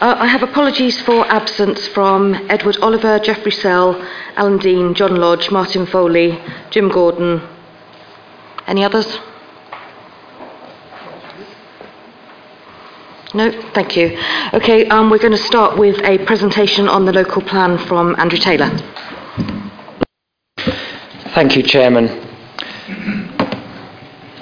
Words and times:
Uh, 0.00 0.14
I 0.16 0.26
have 0.28 0.44
apologies 0.44 1.00
for 1.02 1.26
absence 1.26 1.88
from 1.88 2.32
Edward 2.48 2.76
Oliver, 2.80 3.18
Geoffrey 3.18 3.50
Sell, 3.50 4.00
Alan 4.36 4.58
Dean, 4.58 4.94
John 4.94 5.16
Lodge, 5.16 5.50
Martin 5.50 5.86
Foley, 5.86 6.40
Jim 6.70 6.88
Gordon. 6.88 7.42
Any 8.68 8.84
others? 8.84 9.18
No, 13.34 13.50
thank 13.74 13.96
you. 13.96 14.16
Okay, 14.54 14.86
um, 14.86 15.10
we're 15.10 15.18
going 15.18 15.32
to 15.32 15.36
start 15.36 15.76
with 15.76 15.98
a 16.04 16.24
presentation 16.26 16.88
on 16.88 17.04
the 17.04 17.12
local 17.12 17.42
plan 17.42 17.76
from 17.76 18.14
Andrew 18.20 18.38
Taylor. 18.38 18.70
Thank 21.34 21.56
you, 21.56 21.64
Chairman. 21.64 22.27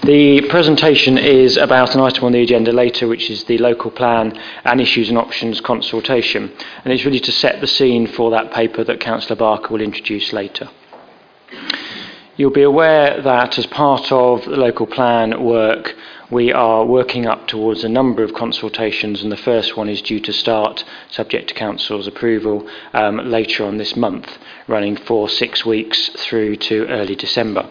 The 0.06 0.42
presentation 0.42 1.18
is 1.18 1.56
about 1.56 1.96
an 1.96 2.00
item 2.00 2.22
on 2.22 2.30
the 2.30 2.40
agenda 2.40 2.70
later, 2.70 3.08
which 3.08 3.28
is 3.28 3.42
the 3.42 3.58
local 3.58 3.90
plan 3.90 4.40
and 4.62 4.80
issues 4.80 5.08
and 5.08 5.18
options 5.18 5.60
consultation. 5.60 6.52
And 6.84 6.92
it's 6.92 7.04
really 7.04 7.18
to 7.18 7.32
set 7.32 7.60
the 7.60 7.66
scene 7.66 8.06
for 8.06 8.30
that 8.30 8.52
paper 8.52 8.84
that 8.84 9.00
Councillor 9.00 9.34
Barker 9.34 9.72
will 9.72 9.80
introduce 9.80 10.32
later. 10.32 10.68
You'll 12.36 12.52
be 12.52 12.62
aware 12.62 13.20
that 13.20 13.58
as 13.58 13.66
part 13.66 14.12
of 14.12 14.44
the 14.44 14.56
local 14.56 14.86
plan 14.86 15.42
work, 15.42 15.96
we 16.30 16.52
are 16.52 16.86
working 16.86 17.26
up 17.26 17.48
towards 17.48 17.82
a 17.82 17.88
number 17.88 18.22
of 18.22 18.32
consultations, 18.32 19.24
and 19.24 19.32
the 19.32 19.36
first 19.36 19.76
one 19.76 19.88
is 19.88 20.02
due 20.02 20.20
to 20.20 20.32
start, 20.32 20.84
subject 21.10 21.48
to 21.48 21.54
Council's 21.54 22.06
approval, 22.06 22.68
um, 22.94 23.28
later 23.28 23.64
on 23.64 23.76
this 23.76 23.96
month, 23.96 24.38
running 24.68 24.94
for 24.94 25.28
six 25.28 25.66
weeks 25.66 26.10
through 26.10 26.54
to 26.56 26.86
early 26.86 27.16
December. 27.16 27.68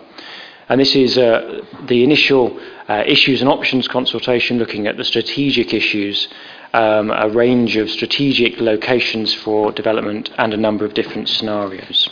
And 0.68 0.82
this 0.82 0.96
is 0.96 1.18
uh, 1.18 1.64
the 1.88 2.04
initial 2.04 2.60
uh, 2.88 3.04
issues 3.06 3.42
and 3.42 3.50
options 3.50 3.88
consultation 3.88 4.58
looking 4.58 4.88
at 4.88 4.98
the 4.98 5.04
strategic 5.04 5.74
issues, 5.74 6.28
um, 6.74 7.12
a 7.12 7.30
range 7.30 7.78
of 7.78 7.90
strategic 7.90 8.60
locations 8.60 9.34
for 9.34 9.72
development, 9.72 10.32
and 10.38 10.54
a 10.54 10.58
number 10.58 10.84
of 10.84 10.94
different 10.94 11.30
scenarios. 11.30 12.10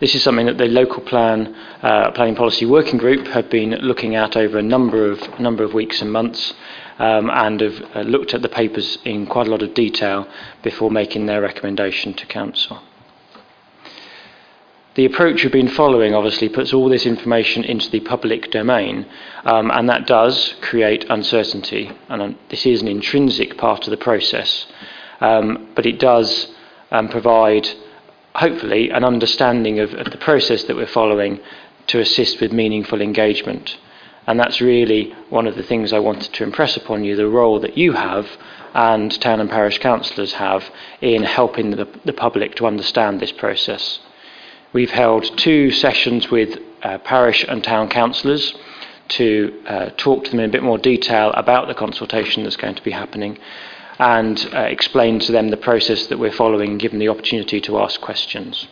This 0.00 0.14
is 0.14 0.22
something 0.22 0.46
that 0.46 0.58
the 0.58 0.66
local 0.66 1.02
plan 1.02 1.54
uh, 1.82 2.12
planning 2.12 2.36
policy 2.36 2.66
working 2.66 2.98
group 2.98 3.26
have 3.28 3.50
been 3.50 3.70
looking 3.70 4.14
at 4.14 4.36
over 4.36 4.58
a 4.58 4.62
number 4.62 5.10
of 5.10 5.40
number 5.40 5.64
of 5.64 5.74
weeks 5.74 6.00
and 6.02 6.12
months, 6.12 6.54
um, 6.98 7.30
and 7.30 7.60
have 7.60 7.82
uh, 7.96 8.00
looked 8.02 8.34
at 8.34 8.42
the 8.42 8.48
papers 8.48 8.98
in 9.04 9.26
quite 9.26 9.46
a 9.46 9.50
lot 9.50 9.62
of 9.62 9.74
detail 9.74 10.28
before 10.62 10.90
making 10.90 11.26
their 11.26 11.40
recommendation 11.40 12.12
to 12.14 12.26
council. 12.26 12.82
The 14.98 15.04
approach 15.04 15.44
we've 15.44 15.52
been 15.52 15.68
following 15.68 16.12
obviously 16.12 16.48
puts 16.48 16.74
all 16.74 16.88
this 16.88 17.06
information 17.06 17.62
into 17.62 17.88
the 17.88 18.00
public 18.00 18.50
domain, 18.50 19.06
um, 19.44 19.70
and 19.70 19.88
that 19.88 20.08
does 20.08 20.56
create 20.60 21.08
uncertainty. 21.08 21.92
And 22.08 22.20
um, 22.20 22.38
this 22.48 22.66
is 22.66 22.82
an 22.82 22.88
intrinsic 22.88 23.56
part 23.56 23.86
of 23.86 23.92
the 23.92 23.96
process, 23.96 24.66
um, 25.20 25.68
but 25.76 25.86
it 25.86 26.00
does 26.00 26.48
um, 26.90 27.08
provide, 27.08 27.68
hopefully, 28.34 28.90
an 28.90 29.04
understanding 29.04 29.78
of, 29.78 29.94
of 29.94 30.10
the 30.10 30.18
process 30.18 30.64
that 30.64 30.74
we're 30.74 30.88
following 30.88 31.38
to 31.86 32.00
assist 32.00 32.40
with 32.40 32.52
meaningful 32.52 33.00
engagement. 33.00 33.78
And 34.26 34.40
that's 34.40 34.60
really 34.60 35.14
one 35.30 35.46
of 35.46 35.54
the 35.54 35.62
things 35.62 35.92
I 35.92 36.00
wanted 36.00 36.34
to 36.34 36.42
impress 36.42 36.76
upon 36.76 37.04
you 37.04 37.14
the 37.14 37.28
role 37.28 37.60
that 37.60 37.78
you 37.78 37.92
have 37.92 38.26
and 38.74 39.12
town 39.20 39.38
and 39.38 39.48
parish 39.48 39.78
councillors 39.78 40.32
have 40.32 40.68
in 41.00 41.22
helping 41.22 41.70
the, 41.70 41.86
the 42.04 42.12
public 42.12 42.56
to 42.56 42.66
understand 42.66 43.20
this 43.20 43.30
process. 43.30 44.00
We've 44.78 44.88
held 44.92 45.36
two 45.36 45.72
sessions 45.72 46.30
with 46.30 46.56
uh, 46.84 46.98
parish 46.98 47.44
and 47.48 47.64
town 47.64 47.88
councillors 47.88 48.54
to 49.08 49.60
uh, 49.66 49.90
talk 49.96 50.22
to 50.22 50.30
them 50.30 50.38
in 50.38 50.50
a 50.50 50.52
bit 50.52 50.62
more 50.62 50.78
detail 50.78 51.32
about 51.32 51.66
the 51.66 51.74
consultation 51.74 52.44
that's 52.44 52.54
going 52.54 52.76
to 52.76 52.84
be 52.84 52.92
happening 52.92 53.38
and 53.98 54.38
uh, 54.54 54.60
explain 54.60 55.18
to 55.18 55.32
them 55.32 55.48
the 55.48 55.56
process 55.56 56.06
that 56.06 56.20
we're 56.20 56.30
following 56.30 56.70
and 56.70 56.80
give 56.80 56.92
them 56.92 57.00
the 57.00 57.08
opportunity 57.08 57.60
to 57.62 57.76
ask 57.80 58.00
questions. 58.00 58.68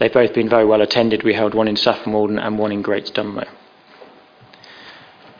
They've 0.00 0.12
both 0.12 0.34
been 0.34 0.48
very 0.48 0.64
well 0.64 0.82
attended. 0.82 1.22
We 1.22 1.34
held 1.34 1.54
one 1.54 1.68
in 1.68 1.76
Saffron 1.76 2.12
Walden 2.12 2.40
and 2.40 2.58
one 2.58 2.72
in 2.72 2.82
Great 2.82 3.14
Dunmow. 3.14 3.46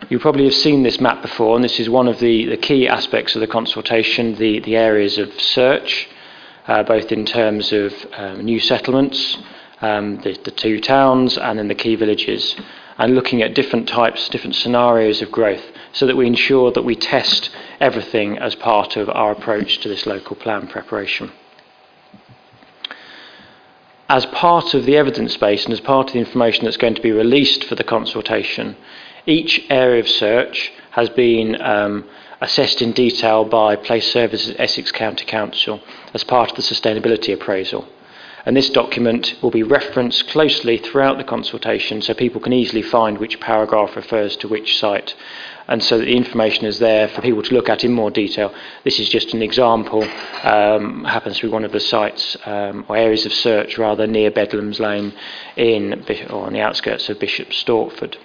You 0.08 0.20
probably 0.20 0.44
have 0.44 0.54
seen 0.54 0.84
this 0.84 1.00
map 1.00 1.20
before, 1.20 1.56
and 1.56 1.64
this 1.64 1.80
is 1.80 1.90
one 1.90 2.06
of 2.06 2.20
the, 2.20 2.46
the 2.46 2.56
key 2.56 2.86
aspects 2.86 3.34
of 3.34 3.40
the 3.40 3.48
consultation 3.48 4.36
the, 4.36 4.60
the 4.60 4.76
areas 4.76 5.18
of 5.18 5.32
search, 5.40 6.08
both 6.66 7.12
in 7.12 7.26
terms 7.26 7.72
of 7.72 7.92
um, 8.14 8.44
new 8.44 8.58
settlements, 8.58 9.38
um, 9.80 10.16
the, 10.22 10.32
the 10.44 10.50
two 10.50 10.80
towns, 10.80 11.36
and 11.36 11.58
then 11.58 11.68
the 11.68 11.74
key 11.74 11.94
villages, 11.94 12.56
and 12.98 13.14
looking 13.14 13.42
at 13.42 13.54
different 13.54 13.88
types, 13.88 14.28
different 14.28 14.54
scenarios 14.54 15.20
of 15.20 15.30
growth, 15.30 15.64
so 15.92 16.06
that 16.06 16.16
we 16.16 16.26
ensure 16.26 16.70
that 16.72 16.84
we 16.84 16.96
test 16.96 17.50
everything 17.80 18.38
as 18.38 18.54
part 18.54 18.96
of 18.96 19.08
our 19.10 19.32
approach 19.32 19.78
to 19.78 19.88
this 19.88 20.06
local 20.06 20.36
plan 20.36 20.66
preparation. 20.66 21.30
As 24.08 24.26
part 24.26 24.74
of 24.74 24.84
the 24.84 24.96
evidence 24.96 25.36
base 25.36 25.64
and 25.64 25.72
as 25.72 25.80
part 25.80 26.08
of 26.08 26.12
the 26.12 26.18
information 26.20 26.64
that's 26.64 26.76
going 26.76 26.94
to 26.94 27.02
be 27.02 27.12
released 27.12 27.64
for 27.64 27.74
the 27.74 27.84
consultation, 27.84 28.76
each 29.26 29.64
area 29.70 30.00
of 30.00 30.08
search 30.08 30.72
has 30.90 31.08
been 31.10 31.60
um, 31.60 32.04
assessed 32.44 32.82
in 32.82 32.92
detail 32.92 33.42
by 33.46 33.74
Place 33.74 34.12
Services 34.12 34.54
Essex 34.58 34.92
County 34.92 35.24
Council 35.24 35.80
as 36.12 36.24
part 36.24 36.50
of 36.50 36.56
the 36.56 36.62
sustainability 36.62 37.32
appraisal. 37.32 37.88
And 38.44 38.54
this 38.54 38.68
document 38.68 39.34
will 39.40 39.50
be 39.50 39.62
referenced 39.62 40.28
closely 40.28 40.76
throughout 40.76 41.16
the 41.16 41.24
consultation 41.24 42.02
so 42.02 42.12
people 42.12 42.42
can 42.42 42.52
easily 42.52 42.82
find 42.82 43.16
which 43.16 43.40
paragraph 43.40 43.96
refers 43.96 44.36
to 44.36 44.48
which 44.48 44.78
site. 44.78 45.14
And 45.68 45.82
so 45.82 45.96
that 45.96 46.04
the 46.04 46.14
information 46.14 46.66
is 46.66 46.78
there 46.78 47.08
for 47.08 47.22
people 47.22 47.42
to 47.42 47.54
look 47.54 47.70
at 47.70 47.82
in 47.82 47.92
more 47.94 48.10
detail. 48.10 48.52
This 48.84 49.00
is 49.00 49.08
just 49.08 49.32
an 49.32 49.40
example, 49.40 50.02
um, 50.42 51.04
happens 51.04 51.38
to 51.38 51.46
be 51.46 51.52
one 51.52 51.64
of 51.64 51.72
the 51.72 51.80
sites 51.80 52.36
um, 52.44 52.84
or 52.86 52.98
areas 52.98 53.24
of 53.24 53.32
search 53.32 53.78
rather 53.78 54.06
near 54.06 54.30
Bedlam's 54.30 54.78
Lane 54.78 55.14
in, 55.56 56.04
or 56.28 56.44
on 56.44 56.52
the 56.52 56.60
outskirts 56.60 57.08
of 57.08 57.18
Bishop 57.18 57.48
Stortford 57.48 58.16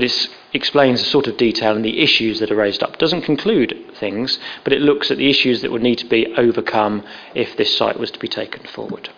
but 0.00 0.10
it 0.10 0.28
explains 0.54 0.98
the 0.98 1.10
sort 1.10 1.26
of 1.26 1.36
detail 1.36 1.76
and 1.76 1.84
the 1.84 2.00
issues 2.00 2.40
that 2.40 2.50
are 2.50 2.56
raised 2.56 2.82
up. 2.82 2.94
It 2.94 2.98
doesn't 2.98 3.20
conclude 3.20 3.92
things, 3.96 4.38
but 4.64 4.72
it 4.72 4.80
looks 4.80 5.10
at 5.10 5.18
the 5.18 5.28
issues 5.28 5.60
that 5.60 5.70
would 5.70 5.82
need 5.82 5.98
to 5.98 6.06
be 6.06 6.32
overcome 6.38 7.04
if 7.34 7.54
this 7.58 7.76
site 7.76 8.00
was 8.00 8.10
to 8.12 8.18
be 8.18 8.26
taken 8.26 8.64
forward. 8.64 9.10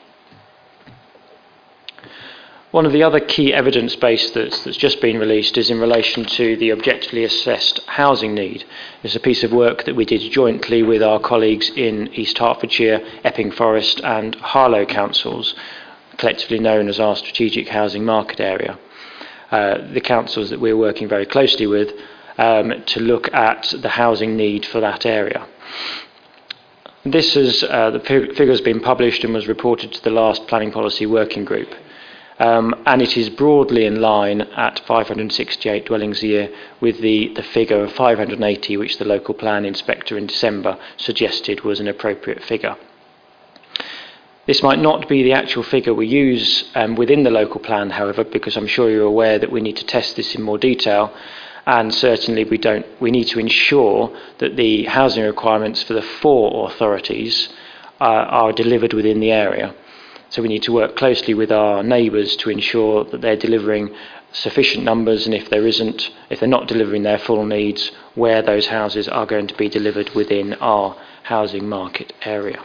One 2.72 2.84
of 2.84 2.90
the 2.90 3.04
other 3.04 3.20
key 3.20 3.54
evidence 3.54 3.94
base 3.94 4.32
that's, 4.32 4.64
that's, 4.64 4.76
just 4.76 5.00
been 5.00 5.20
released 5.20 5.56
is 5.56 5.70
in 5.70 5.78
relation 5.78 6.24
to 6.24 6.56
the 6.56 6.72
objectively 6.72 7.22
assessed 7.22 7.78
housing 7.86 8.34
need. 8.34 8.64
It's 9.04 9.14
a 9.14 9.20
piece 9.20 9.44
of 9.44 9.52
work 9.52 9.84
that 9.84 9.94
we 9.94 10.04
did 10.04 10.32
jointly 10.32 10.82
with 10.82 11.00
our 11.00 11.20
colleagues 11.20 11.70
in 11.76 12.12
East 12.12 12.38
Hertfordshire, 12.38 13.00
Epping 13.22 13.52
Forest, 13.52 14.00
and 14.00 14.34
Harlow 14.34 14.84
councils, 14.84 15.54
collectively 16.16 16.58
known 16.58 16.88
as 16.88 16.98
our 16.98 17.14
strategic 17.14 17.68
housing 17.68 18.04
market 18.04 18.40
area. 18.40 18.76
Uh, 19.52 19.92
the 19.92 20.00
councils 20.00 20.48
that 20.48 20.58
we're 20.58 20.76
working 20.76 21.06
very 21.06 21.26
closely 21.26 21.66
with 21.66 21.92
um, 22.38 22.72
to 22.86 23.00
look 23.00 23.32
at 23.34 23.74
the 23.82 23.88
housing 23.90 24.34
need 24.34 24.64
for 24.64 24.80
that 24.80 25.04
area. 25.04 25.46
This 27.04 27.36
is 27.36 27.62
uh, 27.62 27.90
the 27.90 28.00
figure 28.00 28.46
has 28.46 28.62
been 28.62 28.80
published 28.80 29.24
and 29.24 29.34
was 29.34 29.46
reported 29.46 29.92
to 29.92 30.02
the 30.02 30.10
last 30.10 30.46
planning 30.46 30.72
policy 30.72 31.04
working 31.04 31.44
group. 31.44 31.68
Um, 32.38 32.74
and 32.86 33.02
it 33.02 33.14
is 33.18 33.28
broadly 33.28 33.84
in 33.84 34.00
line 34.00 34.40
at 34.40 34.80
568 34.86 35.84
dwellings 35.84 36.22
a 36.22 36.26
year 36.26 36.48
with 36.80 37.02
the, 37.02 37.34
the 37.34 37.42
figure 37.42 37.84
of 37.84 37.92
580 37.92 38.76
which 38.78 38.96
the 38.96 39.04
local 39.04 39.34
plan 39.34 39.66
inspector 39.66 40.16
in 40.16 40.26
December 40.26 40.78
suggested 40.96 41.60
was 41.60 41.78
an 41.78 41.88
appropriate 41.88 42.42
figure. 42.42 42.76
This 44.44 44.60
might 44.60 44.80
not 44.80 45.08
be 45.08 45.22
the 45.22 45.34
actual 45.34 45.62
figure 45.62 45.94
we 45.94 46.08
use 46.08 46.64
um, 46.74 46.96
within 46.96 47.22
the 47.22 47.30
local 47.30 47.60
plan, 47.60 47.90
however, 47.90 48.24
because 48.24 48.56
I'm 48.56 48.66
sure 48.66 48.90
you're 48.90 49.06
aware 49.06 49.38
that 49.38 49.52
we 49.52 49.60
need 49.60 49.76
to 49.76 49.86
test 49.86 50.16
this 50.16 50.34
in 50.34 50.42
more 50.42 50.58
detail. 50.58 51.14
And 51.64 51.94
certainly, 51.94 52.42
we, 52.42 52.58
don't, 52.58 52.84
we 53.00 53.12
need 53.12 53.28
to 53.28 53.38
ensure 53.38 54.10
that 54.38 54.56
the 54.56 54.82
housing 54.84 55.22
requirements 55.22 55.84
for 55.84 55.94
the 55.94 56.02
four 56.02 56.68
authorities 56.68 57.50
uh, 58.00 58.04
are 58.04 58.52
delivered 58.52 58.94
within 58.94 59.20
the 59.20 59.30
area. 59.30 59.76
So, 60.30 60.42
we 60.42 60.48
need 60.48 60.64
to 60.64 60.72
work 60.72 60.96
closely 60.96 61.34
with 61.34 61.52
our 61.52 61.84
neighbours 61.84 62.34
to 62.38 62.50
ensure 62.50 63.04
that 63.04 63.20
they're 63.20 63.36
delivering 63.36 63.94
sufficient 64.32 64.82
numbers, 64.82 65.24
and 65.24 65.36
if 65.36 65.50
there 65.50 65.68
isn't, 65.68 66.10
if 66.30 66.40
they're 66.40 66.48
not 66.48 66.66
delivering 66.66 67.04
their 67.04 67.18
full 67.18 67.46
needs, 67.46 67.92
where 68.16 68.42
those 68.42 68.66
houses 68.66 69.06
are 69.06 69.26
going 69.26 69.46
to 69.46 69.56
be 69.56 69.68
delivered 69.68 70.10
within 70.16 70.54
our 70.54 70.96
housing 71.22 71.68
market 71.68 72.12
area. 72.22 72.60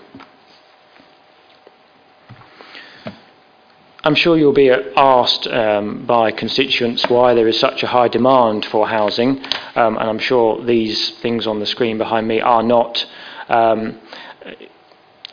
I'm 4.08 4.16
sure 4.16 4.38
you'll 4.38 4.54
be 4.54 4.70
asked 4.70 5.48
um, 5.48 6.06
by 6.06 6.32
constituents 6.32 7.06
why 7.10 7.34
there 7.34 7.50
is 7.50 7.60
such 7.60 7.84
a 7.84 7.88
high 7.88 8.08
demand 8.08 8.66
for 8.66 8.88
housing, 8.88 9.44
um, 9.76 9.98
and 9.98 10.10
I'm 10.10 10.18
sure 10.18 10.64
these 10.64 11.10
things 11.20 11.46
on 11.46 11.60
the 11.60 11.66
screen 11.66 11.98
behind 11.98 12.26
me 12.26 12.40
are 12.40 12.64
not 12.64 13.06
um, 13.50 14.00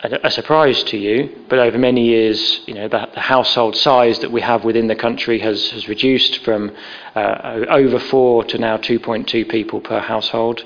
a, 0.03 0.19
a, 0.25 0.29
surprise 0.29 0.83
to 0.91 0.97
you. 0.97 1.45
But 1.47 1.59
over 1.59 1.77
many 1.77 2.03
years, 2.03 2.67
you 2.67 2.73
know, 2.73 2.89
the, 2.89 3.07
the, 3.13 3.21
household 3.21 3.77
size 3.77 4.19
that 4.19 4.33
we 4.33 4.41
have 4.41 4.65
within 4.65 4.87
the 4.87 4.95
country 4.97 5.39
has, 5.39 5.71
has 5.71 5.87
reduced 5.87 6.43
from 6.43 6.75
uh, 7.15 7.65
over 7.69 7.97
four 7.97 8.43
to 8.43 8.57
now 8.57 8.75
2.2 8.75 9.49
people 9.49 9.79
per 9.79 10.01
household. 10.01 10.65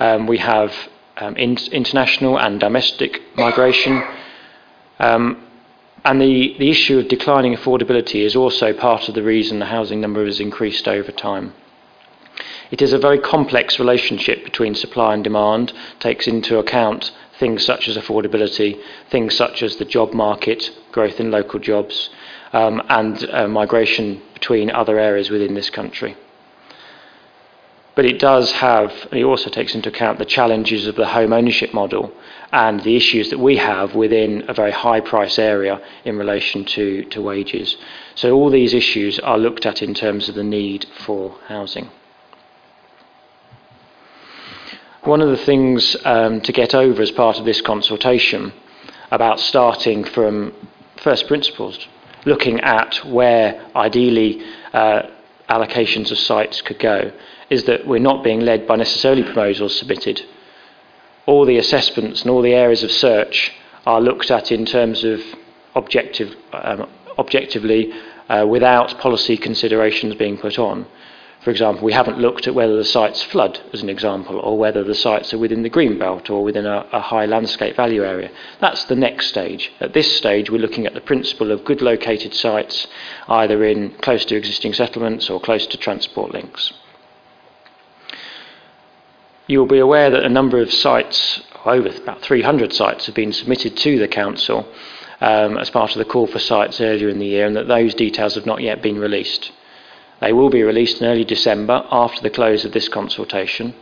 Um, 0.00 0.26
we 0.26 0.38
have 0.38 0.74
um, 1.18 1.36
in, 1.36 1.56
international 1.70 2.40
and 2.40 2.58
domestic 2.58 3.22
migration. 3.36 4.02
Um, 4.98 5.45
and 6.04 6.20
the, 6.20 6.54
the 6.58 6.70
issue 6.70 6.98
of 6.98 7.08
declining 7.08 7.54
affordability 7.54 8.24
is 8.24 8.36
also 8.36 8.72
part 8.72 9.08
of 9.08 9.14
the 9.14 9.22
reason 9.22 9.58
the 9.58 9.66
housing 9.66 10.00
number 10.00 10.24
has 10.24 10.40
increased 10.40 10.86
over 10.86 11.10
time. 11.10 11.52
It 12.70 12.82
is 12.82 12.92
a 12.92 12.98
very 12.98 13.18
complex 13.18 13.78
relationship 13.78 14.44
between 14.44 14.74
supply 14.74 15.14
and 15.14 15.22
demand, 15.24 15.72
takes 16.00 16.26
into 16.26 16.58
account 16.58 17.12
things 17.38 17.64
such 17.64 17.88
as 17.88 17.96
affordability, 17.96 18.80
things 19.10 19.36
such 19.36 19.62
as 19.62 19.76
the 19.76 19.84
job 19.84 20.12
market, 20.12 20.70
growth 20.92 21.20
in 21.20 21.30
local 21.30 21.60
jobs, 21.60 22.10
um, 22.52 22.82
and 22.88 23.28
uh, 23.30 23.46
migration 23.46 24.20
between 24.34 24.70
other 24.70 24.98
areas 24.98 25.30
within 25.30 25.54
this 25.54 25.70
country. 25.70 26.16
But 27.94 28.04
it 28.04 28.18
does 28.18 28.52
have, 28.52 28.92
it 29.12 29.24
also 29.24 29.48
takes 29.48 29.74
into 29.74 29.88
account 29.88 30.18
the 30.18 30.24
challenges 30.24 30.86
of 30.86 30.96
the 30.96 31.06
home 31.06 31.32
ownership 31.32 31.72
model 31.72 32.12
and 32.52 32.80
the 32.82 32.96
issues 32.96 33.30
that 33.30 33.38
we 33.38 33.56
have 33.56 33.94
within 33.94 34.44
a 34.48 34.54
very 34.54 34.70
high 34.70 35.00
price 35.00 35.38
area 35.38 35.80
in 36.04 36.16
relation 36.16 36.64
to, 36.64 37.04
to 37.04 37.20
wages. 37.20 37.76
So 38.14 38.32
all 38.34 38.50
these 38.50 38.74
issues 38.74 39.18
are 39.18 39.38
looked 39.38 39.66
at 39.66 39.82
in 39.82 39.94
terms 39.94 40.28
of 40.28 40.34
the 40.34 40.44
need 40.44 40.86
for 41.04 41.36
housing. 41.48 41.90
One 45.02 45.20
of 45.20 45.28
the 45.28 45.44
things 45.44 45.96
um, 46.04 46.40
to 46.40 46.52
get 46.52 46.74
over 46.74 47.00
as 47.00 47.12
part 47.12 47.38
of 47.38 47.44
this 47.44 47.60
consultation 47.60 48.52
about 49.10 49.38
starting 49.38 50.04
from 50.04 50.52
first 50.96 51.28
principles, 51.28 51.86
looking 52.24 52.60
at 52.60 53.04
where 53.04 53.64
ideally 53.76 54.42
uh, 54.72 55.02
allocations 55.48 56.10
of 56.10 56.18
sites 56.18 56.60
could 56.60 56.80
go, 56.80 57.12
is 57.50 57.64
that 57.64 57.86
we're 57.86 58.00
not 58.00 58.24
being 58.24 58.40
led 58.40 58.66
by 58.66 58.74
necessarily 58.74 59.22
proposals 59.22 59.78
submitted. 59.78 60.22
All 61.26 61.44
the 61.44 61.58
assessments 61.58 62.22
and 62.22 62.30
all 62.30 62.42
the 62.42 62.54
areas 62.54 62.82
of 62.82 62.90
search 62.90 63.52
are 63.84 64.00
looked 64.00 64.30
at 64.30 64.50
in 64.50 64.64
terms 64.64 65.04
of 65.04 65.20
objective, 65.74 66.34
um, 66.52 66.88
objectively 67.18 67.92
uh, 68.28 68.46
without 68.48 68.98
policy 68.98 69.36
considerations 69.36 70.14
being 70.14 70.38
put 70.38 70.58
on. 70.58 70.86
For 71.46 71.50
example, 71.50 71.84
we 71.84 71.92
haven't 71.92 72.18
looked 72.18 72.48
at 72.48 72.56
whether 72.56 72.76
the 72.76 72.84
sites 72.84 73.22
flood, 73.22 73.60
as 73.72 73.80
an 73.80 73.88
example, 73.88 74.40
or 74.40 74.58
whether 74.58 74.82
the 74.82 74.96
sites 74.96 75.32
are 75.32 75.38
within 75.38 75.62
the 75.62 75.68
green 75.68 75.96
belt 75.96 76.28
or 76.28 76.42
within 76.42 76.66
a, 76.66 76.84
a 76.92 77.00
high 77.00 77.26
landscape 77.26 77.76
value 77.76 78.04
area. 78.04 78.30
That's 78.60 78.84
the 78.84 78.96
next 78.96 79.28
stage. 79.28 79.70
At 79.78 79.92
this 79.92 80.16
stage, 80.16 80.50
we're 80.50 80.58
looking 80.58 80.86
at 80.86 80.94
the 80.94 81.00
principle 81.00 81.52
of 81.52 81.64
good 81.64 81.82
located 81.82 82.34
sites, 82.34 82.88
either 83.28 83.64
in 83.64 83.90
close 83.98 84.24
to 84.24 84.36
existing 84.36 84.72
settlements 84.72 85.30
or 85.30 85.38
close 85.40 85.68
to 85.68 85.76
transport 85.76 86.32
links. 86.32 86.72
You 89.48 89.60
will 89.60 89.66
be 89.66 89.78
aware 89.78 90.10
that 90.10 90.24
a 90.24 90.28
number 90.28 90.60
of 90.60 90.72
sites, 90.72 91.40
over 91.64 91.88
about 91.88 92.20
300 92.20 92.72
sites, 92.72 93.06
have 93.06 93.14
been 93.14 93.32
submitted 93.32 93.76
to 93.76 93.96
the 93.96 94.08
Council 94.08 94.66
um, 95.20 95.56
as 95.56 95.70
part 95.70 95.92
of 95.92 95.98
the 95.98 96.04
call 96.04 96.26
for 96.26 96.40
sites 96.40 96.80
earlier 96.80 97.08
in 97.08 97.20
the 97.20 97.26
year, 97.26 97.46
and 97.46 97.54
that 97.54 97.68
those 97.68 97.94
details 97.94 98.34
have 98.34 98.44
not 98.44 98.60
yet 98.60 98.82
been 98.82 98.98
released. 98.98 99.52
They 100.20 100.32
will 100.32 100.50
be 100.50 100.64
released 100.64 101.00
in 101.00 101.06
early 101.06 101.24
December 101.24 101.86
after 101.92 102.22
the 102.22 102.30
close 102.30 102.64
of 102.64 102.72
this 102.72 102.88
consultation. 102.88 103.74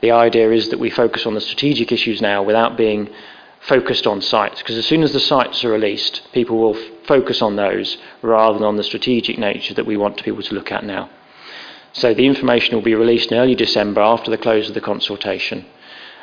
The 0.00 0.10
idea 0.10 0.50
is 0.50 0.70
that 0.70 0.80
we 0.80 0.90
focus 0.90 1.26
on 1.26 1.34
the 1.34 1.40
strategic 1.40 1.92
issues 1.92 2.20
now 2.20 2.42
without 2.42 2.76
being 2.76 3.08
focused 3.60 4.08
on 4.08 4.20
sites, 4.20 4.58
because 4.58 4.76
as 4.76 4.86
soon 4.86 5.04
as 5.04 5.12
the 5.12 5.20
sites 5.20 5.64
are 5.64 5.70
released, 5.70 6.22
people 6.32 6.58
will 6.58 6.76
f- 6.76 7.06
focus 7.06 7.40
on 7.40 7.54
those 7.54 7.98
rather 8.20 8.58
than 8.58 8.66
on 8.66 8.76
the 8.76 8.82
strategic 8.82 9.38
nature 9.38 9.74
that 9.74 9.86
we 9.86 9.96
want 9.96 10.22
people 10.24 10.42
to 10.42 10.54
look 10.54 10.72
at 10.72 10.84
now. 10.84 11.08
So 11.94 12.12
the 12.12 12.26
information 12.26 12.74
will 12.74 12.82
be 12.82 12.94
released 12.96 13.30
in 13.30 13.38
early 13.38 13.54
December 13.54 14.00
after 14.00 14.30
the 14.30 14.36
close 14.36 14.68
of 14.68 14.74
the 14.74 14.80
consultation. 14.80 15.64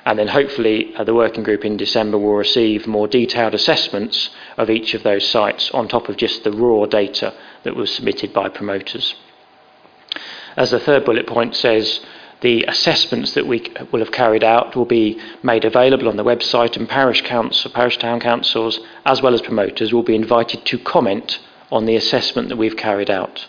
And 0.06 0.19
then 0.19 0.27
hopefully 0.27 0.94
uh, 0.95 1.03
the 1.06 1.13
working 1.13 1.44
group 1.44 1.63
in 1.63 1.77
December 1.77 2.18
will 2.18 2.35
receive 2.35 2.88
more 2.88 3.07
detailed 3.07 3.53
assessments 3.53 4.31
of 4.57 4.69
each 4.69 4.94
of 4.94 5.03
those 5.03 5.27
sites 5.27 5.71
on 5.71 5.88
top 5.88 6.09
of 6.09 6.18
just 6.18 6.44
the 6.44 6.51
raw 6.51 6.85
data 6.85 7.33
that 7.63 7.75
was 7.75 7.94
submitted 7.94 8.33
by 8.33 8.50
promoters. 8.50 9.15
As 10.57 10.71
the 10.71 10.79
third 10.79 11.06
bullet 11.06 11.25
point 11.25 11.56
says, 11.56 12.01
the 12.41 12.65
assessments 12.67 13.33
that 13.33 13.47
we 13.47 13.71
will 13.91 14.00
have 14.00 14.12
carried 14.12 14.44
out 14.44 14.75
will 14.75 14.85
be 14.85 15.21
made 15.41 15.63
available 15.63 16.09
on 16.09 16.17
the 16.17 16.24
website, 16.24 16.75
and 16.75 16.89
parish 16.89 17.21
council, 17.21 17.71
parish 17.71 17.97
town 17.97 18.19
councils, 18.19 18.79
as 19.06 19.21
well 19.21 19.33
as 19.33 19.41
promoters, 19.41 19.94
will 19.94 20.03
be 20.03 20.15
invited 20.15 20.65
to 20.65 20.79
comment 20.79 21.39
on 21.71 21.85
the 21.85 21.95
assessment 21.95 22.50
that 22.50 22.57
we've 22.57 22.75
carried 22.75 23.09
out. 23.09 23.47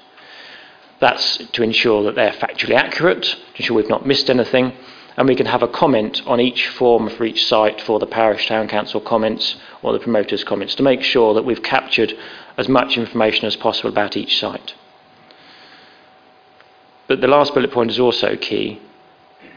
That's 1.02 1.38
to 1.38 1.64
ensure 1.64 2.04
that 2.04 2.14
they're 2.14 2.30
factually 2.30 2.76
accurate, 2.76 3.24
to 3.24 3.56
ensure 3.56 3.76
we've 3.76 3.88
not 3.88 4.06
missed 4.06 4.30
anything, 4.30 4.72
and 5.16 5.26
we 5.26 5.34
can 5.34 5.46
have 5.46 5.64
a 5.64 5.66
comment 5.66 6.22
on 6.28 6.38
each 6.38 6.68
form 6.68 7.10
for 7.10 7.24
each 7.24 7.44
site 7.44 7.80
for 7.80 7.98
the 7.98 8.06
parish 8.06 8.46
town 8.46 8.68
council 8.68 9.00
comments 9.00 9.56
or 9.82 9.92
the 9.92 9.98
promoters' 9.98 10.44
comments 10.44 10.76
to 10.76 10.84
make 10.84 11.02
sure 11.02 11.34
that 11.34 11.44
we've 11.44 11.64
captured 11.64 12.14
as 12.56 12.68
much 12.68 12.96
information 12.96 13.46
as 13.46 13.56
possible 13.56 13.90
about 13.90 14.16
each 14.16 14.38
site. 14.38 14.74
But 17.08 17.20
the 17.20 17.26
last 17.26 17.52
bullet 17.52 17.72
point 17.72 17.90
is 17.90 17.98
also 17.98 18.36
key. 18.36 18.80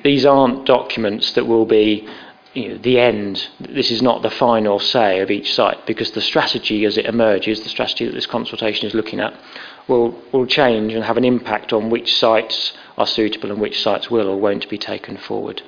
These 0.04 0.26
aren't 0.26 0.66
documents 0.66 1.34
that 1.34 1.46
will 1.46 1.68
be 1.68 2.10
you 2.56 2.70
know, 2.70 2.78
the 2.80 3.00
end. 3.00 3.50
This 3.60 3.92
is 3.92 4.02
not 4.02 4.24
the 4.24 4.32
final 4.32 4.80
say 4.80 5.20
of 5.20 5.30
each 5.30 5.54
site 5.54 5.86
because 5.86 6.10
the 6.10 6.22
strategy 6.22 6.86
as 6.86 6.98
it 6.98 7.06
emerges, 7.06 7.62
the 7.62 7.70
strategy 7.70 8.06
that 8.08 8.16
this 8.16 8.25
consultation 8.25 8.88
is 8.88 8.96
looking 8.96 9.20
at, 9.20 9.40
will, 9.88 10.20
will 10.32 10.46
change 10.46 10.94
and 10.94 11.04
have 11.04 11.18
an 11.18 11.25
impact 11.25 11.74
on 11.74 11.89
which 11.89 12.15
sites 12.15 12.74
are 12.98 13.08
suitable 13.08 13.51
and 13.51 13.62
which 13.62 13.82
sites 13.82 14.10
will 14.10 14.27
or 14.27 14.39
won't 14.39 14.70
be 14.70 14.77
taken 14.77 15.18
forward. 15.18 15.62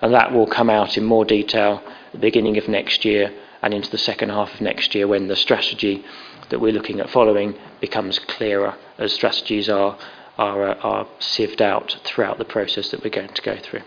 And 0.00 0.12
that 0.12 0.32
will 0.32 0.46
come 0.46 0.70
out 0.70 0.96
in 0.98 1.04
more 1.04 1.24
detail 1.24 1.82
at 1.86 2.12
the 2.12 2.18
beginning 2.18 2.58
of 2.58 2.68
next 2.68 3.04
year 3.04 3.32
and 3.62 3.72
into 3.72 3.90
the 3.90 3.98
second 3.98 4.30
half 4.30 4.54
of 4.54 4.60
next 4.60 4.94
year 4.94 5.06
when 5.06 5.28
the 5.28 5.36
strategy 5.36 6.04
that 6.50 6.60
we're 6.60 6.72
looking 6.72 7.00
at 7.00 7.10
following 7.10 7.54
becomes 7.80 8.18
clearer 8.18 8.74
as 8.98 9.12
strategies 9.12 9.68
are 9.68 9.96
are, 10.38 10.68
uh, 10.68 10.74
are 10.74 11.06
sieved 11.20 11.62
out 11.62 11.96
throughout 12.04 12.38
the 12.38 12.44
process 12.44 12.90
that 12.90 13.02
we're 13.02 13.10
going 13.10 13.32
to 13.32 13.42
go 13.42 13.56
through. 13.56 13.82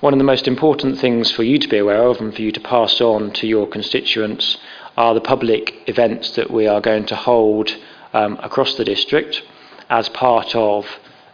One 0.00 0.12
of 0.12 0.18
the 0.18 0.24
most 0.24 0.48
important 0.48 0.98
things 0.98 1.30
for 1.30 1.44
you 1.44 1.58
to 1.58 1.68
be 1.68 1.78
aware 1.78 2.02
of 2.02 2.20
and 2.20 2.34
for 2.34 2.42
you 2.42 2.50
to 2.52 2.60
pass 2.60 3.00
on 3.00 3.32
to 3.34 3.46
your 3.46 3.68
constituents 3.68 4.56
are 4.96 5.14
the 5.14 5.20
public 5.20 5.88
events 5.88 6.32
that 6.36 6.50
we 6.50 6.66
are 6.66 6.80
going 6.80 7.06
to 7.06 7.16
hold 7.16 7.74
um, 8.12 8.38
across 8.42 8.74
the 8.74 8.84
district 8.84 9.42
as 9.88 10.08
part 10.10 10.54
of 10.54 10.86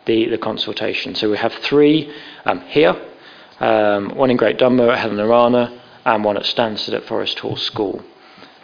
the, 0.07 0.29
the 0.29 0.39
consultation. 0.39 1.15
So 1.15 1.31
we 1.31 1.37
have 1.37 1.53
three 1.55 2.13
um, 2.45 2.61
here, 2.63 2.97
um, 3.61 4.15
one 4.17 4.31
in 4.31 4.37
Great 4.37 4.59
Dunmow 4.59 4.91
at 4.91 4.99
Helena 4.99 5.27
Romanes 5.27 5.81
and 6.05 6.25
one 6.25 6.37
at 6.37 6.45
Stansted 6.45 6.95
at 6.95 7.05
Forest 7.05 7.39
Hall 7.41 7.57
School 7.57 8.03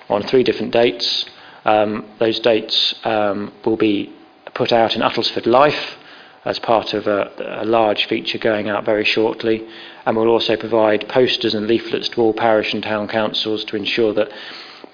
on 0.09 0.23
three 0.23 0.43
different 0.43 0.73
dates. 0.73 1.27
Um, 1.65 2.07
those 2.19 2.41
dates 2.41 2.95
um, 3.05 3.53
will 3.65 3.77
be 3.77 4.13
put 4.55 4.73
out 4.73 4.95
in 4.95 5.03
Uttlesford 5.03 5.47
Life 5.47 5.97
as 6.45 6.59
part 6.59 6.93
of 6.93 7.07
a, 7.07 7.63
a, 7.63 7.65
large 7.65 8.07
feature 8.07 8.39
going 8.39 8.69
out 8.69 8.85
very 8.85 9.05
shortly. 9.05 9.67
And 10.05 10.17
we'll 10.17 10.29
also 10.29 10.57
provide 10.57 11.09
posters 11.09 11.55
and 11.55 11.67
leaflets 11.67 12.11
to 12.11 12.21
all 12.21 12.35
parish 12.35 12.75
and 12.75 12.83
town 12.83 13.09
councils 13.09 13.65
to 13.65 13.77
ensure 13.77 14.13
that 14.13 14.31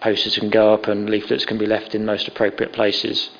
posters 0.00 0.36
can 0.38 0.50
go 0.50 0.72
up 0.72 0.86
and 0.86 1.08
leaflets 1.08 1.44
can 1.44 1.58
be 1.58 1.66
left 1.66 1.94
in 1.94 2.04
most 2.04 2.28
appropriate 2.28 2.72
places. 2.72 3.30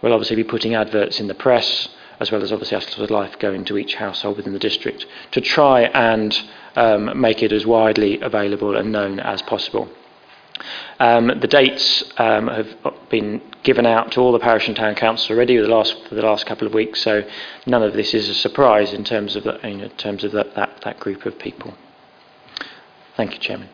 We'll 0.00 0.12
obviously 0.12 0.36
be 0.36 0.44
putting 0.44 0.74
adverts 0.74 1.20
in 1.20 1.28
the 1.28 1.34
press, 1.34 1.88
as 2.18 2.32
well 2.32 2.42
as 2.42 2.52
obviously 2.52 2.76
Uttlesford 2.76 3.10
Life 3.10 3.38
going 3.38 3.64
to 3.66 3.78
each 3.78 3.94
household 3.94 4.36
within 4.36 4.52
the 4.52 4.58
district 4.58 5.06
to 5.32 5.40
try 5.40 5.82
and 5.82 6.36
um, 6.76 7.20
make 7.20 7.42
it 7.42 7.52
as 7.52 7.66
widely 7.66 8.20
available 8.20 8.76
and 8.76 8.90
known 8.90 9.20
as 9.20 9.42
possible. 9.42 9.88
Um, 10.98 11.28
the 11.40 11.48
dates 11.48 12.04
um, 12.18 12.48
have 12.48 12.68
been 13.08 13.40
given 13.62 13.86
out 13.86 14.12
to 14.12 14.20
all 14.20 14.32
the 14.32 14.38
parish 14.38 14.68
and 14.68 14.76
town 14.76 14.94
councils 14.94 15.30
already 15.30 15.56
the 15.56 15.66
last, 15.66 15.96
for 16.08 16.14
the 16.14 16.22
last 16.22 16.46
couple 16.46 16.66
of 16.66 16.74
weeks, 16.74 17.02
so 17.02 17.24
none 17.66 17.82
of 17.82 17.94
this 17.94 18.14
is 18.14 18.28
a 18.28 18.34
surprise 18.34 18.92
in 18.92 19.04
terms 19.04 19.34
of, 19.34 19.44
the, 19.44 19.64
in 19.66 19.88
terms 19.90 20.24
of 20.24 20.32
that, 20.32 20.54
that 20.54 21.00
group 21.00 21.26
of 21.26 21.38
people. 21.38 21.74
Thank 23.16 23.34
you, 23.34 23.38
Chairman. 23.38 23.68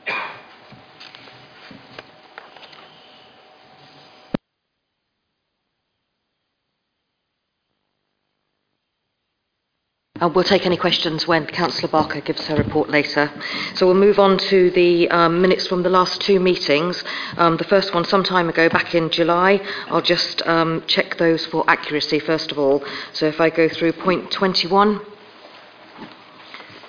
And 10.20 10.34
we'll 10.34 10.42
take 10.42 10.66
any 10.66 10.76
questions 10.76 11.28
when 11.28 11.46
Councillor 11.46 11.88
Barker 11.88 12.20
gives 12.20 12.44
her 12.48 12.56
report 12.56 12.90
later. 12.90 13.30
So 13.74 13.86
we'll 13.86 13.94
move 13.94 14.18
on 14.18 14.36
to 14.38 14.68
the 14.72 15.08
um, 15.10 15.40
minutes 15.40 15.68
from 15.68 15.84
the 15.84 15.90
last 15.90 16.20
two 16.20 16.40
meetings. 16.40 17.04
Um, 17.36 17.56
the 17.56 17.62
first 17.62 17.94
one 17.94 18.04
some 18.04 18.24
time 18.24 18.48
ago, 18.48 18.68
back 18.68 18.96
in 18.96 19.10
July. 19.10 19.60
I'll 19.86 20.02
just 20.02 20.44
um, 20.44 20.82
check 20.88 21.18
those 21.18 21.46
for 21.46 21.62
accuracy 21.70 22.18
first 22.18 22.50
of 22.50 22.58
all. 22.58 22.82
So 23.12 23.26
if 23.26 23.40
I 23.40 23.48
go 23.48 23.68
through 23.68 23.92
point 23.92 24.32
21, 24.32 25.00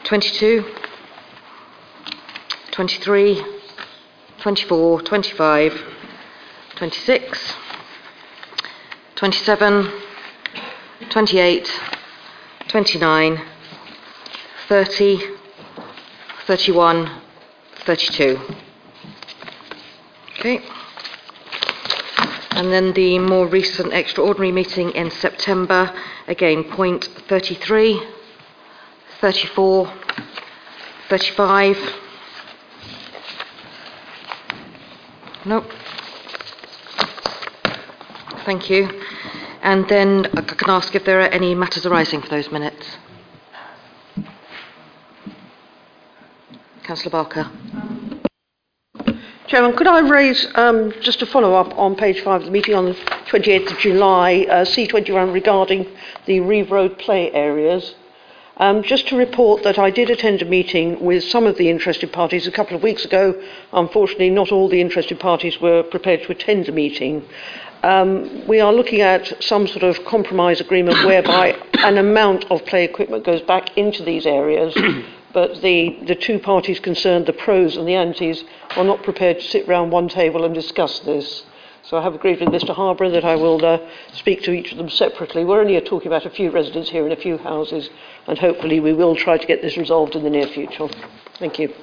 22, 0.05 0.65
23, 2.71 3.43
24, 4.39 5.01
25, 5.03 5.81
26, 6.77 7.53
27, 9.15 9.91
28, 11.12 11.99
29, 12.69 13.41
30, 14.67 15.19
31, 16.45 17.21
32. 17.85 18.39
Okay. 20.38 20.59
And 22.51 22.71
then 22.71 22.93
the 22.93 23.17
more 23.17 23.47
recent 23.47 23.91
extraordinary 23.91 24.51
meeting 24.51 24.91
in 24.91 25.09
September, 25.09 25.91
again, 26.27 26.63
point 26.63 27.05
33, 27.27 28.01
34, 29.19 29.93
35. 31.09 31.77
Nope. 35.45 35.65
Thank 38.45 38.69
you. 38.69 38.89
And 39.62 39.88
then 39.89 40.28
I 40.34 40.42
can 40.42 40.70
ask 40.70 40.96
if 40.96 41.06
there 41.06 41.20
are 41.22 41.28
any 41.28 41.54
matters 41.54 41.86
arising 41.86 42.22
for 42.22 42.30
those 42.30 42.51
minutes. 42.51 42.98
Councillor 46.84 47.12
Barker. 47.12 47.51
Chairman, 49.48 49.75
could 49.75 49.88
I 49.88 50.00
raise, 50.00 50.48
um, 50.56 50.94
just 51.01 51.22
a 51.22 51.25
follow-up 51.25 51.78
on 51.78 51.96
page 51.96 52.22
five 52.22 52.42
of 52.42 52.46
the 52.46 52.51
meeting 52.51 52.75
on 52.75 52.86
the 52.86 52.94
28th 52.94 53.72
of 53.72 53.80
July, 53.80 54.46
uh, 54.50 54.63
C21 54.63 55.34
regarding 55.34 55.88
the 56.25 56.39
Reeve 56.39 56.72
Road 56.72 56.98
play 57.00 57.32
areas. 57.32 57.96
Um, 58.60 58.84
just 58.84 59.08
to 59.08 59.16
report 59.16 59.63
that 59.63 59.80
I 59.80 59.89
did 59.89 60.10
attend 60.10 60.42
a 60.42 60.46
meeting 60.46 61.00
with 61.00 61.24
some 61.24 61.48
of 61.48 61.56
the 61.56 61.70
interested 61.70 62.12
parties 62.12 62.46
a 62.46 62.51
couple 62.51 62.75
of 62.75 62.84
weeks 62.84 63.06
ago. 63.06 63.42
Unfortunately, 63.72 64.30
not 64.30 64.51
all 64.51 64.68
the 64.68 64.82
interested 64.82 65.18
parties 65.18 65.62
were 65.62 65.82
prepared 65.82 66.24
to 66.24 66.34
attend 66.34 66.66
the 66.66 66.74
meeting. 66.74 67.24
Um, 67.84 68.46
we 68.50 68.60
are 68.60 68.74
looking 68.74 69.00
at 69.00 69.42
some 69.42 69.66
sort 69.66 69.84
of 69.84 70.04
compromise 70.04 70.60
agreement 70.60 71.06
whereby 71.06 71.58
an 71.78 71.98
amount 71.98 72.51
of 72.51 72.66
play 72.66 72.84
equipment 72.84 73.24
goes 73.24 73.42
back 73.44 73.78
into 73.78 74.04
these 74.04 74.25
areas, 74.25 74.75
but 75.34 75.62
the, 75.62 75.98
the 76.06 76.16
two 76.16 76.38
parties 76.38 76.82
concerned, 76.82 77.28
the 77.28 77.34
pros 77.34 77.78
and 77.78 77.88
the 77.88 77.96
antis, 77.96 78.44
are 78.75 78.84
not 78.84 79.04
prepared 79.04 79.39
to 79.39 79.48
sit 79.48 79.66
round 79.70 79.94
one 79.94 80.10
table 80.10 80.44
and 80.44 80.54
discuss 80.54 81.00
this. 81.00 81.44
So 81.89 81.98
I 81.98 82.04
have 82.04 82.13
agreed 82.13 82.39
with 82.39 82.50
Mr 82.50 82.75
Harbour 82.75 83.10
that 83.10 83.25
I 83.25 83.36
will 83.36 83.66
uh, 83.66 83.80
speak 84.13 84.44
to 84.44 84.51
each 84.51 84.72
of 84.72 84.78
them 84.78 84.89
separately. 84.89 85.44
We're 85.44 85.62
only 85.62 85.80
talking 85.82 86.08
about 86.08 86.25
a 86.25 86.30
few 86.30 86.51
residents 86.51 86.89
here 86.89 87.04
and 87.04 87.13
a 87.13 87.16
few 87.16 87.38
houses, 87.38 87.89
and 88.29 88.38
hopefully 88.38 88.79
we 88.79 88.93
will 88.93 89.15
try 89.15 89.38
to 89.38 89.48
get 89.48 89.63
this 89.63 89.75
resolved 89.75 90.15
in 90.15 90.24
the 90.24 90.29
near 90.29 90.45
future. 90.45 90.88
Thank 91.39 91.57
you. 91.57 91.74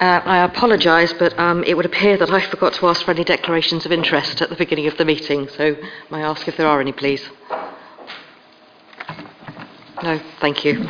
Uh, 0.00 0.20
I 0.24 0.44
apologise, 0.44 1.14
but 1.14 1.38
um, 1.38 1.64
it 1.64 1.78
would 1.78 1.86
appear 1.86 2.18
that 2.18 2.30
I 2.30 2.46
forgot 2.46 2.74
to 2.74 2.86
ask 2.88 3.02
for 3.02 3.12
any 3.12 3.24
declarations 3.24 3.86
of 3.86 3.92
interest 3.92 4.42
at 4.42 4.50
the 4.50 4.56
beginning 4.56 4.86
of 4.86 4.98
the 4.98 5.04
meeting, 5.06 5.48
so 5.48 5.76
may 6.10 6.18
I 6.18 6.28
ask 6.28 6.46
if 6.46 6.58
there 6.58 6.66
are 6.66 6.78
any, 6.78 6.92
please? 6.92 7.26
No, 10.02 10.20
thank 10.40 10.64
you. 10.66 10.86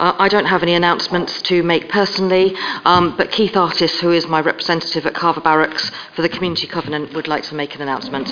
Uh, 0.00 0.16
I 0.18 0.28
don't 0.28 0.46
have 0.46 0.62
any 0.62 0.72
announcements 0.72 1.42
to 1.42 1.62
make 1.62 1.90
personally, 1.90 2.56
um, 2.86 3.18
but 3.18 3.30
Keith 3.30 3.54
Artis, 3.54 4.00
who 4.00 4.12
is 4.12 4.26
my 4.26 4.40
representative 4.40 5.04
at 5.04 5.12
Carver 5.12 5.42
Barracks 5.42 5.90
for 6.16 6.22
the 6.22 6.28
Community 6.30 6.66
Covenant, 6.66 7.12
would 7.12 7.28
like 7.28 7.42
to 7.44 7.54
make 7.54 7.74
an 7.74 7.82
announcement. 7.82 8.26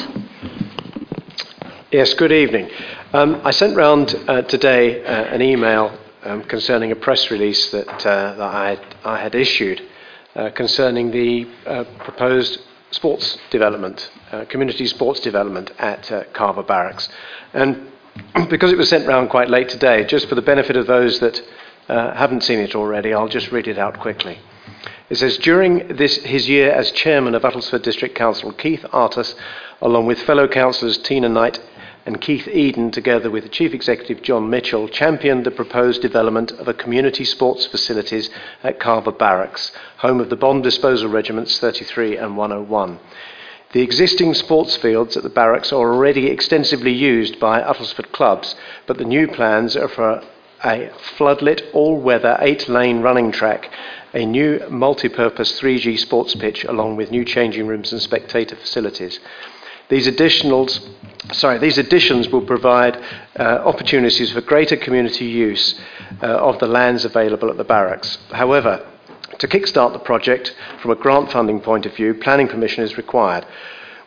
Yes, 1.92 2.14
good 2.14 2.32
evening. 2.32 2.70
Um, 3.12 3.42
I 3.44 3.50
sent 3.50 3.76
round 3.76 4.14
uh, 4.28 4.40
today 4.42 5.04
uh, 5.04 5.24
an 5.24 5.42
email 5.42 5.94
um, 6.22 6.42
concerning 6.44 6.90
a 6.90 6.96
press 6.96 7.30
release 7.30 7.70
that, 7.72 7.86
uh, 8.06 8.32
that 8.32 8.40
I, 8.40 8.68
had, 8.70 8.96
I 9.04 9.20
had 9.20 9.34
issued 9.34 9.82
uh, 10.36 10.48
concerning 10.48 11.10
the 11.10 11.46
uh, 11.66 11.84
proposed 11.98 12.62
sports 12.92 13.36
development, 13.50 14.10
community 14.48 14.86
sports 14.86 15.20
development 15.20 15.70
at 15.78 16.32
Carver 16.32 16.62
Barracks. 16.62 17.10
And 17.52 17.92
because 18.48 18.72
it 18.72 18.78
was 18.78 18.88
sent 18.88 19.06
round 19.06 19.30
quite 19.30 19.50
late 19.50 19.68
today, 19.68 20.04
just 20.04 20.28
for 20.28 20.34
the 20.34 20.42
benefit 20.42 20.76
of 20.76 20.86
those 20.86 21.20
that 21.20 21.42
uh, 21.88 22.14
haven't 22.14 22.42
seen 22.42 22.58
it 22.58 22.74
already, 22.74 23.12
I'll 23.12 23.28
just 23.28 23.50
read 23.52 23.66
it 23.66 23.78
out 23.78 23.98
quickly. 23.98 24.38
It 25.10 25.16
says, 25.16 25.38
during 25.38 25.88
this, 25.88 26.16
his 26.18 26.48
year 26.48 26.70
as 26.70 26.90
chairman 26.90 27.34
of 27.34 27.42
Uttlesford 27.42 27.82
District 27.82 28.14
Council, 28.14 28.52
Keith 28.52 28.84
Artis, 28.92 29.34
along 29.80 30.06
with 30.06 30.20
fellow 30.22 30.46
councillors 30.46 30.98
Tina 30.98 31.28
Knight 31.28 31.60
and 32.04 32.20
Keith 32.20 32.46
Eden, 32.48 32.90
together 32.90 33.30
with 33.30 33.44
the 33.44 33.50
chief 33.50 33.72
executive 33.72 34.22
John 34.22 34.50
Mitchell, 34.50 34.88
championed 34.88 35.44
the 35.44 35.50
proposed 35.50 36.02
development 36.02 36.50
of 36.52 36.68
a 36.68 36.74
community 36.74 37.24
sports 37.24 37.66
facilities 37.66 38.30
at 38.62 38.80
Carver 38.80 39.12
Barracks, 39.12 39.72
home 39.98 40.20
of 40.20 40.30
the 40.30 40.36
Bomb 40.36 40.62
Disposal 40.62 41.08
Regiments 41.08 41.58
33 41.58 42.16
and 42.16 42.36
101. 42.36 42.98
The 43.72 43.82
existing 43.82 44.32
sports 44.32 44.76
fields 44.76 45.14
at 45.16 45.22
the 45.22 45.28
barracks 45.28 45.72
are 45.72 45.76
already 45.76 46.28
extensively 46.28 46.92
used 46.92 47.38
by 47.38 47.60
Uttlesford 47.60 48.12
clubs, 48.12 48.54
but 48.86 48.96
the 48.96 49.04
new 49.04 49.28
plans 49.28 49.76
are 49.76 49.88
for 49.88 50.22
a 50.64 50.90
floodlit, 51.16 51.62
all-weather, 51.74 52.38
eight-lane 52.40 53.02
running 53.02 53.30
track, 53.30 53.70
a 54.14 54.24
new 54.24 54.66
multi-purpose 54.70 55.60
3G 55.60 55.98
sports 55.98 56.34
pitch, 56.34 56.64
along 56.64 56.96
with 56.96 57.10
new 57.10 57.26
changing 57.26 57.66
rooms 57.66 57.92
and 57.92 58.00
spectator 58.00 58.56
facilities. 58.56 59.20
These 59.90 60.06
additionals, 60.06 60.80
sorry, 61.32 61.58
these 61.58 61.76
additions 61.76 62.28
will 62.28 62.46
provide 62.46 62.96
uh, 63.38 63.42
opportunities 63.42 64.32
for 64.32 64.40
greater 64.40 64.76
community 64.76 65.26
use 65.26 65.78
uh, 66.22 66.26
of 66.26 66.58
the 66.58 66.66
lands 66.66 67.04
available 67.04 67.50
at 67.50 67.58
the 67.58 67.64
barracks. 67.64 68.16
However, 68.30 68.84
to 69.38 69.48
kickstart 69.48 69.92
the 69.92 69.98
project 69.98 70.54
from 70.80 70.90
a 70.90 70.96
grant 70.96 71.30
funding 71.30 71.60
point 71.60 71.86
of 71.86 71.94
view, 71.94 72.14
planning 72.14 72.48
permission 72.48 72.84
is 72.84 72.96
required. 72.96 73.46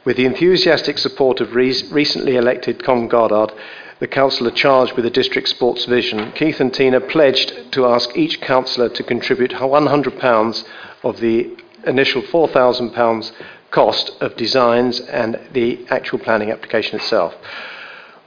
With 0.04 0.18
the 0.18 0.26
enthusiastic 0.26 0.98
support 0.98 1.42
of 1.42 1.56
re- 1.56 1.84
recently 1.92 2.36
elected 2.36 2.84
Con 2.84 3.08
Goddard, 3.08 3.54
the 4.00 4.08
councillor 4.08 4.50
charged 4.50 4.94
with 4.94 5.06
the 5.06 5.12
district 5.12 5.48
sports 5.48 5.86
vision, 5.86 6.32
Keith 6.32 6.60
and 6.60 6.74
Tina 6.74 7.00
pledged 7.00 7.72
to 7.74 7.86
ask 7.86 8.18
each 8.18 8.42
councillor 8.42 8.90
to 8.90 9.04
contribute 9.04 9.52
£100 9.52 10.68
of 11.04 11.20
the 11.20 11.56
initial 11.86 12.24
£4,000 12.24 13.32
cost 13.70 14.12
of 14.20 14.36
designs 14.36 15.00
and 15.02 15.40
the 15.54 15.86
actual 15.90 16.18
planning 16.20 16.52
application 16.52 17.00
itself. 17.00 17.36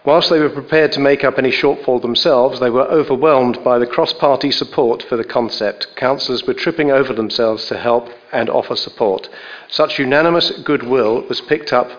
Whilst 0.05 0.29
they 0.29 0.39
were 0.39 0.51
prepared 0.51 0.93
to 0.93 1.01
make 1.01 1.25
up 1.25 1.39
any 1.39 1.51
shortfall 1.51 2.03
themselves, 2.03 2.61
they 2.61 2.69
were 2.69 2.83
overwhelmed 2.83 3.65
by 3.65 3.79
the 3.79 3.87
cross 3.87 4.13
party 4.13 4.51
support 4.51 5.03
for 5.03 5.17
the 5.17 5.25
concept. 5.25 5.97
Councillors 5.97 6.47
were 6.47 6.53
tripping 6.53 6.91
over 6.91 7.15
themselves 7.15 7.65
to 7.69 7.79
help 7.79 8.11
and 8.31 8.51
offer 8.51 8.77
support. 8.77 9.31
Such 9.69 9.99
unanimous 9.99 10.51
goodwill 10.63 11.23
was 11.27 11.41
picked 11.41 11.73
up 11.73 11.91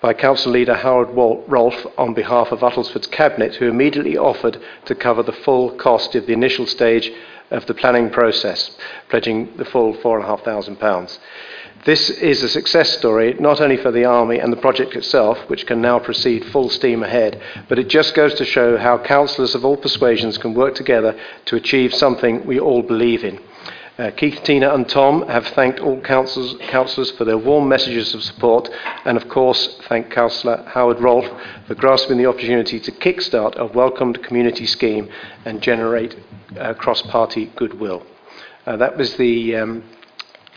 by 0.00 0.12
Council 0.12 0.50
Leader 0.50 0.74
Howard 0.74 1.10
Rolfe 1.14 1.86
on 1.96 2.14
behalf 2.14 2.50
of 2.50 2.64
Uttlesford's 2.64 3.06
Cabinet, 3.06 3.54
who 3.54 3.68
immediately 3.68 4.18
offered 4.18 4.60
to 4.86 4.96
cover 4.96 5.22
the 5.22 5.30
full 5.30 5.70
cost 5.70 6.16
of 6.16 6.26
the 6.26 6.32
initial 6.32 6.66
stage 6.66 7.12
of 7.52 7.66
the 7.66 7.74
planning 7.74 8.10
process, 8.10 8.76
pledging 9.08 9.56
the 9.56 9.64
full 9.64 9.94
£4,500. 9.94 11.16
This 11.84 12.10
is 12.10 12.44
a 12.44 12.48
success 12.48 12.96
story 12.96 13.34
not 13.40 13.60
only 13.60 13.76
for 13.76 13.90
the 13.90 14.04
Army 14.04 14.38
and 14.38 14.52
the 14.52 14.56
project 14.56 14.94
itself, 14.94 15.36
which 15.48 15.66
can 15.66 15.80
now 15.80 15.98
proceed 15.98 16.44
full 16.44 16.70
steam 16.70 17.02
ahead, 17.02 17.42
but 17.68 17.76
it 17.76 17.88
just 17.88 18.14
goes 18.14 18.34
to 18.34 18.44
show 18.44 18.76
how 18.76 18.98
councillors 18.98 19.56
of 19.56 19.64
all 19.64 19.76
persuasions 19.76 20.38
can 20.38 20.54
work 20.54 20.76
together 20.76 21.18
to 21.46 21.56
achieve 21.56 21.92
something 21.92 22.46
we 22.46 22.60
all 22.60 22.82
believe 22.82 23.24
in. 23.24 23.40
Uh, 23.98 24.12
Keith, 24.12 24.44
Tina, 24.44 24.72
and 24.72 24.88
Tom 24.88 25.26
have 25.26 25.44
thanked 25.48 25.80
all 25.80 26.00
councillors, 26.00 27.10
for 27.10 27.24
their 27.24 27.36
warm 27.36 27.68
messages 27.68 28.14
of 28.14 28.22
support, 28.22 28.68
and 29.04 29.16
of 29.16 29.28
course, 29.28 29.80
thank 29.88 30.08
Councillor 30.08 30.62
Howard 30.68 31.00
Rolfe 31.00 31.30
for 31.66 31.74
grasping 31.74 32.16
the 32.16 32.26
opportunity 32.26 32.78
to 32.78 32.92
kickstart 32.92 33.56
a 33.56 33.66
welcomed 33.66 34.22
community 34.22 34.66
scheme 34.66 35.08
and 35.44 35.60
generate 35.60 36.14
uh, 36.60 36.74
cross 36.74 37.02
party 37.02 37.50
goodwill. 37.56 38.06
Uh, 38.66 38.76
that 38.76 38.96
was 38.96 39.16
the 39.16 39.56
um, 39.56 39.82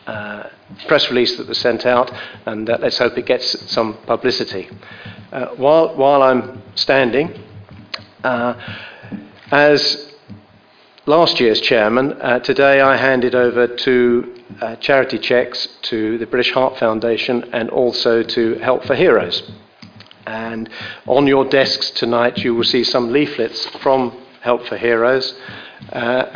uh, 0.07 0.49
press 0.87 1.09
release 1.09 1.37
that 1.37 1.47
was 1.47 1.57
sent 1.57 1.85
out, 1.85 2.11
and 2.45 2.69
uh, 2.69 2.77
let's 2.79 2.97
hope 2.97 3.17
it 3.17 3.25
gets 3.25 3.71
some 3.71 3.95
publicity. 4.05 4.69
Uh, 5.31 5.47
while, 5.55 5.95
while 5.95 6.21
I'm 6.21 6.61
standing, 6.75 7.39
uh, 8.23 8.53
as 9.51 10.13
last 11.05 11.39
year's 11.39 11.61
chairman, 11.61 12.13
uh, 12.21 12.39
today 12.39 12.81
I 12.81 12.97
handed 12.97 13.35
over 13.35 13.67
two 13.67 14.43
uh, 14.61 14.75
charity 14.77 15.17
cheques 15.17 15.67
to 15.83 16.17
the 16.17 16.25
British 16.25 16.51
Heart 16.53 16.77
Foundation 16.77 17.49
and 17.53 17.69
also 17.69 18.21
to 18.23 18.55
Help 18.55 18.85
for 18.85 18.95
Heroes. 18.95 19.51
And 20.27 20.69
on 21.05 21.27
your 21.27 21.45
desks 21.45 21.91
tonight, 21.91 22.39
you 22.39 22.55
will 22.55 22.63
see 22.63 22.83
some 22.83 23.11
leaflets 23.11 23.65
from 23.77 24.11
Help 24.41 24.65
for 24.67 24.77
Heroes, 24.77 25.35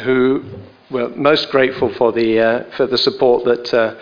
who 0.03 0.43
we're 0.89 1.10
most 1.10 1.50
grateful 1.50 1.93
for 1.93 2.12
the, 2.12 2.39
uh, 2.39 2.63
for 2.75 2.88
the 2.88 2.98
support 2.98 3.46
that, 3.46 3.74
uh, 3.74 3.96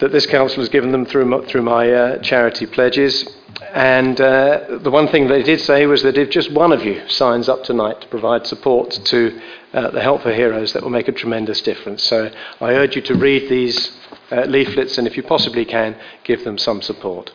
that 0.00 0.12
this 0.12 0.26
council 0.26 0.58
has 0.60 0.68
given 0.68 0.92
them 0.92 1.04
through 1.04 1.24
my, 1.24 1.44
through 1.46 1.62
my 1.62 1.90
uh, 1.90 2.18
charity 2.18 2.66
pledges. 2.66 3.26
And 3.74 4.20
uh, 4.20 4.78
the 4.80 4.90
one 4.90 5.08
thing 5.08 5.26
they 5.26 5.42
did 5.42 5.60
say 5.60 5.86
was 5.86 6.02
that 6.04 6.16
if 6.16 6.30
just 6.30 6.52
one 6.52 6.72
of 6.72 6.84
you 6.84 7.08
signs 7.08 7.48
up 7.48 7.64
tonight 7.64 8.00
to 8.02 8.08
provide 8.08 8.46
support 8.46 8.90
to 8.90 9.40
uh, 9.72 9.90
the 9.90 10.00
Help 10.00 10.22
for 10.22 10.32
Heroes, 10.32 10.72
that 10.72 10.82
will 10.82 10.90
make 10.90 11.08
a 11.08 11.12
tremendous 11.12 11.60
difference. 11.60 12.04
So 12.04 12.30
I 12.60 12.74
urge 12.74 12.94
you 12.94 13.02
to 13.02 13.14
read 13.14 13.48
these 13.50 13.98
uh, 14.30 14.42
leaflets, 14.42 14.98
and 14.98 15.06
if 15.06 15.16
you 15.16 15.22
possibly 15.22 15.64
can, 15.64 15.96
give 16.22 16.44
them 16.44 16.58
some 16.58 16.80
support. 16.80 17.32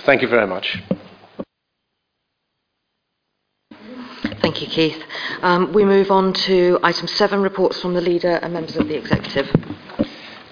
Thank 0.00 0.22
you 0.22 0.28
very 0.28 0.46
much. 0.46 0.78
Thank 4.46 4.62
you, 4.62 4.68
Keith. 4.68 5.02
Um, 5.42 5.72
we 5.72 5.84
move 5.84 6.12
on 6.12 6.32
to 6.32 6.78
item 6.84 7.08
seven, 7.08 7.42
reports 7.42 7.80
from 7.80 7.94
the 7.94 8.00
leader 8.00 8.36
and 8.36 8.52
members 8.52 8.76
of 8.76 8.86
the 8.86 8.96
executive. 8.96 9.52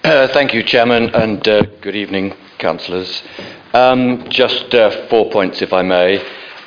Uh, 0.03 0.27
thank 0.33 0.53
you, 0.53 0.63
Chairman, 0.63 1.15
and 1.15 1.47
uh, 1.47 1.61
good 1.79 1.95
evening, 1.95 2.35
councillors. 2.57 3.23
Um, 3.73 4.27
just 4.27 4.75
uh, 4.75 5.07
four 5.07 5.31
points, 5.31 5.61
if 5.61 5.71
I 5.71 5.81
may. 5.81 6.17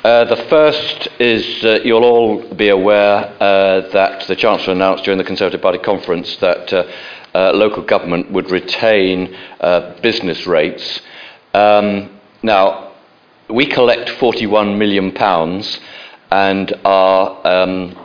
Uh, 0.03 0.25
the 0.25 0.37
first 0.49 1.07
is 1.19 1.63
uh, 1.63 1.81
you'll 1.83 2.03
all 2.03 2.51
be 2.55 2.69
aware 2.69 3.31
uh, 3.39 3.87
that 3.91 4.25
the 4.25 4.35
Chancellor 4.35 4.73
announced 4.73 5.03
during 5.03 5.19
the 5.19 5.23
Conservative 5.23 5.61
Party 5.61 5.77
conference 5.77 6.35
that 6.37 6.73
local 7.35 7.83
government 7.83 8.31
would 8.31 8.49
retain 8.49 9.37
business 10.01 10.47
rates. 10.47 10.99
Um, 11.53 12.19
now, 12.41 12.93
we 13.51 13.67
collect 13.67 14.09
£41 14.09 14.79
million 14.79 15.11
and 16.31 16.73
our 16.85 17.47
um, 17.47 17.97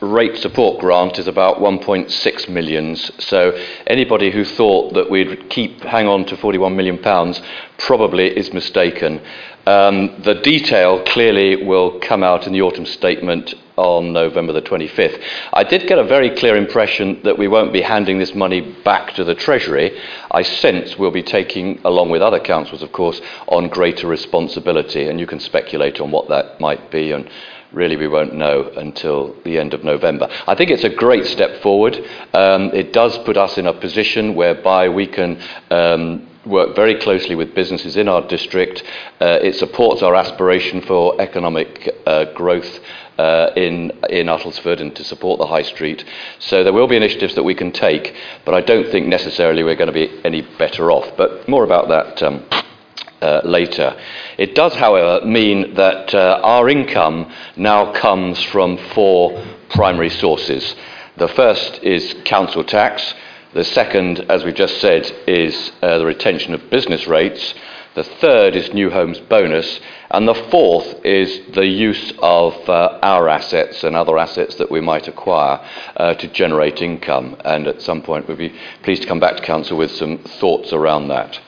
rate 0.00 0.36
support 0.36 0.80
grant 0.80 1.18
is 1.18 1.26
about 1.26 1.58
1.6 1.58 2.48
millions. 2.48 3.10
So 3.24 3.50
anybody 3.86 4.30
who 4.30 4.44
thought 4.44 4.94
that 4.94 5.10
we'd 5.10 5.50
keep 5.50 5.80
hang 5.82 6.06
on 6.06 6.24
to 6.26 6.36
41 6.36 6.76
million 6.76 6.98
pounds 6.98 7.40
probably 7.78 8.36
is 8.36 8.52
mistaken. 8.52 9.20
Um, 9.66 10.22
the 10.22 10.36
detail 10.36 11.04
clearly 11.04 11.64
will 11.64 12.00
come 12.00 12.22
out 12.22 12.46
in 12.46 12.52
the 12.54 12.62
autumn 12.62 12.86
statement 12.86 13.54
on 13.76 14.12
November 14.12 14.52
the 14.52 14.62
25th. 14.62 15.22
I 15.52 15.62
did 15.62 15.86
get 15.86 15.98
a 15.98 16.04
very 16.04 16.30
clear 16.30 16.56
impression 16.56 17.22
that 17.22 17.38
we 17.38 17.48
won't 17.48 17.72
be 17.72 17.82
handing 17.82 18.18
this 18.18 18.34
money 18.34 18.60
back 18.60 19.12
to 19.14 19.24
the 19.24 19.34
Treasury. 19.34 20.00
I 20.30 20.42
sense 20.42 20.96
we'll 20.96 21.10
be 21.10 21.22
taking, 21.22 21.80
along 21.84 22.10
with 22.10 22.22
other 22.22 22.40
councils, 22.40 22.82
of 22.82 22.92
course, 22.92 23.20
on 23.46 23.68
greater 23.68 24.06
responsibility, 24.08 25.08
and 25.08 25.20
you 25.20 25.26
can 25.26 25.38
speculate 25.38 26.00
on 26.00 26.10
what 26.10 26.28
that 26.28 26.58
might 26.60 26.90
be 26.90 27.12
and 27.12 27.28
really 27.72 27.96
we 27.96 28.08
won't 28.08 28.34
know 28.34 28.70
until 28.76 29.34
the 29.44 29.58
end 29.58 29.74
of 29.74 29.84
November. 29.84 30.28
I 30.46 30.54
think 30.54 30.70
it's 30.70 30.84
a 30.84 30.88
great 30.88 31.26
step 31.26 31.62
forward. 31.62 31.96
Um, 32.32 32.70
it 32.72 32.92
does 32.92 33.16
put 33.18 33.36
us 33.36 33.58
in 33.58 33.66
a 33.66 33.72
position 33.72 34.34
whereby 34.34 34.88
we 34.88 35.06
can 35.06 35.42
um, 35.70 36.26
work 36.46 36.74
very 36.74 36.98
closely 36.98 37.34
with 37.34 37.54
businesses 37.54 37.96
in 37.96 38.08
our 38.08 38.26
district. 38.26 38.82
Uh, 39.20 39.38
it 39.42 39.54
supports 39.56 40.02
our 40.02 40.14
aspiration 40.14 40.80
for 40.80 41.20
economic 41.20 41.90
uh, 42.06 42.24
growth 42.32 42.80
uh, 43.18 43.50
in, 43.56 43.90
in 44.08 44.28
Uttlesford 44.28 44.80
and 44.80 44.94
to 44.96 45.04
support 45.04 45.38
the 45.38 45.46
high 45.46 45.62
street. 45.62 46.04
So 46.38 46.64
there 46.64 46.72
will 46.72 46.86
be 46.86 46.96
initiatives 46.96 47.34
that 47.34 47.42
we 47.42 47.54
can 47.54 47.72
take, 47.72 48.14
but 48.44 48.54
I 48.54 48.60
don't 48.60 48.90
think 48.90 49.06
necessarily 49.08 49.62
we're 49.62 49.76
going 49.76 49.92
to 49.92 49.92
be 49.92 50.20
any 50.24 50.42
better 50.56 50.90
off. 50.90 51.16
But 51.16 51.48
more 51.48 51.64
about 51.64 51.88
that 51.88 52.22
um, 52.22 52.44
uh, 53.20 53.40
later. 53.44 53.96
It 54.36 54.54
does, 54.54 54.74
however, 54.74 55.24
mean 55.26 55.74
that 55.74 56.14
uh, 56.14 56.40
our 56.42 56.68
income 56.68 57.32
now 57.56 57.92
comes 57.92 58.42
from 58.42 58.78
four 58.94 59.44
primary 59.70 60.10
sources. 60.10 60.74
The 61.16 61.28
first 61.28 61.82
is 61.82 62.14
council 62.24 62.64
tax. 62.64 63.14
The 63.54 63.64
second, 63.64 64.20
as 64.30 64.44
we've 64.44 64.54
just 64.54 64.80
said, 64.80 65.10
is 65.26 65.72
uh, 65.82 65.98
the 65.98 66.06
retention 66.06 66.54
of 66.54 66.70
business 66.70 67.06
rates. 67.06 67.54
The 67.94 68.04
third 68.04 68.54
is 68.54 68.72
new 68.72 68.90
homes 68.90 69.18
bonus. 69.18 69.80
And 70.10 70.26
the 70.26 70.34
fourth 70.34 71.04
is 71.04 71.54
the 71.54 71.66
use 71.66 72.14
of 72.18 72.54
uh, 72.68 72.98
our 73.02 73.28
assets 73.28 73.84
and 73.84 73.94
other 73.94 74.16
assets 74.16 74.54
that 74.56 74.70
we 74.70 74.80
might 74.80 75.06
acquire 75.06 75.60
uh, 75.96 76.14
to 76.14 76.28
generate 76.28 76.80
income. 76.80 77.36
And 77.44 77.66
at 77.66 77.82
some 77.82 78.00
point, 78.02 78.26
we'll 78.26 78.38
be 78.38 78.54
pleased 78.82 79.02
to 79.02 79.08
come 79.08 79.20
back 79.20 79.36
to 79.36 79.42
Council 79.42 79.76
with 79.76 79.90
some 79.90 80.18
thoughts 80.40 80.72
around 80.72 81.08
that. 81.08 81.38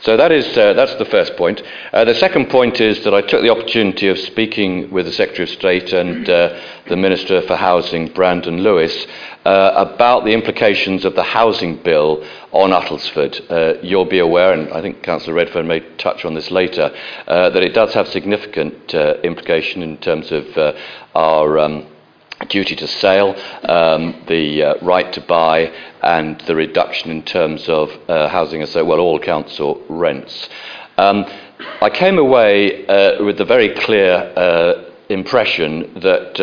So 0.00 0.16
that 0.16 0.32
is, 0.32 0.46
uh, 0.56 0.72
that's 0.72 0.94
the 0.96 1.04
first 1.04 1.36
point. 1.36 1.62
Uh, 1.92 2.04
the 2.04 2.14
second 2.14 2.50
point 2.50 2.80
is 2.80 3.04
that 3.04 3.14
I 3.14 3.20
took 3.20 3.42
the 3.42 3.50
opportunity 3.50 4.08
of 4.08 4.18
speaking 4.18 4.90
with 4.90 5.06
the 5.06 5.12
Secretary 5.12 5.44
of 5.44 5.50
State 5.50 5.92
and 5.92 6.28
uh, 6.28 6.60
the 6.88 6.96
Minister 6.96 7.42
for 7.42 7.54
Housing, 7.54 8.08
Brandon 8.08 8.62
Lewis, 8.62 9.06
uh, 9.44 9.72
about 9.76 10.24
the 10.24 10.32
implications 10.32 11.04
of 11.04 11.14
the 11.14 11.22
housing 11.22 11.76
bill 11.76 12.24
on 12.52 12.70
Uttlesford. 12.70 13.82
You'll 13.82 14.04
be 14.04 14.18
aware, 14.18 14.52
and 14.52 14.72
I 14.72 14.80
think 14.80 15.02
Councillor 15.02 15.34
Redfern 15.34 15.66
may 15.66 15.80
touch 15.96 16.24
on 16.24 16.34
this 16.34 16.50
later, 16.50 16.90
that 17.26 17.56
it 17.56 17.74
does 17.74 17.94
have 17.94 18.07
significant 18.10 18.94
uh, 18.94 19.14
implication 19.22 19.82
in 19.82 19.98
terms 19.98 20.32
of 20.32 20.44
uh, 20.56 20.72
our 21.14 21.58
um, 21.58 21.86
duty 22.48 22.76
to 22.76 22.86
sale, 22.86 23.34
um, 23.68 24.24
the 24.28 24.62
uh, 24.62 24.74
right 24.82 25.12
to 25.12 25.20
buy, 25.20 25.72
and 26.02 26.40
the 26.42 26.54
reduction 26.54 27.10
in 27.10 27.22
terms 27.22 27.68
of 27.68 27.90
uh, 28.08 28.28
housing, 28.28 28.64
so 28.66 28.84
well, 28.84 29.00
all 29.00 29.18
council 29.18 29.82
rents. 29.88 30.48
Um, 30.96 31.24
I 31.80 31.90
came 31.90 32.18
away 32.18 32.86
uh, 32.86 33.24
with 33.24 33.38
the 33.38 33.44
very 33.44 33.74
clear 33.74 34.32
uh, 34.36 34.84
impression 35.08 35.94
that 36.00 36.38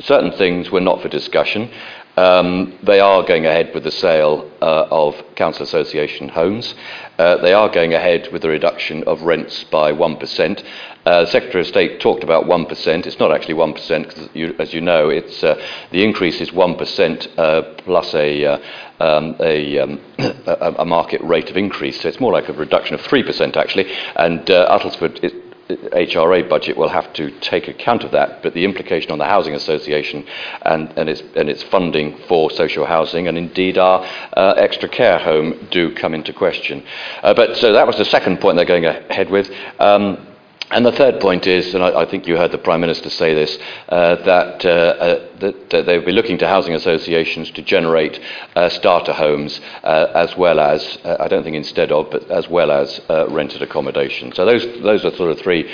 certain 0.00 0.32
things 0.32 0.70
were 0.70 0.80
not 0.80 1.00
for 1.02 1.08
discussion. 1.08 1.70
Um, 2.16 2.78
they 2.82 2.98
are 2.98 3.22
going 3.22 3.44
ahead 3.44 3.74
with 3.74 3.84
the 3.84 3.90
sale 3.90 4.50
uh, 4.62 4.86
of 4.90 5.14
council 5.34 5.64
association 5.64 6.30
homes. 6.30 6.74
Uh, 7.18 7.36
they 7.38 7.52
are 7.52 7.68
going 7.68 7.92
ahead 7.92 8.32
with 8.32 8.42
the 8.42 8.48
reduction 8.48 9.04
of 9.04 9.22
rents 9.22 9.64
by 9.64 9.92
1%. 9.92 10.64
Uh, 11.04 11.20
the 11.20 11.26
Secretary 11.26 11.60
of 11.60 11.66
State 11.66 12.00
talked 12.00 12.24
about 12.24 12.44
1%. 12.44 13.06
It's 13.06 13.18
not 13.18 13.32
actually 13.32 13.54
1% 13.54 14.08
because, 14.08 14.28
you, 14.32 14.56
as 14.58 14.72
you 14.72 14.80
know, 14.80 15.10
it's, 15.10 15.44
uh, 15.44 15.60
the 15.90 16.02
increase 16.02 16.40
is 16.40 16.50
1% 16.50 17.38
uh, 17.38 17.62
plus 17.78 18.14
a, 18.14 18.44
uh, 18.44 18.58
um, 18.98 19.36
a, 19.40 19.78
um, 19.78 20.00
a, 20.18 20.84
market 20.86 21.20
rate 21.22 21.50
of 21.50 21.56
increase. 21.56 22.00
So 22.00 22.08
it's 22.08 22.18
more 22.18 22.32
like 22.32 22.48
a 22.48 22.54
reduction 22.54 22.94
of 22.94 23.02
3% 23.02 23.56
actually. 23.56 23.92
And 24.16 24.40
Uttlesford, 24.46 25.44
HRA 25.68 26.48
budget 26.48 26.76
will 26.76 26.88
have 26.88 27.12
to 27.14 27.30
take 27.40 27.68
account 27.68 28.04
of 28.04 28.12
that, 28.12 28.42
but 28.42 28.54
the 28.54 28.64
implication 28.64 29.10
on 29.10 29.18
the 29.18 29.24
Housing 29.24 29.54
Association 29.54 30.24
and, 30.62 30.92
and, 30.96 31.08
its, 31.08 31.22
and 31.34 31.48
its 31.48 31.62
funding 31.64 32.18
for 32.28 32.50
social 32.50 32.86
housing 32.86 33.26
and 33.26 33.36
indeed 33.36 33.76
our 33.76 34.06
uh, 34.36 34.54
extra 34.56 34.88
care 34.88 35.18
home 35.18 35.66
do 35.70 35.94
come 35.94 36.14
into 36.14 36.32
question. 36.32 36.84
Uh, 37.22 37.34
but 37.34 37.56
so 37.56 37.72
that 37.72 37.86
was 37.86 37.96
the 37.96 38.04
second 38.04 38.40
point 38.40 38.56
they're 38.56 38.64
going 38.64 38.86
ahead 38.86 39.30
with. 39.30 39.50
Um, 39.80 40.26
and 40.70 40.84
the 40.84 40.92
third 40.92 41.20
point 41.20 41.46
is, 41.46 41.74
and 41.74 41.82
I, 41.82 42.02
I, 42.02 42.06
think 42.06 42.26
you 42.26 42.36
heard 42.36 42.50
the 42.50 42.58
Prime 42.58 42.80
Minister 42.80 43.08
say 43.08 43.34
this, 43.34 43.56
uh, 43.88 44.16
that, 44.16 44.64
uh, 44.64 44.68
uh, 44.68 45.35
that, 45.40 45.70
that 45.70 45.86
they'll 45.86 46.04
be 46.04 46.12
looking 46.12 46.38
to 46.38 46.48
housing 46.48 46.74
associations 46.74 47.50
to 47.52 47.62
generate 47.62 48.20
uh, 48.54 48.68
starter 48.68 49.12
homes 49.12 49.60
uh, 49.82 50.06
as 50.14 50.36
well 50.36 50.60
as, 50.60 50.98
uh, 51.04 51.16
I 51.20 51.28
don't 51.28 51.44
think 51.44 51.56
instead 51.56 51.92
of, 51.92 52.10
but 52.10 52.30
as 52.30 52.48
well 52.48 52.70
as 52.70 53.00
rented 53.08 53.62
accommodation. 53.62 54.32
So 54.32 54.44
those, 54.44 54.64
those 54.82 55.04
are 55.04 55.14
sort 55.16 55.30
of 55.30 55.38
three 55.38 55.70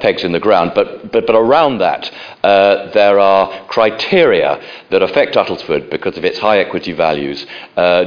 pegs 0.00 0.24
in 0.24 0.32
the 0.32 0.40
ground. 0.40 0.72
But, 0.74 1.12
but, 1.12 1.26
but 1.26 1.36
around 1.36 1.78
that, 1.78 2.10
there 2.42 3.18
are 3.18 3.66
criteria 3.66 4.60
that 4.90 5.02
affect 5.02 5.34
Uttlesford 5.34 5.90
because 5.90 6.16
of 6.16 6.24
its 6.24 6.38
high 6.38 6.58
equity 6.58 6.92
values 6.92 7.46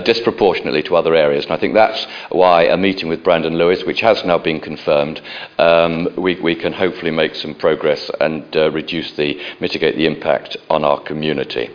disproportionately 0.04 0.84
to 0.84 0.96
other 0.96 1.16
areas. 1.16 1.46
And 1.46 1.54
I 1.54 1.58
think 1.58 1.74
that's 1.74 2.06
why 2.30 2.64
a 2.64 2.78
meeting 2.78 3.10
with 3.10 3.24
Brandon 3.24 3.58
Lewis, 3.58 3.84
which 3.84 4.02
has 4.02 4.24
now 4.24 4.38
been 4.38 4.60
confirmed, 4.60 5.22
um, 5.58 6.10
we, 6.18 6.40
we 6.40 6.56
can 6.56 6.74
hopefully 6.74 7.12
make 7.12 7.36
some 7.36 7.56
progress 7.56 8.10
and 8.20 8.56
uh, 8.56 8.72
reduce 8.72 9.12
the, 9.14 9.40
mitigate 9.60 9.96
the 9.96 10.06
impact 10.06 10.58
on 10.70 10.84
our 10.88 11.02
community. 11.02 11.70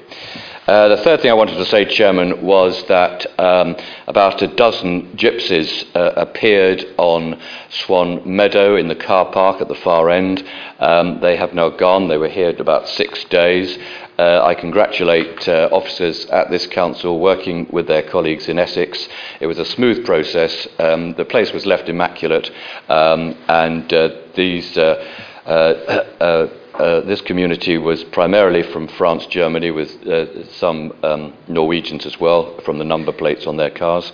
Uh, 0.67 0.87
the 0.87 0.97
third 0.99 1.21
thing 1.21 1.31
I 1.31 1.35
wanted 1.35 1.57
to 1.57 1.65
say, 1.65 1.85
Chairman, 1.85 2.41
was 2.41 2.85
that 2.87 3.27
um, 3.39 3.75
about 4.07 4.41
a 4.43 4.47
dozen 4.47 5.09
gypsies 5.17 5.85
uh, 5.97 6.13
appeared 6.17 6.87
on 6.99 7.41
Swan 7.69 8.23
Meadow 8.25 8.77
in 8.77 8.87
the 8.87 8.95
car 8.95 9.33
park 9.33 9.61
at 9.61 9.67
the 9.67 9.75
far 9.75 10.09
end. 10.09 10.49
Um, 10.79 11.19
they 11.21 11.37
have 11.37 11.53
now 11.53 11.69
gone. 11.69 12.07
They 12.07 12.17
were 12.17 12.29
here 12.29 12.55
about 12.57 12.89
six 12.89 13.25
days. 13.25 13.77
Uh, 14.21 14.45
I 14.45 14.55
congratulate 14.55 15.49
uh, 15.49 15.69
officers 15.73 16.27
at 16.27 16.49
this 16.49 16.69
council 16.69 17.19
working 17.19 17.67
with 17.73 17.89
their 17.89 18.03
colleagues 18.03 18.49
in 18.49 18.61
Essex. 18.61 19.09
It 19.41 19.49
was 19.49 19.59
a 19.59 19.65
smooth 19.65 20.07
process. 20.07 20.69
Um, 20.79 21.15
the 21.15 21.25
place 21.25 21.53
was 21.53 21.67
left 21.67 21.89
immaculate, 21.89 22.53
um, 22.89 23.37
and 23.49 23.93
uh, 23.93 24.11
these. 24.37 24.79
Uh, 24.79 25.05
uh, 25.45 25.51
uh, 26.21 26.49
uh, 26.75 27.01
this 27.01 27.21
community 27.21 27.77
was 27.79 28.03
primarily 28.05 28.63
from 28.63 28.89
France, 28.89 29.27
Germany, 29.27 29.71
with 29.71 30.07
uh, 30.07 30.47
some 30.55 30.93
um, 31.03 31.35
Norwegians 31.49 32.07
as 32.07 32.19
well, 32.19 32.59
from 32.61 32.79
the 32.79 32.85
number 32.85 33.13
plates 33.13 33.47
on 33.47 33.57
their 33.57 33.71
cars. 33.71 34.11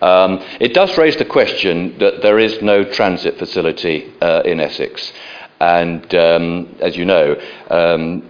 Um, 0.00 0.40
it 0.60 0.74
does 0.74 0.96
raise 0.98 1.16
the 1.16 1.24
question 1.24 1.98
that 1.98 2.22
there 2.22 2.38
is 2.38 2.60
no 2.62 2.84
transit 2.84 3.38
facility 3.38 4.12
uh, 4.20 4.42
in 4.44 4.60
Essex. 4.60 5.12
And 5.60 6.14
um, 6.14 6.76
as 6.80 6.96
you 6.96 7.04
know, 7.04 7.40
um, 7.70 8.28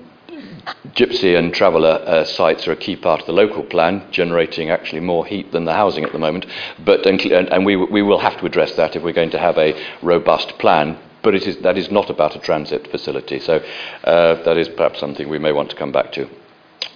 gypsy 0.95 1.37
and 1.37 1.53
traveller 1.53 2.03
uh, 2.07 2.25
sites 2.25 2.69
are 2.69 2.73
a 2.73 2.77
key 2.77 2.97
part 2.97 3.21
of 3.21 3.27
the 3.27 3.33
local 3.33 3.65
plan, 3.65 4.07
generating 4.11 4.71
actually 4.71 5.01
more 5.01 5.27
heat 5.27 5.51
than 5.53 5.65
the 5.65 5.73
housing 5.73 6.05
at 6.05 6.13
the 6.13 6.19
moment. 6.19 6.47
But, 6.85 7.07
and, 7.07 7.21
and 7.23 7.67
we, 7.67 7.77
we 7.77 8.03
will 8.03 8.19
have 8.19 8.39
to 8.39 8.47
address 8.47 8.73
that 8.77 8.97
if 8.97 9.03
we're 9.03 9.13
going 9.13 9.31
to 9.31 9.39
have 9.39 9.59
a 9.59 9.75
robust 10.03 10.59
plan. 10.59 10.99
But 11.23 11.35
that 11.63 11.79
is 11.79 11.91
not 11.91 12.11
about 12.11 12.37
a 12.37 12.41
transit 12.41 12.89
facility. 12.89 13.39
So 13.39 13.63
uh, 14.05 14.43
that 14.43 14.57
is 14.57 14.69
perhaps 14.69 15.01
something 15.01 15.29
we 15.29 15.39
may 15.39 15.53
want 15.53 15.71
to 15.71 15.77
come 15.77 15.93
back 15.93 16.13
to. 16.13 16.29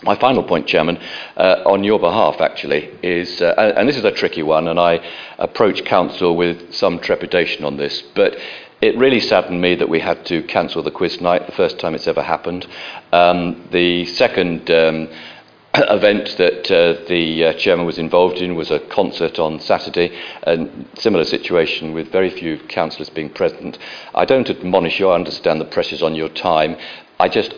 My 0.02 0.16
final 0.16 0.42
point, 0.42 0.66
Chairman, 0.66 0.98
uh, 1.36 1.62
on 1.64 1.82
your 1.84 1.98
behalf, 1.98 2.40
actually, 2.40 2.90
is, 3.02 3.40
uh, 3.40 3.72
and 3.76 3.88
this 3.88 3.96
is 3.96 4.04
a 4.04 4.12
tricky 4.12 4.42
one, 4.42 4.68
and 4.68 4.78
I 4.78 5.00
approach 5.38 5.84
Council 5.84 6.36
with 6.36 6.74
some 6.74 6.98
trepidation 6.98 7.64
on 7.64 7.76
this, 7.76 8.02
but 8.14 8.36
it 8.82 8.96
really 8.98 9.20
saddened 9.20 9.60
me 9.60 9.74
that 9.76 9.88
we 9.88 10.00
had 10.00 10.26
to 10.26 10.42
cancel 10.42 10.82
the 10.82 10.90
quiz 10.90 11.20
night, 11.20 11.46
the 11.46 11.52
first 11.52 11.78
time 11.78 11.94
it's 11.94 12.06
ever 12.06 12.22
happened. 12.22 12.66
Um, 13.12 13.68
the 13.70 14.04
second 14.04 14.70
um, 14.70 15.08
event 15.90 16.36
that 16.38 16.70
uh, 16.70 17.06
the 17.08 17.46
uh, 17.46 17.52
chairman 17.54 17.86
was 17.86 17.98
involved 17.98 18.38
in 18.38 18.54
was 18.54 18.70
a 18.70 18.80
concert 18.80 19.38
on 19.38 19.60
Saturday, 19.60 20.16
a 20.44 20.68
similar 20.98 21.24
situation 21.24 21.92
with 21.92 22.10
very 22.10 22.30
few 22.30 22.58
councillors 22.68 23.10
being 23.10 23.30
present. 23.30 23.78
I 24.14 24.24
don't 24.24 24.48
admonish 24.48 24.98
you, 24.98 25.08
I 25.08 25.14
understand 25.14 25.60
the 25.60 25.66
pressures 25.66 26.02
on 26.02 26.14
your 26.14 26.28
time. 26.28 26.76
I 27.18 27.28
just 27.28 27.54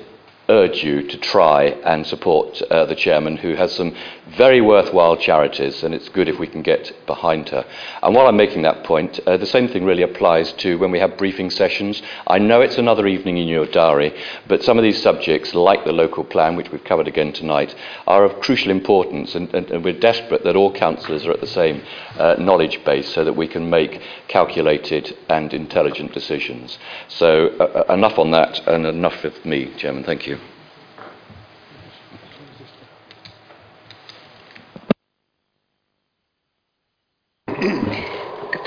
urge 0.48 0.83
you 0.83 1.07
to 1.07 1.18
try 1.18 1.64
and 1.85 2.07
support 2.07 2.62
uh, 2.62 2.87
the 2.87 2.94
chairman, 2.94 3.37
who 3.37 3.54
has 3.54 3.74
some 3.74 3.94
very 4.37 4.61
worthwhile 4.61 5.17
charities, 5.17 5.83
and 5.83 5.95
it's 5.95 6.09
good 6.09 6.29
if 6.29 6.38
we 6.38 6.47
can 6.47 6.62
get 6.62 6.93
behind 7.07 7.49
her. 7.49 7.64
And 8.03 8.14
while 8.14 8.27
I'm 8.27 8.37
making 8.37 8.62
that 8.62 8.85
point, 8.85 9.19
uh, 9.27 9.37
the 9.37 9.47
same 9.47 9.69
thing 9.69 9.85
really 9.85 10.03
applies 10.03 10.53
to 10.55 10.79
when 10.79 10.91
we 10.91 10.99
have 10.99 11.17
briefing 11.17 11.51
sessions. 11.51 12.03
I 12.27 12.38
know 12.38 12.61
it's 12.61 12.79
another 12.79 13.07
evening 13.07 13.38
in 13.38 13.49
your 13.49 13.67
diary, 13.67 14.14
but 14.47 14.62
some 14.62 14.79
of 14.79 14.85
these 14.85 15.03
subjects, 15.03 15.55
like 15.55 15.85
the 15.85 15.93
local 15.93 16.25
plan, 16.25 16.57
which 16.57 16.71
we've 16.71 16.85
covered 16.85 17.09
again 17.09 17.33
tonight, 17.33 17.75
are 18.07 18.25
of 18.25 18.41
crucial 18.41 18.71
importance, 18.71 19.35
and, 19.35 19.53
and, 19.55 19.71
and 19.71 19.85
we're 19.85 19.99
desperate 19.99 20.45
that 20.45 20.57
all 20.57 20.73
councillors 20.73 21.25
are 21.25 21.33
at 21.33 21.41
the 21.41 21.47
same 21.47 21.83
uh, 22.19 22.35
knowledge 22.38 22.85
base 22.85 23.12
so 23.14 23.25
that 23.25 23.37
we 23.37 23.49
can 23.49 23.71
make 23.71 24.03
calculated 24.29 25.17
and 25.29 25.55
intelligent 25.55 26.12
decisions. 26.12 26.79
So, 27.09 27.49
uh, 27.61 27.85
uh 27.88 27.95
enough 27.95 28.19
on 28.19 28.31
that, 28.33 28.67
and 28.67 28.87
enough 28.87 29.23
with 29.23 29.45
me, 29.45 29.73
Chairman. 29.77 30.05
Thank 30.05 30.27
you. 30.27 30.38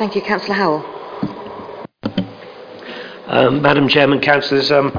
Thank 0.01 0.15
you, 0.15 0.23
Councillor 0.23 0.55
Howell. 0.55 1.77
Um, 3.27 3.61
Madam 3.61 3.87
Chairman, 3.87 4.19
councillors, 4.19 4.71
um, 4.71 4.91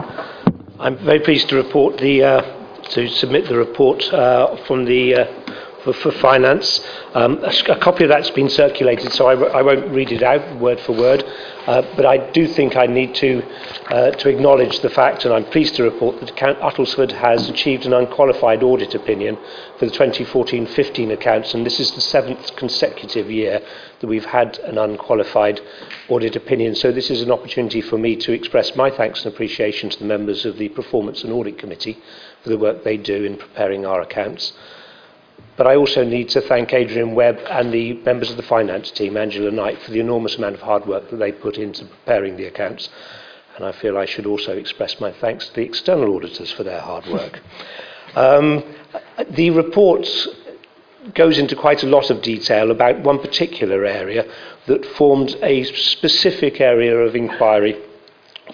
I'm 0.78 0.96
very 0.98 1.18
pleased 1.18 1.48
to 1.48 1.56
report 1.56 1.98
the 1.98 2.22
uh, 2.22 2.82
to 2.90 3.08
submit 3.08 3.48
the 3.48 3.56
report 3.56 4.04
uh, 4.12 4.54
from 4.64 4.84
the 4.84 5.14
uh, 5.16 5.42
for, 5.82 5.92
for 5.92 6.12
finance. 6.12 6.86
Um, 7.14 7.42
a, 7.42 7.52
a, 7.72 7.78
copy 7.78 8.04
of 8.04 8.10
that's 8.10 8.30
been 8.30 8.48
circulated, 8.48 9.12
so 9.12 9.26
I 9.26 9.62
won't 9.62 9.90
read 9.90 10.12
it 10.12 10.22
out 10.22 10.60
word 10.60 10.78
for 10.80 10.92
word. 10.92 11.24
Uh, 11.66 11.82
but 11.96 12.06
I 12.06 12.30
do 12.30 12.46
think 12.46 12.76
I 12.76 12.86
need 12.86 13.14
to 13.16 13.42
uh, 13.88 14.10
to 14.12 14.28
acknowledge 14.28 14.80
the 14.80 14.90
fact, 14.90 15.24
and 15.24 15.34
I'm 15.34 15.44
pleased 15.44 15.76
to 15.76 15.84
report 15.84 16.20
that 16.20 16.34
Count 16.36 16.58
Uttlesford 16.60 17.12
has 17.12 17.48
achieved 17.48 17.86
an 17.86 17.92
unqualified 17.92 18.62
audit 18.62 18.94
opinion 18.94 19.36
for 19.78 19.86
the 19.86 19.92
2014-15 19.92 21.12
accounts, 21.12 21.54
and 21.54 21.66
this 21.66 21.78
is 21.78 21.92
the 21.92 22.00
seventh 22.00 22.56
consecutive 22.56 23.30
year 23.30 23.60
that 24.02 24.08
we've 24.08 24.24
had 24.26 24.58
an 24.58 24.76
unqualified 24.76 25.60
audit 26.08 26.36
opinion. 26.36 26.74
So 26.74 26.92
this 26.92 27.08
is 27.08 27.22
an 27.22 27.30
opportunity 27.30 27.80
for 27.80 27.96
me 27.96 28.16
to 28.16 28.32
express 28.32 28.76
my 28.76 28.90
thanks 28.90 29.24
and 29.24 29.32
appreciation 29.32 29.88
to 29.90 29.98
the 29.98 30.04
members 30.04 30.44
of 30.44 30.58
the 30.58 30.68
Performance 30.70 31.22
and 31.22 31.32
Audit 31.32 31.56
Committee 31.56 31.96
for 32.42 32.50
the 32.50 32.58
work 32.58 32.82
they 32.82 32.96
do 32.96 33.24
in 33.24 33.36
preparing 33.36 33.86
our 33.86 34.00
accounts. 34.00 34.52
But 35.56 35.68
I 35.68 35.76
also 35.76 36.04
need 36.04 36.28
to 36.30 36.40
thank 36.40 36.72
Adrian 36.72 37.14
Webb 37.14 37.38
and 37.48 37.72
the 37.72 37.94
members 37.94 38.30
of 38.30 38.36
the 38.36 38.42
finance 38.42 38.90
team, 38.90 39.16
Angela 39.16 39.52
Knight, 39.52 39.80
for 39.82 39.92
the 39.92 40.00
enormous 40.00 40.34
amount 40.34 40.56
of 40.56 40.62
hard 40.62 40.84
work 40.86 41.08
that 41.10 41.16
they 41.16 41.30
put 41.30 41.56
into 41.56 41.84
preparing 41.84 42.36
the 42.36 42.46
accounts. 42.46 42.88
And 43.54 43.64
I 43.64 43.70
feel 43.70 43.96
I 43.96 44.06
should 44.06 44.26
also 44.26 44.56
express 44.56 44.98
my 44.98 45.12
thanks 45.12 45.46
to 45.46 45.54
the 45.54 45.62
external 45.62 46.16
auditors 46.16 46.50
for 46.50 46.64
their 46.64 46.80
hard 46.80 47.06
work. 47.06 47.40
Um, 48.14 48.62
the 49.30 49.48
report 49.48 50.06
goes 51.14 51.38
into 51.38 51.56
quite 51.56 51.82
a 51.82 51.88
lot 51.88 52.10
of 52.10 52.22
detail 52.22 52.70
about 52.70 53.00
one 53.00 53.18
particular 53.18 53.84
area 53.84 54.24
that 54.66 54.86
formed 54.86 55.36
a 55.42 55.64
specific 55.64 56.60
area 56.60 56.96
of 56.96 57.16
inquiry 57.16 57.76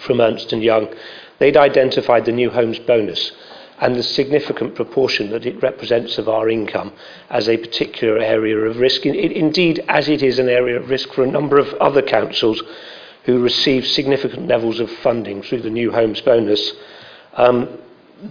from 0.01 0.21
Ernst 0.21 0.51
& 0.51 0.53
Young. 0.53 0.93
They'd 1.37 1.57
identified 1.57 2.25
the 2.25 2.31
new 2.31 2.49
homes 2.49 2.79
bonus 2.79 3.31
and 3.79 3.95
the 3.95 4.03
significant 4.03 4.75
proportion 4.75 5.29
that 5.31 5.45
it 5.45 5.61
represents 5.61 6.17
of 6.17 6.27
our 6.27 6.49
income 6.49 6.91
as 7.29 7.47
a 7.47 7.57
particular 7.57 8.19
area 8.19 8.57
of 8.57 8.77
risk. 8.77 9.05
Indeed, 9.05 9.85
as 9.87 10.09
it 10.09 10.21
is 10.21 10.37
an 10.39 10.49
area 10.49 10.79
of 10.79 10.89
risk 10.89 11.13
for 11.13 11.23
a 11.23 11.31
number 11.31 11.57
of 11.57 11.73
other 11.75 12.01
councils 12.01 12.61
who 13.23 13.41
receive 13.41 13.85
significant 13.87 14.47
levels 14.47 14.79
of 14.79 14.91
funding 14.91 15.41
through 15.41 15.61
the 15.61 15.69
new 15.69 15.91
homes 15.91 16.19
bonus, 16.21 16.73
um, 17.35 17.69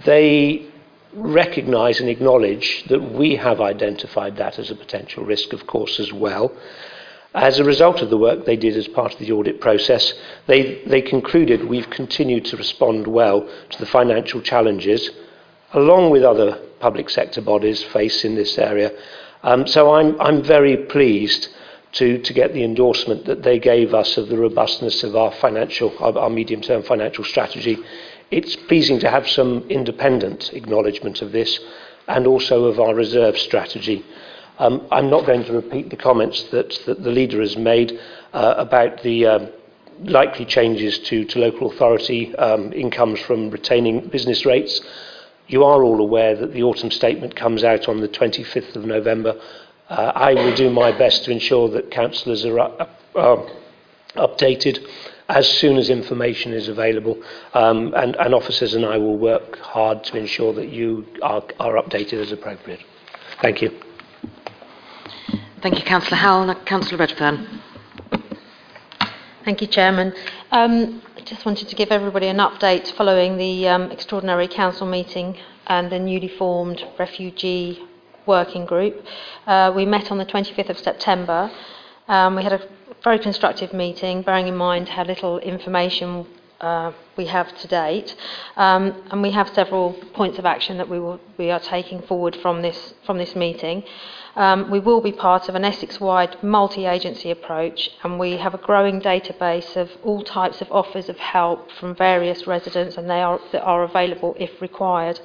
they 0.05 0.67
recognise 1.15 2.01
and 2.01 2.09
acknowledge 2.09 2.85
that 2.89 3.01
we 3.01 3.37
have 3.37 3.61
identified 3.61 4.37
that 4.37 4.59
as 4.59 4.71
a 4.71 4.75
potential 4.75 5.25
risk, 5.25 5.53
of 5.53 5.67
course, 5.67 5.99
as 5.99 6.13
well. 6.13 6.53
As 7.35 7.59
a 7.59 7.65
result 7.65 8.01
of 8.01 8.11
the 8.11 8.17
work 8.17 8.45
they 8.45 8.57
did 8.57 8.77
as 8.77 8.89
part 8.89 9.13
of 9.13 9.19
the 9.19 9.33
audit 9.33 9.61
process, 9.61 10.13
they, 10.47 10.83
they 10.87 11.03
concluded 11.03 11.65
we've 11.65 11.91
continued 11.91 12.45
to 12.47 12.57
respond 12.57 13.07
well 13.07 13.49
to 13.71 13.79
the 13.79 13.87
financial 13.87 14.41
challenges 14.41 15.11
along 15.73 16.11
with 16.11 16.23
other 16.23 16.59
public 16.81 17.11
sector 17.11 17.43
bodies, 17.43 17.83
face 17.83 18.25
in 18.25 18.35
this 18.35 18.57
area. 18.57 18.91
Um, 19.43 19.67
so 19.67 19.93
I'm, 19.93 20.19
I'm 20.21 20.43
very 20.43 20.77
pleased 20.77 21.49
to, 21.93 22.19
to 22.23 22.33
get 22.33 22.53
the 22.53 22.65
endorsement 22.65 23.27
that 23.27 23.43
they 23.43 23.59
gave 23.59 23.95
us 23.95 24.17
of 24.17 24.29
the 24.29 24.39
robustness 24.39 25.03
of 25.03 25.17
our 25.17 25.33
financial, 25.33 25.95
our, 26.01 26.17
our 26.19 26.31
medium-term 26.31 26.83
financial 26.83 27.25
strategy. 27.25 27.79
It's 28.31 28.57
pleasing 28.57 29.01
to 29.01 29.11
have 29.11 29.29
some 29.29 29.65
independent 29.71 30.53
acknowledgement 30.53 31.23
of 31.23 31.33
this 31.33 31.59
and 32.09 32.27
also 32.27 32.65
of 32.65 32.79
our 32.79 32.95
reserve 32.95 33.39
strategy. 33.39 34.05
Um, 34.59 34.87
I'm 34.91 35.09
not 35.09 35.25
going 35.25 35.45
to 35.45 35.53
repeat 35.53 35.89
the 35.89 35.97
comments 35.97 36.43
that, 36.51 36.79
that 36.87 37.03
the 37.03 37.11
leader 37.11 37.41
has 37.41 37.57
made 37.57 37.99
uh, 38.33 38.55
about 38.59 39.03
the 39.03 39.27
uh, 39.27 39.47
likely 40.01 40.45
changes 40.45 40.99
to, 41.01 41.25
to 41.25 41.39
local 41.39 41.71
authority 41.71 42.35
um, 42.37 42.73
incomes 42.73 43.21
from 43.21 43.51
retaining 43.51 44.09
business 44.09 44.45
rates. 44.45 44.81
You 45.47 45.65
are 45.65 45.83
all 45.83 46.01
aware 46.01 46.37
that 46.37 46.53
the 46.53 46.63
autumn 46.63 46.91
statement 46.91 47.35
comes 47.35 47.65
out 47.65 47.89
on 47.89 48.01
the 48.01 48.09
25th 48.09 48.77
of 48.77 48.85
November. 48.85 49.41
Uh, 49.89 50.13
I 50.15 50.35
will 50.35 50.55
do 50.55 50.69
my 50.69 50.93
best 50.93 51.25
to 51.25 51.31
ensure 51.31 51.69
that 51.71 51.91
councillors 51.91 52.45
are 52.45 52.59
up, 52.59 53.01
uh, 53.15 53.37
updated 54.17 54.87
as 55.29 55.47
soon 55.47 55.77
as 55.77 55.91
information 55.91 56.53
is 56.55 56.69
available, 56.69 57.23
um, 57.53 57.93
and, 57.95 58.17
and 58.17 58.35
officers 58.35 58.75
and 58.75 58.85
I 58.87 58.97
will 58.97 59.19
work 59.19 59.59
hard 59.59 60.03
to 60.05 60.17
ensure 60.17 60.55
that 60.55 60.69
you 60.71 61.07
are, 61.23 61.43
are 61.61 61.75
updated 61.75 62.15
as 62.15 62.33
appropriate. 62.33 62.81
Thank 63.43 63.61
you. 63.61 63.79
Thank 65.61 65.79
you, 65.79 65.85
Councillor 65.85 66.17
Howell. 66.17 66.51
And 66.51 66.67
Councillor 66.67 66.99
Redfern. 66.99 67.61
Thank 69.45 69.61
you, 69.61 69.67
Chairman. 69.67 70.15
Um, 70.51 71.03
just 71.25 71.45
wanted 71.45 71.69
to 71.69 71.77
give 71.77 71.91
everybody 71.91 72.29
an 72.29 72.39
update 72.39 72.91
following 72.93 73.37
the 73.37 73.69
um, 73.69 73.91
extraordinary 73.91 74.49
council 74.49 74.87
meeting 74.87 75.37
and 75.67 75.93
the 75.93 75.99
newly 75.99 76.29
formed 76.29 76.83
refugee 76.99 77.83
working 78.25 78.65
group. 78.65 79.05
Uh, 79.47 79.73
we 79.75 79.85
met 79.85 80.11
on 80.11 80.17
the 80.17 80.25
25th 80.25 80.71
of 80.71 80.79
September. 80.79 81.51
Um, 82.09 82.37
we 82.37 82.43
had 82.43 82.55
a 82.55 82.69
very 83.03 83.19
constructive 83.19 83.73
meeting, 83.73 84.23
bearing 84.23 84.49
in 84.49 84.57
mind 84.57 84.89
how 84.89 85.05
little 85.05 85.39
information 85.39 86.27
uh, 86.61 86.93
we 87.17 87.27
have 87.27 87.57
to 87.59 87.69
date, 87.69 88.17
um, 88.57 88.95
and 89.11 89.23
we 89.23 89.31
have 89.31 89.49
several 89.55 89.93
points 90.15 90.39
of 90.39 90.45
action 90.45 90.77
that 90.79 90.89
we, 90.89 90.99
will, 90.99 91.21
we 91.37 91.51
are 91.51 91.61
taking 91.61 92.03
forward 92.03 92.37
from 92.43 92.63
this 92.63 92.95
from 93.07 93.19
this 93.19 93.37
meeting. 93.37 93.85
Um, 94.35 94.71
we 94.71 94.79
will 94.79 95.01
be 95.01 95.11
part 95.11 95.49
of 95.49 95.57
an 95.57 95.65
Essex-wide 95.65 96.43
multi-agency 96.45 97.33
approach 97.33 97.91
and 98.05 98.21
we 98.21 98.37
have 98.37 98.55
a 98.55 98.59
growing 98.59 99.01
database 99.01 99.75
of 99.75 99.91
all 100.05 100.23
types 100.23 100.61
of 100.61 100.71
offers 100.71 101.09
of 101.09 101.19
help 101.19 101.73
from 101.73 101.93
various 101.97 102.47
residents 102.47 102.97
and 102.97 103.11
they 103.11 103.21
are, 103.21 103.41
that 103.51 103.63
are 103.63 103.83
available 103.83 104.37
if 104.39 104.63
required. 104.63 105.19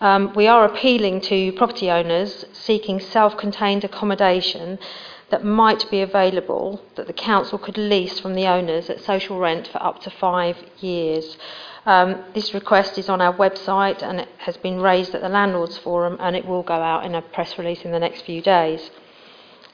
Um, 0.00 0.32
we 0.34 0.46
are 0.46 0.64
appealing 0.64 1.20
to 1.22 1.52
property 1.52 1.90
owners 1.90 2.44
seeking 2.52 3.00
self-contained 3.00 3.82
accommodation 3.82 4.78
that 5.32 5.42
might 5.42 5.90
be 5.90 6.02
available 6.02 6.78
that 6.94 7.06
the 7.06 7.12
council 7.14 7.58
could 7.58 7.78
lease 7.78 8.20
from 8.20 8.34
the 8.34 8.46
owners 8.46 8.90
at 8.90 9.00
social 9.00 9.38
rent 9.38 9.66
for 9.66 9.82
up 9.82 9.98
to 10.02 10.10
five 10.10 10.58
years. 10.78 11.38
Um, 11.86 12.22
this 12.34 12.52
request 12.52 12.98
is 12.98 13.08
on 13.08 13.22
our 13.22 13.34
website 13.34 14.02
and 14.02 14.20
it 14.20 14.28
has 14.36 14.58
been 14.58 14.78
raised 14.78 15.14
at 15.14 15.22
the 15.22 15.30
Landlords 15.30 15.78
Forum 15.78 16.18
and 16.20 16.36
it 16.36 16.44
will 16.44 16.62
go 16.62 16.74
out 16.74 17.06
in 17.06 17.14
a 17.14 17.22
press 17.22 17.56
release 17.56 17.82
in 17.82 17.92
the 17.92 17.98
next 17.98 18.26
few 18.26 18.42
days. 18.42 18.90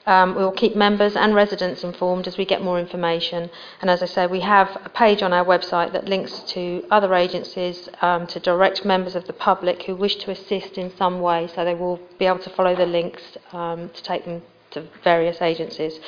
Um, 0.07 0.37
we 0.37 0.45
will 0.45 0.53
keep 0.53 0.77
members 0.77 1.17
and 1.17 1.35
residents 1.35 1.83
informed 1.83 2.29
as 2.29 2.39
we 2.39 2.45
get 2.45 2.63
more 2.63 2.79
information. 2.79 3.51
And 3.81 3.91
as 3.91 4.01
I 4.01 4.07
say, 4.07 4.29
we 4.29 4.41
have 4.41 4.81
a 4.85 4.89
page 4.89 5.23
on 5.25 5.33
our 5.33 5.45
website 5.45 5.93
that 5.93 6.09
links 6.09 6.39
to 6.55 6.85
other 6.89 7.15
agencies 7.15 7.89
um, 8.01 8.29
to 8.29 8.39
direct 8.39 8.85
members 8.85 9.17
of 9.17 9.27
the 9.27 9.33
public 9.33 9.83
who 9.83 9.97
wish 9.97 10.17
to 10.23 10.31
assist 10.31 10.79
in 10.79 10.97
some 10.97 11.21
way. 11.21 11.49
So 11.53 11.65
they 11.65 11.75
will 11.75 11.99
be 12.17 12.27
able 12.27 12.39
to 12.39 12.51
follow 12.51 12.77
the 12.77 12.87
links 12.87 13.23
um, 13.53 13.89
to 13.89 14.03
take 14.05 14.25
them 14.25 14.43
to 14.83 14.89
various 15.03 15.41
agencies. 15.41 15.99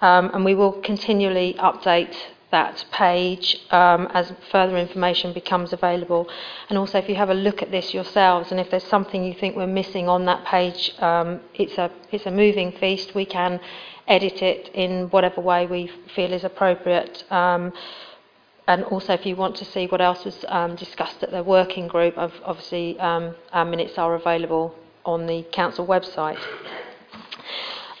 Um, 0.00 0.30
and 0.32 0.44
we 0.44 0.54
will 0.54 0.72
continually 0.72 1.54
update 1.58 2.16
that 2.50 2.84
page 2.90 3.56
um, 3.70 4.08
as 4.12 4.32
further 4.50 4.76
information 4.76 5.32
becomes 5.32 5.72
available. 5.72 6.28
And 6.68 6.78
also, 6.78 6.98
if 6.98 7.08
you 7.08 7.14
have 7.14 7.30
a 7.30 7.34
look 7.34 7.62
at 7.62 7.70
this 7.70 7.94
yourselves, 7.94 8.50
and 8.50 8.58
if 8.58 8.70
there's 8.70 8.84
something 8.84 9.24
you 9.24 9.34
think 9.34 9.56
we're 9.56 9.66
missing 9.66 10.08
on 10.08 10.24
that 10.26 10.44
page, 10.44 10.92
um, 10.98 11.40
it's 11.54 11.78
a 11.78 11.90
it's 12.10 12.26
a 12.26 12.30
moving 12.30 12.72
feast. 12.72 13.14
We 13.14 13.24
can 13.24 13.60
edit 14.08 14.42
it 14.42 14.70
in 14.74 15.08
whatever 15.10 15.40
way 15.40 15.66
we 15.66 15.90
feel 16.14 16.32
is 16.32 16.44
appropriate. 16.44 17.24
Um, 17.30 17.72
and 18.66 18.84
also, 18.84 19.12
if 19.14 19.26
you 19.26 19.36
want 19.36 19.56
to 19.56 19.64
see 19.64 19.86
what 19.86 20.00
else 20.00 20.24
was 20.24 20.44
um, 20.48 20.76
discussed 20.76 21.22
at 21.22 21.30
the 21.30 21.42
working 21.42 21.88
group, 21.88 22.14
obviously 22.16 22.98
um, 23.00 23.34
our 23.52 23.64
minutes 23.64 23.98
are 23.98 24.14
available 24.14 24.74
on 25.04 25.26
the 25.26 25.44
council 25.52 25.86
website. 25.86 26.38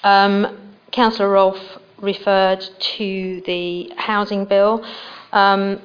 Um, 0.02 0.74
Councillor 0.92 1.30
Rolfe 1.30 1.78
referred 1.98 2.66
to 2.96 3.42
the 3.46 3.92
housing 3.96 4.44
bill. 4.44 4.84
Um, 5.32 5.80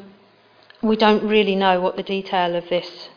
we 0.81 0.95
don't 0.95 1.27
really 1.27 1.55
know 1.55 1.81
what 1.81 1.95
the 1.95 2.03
detail 2.03 2.55
of 2.55 2.67
this 2.69 3.09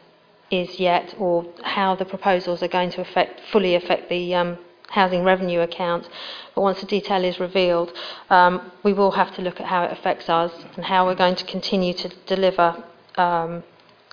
is 0.50 0.80
yet, 0.80 1.14
or 1.18 1.46
how 1.62 1.94
the 1.94 2.04
proposals 2.04 2.62
are 2.62 2.68
going 2.68 2.90
to 2.90 3.00
affect, 3.00 3.40
fully 3.52 3.74
affect 3.74 4.08
the 4.08 4.34
um, 4.34 4.58
housing 4.88 5.22
revenue 5.22 5.60
account. 5.60 6.08
But 6.54 6.62
once 6.62 6.80
the 6.80 6.86
detail 6.86 7.22
is 7.24 7.38
revealed, 7.38 7.92
um, 8.30 8.72
we 8.82 8.92
will 8.92 9.10
have 9.12 9.34
to 9.36 9.42
look 9.42 9.60
at 9.60 9.66
how 9.66 9.84
it 9.84 9.92
affects 9.92 10.28
us 10.28 10.52
and 10.76 10.84
how 10.84 11.06
we're 11.06 11.14
going 11.14 11.36
to 11.36 11.44
continue 11.44 11.92
to 11.94 12.08
deliver 12.26 12.82
um, 13.16 13.62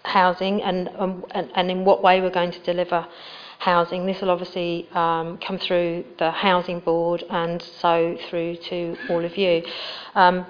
housing 0.04 0.62
and, 0.62 0.90
um, 0.98 1.26
and, 1.32 1.50
and 1.56 1.72
in 1.72 1.86
what 1.86 2.04
way 2.04 2.22
we're 2.22 2.30
going 2.30 2.52
to 2.52 2.60
deliver 2.60 3.08
housing. 3.60 4.06
This 4.06 4.22
will 4.22 4.32
obviously 4.32 4.88
um, 4.92 5.38
come 5.38 5.58
through 5.58 6.06
the 6.20 6.32
housing 6.32 6.80
board 6.80 7.24
and 7.30 7.62
so 7.62 8.18
through 8.30 8.58
to 8.58 8.98
all 9.10 9.24
of 9.24 9.38
you. 9.38 9.64
Um, 10.14 10.46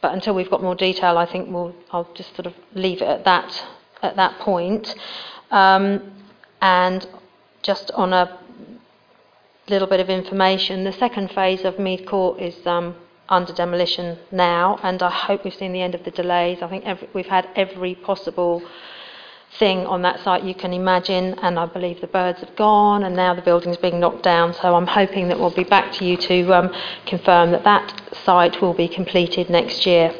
but 0.00 0.12
until 0.12 0.34
we've 0.34 0.50
got 0.50 0.62
more 0.62 0.74
detail, 0.74 1.16
I 1.16 1.26
think 1.26 1.50
we'll, 1.50 1.74
I'll 1.90 2.12
just 2.14 2.34
sort 2.34 2.46
of 2.46 2.54
leave 2.74 3.00
it 3.02 3.08
at 3.08 3.24
that 3.24 3.66
at 4.02 4.16
that 4.16 4.38
point. 4.40 4.94
Um, 5.50 6.12
and 6.60 7.06
just 7.62 7.90
on 7.92 8.12
a 8.12 8.38
little 9.68 9.88
bit 9.88 10.00
of 10.00 10.10
information, 10.10 10.84
the 10.84 10.92
second 10.92 11.30
phase 11.30 11.64
of 11.64 11.78
Mead 11.78 12.06
Court 12.06 12.40
is 12.40 12.66
um, 12.66 12.96
under 13.28 13.52
demolition 13.52 14.18
now, 14.30 14.78
and 14.82 15.02
I 15.02 15.10
hope 15.10 15.44
we've 15.44 15.54
seen 15.54 15.72
the 15.72 15.82
end 15.82 15.94
of 15.94 16.04
the 16.04 16.10
delays. 16.10 16.58
I 16.62 16.68
think 16.68 16.84
every, 16.84 17.08
we've 17.14 17.26
had 17.26 17.48
every 17.54 17.94
possible 17.94 18.62
thing 19.58 19.86
on 19.86 20.02
that 20.02 20.20
site 20.20 20.44
you 20.44 20.54
can 20.54 20.72
imagine, 20.72 21.34
and 21.42 21.58
I 21.58 21.66
believe 21.66 22.00
the 22.00 22.06
birds 22.06 22.40
have 22.40 22.54
gone, 22.56 23.04
and 23.04 23.14
now 23.14 23.34
the 23.34 23.42
building's 23.42 23.76
being 23.76 24.00
knocked 24.00 24.22
down. 24.22 24.54
So 24.54 24.74
I'm 24.74 24.86
hoping 24.86 25.28
that 25.28 25.38
we'll 25.38 25.54
be 25.54 25.64
back 25.64 25.92
to 25.94 26.04
you 26.04 26.16
to 26.16 26.54
um, 26.54 26.74
confirm 27.06 27.52
that 27.52 27.64
that 27.64 28.02
site 28.24 28.60
will 28.60 28.74
be 28.74 28.88
completed 28.88 29.50
next 29.50 29.86
year. 29.86 30.14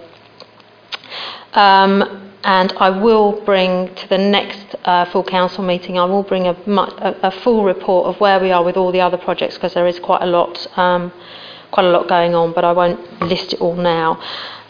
Um, 1.54 2.30
and 2.44 2.72
I 2.78 2.90
will 2.90 3.40
bring 3.44 3.94
to 3.94 4.08
the 4.08 4.18
next 4.18 4.74
uh, 4.84 5.04
full 5.06 5.22
council 5.22 5.62
meeting, 5.62 5.98
I 5.98 6.04
will 6.04 6.24
bring 6.24 6.46
a, 6.46 6.52
a, 6.52 7.16
a, 7.24 7.30
full 7.30 7.62
report 7.62 8.06
of 8.06 8.20
where 8.20 8.40
we 8.40 8.50
are 8.50 8.64
with 8.64 8.76
all 8.76 8.90
the 8.90 9.00
other 9.00 9.18
projects 9.18 9.54
because 9.54 9.74
there 9.74 9.86
is 9.86 10.00
quite 10.00 10.22
a 10.22 10.26
lot, 10.26 10.66
um, 10.76 11.12
quite 11.70 11.86
a 11.86 11.90
lot 11.90 12.08
going 12.08 12.34
on, 12.34 12.52
but 12.52 12.64
I 12.64 12.72
won't 12.72 13.22
list 13.22 13.52
it 13.52 13.60
all 13.60 13.76
now. 13.76 14.20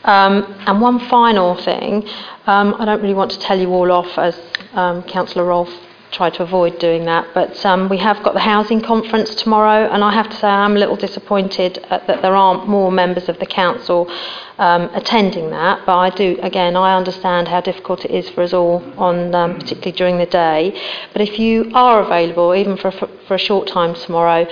Um, 0.05 0.55
and 0.67 0.81
one 0.81 0.99
final 1.09 1.55
thing, 1.55 2.07
um, 2.47 2.75
I 2.79 2.85
don't 2.85 3.01
really 3.01 3.15
want 3.15 3.31
to 3.31 3.39
tell 3.39 3.59
you 3.59 3.71
all 3.71 3.91
off 3.93 4.19
as 4.19 4.39
um, 4.75 5.03
Councillor 5.05 5.45
Rolfe 5.45 5.75
tried 6.11 6.35
to 6.35 6.43
avoid 6.43 6.79
doing 6.79 7.07
that, 7.07 7.27
but 7.33 7.65
um, 7.65 7.89
we 7.89 7.97
have 7.97 8.23
got 8.23 8.35
the 8.35 8.41
housing 8.41 8.83
conference 8.83 9.35
tomorrow, 9.35 9.89
and 9.91 10.05
I 10.05 10.13
have 10.13 10.29
to 10.29 10.37
say 10.37 10.47
I'm 10.47 10.77
a 10.77 10.79
little 10.79 10.97
disappointed 10.97 11.85
that 11.89 12.07
there 12.07 12.37
aren't 12.37 12.69
more 12.69 12.93
members 12.93 13.31
of 13.31 13.39
the 13.39 13.47
council 13.47 14.11
um, 14.59 14.91
attending 14.93 15.49
that. 15.51 15.87
But 15.87 15.97
I 15.97 16.11
do, 16.11 16.39
again, 16.43 16.77
I 16.77 16.95
understand 16.97 17.49
how 17.49 17.63
difficult 17.63 18.05
it 18.05 18.11
is 18.11 18.29
for 18.29 18.43
us 18.43 18.53
all, 18.53 18.83
on 18.99 19.35
um, 19.35 19.55
particularly 19.55 19.93
during 19.93 20.19
the 20.19 20.27
day. 20.27 20.79
But 21.15 21.23
if 21.23 21.39
you 21.39 21.71
are 21.75 22.03
available, 22.03 22.55
even 22.55 22.77
for 22.77 22.91
for 22.91 23.35
a 23.35 23.39
short 23.39 23.69
time 23.69 23.95
tomorrow, 23.95 24.47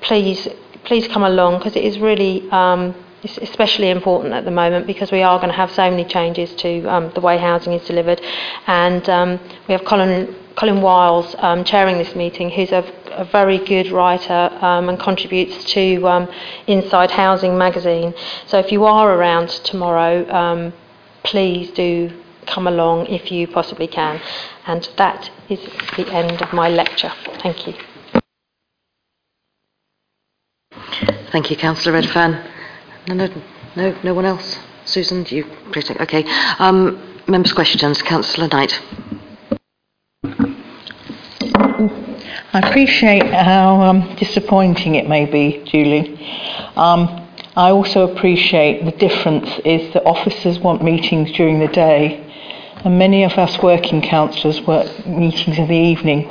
please 0.00 0.48
please 0.84 1.08
come 1.08 1.22
along 1.22 1.58
because 1.58 1.76
it 1.76 1.84
is 1.84 1.98
really 1.98 2.48
um, 2.50 2.94
it's 3.22 3.38
especially 3.38 3.90
important 3.90 4.34
at 4.34 4.44
the 4.44 4.50
moment 4.50 4.86
because 4.86 5.12
we 5.12 5.22
are 5.22 5.38
going 5.38 5.50
to 5.50 5.56
have 5.56 5.70
so 5.70 5.88
many 5.88 6.04
changes 6.04 6.52
to 6.56 6.84
um, 6.86 7.12
the 7.14 7.20
way 7.20 7.38
housing 7.38 7.72
is 7.72 7.86
delivered. 7.86 8.20
And 8.66 9.08
um, 9.08 9.40
we 9.68 9.72
have 9.72 9.84
Colin, 9.84 10.34
Colin 10.56 10.82
Wiles 10.82 11.34
um, 11.38 11.62
chairing 11.64 11.98
this 11.98 12.16
meeting, 12.16 12.50
who's 12.50 12.72
a, 12.72 12.84
a 13.12 13.24
very 13.24 13.58
good 13.58 13.92
writer 13.92 14.50
um, 14.60 14.88
and 14.88 14.98
contributes 14.98 15.64
to 15.72 16.06
um, 16.08 16.28
Inside 16.66 17.12
Housing 17.12 17.56
magazine. 17.56 18.12
So 18.46 18.58
if 18.58 18.72
you 18.72 18.84
are 18.84 19.14
around 19.14 19.50
tomorrow, 19.50 20.28
um, 20.32 20.72
please 21.22 21.70
do 21.70 22.10
come 22.46 22.66
along 22.66 23.06
if 23.06 23.30
you 23.30 23.46
possibly 23.46 23.86
can. 23.86 24.20
And 24.66 24.88
that 24.96 25.30
is 25.48 25.60
the 25.96 26.12
end 26.12 26.42
of 26.42 26.52
my 26.52 26.68
lecture. 26.68 27.12
Thank 27.40 27.68
you. 27.68 27.74
Thank 31.30 31.50
you, 31.50 31.56
Councillor 31.56 31.94
Redfern. 31.94 32.61
No, 33.08 33.14
no, 33.14 33.28
no, 33.74 33.98
no 34.04 34.14
one 34.14 34.24
else. 34.24 34.58
Susan, 34.84 35.26
you? 35.28 35.44
Okay. 35.76 36.24
Um, 36.58 37.00
members' 37.26 37.52
questions. 37.52 38.00
Councillor 38.02 38.48
Knight. 38.48 38.80
I 42.54 42.60
appreciate 42.60 43.26
how 43.32 43.80
um, 43.82 44.14
disappointing 44.16 44.94
it 44.94 45.08
may 45.08 45.24
be, 45.24 45.64
Julie. 45.64 46.14
Um, 46.76 47.28
I 47.56 47.70
also 47.70 48.08
appreciate 48.08 48.84
the 48.84 48.92
difference 48.92 49.48
is 49.64 49.92
that 49.94 50.04
officers 50.04 50.60
want 50.60 50.84
meetings 50.84 51.32
during 51.32 51.58
the 51.58 51.68
day, 51.68 52.20
and 52.84 52.98
many 52.98 53.24
of 53.24 53.32
us 53.32 53.60
working 53.62 54.00
councillors 54.00 54.60
work 54.62 55.06
meetings 55.06 55.58
in 55.58 55.66
the 55.66 55.74
evening. 55.74 56.28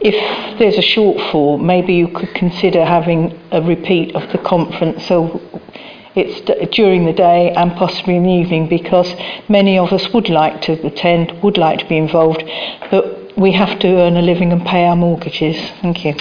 If 0.00 0.58
there's 0.58 0.76
a 0.76 0.82
shortfall, 0.82 1.60
maybe 1.60 1.94
you 1.94 2.08
could 2.08 2.34
consider 2.34 2.84
having 2.84 3.38
a 3.50 3.62
repeat 3.62 4.14
of 4.14 4.30
the 4.32 4.38
conference 4.38 5.06
so 5.06 5.40
it's 6.16 6.40
during 6.74 7.04
the 7.04 7.12
day 7.12 7.50
and 7.50 7.72
possibly 7.76 8.16
in 8.16 8.22
the 8.22 8.30
evening 8.30 8.68
because 8.68 9.14
many 9.48 9.78
of 9.78 9.92
us 9.92 10.12
would 10.14 10.30
like 10.30 10.62
to 10.62 10.72
attend, 10.86 11.42
would 11.42 11.58
like 11.58 11.78
to 11.80 11.86
be 11.86 11.98
involved, 11.98 12.42
but 12.90 13.36
we 13.36 13.52
have 13.52 13.78
to 13.80 13.88
earn 14.00 14.16
a 14.16 14.22
living 14.22 14.50
and 14.50 14.64
pay 14.64 14.86
our 14.86 14.96
mortgages. 14.96 15.56
Thank 15.82 16.06
you. 16.06 16.14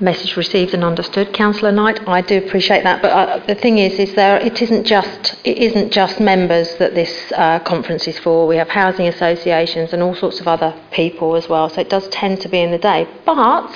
Message 0.00 0.36
received 0.36 0.74
and 0.74 0.84
understood, 0.84 1.32
Councillor 1.32 1.72
Knight. 1.72 2.06
I 2.08 2.20
do 2.20 2.38
appreciate 2.38 2.84
that, 2.84 3.02
but 3.02 3.10
uh, 3.10 3.44
the 3.46 3.56
thing 3.56 3.78
is, 3.78 3.98
is 3.98 4.14
there 4.14 4.38
it 4.38 4.62
isn't 4.62 4.84
just 4.84 5.34
it 5.44 5.58
isn't 5.58 5.90
just 5.90 6.20
members 6.20 6.76
that 6.76 6.94
this 6.94 7.32
uh, 7.32 7.58
conference 7.60 8.06
is 8.06 8.16
for. 8.20 8.46
We 8.46 8.56
have 8.56 8.68
housing 8.68 9.08
associations 9.08 9.92
and 9.92 10.00
all 10.00 10.14
sorts 10.14 10.38
of 10.38 10.46
other 10.46 10.72
people 10.92 11.34
as 11.34 11.48
well. 11.48 11.68
So 11.68 11.80
it 11.80 11.90
does 11.90 12.06
tend 12.10 12.40
to 12.42 12.48
be 12.48 12.60
in 12.60 12.70
the 12.70 12.78
day, 12.78 13.08
but 13.24 13.72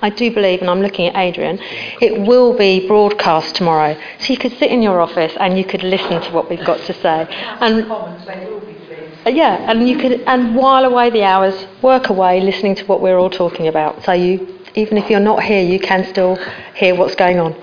I 0.00 0.10
do 0.10 0.30
believe, 0.30 0.60
and 0.60 0.70
I'm 0.70 0.80
looking 0.80 1.08
at 1.08 1.16
Adrian, 1.16 1.58
it 2.00 2.20
will 2.20 2.56
be 2.56 2.86
broadcast 2.86 3.54
tomorrow. 3.54 4.00
So 4.20 4.32
you 4.32 4.38
could 4.38 4.52
sit 4.52 4.70
in 4.70 4.80
your 4.80 5.00
office 5.00 5.34
and 5.38 5.58
you 5.58 5.64
could 5.64 5.82
listen 5.82 6.22
to 6.22 6.30
what 6.30 6.48
we've 6.48 6.64
got 6.64 6.80
to 6.86 6.94
say. 6.94 7.26
And 7.60 7.90
uh, 7.90 9.30
yeah, 9.30 9.70
and 9.70 9.88
you 9.88 9.98
could 9.98 10.20
and 10.22 10.54
while 10.54 10.84
away 10.84 11.10
the 11.10 11.24
hours, 11.24 11.66
work 11.82 12.08
away 12.08 12.40
listening 12.40 12.76
to 12.76 12.84
what 12.86 13.00
we're 13.00 13.18
all 13.18 13.30
talking 13.30 13.68
about. 13.68 14.04
So 14.04 14.12
you, 14.12 14.55
even 14.76 14.98
if 14.98 15.10
you're 15.10 15.20
not 15.20 15.42
here, 15.42 15.62
you 15.62 15.80
can 15.80 16.04
still 16.04 16.36
hear 16.74 16.94
what's 16.94 17.14
going 17.14 17.38
on. 17.40 17.54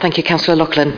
Thank 0.00 0.16
you, 0.16 0.22
Councillor 0.22 0.56
Loughlin. 0.56 0.96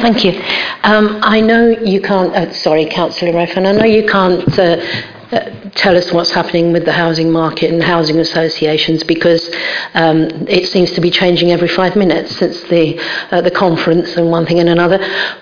Thank 0.00 0.24
you. 0.24 0.40
Um, 0.84 1.20
I 1.22 1.40
know 1.40 1.68
you 1.68 2.00
can't, 2.00 2.34
uh, 2.34 2.52
sorry, 2.52 2.86
Councillor 2.86 3.32
Redfern, 3.32 3.66
I 3.66 3.72
know 3.72 3.84
you 3.84 4.06
can't 4.06 4.58
uh, 4.58 4.80
tell 5.74 5.96
us 5.96 6.10
what's 6.10 6.30
happening 6.30 6.72
with 6.72 6.86
the 6.86 6.92
housing 6.92 7.30
market 7.30 7.70
and 7.70 7.82
housing 7.82 8.18
associations 8.18 9.04
because 9.04 9.46
um, 9.94 10.22
it 10.48 10.68
seems 10.68 10.90
to 10.92 11.00
be 11.00 11.10
changing 11.10 11.50
every 11.50 11.68
five 11.68 11.96
minutes 11.96 12.36
since 12.36 12.62
the 12.64 12.98
uh, 13.30 13.40
the 13.42 13.50
conference 13.50 14.16
and 14.16 14.30
one 14.30 14.46
thing 14.46 14.58
and 14.58 14.68
another. 14.68 14.98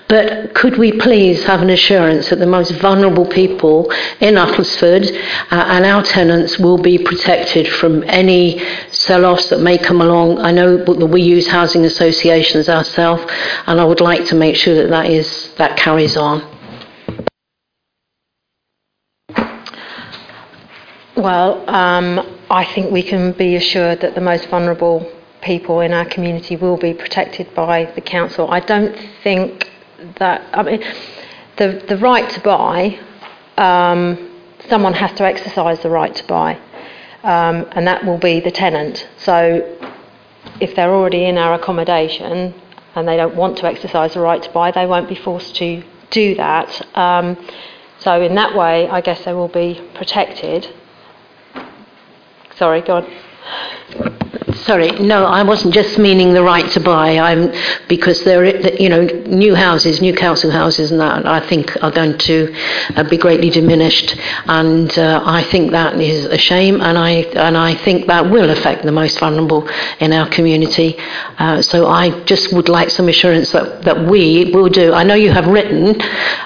But 0.09 0.55
could 0.55 0.77
we 0.77 0.92
please 0.92 1.44
have 1.44 1.62
an 1.62 1.70
assurance 1.70 2.31
that 2.31 2.40
the 2.40 2.46
most 2.46 2.72
vulnerable 2.72 3.27
people 3.27 3.90
in 4.20 4.35
Uttlesford 4.35 5.11
uh, 5.53 5.64
and 5.68 5.85
our 5.85 6.03
tenants 6.03 6.59
will 6.59 6.79
be 6.79 6.99
protected 6.99 7.68
from 7.68 8.03
any 8.07 8.64
sell-offs 8.90 9.51
that 9.51 9.61
may 9.61 9.79
come 9.79 10.01
along? 10.01 10.38
I 10.38 10.51
know 10.51 10.77
that 10.79 11.07
we 11.07 11.22
use 11.22 11.46
housing 11.46 11.85
associations 11.85 12.68
ourselves, 12.68 13.25
and 13.66 13.81
I 13.81 13.85
would 13.85 14.01
like 14.01 14.25
to 14.27 14.35
make 14.35 14.57
sure 14.57 14.75
that 14.75 14.90
that 14.90 15.07
is 15.07 15.55
that 15.55 15.77
carries 15.77 16.16
on. 16.16 16.56
Well, 21.17 21.69
um, 21.71 22.39
I 22.51 22.65
think 22.67 22.93
we 22.93 23.03
can 23.03 23.33
be 23.33 23.57
assured 23.57 24.03
that 24.03 24.15
the 24.15 24.21
most 24.21 24.49
vulnerable 24.49 25.11
people 25.41 25.81
in 25.81 25.93
our 25.93 26.05
community 26.05 26.57
will 26.57 26.77
be 26.77 26.93
protected 26.93 27.55
by 27.55 27.91
the 27.95 28.03
council. 28.03 28.51
I 28.51 28.61
don't 28.61 28.95
think 29.23 29.71
that, 30.19 30.43
I 30.53 30.63
mean, 30.63 30.85
the, 31.57 31.83
the 31.89 31.97
right 31.97 32.29
to 32.29 32.41
buy, 32.41 33.01
um, 33.57 34.31
someone 34.69 34.93
has 34.93 35.13
to 35.15 35.25
exercise 35.25 35.81
the 35.81 35.89
right 35.89 36.15
to 36.15 36.25
buy. 36.27 36.61
um, 37.27 37.67
and 37.73 37.87
that 37.89 38.05
will 38.07 38.19
be 38.19 38.39
the 38.39 38.53
tenant. 38.53 39.09
So 39.17 39.37
if 40.61 40.77
they're 40.77 40.95
already 40.95 41.25
in 41.25 41.39
our 41.39 41.55
accommodation 41.55 42.55
and 42.95 43.09
they 43.09 43.17
don't 43.17 43.35
want 43.35 43.59
to 43.59 43.67
exercise 43.67 44.15
the 44.15 44.21
right 44.21 44.41
to 44.41 44.51
buy, 44.51 44.71
they 44.71 44.87
won't 44.87 45.09
be 45.09 45.17
forced 45.17 45.57
to 45.57 45.83
do 46.11 46.37
that. 46.37 46.97
Um, 46.97 47.37
so 47.99 48.23
in 48.23 48.37
that 48.37 48.55
way, 48.55 48.89
I 48.89 49.01
guess 49.01 49.25
they 49.25 49.33
will 49.33 49.49
be 49.49 49.83
protected. 49.95 50.73
Sorry, 52.59 52.81
go 52.81 52.97
on. 52.97 53.07
Sorry, 54.55 54.90
no, 54.92 55.27
I 55.27 55.42
wasn't 55.42 55.75
just 55.75 55.99
meaning 55.99 56.33
the 56.33 56.42
right 56.42 56.69
to 56.73 56.81
buy. 56.81 57.19
I'm 57.19 57.53
because 57.88 58.25
there, 58.25 58.45
you 58.81 58.88
know, 58.88 59.03
new 59.27 59.55
houses, 59.55 60.01
new 60.01 60.14
council 60.14 60.51
houses, 60.51 60.90
and 60.90 61.01
that 61.01 61.27
I 61.27 61.47
think 61.47 61.77
are 61.83 61.90
going 61.90 62.16
to 62.19 62.55
uh, 62.97 63.05
be 63.05 63.19
greatly 63.19 63.51
diminished, 63.51 64.16
and 64.47 64.90
uh, 64.99 65.23
I 65.25 65.42
think 65.45 65.73
that 65.73 66.01
is 66.01 66.25
a 66.25 66.38
shame, 66.38 66.81
and 66.81 66.97
I 66.97 67.11
and 67.11 67.57
I 67.57 67.75
think 67.75 68.07
that 68.07 68.31
will 68.31 68.51
affect 68.51 68.85
the 68.85 68.92
most 68.92 69.19
vulnerable 69.21 69.69
in 70.01 70.12
our 70.12 70.29
community. 70.29 70.97
Uh, 71.38 71.61
so 71.61 71.87
I 71.87 72.25
just 72.25 72.53
would 72.55 72.69
like 72.69 72.90
some 72.90 73.09
assurance 73.09 73.53
that 73.53 73.83
that 73.83 74.07
we 74.07 74.51
will 74.53 74.71
do. 74.71 74.95
I 74.95 75.05
know 75.05 75.14
you 75.14 75.31
have 75.31 75.47
written. 75.47 76.01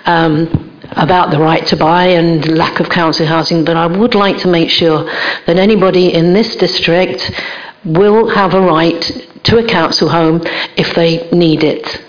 Um, 0.06 0.69
about 0.92 1.30
the 1.30 1.38
right 1.38 1.66
to 1.68 1.76
buy 1.76 2.06
and 2.06 2.56
lack 2.56 2.80
of 2.80 2.88
council 2.88 3.26
housing, 3.26 3.64
but 3.64 3.76
I 3.76 3.86
would 3.86 4.14
like 4.14 4.38
to 4.38 4.48
make 4.48 4.70
sure 4.70 5.04
that 5.46 5.56
anybody 5.56 6.12
in 6.12 6.32
this 6.32 6.56
district 6.56 7.30
will 7.84 8.28
have 8.28 8.54
a 8.54 8.60
right 8.60 9.00
to 9.44 9.58
a 9.58 9.66
council 9.66 10.08
home 10.08 10.42
if 10.76 10.94
they 10.94 11.28
need 11.30 11.64
it. 11.64 12.04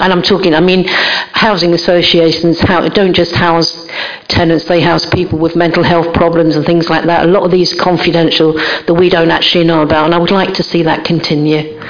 And 0.00 0.12
I'm 0.12 0.22
talking, 0.22 0.54
I 0.54 0.60
mean, 0.60 0.84
housing 0.86 1.74
associations 1.74 2.60
don't 2.60 3.14
just 3.14 3.34
house 3.34 3.88
tenants, 4.28 4.64
they 4.66 4.80
house 4.80 5.04
people 5.06 5.40
with 5.40 5.56
mental 5.56 5.82
health 5.82 6.14
problems 6.14 6.54
and 6.54 6.64
things 6.64 6.88
like 6.88 7.04
that. 7.06 7.26
A 7.26 7.28
lot 7.28 7.42
of 7.42 7.50
these 7.50 7.74
confidential 7.74 8.52
that 8.52 8.94
we 8.94 9.08
don't 9.08 9.32
actually 9.32 9.64
know 9.64 9.82
about, 9.82 10.04
and 10.04 10.14
I 10.14 10.18
would 10.18 10.30
like 10.30 10.54
to 10.54 10.62
see 10.62 10.84
that 10.84 11.04
continue. 11.04 11.82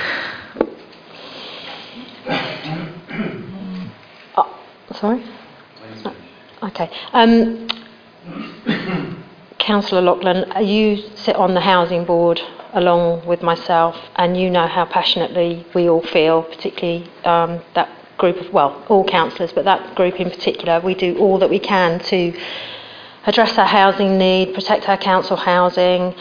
Oh, 4.38 4.58
sorry? 4.94 5.22
Okay. 6.68 6.90
Um, 7.14 7.66
Councillor 9.59 10.02
Loughlin, 10.02 10.66
you 10.66 11.02
sit 11.16 11.35
on 11.37 11.54
the 11.54 11.61
Housing 11.61 12.04
Board 12.04 12.40
along 12.74 13.26
with 13.26 13.42
myself, 13.42 13.96
and 14.16 14.37
you 14.37 14.50
know 14.50 14.66
how 14.66 14.85
passionately 14.85 15.64
we 15.74 15.88
all 15.88 16.02
feel, 16.02 16.42
particularly 16.42 17.09
um, 17.24 17.62
that 17.74 17.88
group 18.18 18.37
of, 18.37 18.52
well, 18.52 18.85
all 18.88 19.02
councillors, 19.02 19.50
but 19.52 19.64
that 19.64 19.94
group 19.94 20.20
in 20.20 20.28
particular. 20.28 20.78
We 20.81 20.94
do 20.94 21.16
all 21.18 21.38
that 21.38 21.48
we 21.48 21.59
can 21.59 22.00
to 22.00 22.38
address 23.24 23.57
our 23.57 23.66
housing 23.66 24.18
need, 24.18 24.52
protect 24.52 24.88
our 24.90 24.98
council 24.98 25.37
housing, 25.37 26.14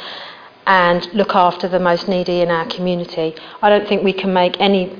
and 0.66 1.14
look 1.14 1.36
after 1.36 1.68
the 1.68 1.80
most 1.80 2.08
needy 2.08 2.40
in 2.40 2.50
our 2.50 2.66
community. 2.68 3.36
I 3.62 3.70
don't 3.70 3.88
think 3.88 4.04
we 4.04 4.14
can 4.14 4.32
make 4.32 4.60
any 4.62 4.98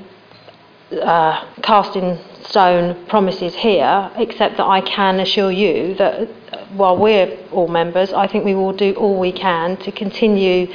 uh, 0.92 1.44
cast 1.62 1.96
in 1.96 2.18
stone 2.44 3.06
promises 3.06 3.54
here, 3.54 4.10
except 4.16 4.56
that 4.56 4.66
I 4.66 4.80
can 4.80 5.20
assure 5.20 5.50
you 5.50 5.94
that 5.94 6.28
uh, 6.52 6.66
while 6.68 6.96
we're 6.96 7.38
all 7.50 7.68
members, 7.68 8.12
I 8.12 8.26
think 8.26 8.44
we 8.44 8.54
will 8.54 8.72
do 8.72 8.94
all 8.94 9.18
we 9.18 9.32
can 9.32 9.76
to 9.78 9.92
continue 9.92 10.72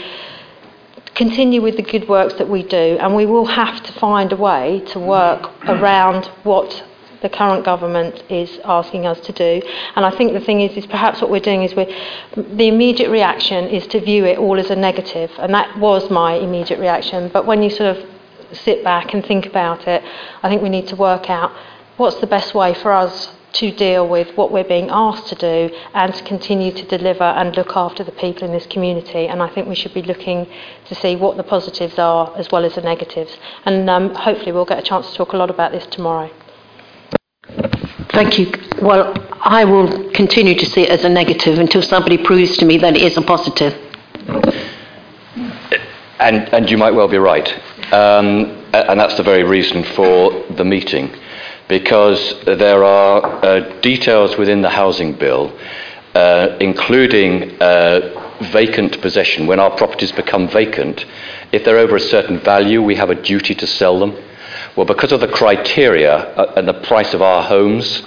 continue 1.16 1.62
with 1.62 1.76
the 1.78 1.84
good 1.84 2.10
works 2.10 2.34
that 2.36 2.50
we 2.50 2.64
do, 2.64 2.98
and 3.00 3.16
we 3.16 3.26
will 3.26 3.46
have 3.46 3.84
to 3.84 3.94
find 3.94 4.32
a 4.34 4.36
way 4.36 4.82
to 4.88 5.00
work 5.00 5.52
around 5.70 6.26
what 6.44 6.84
the 7.22 7.30
current 7.30 7.64
government 7.64 8.24
is 8.30 8.60
asking 8.66 9.06
us 9.06 9.20
to 9.22 9.32
do. 9.32 9.62
And 9.96 10.06
I 10.06 10.12
think 10.12 10.34
the 10.34 10.42
thing 10.42 10.62
is, 10.62 10.76
is 10.76 10.86
perhaps 10.86 11.22
what 11.22 11.30
we're 11.30 11.40
doing 11.40 11.64
is 11.64 11.76
we're, 11.76 11.94
the 12.36 12.68
immediate 12.68 13.10
reaction 13.10 13.66
is 13.70 13.88
to 13.88 14.02
view 14.02 14.26
it 14.26 14.38
all 14.38 14.60
as 14.60 14.70
a 14.70 14.76
negative, 14.76 15.32
and 15.40 15.54
that 15.54 15.78
was 15.80 16.10
my 16.10 16.34
immediate 16.34 16.80
reaction. 16.80 17.30
But 17.30 17.46
when 17.46 17.64
you 17.64 17.70
sort 17.70 17.96
of 17.96 18.13
sit 18.56 18.84
back 18.84 19.14
and 19.14 19.26
think 19.26 19.46
about 19.46 19.88
it, 19.88 20.04
I 20.42 20.50
think 20.50 20.62
we 20.62 20.70
need 20.70 20.88
to 20.88 20.96
work 20.96 21.30
out 21.30 21.52
what's 21.98 22.18
the 22.18 22.28
best 22.28 22.54
way 22.54 22.74
for 22.74 22.92
us 22.92 23.34
to 23.54 23.72
deal 23.72 24.08
with 24.08 24.36
what 24.36 24.52
we're 24.52 24.64
being 24.64 24.90
asked 24.90 25.28
to 25.28 25.36
do 25.36 25.74
and 25.94 26.14
to 26.14 26.24
continue 26.24 26.72
to 26.72 26.84
deliver 26.86 27.24
and 27.24 27.56
look 27.56 27.76
after 27.76 28.04
the 28.04 28.12
people 28.12 28.44
in 28.44 28.52
this 28.52 28.66
community. 28.66 29.28
And 29.28 29.44
I 29.44 29.48
think 29.48 29.68
we 29.68 29.76
should 29.76 29.94
be 29.94 30.02
looking 30.02 30.48
to 30.86 30.96
see 30.96 31.16
what 31.16 31.38
the 31.38 31.44
positives 31.44 32.00
are 32.00 32.36
as 32.36 32.50
well 32.52 32.66
as 32.66 32.76
the 32.76 32.82
negatives. 32.82 33.38
And 33.66 33.90
um, 33.90 34.16
hopefully, 34.16 34.52
we'll 34.52 34.66
get 34.66 34.80
a 34.80 34.82
chance 34.82 35.12
to 35.12 35.16
talk 35.16 35.34
a 35.34 35.38
lot 35.38 35.52
about 35.52 35.72
this 35.72 35.86
tomorrow. 35.88 36.32
Thank 38.12 38.40
you. 38.40 38.52
Well, 38.82 39.14
I 39.42 39.66
will 39.66 40.12
continue 40.12 40.56
to 40.56 40.66
see 40.66 40.84
it 40.84 40.90
as 40.90 41.04
a 41.04 41.10
negative 41.10 41.60
until 41.60 41.82
somebody 41.82 42.18
proves 42.18 42.58
to 42.58 42.66
me 42.66 42.78
that 42.78 42.96
it 42.96 43.02
is 43.04 43.18
a 43.18 43.22
positive. 43.22 43.74
And, 46.20 46.48
and 46.54 46.70
you 46.70 46.78
might 46.78 46.92
well 46.92 47.08
be 47.08 47.18
right. 47.18 47.48
Um, 47.92 48.64
and 48.74 49.00
that's 49.00 49.18
the 49.18 49.24
very 49.24 49.44
reason 49.44 49.84
for 49.84 50.44
the 50.56 50.64
meeting, 50.64 51.14
because 51.68 52.36
there 52.46 52.84
are 52.84 53.46
uh, 53.46 53.82
details 53.82 54.38
within 54.38 54.62
the 54.62 54.70
housing 54.70 55.14
bill, 55.14 55.52
uh, 56.16 56.58
including 56.60 57.62
uh, 57.62 58.20
vacant 58.52 59.00
possession. 59.02 59.46
When 59.46 59.60
our 59.60 59.72
properties 59.76 60.12
become 60.12 60.48
vacant, 60.48 61.06
if 61.52 61.64
they're 61.64 61.78
over 61.78 61.96
a 61.96 62.00
certain 62.00 62.40
value, 62.40 62.82
we 62.82 62.96
have 62.96 63.12
a 63.12 63.22
duty 63.22 63.54
to 63.56 63.68
sell 63.68 64.00
them. 64.00 64.18
Well, 64.76 64.88
because 64.88 65.12
of 65.12 65.20
the 65.20 65.28
criteria 65.28 66.16
uh, 66.16 66.54
and 66.58 66.68
the 66.68 66.74
price 66.74 67.14
of 67.14 67.22
our 67.22 67.44
homes, 67.44 68.02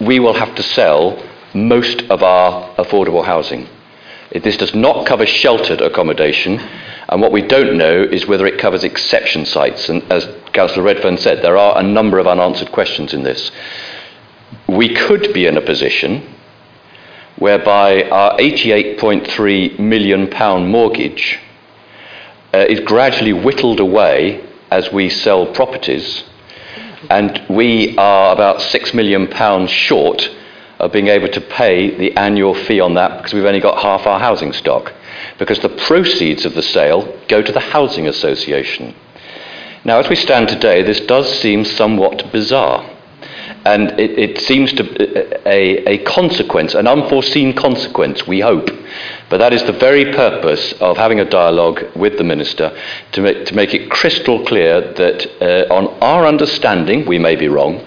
we 0.00 0.18
will 0.18 0.34
have 0.34 0.54
to 0.56 0.62
sell 0.62 1.22
most 1.54 2.02
of 2.10 2.22
our 2.22 2.74
affordable 2.76 3.24
housing. 3.24 3.68
This 4.32 4.56
does 4.56 4.74
not 4.74 5.06
cover 5.06 5.24
sheltered 5.24 5.80
accommodation, 5.80 6.60
and 7.08 7.22
what 7.22 7.32
we 7.32 7.42
don't 7.42 7.76
know 7.76 8.02
is 8.02 8.26
whether 8.26 8.46
it 8.46 8.58
covers 8.58 8.82
exception 8.82 9.46
sites. 9.46 9.88
And 9.88 10.02
as 10.10 10.28
Councillor 10.52 10.82
Redfern 10.82 11.18
said, 11.18 11.42
there 11.42 11.56
are 11.56 11.78
a 11.78 11.82
number 11.82 12.18
of 12.18 12.26
unanswered 12.26 12.72
questions 12.72 13.14
in 13.14 13.22
this. 13.22 13.50
We 14.68 14.94
could 14.94 15.32
be 15.32 15.46
in 15.46 15.56
a 15.56 15.60
position 15.60 16.34
whereby 17.36 18.02
our 18.04 18.36
£88.3 18.38 19.78
million 19.78 20.30
mortgage 20.68 21.38
uh, 22.52 22.58
is 22.68 22.80
gradually 22.80 23.32
whittled 23.32 23.78
away 23.78 24.44
as 24.70 24.90
we 24.92 25.08
sell 25.08 25.46
properties, 25.52 26.24
and 27.10 27.40
we 27.48 27.96
are 27.98 28.32
about 28.32 28.58
£6 28.58 28.94
million 28.94 29.66
short 29.68 30.28
of 30.78 30.92
being 30.92 31.08
able 31.08 31.28
to 31.28 31.40
pay 31.40 31.96
the 31.96 32.16
annual 32.16 32.54
fee 32.54 32.80
on 32.80 32.94
that 32.94 33.16
because 33.16 33.32
we've 33.32 33.44
only 33.44 33.60
got 33.60 33.82
half 33.82 34.06
our 34.06 34.20
housing 34.20 34.52
stock. 34.52 34.92
Because 35.38 35.58
the 35.60 35.68
proceeds 35.68 36.44
of 36.44 36.54
the 36.54 36.62
sale 36.62 37.18
go 37.28 37.42
to 37.42 37.52
the 37.52 37.60
housing 37.60 38.06
association. 38.06 38.94
Now, 39.84 39.98
as 39.98 40.08
we 40.08 40.16
stand 40.16 40.48
today, 40.48 40.82
this 40.82 41.00
does 41.00 41.32
seem 41.40 41.64
somewhat 41.64 42.32
bizarre. 42.32 42.95
And 43.66 43.98
it, 43.98 44.12
it 44.16 44.38
seems 44.42 44.72
to 44.74 44.84
a, 45.48 45.94
a 45.94 45.98
consequence, 46.04 46.74
an 46.74 46.86
unforeseen 46.86 47.52
consequence, 47.52 48.24
we 48.24 48.38
hope. 48.38 48.70
But 49.28 49.38
that 49.38 49.52
is 49.52 49.64
the 49.64 49.72
very 49.72 50.12
purpose 50.12 50.72
of 50.74 50.96
having 50.96 51.18
a 51.18 51.24
dialogue 51.24 51.84
with 51.96 52.16
the 52.16 52.22
Minister 52.22 52.70
to 53.10 53.20
make, 53.20 53.44
to 53.46 53.54
make 53.56 53.74
it 53.74 53.90
crystal 53.90 54.44
clear 54.46 54.92
that, 54.92 55.26
uh, 55.42 55.74
on 55.74 55.88
our 56.00 56.26
understanding, 56.26 57.06
we 57.06 57.18
may 57.18 57.34
be 57.34 57.48
wrong, 57.48 57.84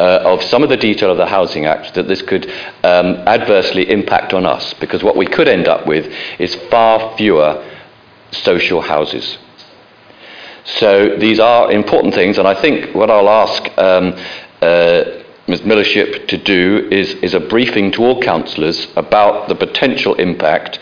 uh, 0.00 0.32
of 0.32 0.42
some 0.42 0.64
of 0.64 0.68
the 0.68 0.76
detail 0.76 1.12
of 1.12 1.16
the 1.16 1.26
Housing 1.26 1.64
Act, 1.64 1.94
that 1.94 2.08
this 2.08 2.22
could 2.22 2.50
um, 2.82 3.14
adversely 3.28 3.88
impact 3.88 4.34
on 4.34 4.44
us. 4.44 4.74
Because 4.74 5.04
what 5.04 5.16
we 5.16 5.26
could 5.26 5.46
end 5.46 5.68
up 5.68 5.86
with 5.86 6.12
is 6.40 6.56
far 6.72 7.16
fewer 7.16 7.64
social 8.32 8.80
houses. 8.80 9.38
So 10.64 11.16
these 11.16 11.38
are 11.38 11.70
important 11.70 12.14
things, 12.14 12.36
and 12.36 12.48
I 12.48 12.60
think 12.60 12.96
what 12.96 13.10
I'll 13.10 13.28
ask 13.28 13.62
um, 13.78 14.14
uh, 14.60 15.19
Ms 15.50 15.62
Millership 15.62 16.28
to 16.28 16.38
do 16.38 16.88
is, 16.90 17.14
is 17.14 17.34
a 17.34 17.40
briefing 17.40 17.90
to 17.92 18.04
all 18.04 18.22
councillors 18.22 18.86
about 18.96 19.48
the 19.48 19.54
potential 19.54 20.14
impact 20.14 20.78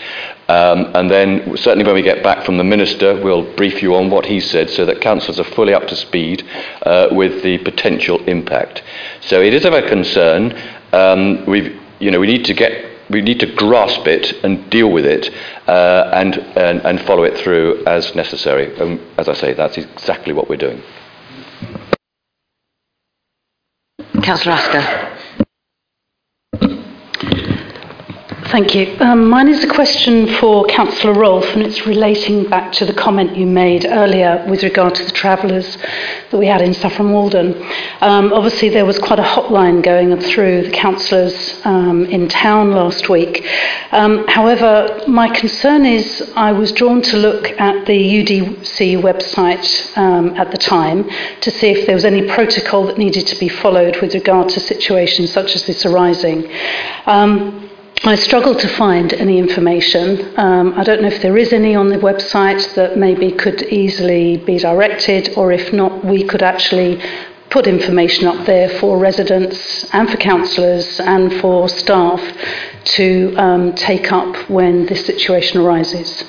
um, 0.48 0.92
and 0.94 1.10
then 1.10 1.56
certainly 1.56 1.84
when 1.84 1.94
we 1.94 2.02
get 2.02 2.22
back 2.22 2.44
from 2.44 2.56
the 2.56 2.64
Minister 2.64 3.20
we'll 3.22 3.54
brief 3.54 3.82
you 3.82 3.94
on 3.94 4.10
what 4.10 4.26
he 4.26 4.40
said 4.40 4.70
so 4.70 4.84
that 4.86 5.00
councillors 5.00 5.40
are 5.40 5.54
fully 5.54 5.74
up 5.74 5.86
to 5.88 5.96
speed 5.96 6.46
uh, 6.82 7.08
with 7.12 7.42
the 7.42 7.58
potential 7.58 8.22
impact. 8.24 8.82
So 9.22 9.40
it 9.42 9.52
is 9.52 9.64
of 9.64 9.72
a 9.72 9.88
concern. 9.88 10.58
Um, 10.92 11.44
we've, 11.46 11.78
you 11.98 12.10
know, 12.10 12.20
we 12.20 12.26
need 12.26 12.44
to 12.46 12.54
get 12.54 12.98
we 13.10 13.22
need 13.22 13.40
to 13.40 13.46
grasp 13.54 14.06
it 14.06 14.44
and 14.44 14.68
deal 14.70 14.90
with 14.90 15.06
it 15.06 15.32
uh, 15.66 16.10
and, 16.12 16.36
and, 16.36 16.80
and 16.82 17.00
follow 17.02 17.24
it 17.24 17.38
through 17.38 17.82
as 17.86 18.14
necessary. 18.14 18.78
And 18.78 19.00
as 19.16 19.30
I 19.30 19.32
say, 19.32 19.54
that's 19.54 19.78
exactly 19.78 20.34
what 20.34 20.50
we're 20.50 20.56
doing. 20.56 20.82
Councillor 24.22 24.54
Asker. 24.54 25.08
Thank 28.50 28.74
you. 28.74 28.96
Um, 29.00 29.28
mine 29.28 29.48
is 29.48 29.62
a 29.62 29.68
question 29.68 30.26
for 30.36 30.64
Councillor 30.66 31.12
Rolfe, 31.12 31.54
and 31.54 31.62
it's 31.62 31.86
relating 31.86 32.48
back 32.48 32.72
to 32.72 32.86
the 32.86 32.94
comment 32.94 33.36
you 33.36 33.46
made 33.46 33.84
earlier 33.84 34.44
with 34.48 34.62
regard 34.62 34.94
to 34.94 35.04
the 35.04 35.10
travellers 35.10 35.76
that 36.30 36.36
we 36.38 36.46
had 36.46 36.60
in 36.60 36.74
Saffron 36.74 37.12
Walden. 37.12 37.54
Um, 38.00 38.32
obviously, 38.32 38.68
there 38.68 38.84
was 38.84 38.98
quite 38.98 39.18
a 39.18 39.22
hotline 39.22 39.82
going 39.82 40.18
through 40.20 40.62
the 40.62 40.70
councillors 40.70 41.60
um, 41.64 42.04
in 42.06 42.28
town 42.28 42.72
last 42.72 43.08
week. 43.08 43.46
Um, 43.92 44.26
however, 44.28 45.02
my 45.08 45.28
concern 45.30 45.86
is 45.86 46.32
I 46.36 46.52
was 46.52 46.72
drawn 46.72 47.00
to 47.02 47.16
look 47.16 47.48
at 47.58 47.86
the 47.86 47.98
UDC 48.22 49.00
website 49.00 49.96
um, 49.96 50.36
at 50.36 50.50
the 50.50 50.58
time 50.58 51.08
to 51.40 51.50
see 51.50 51.70
if 51.70 51.86
there 51.86 51.94
was 51.94 52.04
any 52.04 52.28
protocol 52.28 52.86
that 52.86 52.98
needed 52.98 53.26
to 53.28 53.38
be 53.38 53.48
followed 53.48 53.96
with 54.02 54.14
regard 54.14 54.50
to 54.50 54.60
situations 54.60 55.32
such 55.32 55.56
as 55.56 55.66
this 55.66 55.86
arising. 55.86 56.50
I 58.04 58.14
struggled 58.14 58.60
to 58.60 58.68
find 58.68 59.12
any 59.12 59.38
information. 59.38 60.32
Um, 60.38 60.72
I 60.78 60.84
don't 60.84 61.02
know 61.02 61.08
if 61.08 61.20
there 61.20 61.36
is 61.36 61.52
any 61.52 61.74
on 61.74 61.88
the 61.88 61.96
website 61.96 62.74
that 62.74 62.96
maybe 62.96 63.32
could 63.32 63.62
easily 63.64 64.36
be 64.36 64.58
directed, 64.58 65.34
or 65.36 65.52
if 65.52 65.72
not, 65.72 66.04
we 66.04 66.22
could 66.22 66.42
actually 66.42 67.02
put 67.50 67.66
information 67.66 68.26
up 68.26 68.46
there 68.46 68.68
for 68.78 68.98
residents 68.98 69.84
and 69.92 70.08
for 70.08 70.16
councillors 70.16 71.00
and 71.00 71.32
for 71.40 71.68
staff 71.68 72.22
to 72.84 73.34
um, 73.36 73.74
take 73.74 74.12
up 74.12 74.48
when 74.48 74.86
this 74.86 75.04
situation 75.04 75.60
arises. 75.60 76.24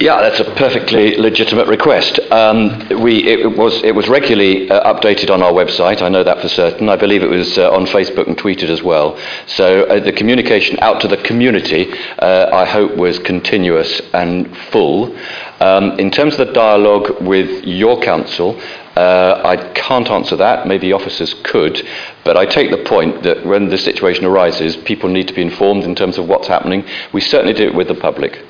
Yeah, 0.00 0.20
that's 0.22 0.40
a 0.40 0.44
perfectly 0.56 1.16
legitimate 1.16 1.68
request. 1.68 2.18
Um, 2.32 2.88
we, 3.00 3.22
it, 3.28 3.56
was, 3.56 3.80
it 3.84 3.94
was 3.94 4.08
regularly 4.08 4.68
uh, 4.68 4.92
updated 4.92 5.30
on 5.30 5.40
our 5.40 5.52
website, 5.52 6.02
I 6.02 6.08
know 6.08 6.24
that 6.24 6.40
for 6.40 6.48
certain. 6.48 6.88
I 6.88 6.96
believe 6.96 7.22
it 7.22 7.30
was 7.30 7.56
uh, 7.56 7.70
on 7.70 7.86
Facebook 7.86 8.26
and 8.26 8.36
tweeted 8.36 8.70
as 8.70 8.82
well. 8.82 9.16
So 9.46 9.84
uh, 9.84 10.00
the 10.00 10.10
communication 10.10 10.80
out 10.80 11.00
to 11.02 11.08
the 11.08 11.18
community, 11.18 11.92
uh, 12.18 12.50
I 12.52 12.64
hope, 12.64 12.96
was 12.96 13.20
continuous 13.20 14.00
and 14.12 14.56
full. 14.72 15.16
Um, 15.60 15.96
in 16.00 16.10
terms 16.10 16.38
of 16.38 16.48
the 16.48 16.52
dialogue 16.52 17.22
with 17.22 17.64
your 17.64 18.00
council, 18.00 18.60
uh, 18.96 19.42
I 19.44 19.56
can't 19.74 20.10
answer 20.10 20.34
that. 20.36 20.66
Maybe 20.66 20.92
officers 20.92 21.34
could. 21.44 21.86
But 22.24 22.36
I 22.36 22.46
take 22.46 22.72
the 22.72 22.82
point 22.84 23.22
that 23.22 23.46
when 23.46 23.68
the 23.68 23.78
situation 23.78 24.24
arises, 24.24 24.76
people 24.76 25.08
need 25.08 25.28
to 25.28 25.34
be 25.34 25.42
informed 25.42 25.84
in 25.84 25.94
terms 25.94 26.18
of 26.18 26.26
what's 26.26 26.48
happening. 26.48 26.84
We 27.12 27.20
certainly 27.20 27.54
do 27.54 27.68
it 27.68 27.74
with 27.76 27.86
the 27.86 27.94
public. 27.94 28.44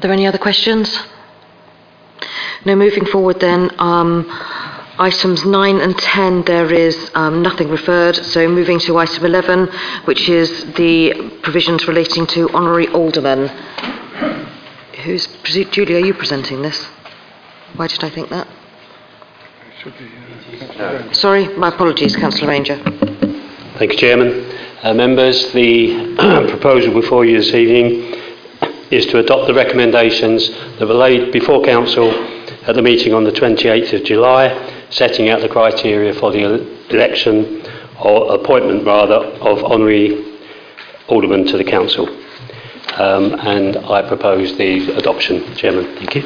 Are 0.00 0.08
there 0.08 0.12
any 0.12 0.26
other 0.26 0.38
questions? 0.38 0.98
No, 2.64 2.74
moving 2.74 3.04
forward 3.04 3.38
then, 3.38 3.70
um, 3.78 4.24
items 4.98 5.44
9 5.44 5.78
and 5.78 5.98
10, 5.98 6.44
there 6.44 6.72
is 6.72 7.10
um, 7.14 7.42
nothing 7.42 7.68
referred. 7.68 8.16
So 8.16 8.48
moving 8.48 8.78
to 8.78 8.96
item 8.96 9.26
11, 9.26 9.66
which 10.06 10.30
is 10.30 10.64
the 10.72 11.38
provisions 11.42 11.86
relating 11.86 12.26
to 12.28 12.48
honorary 12.54 12.88
aldermen. 12.88 13.48
Who's, 15.04 15.26
Julie, 15.44 15.96
are 15.96 16.06
you 16.06 16.14
presenting 16.14 16.62
this? 16.62 16.82
Why 17.76 17.86
did 17.86 18.02
I 18.02 18.08
think 18.08 18.30
that? 18.30 18.48
Sorry, 21.14 21.46
my 21.58 21.68
apologies, 21.68 22.16
Councillor 22.16 22.48
Ranger. 22.48 22.76
Thank 23.76 23.92
you, 23.92 23.98
Chairman. 23.98 24.50
Uh, 24.82 24.94
members, 24.94 25.52
the 25.52 26.16
proposal 26.48 26.94
before 26.94 27.26
you 27.26 27.36
this 27.36 27.52
evening 27.52 28.29
is 28.90 29.06
to 29.06 29.18
adopt 29.18 29.46
the 29.46 29.54
recommendations 29.54 30.48
that 30.78 30.86
were 30.86 30.94
laid 30.94 31.32
before 31.32 31.62
Council 31.64 32.10
at 32.66 32.74
the 32.74 32.82
meeting 32.82 33.14
on 33.14 33.24
the 33.24 33.30
28th 33.30 33.92
of 33.92 34.04
July, 34.04 34.48
setting 34.90 35.28
out 35.28 35.40
the 35.40 35.48
criteria 35.48 36.12
for 36.14 36.32
the 36.32 36.44
election 36.90 37.62
or 38.02 38.34
appointment 38.34 38.84
rather 38.84 39.14
of 39.14 39.62
honorary 39.64 40.36
aldermen 41.08 41.46
to 41.46 41.56
the 41.56 41.64
Council. 41.64 42.08
Um, 42.98 43.34
and 43.40 43.76
I 43.76 44.06
propose 44.06 44.56
the 44.56 44.96
adoption, 44.96 45.54
Chairman. 45.54 45.96
Thank 45.96 46.16
you. 46.16 46.22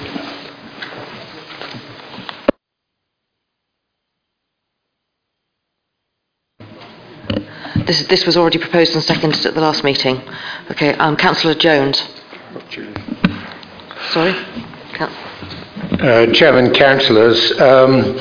This, 7.87 8.07
this 8.07 8.25
was 8.25 8.39
already 8.39 8.59
proposed 8.59 8.95
and 8.95 9.05
seconded 9.05 9.45
at 9.45 9.53
the 9.53 9.61
last 9.61 9.85
meeting. 9.85 10.23
Okay, 10.71 10.95
um, 10.95 11.17
Councillor 11.17 11.55
Jones. 11.55 12.03
Sorry? 14.13 14.35
Uh, 16.01 16.33
Chairman, 16.33 16.73
councillors, 16.73 17.53
um, 17.61 18.19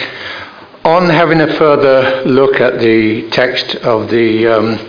on 0.83 1.09
having 1.09 1.41
a 1.41 1.55
further 1.57 2.23
look 2.25 2.59
at 2.59 2.79
the 2.79 3.29
text 3.29 3.75
of 3.75 4.09
the 4.09 4.47
um, 4.47 4.79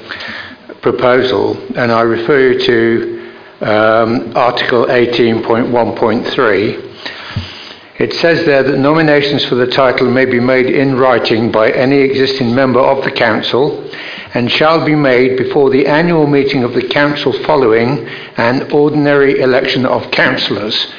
proposal, 0.81 1.57
and 1.77 1.93
I 1.93 2.01
refer 2.03 2.53
you 2.53 2.59
to 2.61 3.33
um, 3.61 4.37
Article 4.37 4.87
18.1.3, 4.87 6.84
it 7.99 8.13
says 8.15 8.45
there 8.45 8.65
that 8.65 8.79
nominations 8.79 9.45
for 9.45 9.55
the 9.55 9.69
title 9.69 10.11
may 10.11 10.25
be 10.25 10.41
made 10.41 10.67
in 10.67 10.97
writing 10.97 11.53
by 11.53 11.71
any 11.71 11.99
existing 11.99 12.53
member 12.53 12.81
of 12.81 13.05
the 13.05 13.11
council 13.13 13.89
and 14.35 14.51
shall 14.51 14.85
be 14.85 14.97
made 14.97 15.39
before 15.39 15.71
the 15.71 15.87
annual 15.87 16.27
meeting 16.27 16.65
of 16.65 16.75
the 16.75 16.89
council 16.89 17.33
following 17.45 18.05
an 18.37 18.73
ordinary 18.73 19.39
election 19.39 19.87
of 19.87 20.11
councillors. 20.11 20.93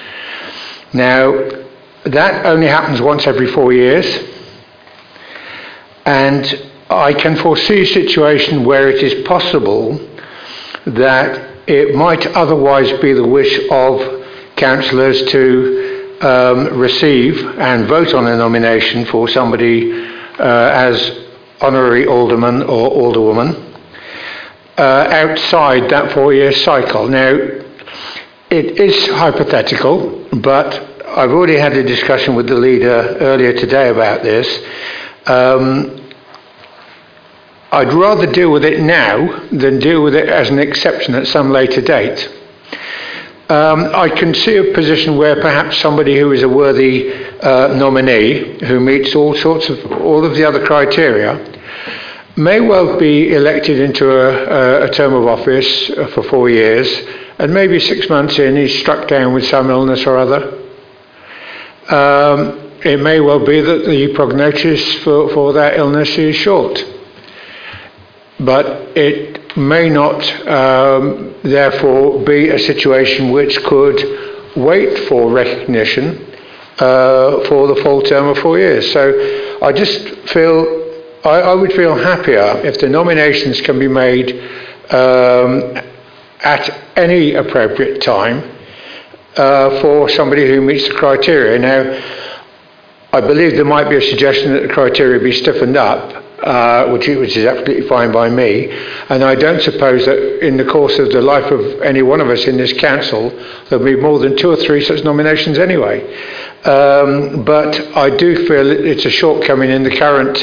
Now, 0.93 1.33
that 2.05 2.45
only 2.45 2.67
happens 2.67 3.01
once 3.01 3.27
every 3.27 3.47
four 3.47 3.73
years, 3.73 4.05
and 6.05 6.69
I 6.89 7.13
can 7.13 7.35
foresee 7.35 7.81
a 7.81 7.87
situation 7.87 8.63
where 8.63 8.89
it 8.89 9.03
is 9.03 9.27
possible 9.27 9.99
that 10.85 11.49
it 11.67 11.93
might 11.93 12.25
otherwise 12.27 12.89
be 13.01 13.11
the 13.11 13.27
wish 13.27 13.59
of 13.69 14.23
councillors 14.55 15.21
to 15.31 15.94
um, 16.21 16.77
receive 16.77 17.45
and 17.59 17.87
vote 17.87 18.13
on 18.13 18.27
a 18.27 18.35
nomination 18.37 19.05
for 19.05 19.27
somebody 19.27 19.91
uh, 20.39 20.69
as 20.73 21.25
honorary 21.61 22.05
alderman 22.05 22.61
or 22.63 22.89
alderwoman 22.91 23.65
uh, 24.77 24.81
outside 25.09 25.89
that 25.89 26.11
four 26.13 26.33
year 26.33 26.51
cycle. 26.51 27.07
Now, 27.07 27.31
it 28.49 28.79
is 28.79 29.07
hypothetical, 29.07 30.27
but 30.33 30.73
I've 31.07 31.31
already 31.31 31.57
had 31.57 31.73
a 31.73 31.83
discussion 31.83 32.35
with 32.35 32.47
the 32.47 32.55
leader 32.55 33.17
earlier 33.19 33.53
today 33.53 33.89
about 33.89 34.21
this. 34.21 34.47
Um, 35.25 36.01
I'd 37.71 37.93
rather 37.93 38.31
deal 38.31 38.51
with 38.51 38.63
it 38.63 38.79
now 38.79 39.47
than 39.49 39.79
deal 39.79 40.03
with 40.03 40.15
it 40.15 40.29
as 40.29 40.49
an 40.49 40.59
exception 40.59 41.15
at 41.15 41.27
some 41.27 41.51
later 41.51 41.81
date. 41.81 42.29
Um, 43.47 43.91
I 43.93 44.09
can 44.09 44.33
see 44.33 44.57
a 44.57 44.73
position 44.73 45.17
where 45.17 45.39
perhaps 45.39 45.77
somebody 45.77 46.17
who 46.17 46.31
is 46.31 46.41
a 46.41 46.49
worthy 46.49 47.13
uh, 47.41 47.75
nominee, 47.75 48.57
who 48.65 48.79
meets 48.79 49.13
all 49.13 49.35
sorts 49.35 49.69
of 49.69 49.85
all 50.01 50.25
of 50.25 50.33
the 50.33 50.43
other 50.43 50.65
criteria, 50.65 51.37
may 52.35 52.59
well 52.59 52.97
be 52.97 53.35
elected 53.35 53.79
into 53.79 54.09
a, 54.09 54.85
a, 54.85 54.89
term 54.89 55.13
of 55.13 55.27
office 55.27 55.87
for 56.15 56.23
four 56.23 56.49
years, 56.49 56.87
and 57.37 57.53
maybe 57.53 57.79
six 57.79 58.09
months 58.09 58.39
in 58.39 58.55
he's 58.55 58.79
struck 58.79 59.07
down 59.07 59.31
with 59.31 59.45
some 59.45 59.69
illness 59.69 60.07
or 60.07 60.17
other. 60.17 60.47
Um, 61.89 62.71
it 62.83 62.99
may 62.99 63.19
well 63.19 63.45
be 63.45 63.61
that 63.61 63.85
the 63.85 64.11
prognosis 64.15 65.03
for, 65.03 65.29
for 65.29 65.53
that 65.53 65.77
illness 65.77 66.09
is 66.17 66.35
short, 66.35 66.83
but 68.39 68.65
it 68.97 69.44
may 69.55 69.89
not, 69.89 70.21
um, 70.47 71.35
therefore, 71.43 72.23
be 72.23 72.49
a 72.49 72.59
situation 72.59 73.31
which 73.31 73.57
could 73.63 74.55
wait 74.55 75.07
for 75.07 75.31
recognition 75.31 76.33
uh, 76.79 77.43
for 77.47 77.67
the 77.67 77.75
full 77.83 78.01
term 78.01 78.27
of 78.27 78.37
four 78.39 78.57
years. 78.57 78.91
So 78.91 79.59
I 79.61 79.71
just 79.71 80.07
feel, 80.29 80.65
I, 81.23 81.41
I 81.41 81.53
would 81.53 81.73
feel 81.73 81.95
happier 81.95 82.57
if 82.63 82.79
the 82.79 82.89
nominations 82.89 83.61
can 83.61 83.79
be 83.79 83.87
made 83.87 84.31
um, 84.91 85.77
at 86.41 86.69
any 86.95 87.33
appropriate 87.33 88.01
time 88.01 88.43
uh, 89.37 89.81
for 89.81 90.09
somebody 90.09 90.47
who 90.47 90.61
meets 90.61 90.87
the 90.87 90.93
criteria. 90.93 91.59
Now, 91.59 91.81
I 93.15 93.21
believe 93.21 93.55
there 93.55 93.63
might 93.63 93.89
be 93.89 93.95
a 93.95 94.01
suggestion 94.01 94.53
that 94.53 94.63
the 94.63 94.73
criteria 94.73 95.21
be 95.21 95.31
stiffened 95.31 95.77
up 95.77 96.25
uh, 96.43 96.89
which, 96.91 97.07
which 97.07 97.37
is 97.37 97.45
absolutely 97.45 97.87
fine 97.87 98.11
by 98.11 98.29
me. 98.29 98.69
And 99.09 99.23
I 99.23 99.35
don't 99.35 99.61
suppose 99.61 100.05
that 100.05 100.45
in 100.45 100.57
the 100.57 100.65
course 100.65 100.99
of 100.99 101.11
the 101.11 101.21
life 101.21 101.51
of 101.51 101.81
any 101.81 102.01
one 102.01 102.21
of 102.21 102.29
us 102.29 102.45
in 102.45 102.57
this 102.57 102.73
council, 102.73 103.29
there'll 103.69 103.85
be 103.85 103.95
more 103.95 104.19
than 104.19 104.37
two 104.37 104.51
or 104.51 104.57
three 104.57 104.83
such 104.83 105.03
nominations 105.03 105.57
anyway. 105.57 106.03
Um, 106.65 107.43
but 107.43 107.79
I 107.95 108.15
do 108.15 108.47
feel 108.47 108.69
it's 108.69 109.05
a 109.05 109.09
shortcoming 109.09 109.71
in 109.71 109.83
the 109.83 109.97
current 109.97 110.37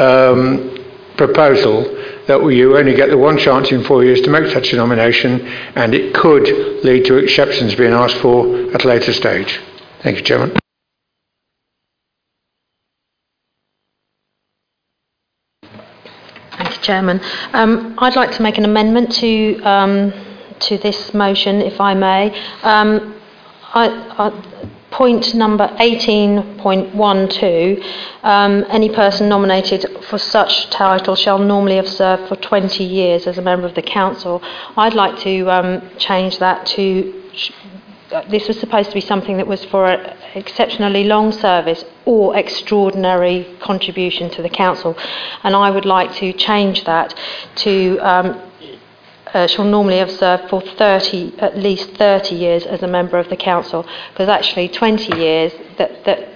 um, 0.00 0.78
proposal 1.16 1.82
that 2.26 2.40
you 2.52 2.78
only 2.78 2.94
get 2.94 3.10
the 3.10 3.18
one 3.18 3.36
chance 3.36 3.70
in 3.70 3.84
four 3.84 4.04
years 4.04 4.20
to 4.22 4.30
make 4.30 4.50
such 4.52 4.72
a 4.72 4.76
nomination, 4.76 5.46
and 5.76 5.94
it 5.94 6.14
could 6.14 6.48
lead 6.84 7.04
to 7.06 7.16
exceptions 7.16 7.74
being 7.74 7.92
asked 7.92 8.16
for 8.16 8.46
at 8.72 8.84
a 8.84 8.88
later 8.88 9.12
stage. 9.12 9.60
Thank 10.02 10.18
you, 10.18 10.22
Chairman. 10.22 10.63
Chairman. 16.84 17.20
Um, 17.52 17.96
I'd 17.98 18.14
like 18.14 18.30
to 18.32 18.42
make 18.42 18.58
an 18.58 18.64
amendment 18.64 19.12
to 19.16 19.60
um, 19.62 20.12
to 20.60 20.78
this 20.78 21.12
motion, 21.14 21.60
if 21.60 21.80
I 21.80 21.94
may. 21.94 22.32
Um, 22.62 23.14
I, 23.74 23.88
I, 24.18 24.30
point 24.90 25.34
number 25.34 25.66
18.12, 25.80 27.84
um, 28.22 28.64
any 28.68 28.88
person 28.88 29.28
nominated 29.28 29.84
for 30.04 30.18
such 30.18 30.70
title 30.70 31.16
shall 31.16 31.40
normally 31.40 31.74
have 31.76 31.88
served 31.88 32.28
for 32.28 32.36
20 32.36 32.84
years 32.84 33.26
as 33.26 33.36
a 33.36 33.42
member 33.42 33.66
of 33.66 33.74
the 33.74 33.82
council. 33.82 34.40
I'd 34.76 34.94
like 34.94 35.18
to 35.20 35.50
um, 35.50 35.82
change 35.98 36.38
that 36.38 36.66
to 36.66 37.22
this 38.30 38.46
was 38.46 38.60
supposed 38.60 38.90
to 38.90 38.94
be 38.94 39.00
something 39.00 39.38
that 39.38 39.46
was 39.48 39.64
for 39.64 39.90
an 39.90 40.16
exceptionally 40.36 41.02
long 41.02 41.32
service 41.32 41.84
or 42.06 42.36
extraordinary 42.36 43.56
contribution 43.60 44.30
to 44.30 44.42
the 44.42 44.48
council. 44.48 44.96
And 45.42 45.56
I 45.56 45.70
would 45.70 45.86
like 45.86 46.14
to 46.16 46.32
change 46.32 46.84
that 46.84 47.14
to 47.56 47.98
um, 47.98 48.40
uh, 49.34 49.48
shall 49.48 49.64
normally 49.64 49.98
have 49.98 50.10
served 50.10 50.48
for 50.48 50.60
30, 50.60 51.38
at 51.40 51.58
least 51.58 51.90
30 51.96 52.36
years 52.36 52.64
as 52.64 52.82
a 52.82 52.86
member 52.86 53.18
of 53.18 53.28
the 53.28 53.36
council, 53.36 53.84
because 54.12 54.28
actually 54.28 54.68
20 54.68 55.18
years, 55.18 55.52
that, 55.76 56.04
that 56.04 56.28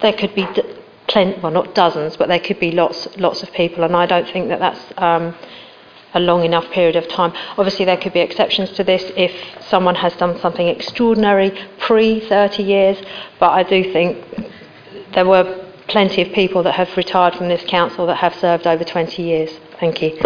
there 0.00 0.12
could 0.12 0.34
be 0.34 0.46
d- 0.52 0.62
plen- 1.06 1.40
well 1.40 1.52
not 1.52 1.74
dozens, 1.74 2.16
but 2.16 2.26
there 2.26 2.40
could 2.40 2.58
be 2.58 2.72
lots, 2.72 3.06
lots 3.16 3.42
of 3.44 3.52
people, 3.52 3.84
and 3.84 3.94
I 3.94 4.04
don't 4.04 4.28
think 4.28 4.48
that 4.48 4.58
that's 4.58 4.80
um, 4.96 5.34
a 6.14 6.20
long 6.20 6.44
enough 6.44 6.70
period 6.70 6.96
of 6.96 7.08
time. 7.08 7.32
Obviously, 7.58 7.84
there 7.84 7.96
could 7.96 8.12
be 8.12 8.20
exceptions 8.20 8.70
to 8.72 8.84
this 8.84 9.02
if 9.16 9.32
someone 9.68 9.94
has 9.96 10.14
done 10.16 10.38
something 10.40 10.66
extraordinary 10.68 11.52
pre 11.78 12.20
30 12.20 12.62
years, 12.62 12.98
but 13.38 13.50
I 13.50 13.62
do 13.62 13.92
think 13.92 14.24
there 15.14 15.26
were 15.26 15.64
plenty 15.88 16.22
of 16.22 16.32
people 16.32 16.62
that 16.64 16.72
have 16.72 16.96
retired 16.96 17.34
from 17.34 17.48
this 17.48 17.64
council 17.64 18.06
that 18.06 18.16
have 18.16 18.34
served 18.36 18.66
over 18.66 18.84
20 18.84 19.22
years. 19.22 19.50
Thank 19.78 20.02
you. 20.02 20.18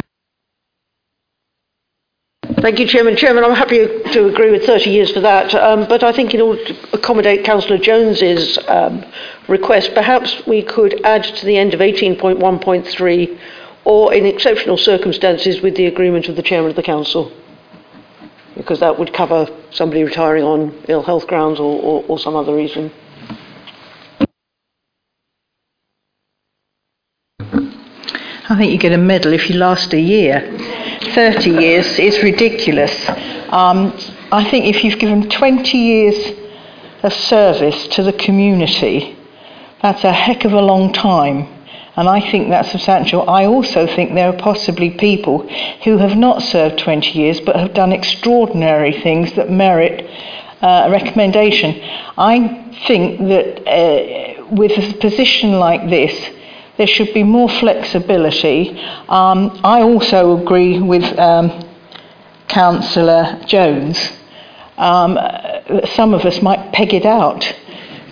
Thank 2.60 2.78
you, 2.78 2.86
Chairman. 2.86 3.16
Chairman, 3.16 3.42
I'm 3.44 3.54
happy 3.54 3.86
to 3.86 4.26
agree 4.26 4.50
with 4.50 4.66
30 4.66 4.90
years 4.90 5.12
for 5.12 5.20
that, 5.20 5.54
um, 5.54 5.86
but 5.88 6.02
I 6.02 6.12
think 6.12 6.34
in 6.34 6.42
order 6.42 6.62
to 6.64 6.76
accommodate 6.92 7.42
Councillor 7.42 7.78
Jones's 7.78 8.58
um, 8.68 9.04
request, 9.48 9.94
perhaps 9.94 10.46
we 10.46 10.62
could 10.62 11.00
add 11.02 11.24
to 11.24 11.46
the 11.46 11.56
end 11.56 11.72
of 11.72 11.80
18.1.3 11.80 13.38
or 13.84 14.12
in 14.12 14.26
exceptional 14.26 14.76
circumstances 14.76 15.60
with 15.60 15.76
the 15.76 15.86
agreement 15.86 16.28
of 16.28 16.36
the 16.36 16.42
Chairman 16.42 16.70
of 16.70 16.76
the 16.76 16.82
Council, 16.82 17.32
because 18.56 18.80
that 18.80 18.98
would 18.98 19.12
cover 19.12 19.46
somebody 19.70 20.02
retiring 20.02 20.44
on 20.44 20.82
ill 20.88 21.02
health 21.02 21.26
grounds 21.26 21.58
or, 21.58 21.80
or, 21.80 22.04
or 22.08 22.18
some 22.18 22.36
other 22.36 22.54
reason. 22.54 22.92
I 28.50 28.56
think 28.56 28.72
you 28.72 28.78
get 28.78 28.92
a 28.92 28.98
medal 28.98 29.32
if 29.32 29.48
you 29.48 29.56
last 29.56 29.92
a 29.92 30.00
year. 30.00 30.40
30 31.14 31.50
years 31.50 31.98
is 32.00 32.20
ridiculous. 32.20 33.08
Um, 33.48 33.96
I 34.32 34.44
think 34.50 34.64
if 34.66 34.82
you've 34.82 34.98
given 34.98 35.30
20 35.30 35.78
years 35.78 36.36
of 37.04 37.12
service 37.12 37.86
to 37.88 38.02
the 38.02 38.12
community, 38.12 39.16
that's 39.82 40.02
a 40.02 40.12
heck 40.12 40.44
of 40.44 40.52
a 40.52 40.60
long 40.60 40.92
time. 40.92 41.46
And 41.96 42.08
I 42.08 42.20
think 42.30 42.48
that's 42.48 42.70
substantial. 42.70 43.28
I 43.28 43.46
also 43.46 43.86
think 43.86 44.14
there 44.14 44.28
are 44.28 44.38
possibly 44.38 44.90
people 44.90 45.48
who 45.84 45.98
have 45.98 46.16
not 46.16 46.42
served 46.42 46.78
20 46.78 47.18
years 47.18 47.40
but 47.40 47.56
have 47.56 47.74
done 47.74 47.92
extraordinary 47.92 48.92
things 48.92 49.32
that 49.34 49.50
merit 49.50 50.08
uh, 50.62 50.84
a 50.86 50.90
recommendation. 50.90 51.80
I 52.18 52.70
think 52.86 53.20
that 53.28 53.66
uh, 53.66 54.44
with 54.50 54.72
a 54.72 54.98
position 54.98 55.52
like 55.52 55.88
this, 55.88 56.12
there 56.76 56.86
should 56.86 57.12
be 57.12 57.22
more 57.22 57.48
flexibility. 57.48 58.70
Um, 59.08 59.60
I 59.64 59.82
also 59.82 60.40
agree 60.42 60.78
with 60.78 61.04
um, 61.18 61.66
Councillor 62.48 63.40
Jones. 63.46 64.12
Um, 64.76 65.18
some 65.94 66.14
of 66.14 66.24
us 66.24 66.40
might 66.42 66.72
peg 66.72 66.94
it 66.94 67.04
out 67.04 67.54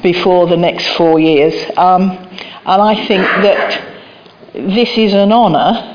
before 0.03 0.47
the 0.47 0.57
next 0.57 0.87
four 0.97 1.19
years. 1.19 1.55
Um, 1.77 2.29
and 2.69 2.83
I 2.83 3.07
think 3.07 3.23
that 3.23 3.99
this 4.53 4.91
is 4.99 5.15
an 5.15 5.33
honour. 5.33 5.95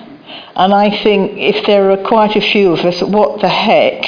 And 0.55 0.73
I 0.73 0.89
think 1.03 1.37
if 1.37 1.65
there 1.65 1.91
are 1.91 1.97
quite 1.97 2.35
a 2.35 2.41
few 2.41 2.73
of 2.73 2.79
us, 2.79 3.01
what 3.01 3.41
the 3.41 3.49
heck? 3.49 4.03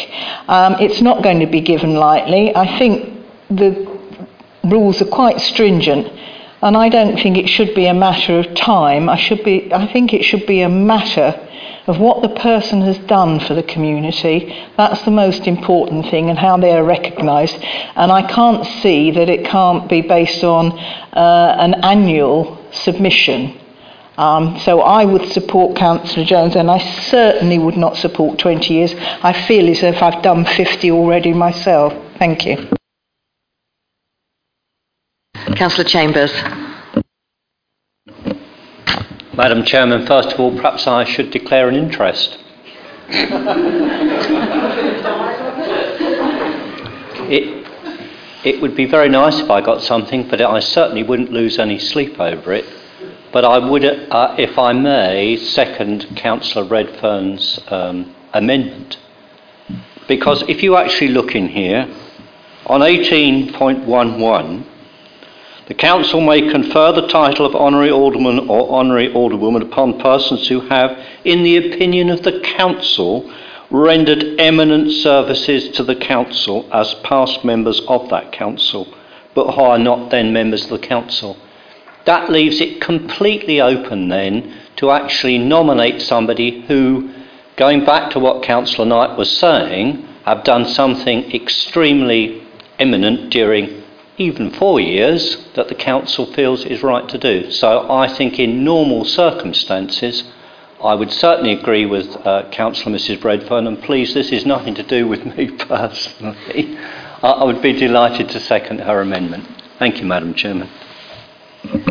Um, 0.48 0.76
it's 0.80 1.02
not 1.02 1.24
going 1.24 1.40
to 1.40 1.48
be 1.48 1.62
given 1.62 1.96
lightly. 1.96 2.56
I 2.56 2.78
think 2.80 3.24
the 3.50 3.70
rules 4.64 5.02
are 5.02 5.06
quite 5.06 5.40
stringent 5.42 6.12
and 6.66 6.76
I 6.76 6.90
don't 6.90 7.16
think 7.20 7.38
it 7.38 7.48
should 7.48 7.76
be 7.76 7.86
a 7.86 7.94
matter 7.94 8.40
of 8.40 8.56
time. 8.56 9.08
I, 9.08 9.18
should 9.18 9.44
be, 9.44 9.72
I 9.72 9.86
think 9.94 10.16
it 10.16 10.24
should 10.24 10.48
be 10.48 10.62
a 10.62 10.70
matter 10.70 11.40
of 11.86 12.00
what 12.00 12.24
the 12.24 12.42
person 12.42 12.82
has 12.82 12.98
done 12.98 13.40
for 13.40 13.54
the 13.54 13.62
community. 13.62 14.52
That's 14.76 15.00
the 15.04 15.12
most 15.12 15.46
important 15.46 16.10
thing 16.10 16.32
and 16.32 16.40
how 16.40 16.58
they 16.58 16.72
are 16.72 16.84
recognised. 16.84 17.56
And 17.96 18.12
I 18.12 18.28
can't 18.28 18.66
see 18.82 19.12
that 19.12 19.30
it 19.30 19.46
can't 19.46 19.88
be 19.88 20.02
based 20.02 20.44
on 20.44 20.72
uh, 21.14 21.56
an 21.60 21.76
annual 21.84 22.58
submission. 22.72 23.60
Um, 24.18 24.58
so 24.58 24.82
I 24.82 25.06
would 25.06 25.32
support 25.34 25.78
Councillor 25.78 26.26
Jones, 26.26 26.56
and 26.56 26.72
I 26.72 26.80
certainly 26.80 27.60
would 27.60 27.78
not 27.78 27.96
support 27.96 28.40
20 28.40 28.74
years. 28.74 28.96
I 29.22 29.34
feel 29.48 29.70
as 29.70 29.84
if 29.84 30.02
I've 30.02 30.24
done 30.24 30.46
50 30.46 30.90
already 30.90 31.32
myself. 31.32 31.94
Thank 32.18 32.48
you. 32.48 32.70
Councillor 35.56 35.88
Chambers. 35.88 36.34
Madam 39.34 39.64
Chairman, 39.64 40.06
first 40.06 40.34
of 40.34 40.40
all, 40.40 40.54
perhaps 40.54 40.86
I 40.86 41.06
should 41.06 41.32
declare 41.32 41.70
an 41.70 41.76
interest. 41.76 42.38
it, 47.30 47.68
it 48.44 48.62
would 48.62 48.76
be 48.76 48.86
very 48.86 49.08
nice 49.08 49.40
if 49.40 49.50
I 49.50 49.62
got 49.62 49.82
something, 49.82 50.28
but 50.28 50.42
I 50.42 50.60
certainly 50.60 51.04
wouldn't 51.04 51.32
lose 51.32 51.58
any 51.58 51.80
sleep 51.80 52.20
over 52.20 52.52
it. 52.52 52.66
But 53.32 53.46
I 53.46 53.58
would, 53.58 53.86
uh, 53.86 54.36
if 54.38 54.60
I 54.60 54.74
may, 54.74 55.38
second 55.38 56.18
Councillor 56.18 56.66
Redfern's 56.66 57.62
um, 57.70 58.14
amendment. 58.34 58.98
Because 60.10 60.44
if 60.50 60.62
you 60.64 60.76
actually 60.76 61.10
look 61.10 61.34
in 61.34 61.48
here, 61.48 61.88
on 62.66 62.82
18.11, 62.82 64.66
the 65.68 65.74
Council 65.74 66.22
may 66.22 66.50
confer 66.50 66.92
the 66.92 67.08
title 67.08 67.46
of 67.46 67.56
Honorary 67.56 67.90
Alderman 67.90 68.48
or 68.50 68.72
Honorary 68.72 69.10
Alderwoman 69.10 69.64
upon 69.64 70.00
persons 70.00 70.48
who 70.48 70.62
have, 70.62 70.96
in 71.24 71.42
the 71.42 71.58
opinion 71.58 72.10
of 72.10 72.22
the 72.22 72.40
Council, 72.42 73.32
rendered 73.72 74.40
eminent 74.40 74.92
services 74.92 75.70
to 75.76 75.84
the 75.84 75.96
Council 75.96 76.70
as 76.72 76.94
past 77.04 77.44
members 77.44 77.82
of 77.88 78.10
that 78.10 78.32
Council, 78.32 78.88
but 79.34 79.54
who 79.54 79.62
are 79.62 79.80
not 79.80 80.12
then 80.12 80.32
members 80.32 80.66
of 80.66 80.70
the 80.70 80.88
Council. 80.88 81.36
That 82.06 82.32
leaves 82.32 82.62
it 82.62 82.80
completely 82.80 83.60
open 83.60 84.10
then 84.10 84.54
to 84.76 84.92
actually 84.92 85.40
nominate 85.40 86.00
somebody 86.00 86.62
who, 86.68 87.12
going 87.56 87.84
back 87.84 88.12
to 88.12 88.20
what 88.20 88.44
Councillor 88.44 88.86
Knight 88.86 89.18
was 89.18 89.36
saying, 89.36 90.08
have 90.26 90.44
done 90.44 90.66
something 90.66 91.32
extremely 91.34 92.44
eminent 92.78 93.32
during 93.32 93.84
even 94.18 94.52
four 94.52 94.80
years 94.80 95.38
that 95.56 95.68
the 95.68 95.76
council 95.76 96.26
feels 96.26 96.66
is 96.66 96.82
right 96.84 97.08
to 97.10 97.18
do. 97.18 97.52
So 97.52 97.92
I 97.92 98.08
think 98.08 98.40
in 98.40 98.64
normal 98.64 99.06
circumstances, 99.06 100.24
I 100.82 100.96
would 100.96 101.12
certainly 101.12 101.54
agree 101.54 101.86
with 101.86 102.16
uh, 102.26 102.50
Councillor 102.52 102.96
Mrs 102.96 103.24
Redfern, 103.24 103.68
and 103.68 103.82
please, 103.82 104.14
this 104.14 104.32
is 104.32 104.46
nothing 104.46 104.76
to 104.76 104.84
do 104.84 105.08
with 105.08 105.26
me 105.26 105.50
personally. 105.58 106.78
I, 107.24 107.32
I 107.32 107.44
would 107.44 107.62
be 107.62 107.74
delighted 107.74 108.30
to 108.30 108.40
second 108.40 108.80
her 108.80 109.02
amendment. 109.02 109.48
Thank 109.80 110.00
you, 110.00 110.06
Madam 110.06 110.34
Chairman. 110.34 110.70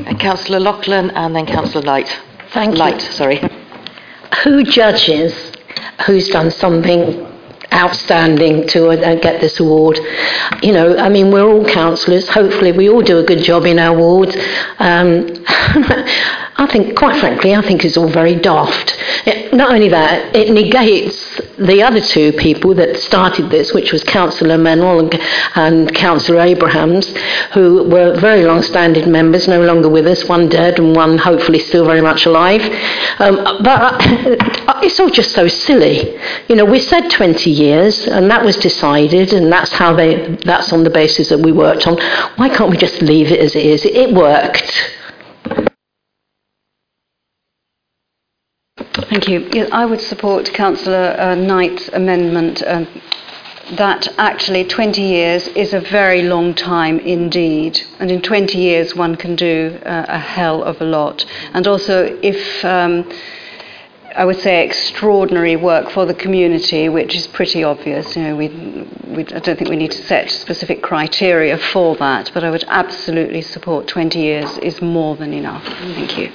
And 0.06 0.18
Councillor 0.18 0.60
Loughlin 0.60 1.10
and 1.10 1.34
then 1.34 1.46
Councillor 1.46 1.84
Light. 1.84 2.08
Thank 2.52 2.76
Light, 2.76 3.02
you. 3.02 3.12
sorry. 3.12 3.40
Who 4.44 4.62
judges 4.62 5.52
who's 6.06 6.28
done 6.28 6.50
something 6.50 7.33
outstanding 7.72 8.66
to 8.68 8.88
uh, 8.88 9.14
get 9.16 9.40
this 9.40 9.60
award. 9.60 9.98
You 10.62 10.72
know, 10.72 10.96
I 10.96 11.08
mean, 11.08 11.30
we're 11.30 11.48
all 11.48 11.64
councillors. 11.64 12.28
Hopefully, 12.28 12.72
we 12.72 12.88
all 12.88 13.02
do 13.02 13.18
a 13.18 13.24
good 13.24 13.42
job 13.42 13.64
in 13.64 13.78
our 13.78 13.96
wards. 13.96 14.36
Um, 14.78 15.44
I 16.56 16.66
think, 16.66 16.96
quite 16.96 17.18
frankly, 17.18 17.52
I 17.52 17.62
think 17.62 17.84
it's 17.84 17.96
all 17.96 18.08
very 18.08 18.36
daft. 18.36 18.96
It, 19.26 19.52
not 19.52 19.72
only 19.72 19.88
that, 19.88 20.36
it 20.36 20.52
negates 20.52 21.40
the 21.58 21.82
other 21.82 22.00
two 22.00 22.32
people 22.32 22.74
that 22.74 22.96
started 22.96 23.50
this, 23.50 23.72
which 23.72 23.92
was 23.92 24.04
Councillor 24.04 24.56
Manuel 24.56 25.00
and, 25.00 25.20
and 25.56 25.94
Councillor 25.94 26.40
Abrahams, 26.40 27.12
who 27.54 27.88
were 27.88 28.18
very 28.20 28.44
long-standing 28.44 29.10
members, 29.10 29.48
no 29.48 29.62
longer 29.62 29.88
with 29.88 30.06
us, 30.06 30.28
one 30.28 30.48
dead 30.48 30.78
and 30.78 30.94
one 30.94 31.18
hopefully 31.18 31.58
still 31.58 31.84
very 31.84 32.00
much 32.00 32.24
alive. 32.24 32.62
Um, 33.18 33.36
but 33.64 33.96
it's 34.84 35.00
all 35.00 35.10
just 35.10 35.32
so 35.32 35.48
silly. 35.48 36.16
You 36.48 36.54
know, 36.54 36.64
we 36.64 36.78
said 36.78 37.08
20 37.10 37.50
years, 37.50 38.06
and 38.06 38.30
that 38.30 38.44
was 38.44 38.56
decided, 38.58 39.32
and 39.32 39.50
that's 39.50 39.72
how 39.72 39.92
they, 39.92 40.36
that's 40.44 40.72
on 40.72 40.84
the 40.84 40.90
basis 40.90 41.30
that 41.30 41.40
we 41.40 41.50
worked 41.50 41.88
on. 41.88 41.98
Why 42.36 42.48
can't 42.48 42.70
we 42.70 42.76
just 42.76 43.02
leave 43.02 43.32
it 43.32 43.40
as 43.40 43.56
it 43.56 43.66
is? 43.66 43.84
It 43.84 44.14
worked. 44.14 44.94
Thank 48.94 49.28
you. 49.28 49.48
Yeah, 49.52 49.68
I 49.72 49.86
would 49.86 50.00
support 50.00 50.52
Councillor 50.54 51.16
uh, 51.18 51.34
Knight's 51.34 51.88
amendment 51.88 52.62
um, 52.64 52.86
that 53.72 54.06
actually 54.18 54.64
20 54.64 55.02
years 55.02 55.48
is 55.48 55.74
a 55.74 55.80
very 55.80 56.22
long 56.22 56.54
time 56.54 57.00
indeed. 57.00 57.80
And 57.98 58.08
in 58.08 58.22
20 58.22 58.56
years, 58.56 58.94
one 58.94 59.16
can 59.16 59.34
do 59.34 59.80
uh, 59.84 60.06
a 60.08 60.18
hell 60.18 60.62
of 60.62 60.80
a 60.80 60.84
lot. 60.84 61.24
And 61.54 61.66
also, 61.66 62.16
if 62.22 62.64
um, 62.64 63.10
I 64.14 64.24
would 64.24 64.38
say 64.38 64.64
extraordinary 64.64 65.56
work 65.56 65.90
for 65.90 66.06
the 66.06 66.14
community, 66.14 66.88
which 66.88 67.16
is 67.16 67.26
pretty 67.26 67.64
obvious. 67.64 68.14
You 68.14 68.22
know, 68.22 68.36
we, 68.36 68.48
we, 69.08 69.22
I 69.26 69.40
don't 69.40 69.58
think 69.58 69.70
we 69.70 69.76
need 69.76 69.90
to 69.90 70.02
set 70.04 70.30
specific 70.30 70.82
criteria 70.82 71.58
for 71.58 71.96
that, 71.96 72.30
but 72.32 72.44
I 72.44 72.50
would 72.50 72.64
absolutely 72.68 73.42
support 73.42 73.88
20 73.88 74.20
years 74.20 74.56
is 74.58 74.80
more 74.80 75.16
than 75.16 75.32
enough. 75.32 75.64
Thank 75.64 76.16
you. 76.16 76.30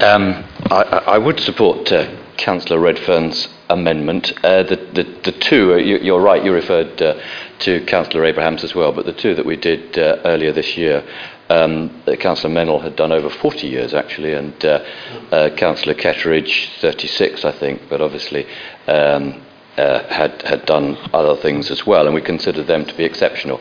Um, 0.00 0.44
I, 0.70 1.02
I 1.06 1.18
would 1.18 1.40
support 1.40 1.90
uh, 1.90 2.14
Councillor 2.36 2.78
Redfern's 2.78 3.48
amendment. 3.70 4.32
Uh, 4.44 4.62
the, 4.62 4.76
the, 4.76 5.02
the 5.24 5.32
two, 5.32 5.72
uh, 5.72 5.76
you, 5.76 5.96
you're 5.98 6.20
right, 6.20 6.44
you 6.44 6.52
referred 6.52 7.00
uh, 7.00 7.18
to 7.60 7.82
Councillor 7.86 8.26
Abrahams 8.26 8.62
as 8.62 8.74
well, 8.74 8.92
but 8.92 9.06
the 9.06 9.14
two 9.14 9.34
that 9.34 9.46
we 9.46 9.56
did 9.56 9.98
uh, 9.98 10.18
earlier 10.26 10.52
this 10.52 10.76
year, 10.76 11.02
um, 11.48 12.02
Councillor 12.20 12.52
Mennell 12.52 12.80
had 12.80 12.94
done 12.94 13.10
over 13.10 13.30
40 13.30 13.68
years 13.68 13.94
actually, 13.94 14.34
and 14.34 14.62
uh, 14.66 14.84
uh, 15.32 15.50
Councillor 15.56 15.94
Ketteridge 15.94 16.78
36, 16.80 17.46
I 17.46 17.52
think, 17.52 17.88
but 17.88 18.02
obviously 18.02 18.46
um, 18.86 19.45
uh, 19.76 20.06
had, 20.08 20.42
had 20.42 20.64
done 20.66 20.96
other 21.12 21.36
things 21.36 21.70
as 21.70 21.86
well, 21.86 22.06
and 22.06 22.14
we 22.14 22.20
consider 22.20 22.62
them 22.62 22.84
to 22.84 22.94
be 22.94 23.04
exceptional. 23.04 23.60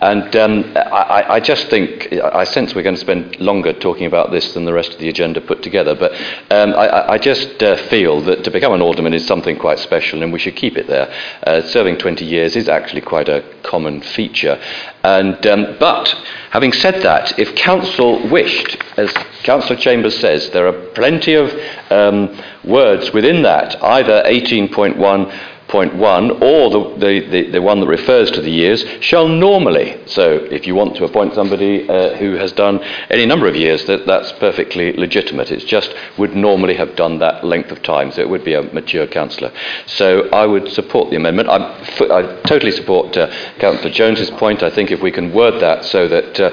And 0.00 0.34
um, 0.36 0.72
I, 0.76 1.24
I 1.28 1.40
just 1.40 1.68
think, 1.68 2.12
I 2.12 2.44
sense 2.44 2.74
we're 2.74 2.82
going 2.82 2.94
to 2.94 3.00
spend 3.00 3.38
longer 3.40 3.72
talking 3.72 4.06
about 4.06 4.30
this 4.30 4.54
than 4.54 4.64
the 4.64 4.72
rest 4.72 4.92
of 4.92 5.00
the 5.00 5.08
agenda 5.08 5.40
put 5.40 5.62
together, 5.62 5.94
but 5.94 6.12
um, 6.50 6.74
I, 6.74 7.12
I, 7.12 7.18
just 7.18 7.62
uh, 7.62 7.76
feel 7.88 8.20
that 8.22 8.44
to 8.44 8.50
become 8.50 8.72
an 8.72 8.82
alderman 8.82 9.14
is 9.14 9.26
something 9.26 9.58
quite 9.58 9.78
special, 9.78 10.22
and 10.22 10.32
we 10.32 10.38
should 10.38 10.56
keep 10.56 10.76
it 10.76 10.86
there. 10.86 11.12
Uh, 11.44 11.62
serving 11.62 11.98
20 11.98 12.24
years 12.24 12.54
is 12.56 12.68
actually 12.68 13.00
quite 13.00 13.28
a 13.28 13.44
common 13.62 14.00
feature. 14.00 14.60
And, 15.04 15.46
um, 15.46 15.76
but 15.78 16.08
having 16.50 16.72
said 16.72 17.02
that, 17.02 17.38
if 17.38 17.54
council 17.54 18.26
wished, 18.28 18.76
as 18.96 19.12
Councillor 19.42 19.78
Chambers 19.78 20.18
says, 20.18 20.50
there 20.50 20.66
are 20.66 20.72
plenty 20.72 21.34
of 21.34 21.52
um, 21.90 22.36
words 22.64 23.12
within 23.12 23.42
that, 23.42 23.82
either 23.82 24.22
18.1 24.26 25.32
point 25.68 25.94
one, 25.94 26.30
or 26.42 26.70
the, 26.70 26.96
the, 26.98 27.28
the, 27.28 27.50
the, 27.52 27.62
one 27.62 27.80
that 27.80 27.86
refers 27.86 28.30
to 28.30 28.40
the 28.40 28.50
years, 28.50 28.84
shall 29.00 29.28
normally. 29.28 30.00
So 30.06 30.46
if 30.50 30.66
you 30.66 30.74
want 30.74 30.96
to 30.96 31.04
appoint 31.04 31.34
somebody 31.34 31.88
uh, 31.88 32.16
who 32.16 32.34
has 32.34 32.52
done 32.52 32.80
any 33.10 33.26
number 33.26 33.46
of 33.46 33.54
years, 33.54 33.84
that, 33.84 34.06
that's 34.06 34.32
perfectly 34.32 34.92
legitimate. 34.94 35.50
It's 35.50 35.64
just 35.64 35.94
would 36.16 36.34
normally 36.34 36.74
have 36.74 36.96
done 36.96 37.18
that 37.18 37.44
length 37.44 37.70
of 37.70 37.82
time, 37.82 38.10
so 38.10 38.22
it 38.22 38.28
would 38.28 38.44
be 38.44 38.54
a 38.54 38.62
mature 38.62 39.06
councillor. 39.06 39.52
So 39.86 40.28
I 40.30 40.46
would 40.46 40.70
support 40.70 41.10
the 41.10 41.16
amendment. 41.16 41.48
I, 41.48 41.56
I 42.10 42.40
totally 42.46 42.72
support 42.72 43.16
uh, 43.16 43.30
Councillor 43.58 43.90
Jones's 43.90 44.30
point. 44.30 44.62
I 44.62 44.70
think 44.70 44.90
if 44.90 45.02
we 45.02 45.10
can 45.10 45.32
word 45.32 45.60
that 45.60 45.84
so 45.84 46.08
that 46.08 46.40
uh, 46.40 46.50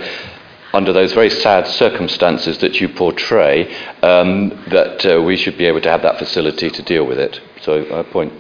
under 0.74 0.92
those 0.92 1.14
very 1.14 1.30
sad 1.30 1.66
circumstances 1.68 2.58
that 2.58 2.82
you 2.82 2.90
portray, 2.90 3.74
um, 4.02 4.50
that 4.70 5.06
uh, 5.06 5.22
we 5.22 5.38
should 5.38 5.58
be 5.58 5.66
able 5.66 5.80
to 5.80 5.90
have 5.90 6.02
that 6.02 6.20
facility 6.20 6.70
to 6.70 6.82
deal 6.84 7.06
with 7.06 7.18
it. 7.18 7.40
So 7.62 7.98
I 7.98 8.04
point, 8.04 8.34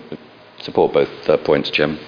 support 0.65 0.93
both 0.93 1.29
uh, 1.29 1.37
points, 1.37 1.69
Jim. 1.69 1.99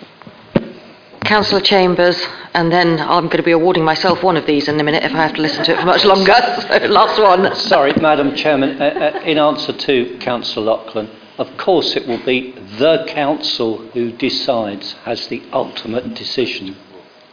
Councillor 1.23 1.61
Chambers, 1.61 2.25
and 2.53 2.71
then 2.71 2.99
I'm 2.99 3.25
going 3.25 3.37
to 3.37 3.43
be 3.43 3.51
awarding 3.51 3.83
myself 3.83 4.23
one 4.23 4.37
of 4.37 4.45
these 4.45 4.67
in 4.67 4.79
a 4.79 4.83
minute 4.83 5.03
if 5.03 5.13
I 5.13 5.23
have 5.23 5.35
to 5.35 5.41
listen 5.41 5.63
to 5.65 5.73
it 5.73 5.79
for 5.79 5.85
much 5.85 6.03
longer. 6.03 6.33
So, 6.67 6.87
last 6.87 7.21
one. 7.21 7.53
Sorry, 7.55 7.93
Madam 8.01 8.33
Chairman, 8.35 8.81
uh, 8.81 8.85
uh, 8.85 9.19
in 9.25 9.37
answer 9.37 9.73
to 9.73 10.17
Councillor 10.19 10.65
Loughlin, 10.65 11.09
of 11.37 11.55
course 11.57 11.95
it 11.95 12.07
will 12.07 12.23
be 12.25 12.53
the 12.79 13.05
council 13.09 13.77
who 13.89 14.11
decides, 14.11 14.93
has 15.03 15.27
the 15.27 15.43
ultimate 15.51 16.13
decision, 16.13 16.75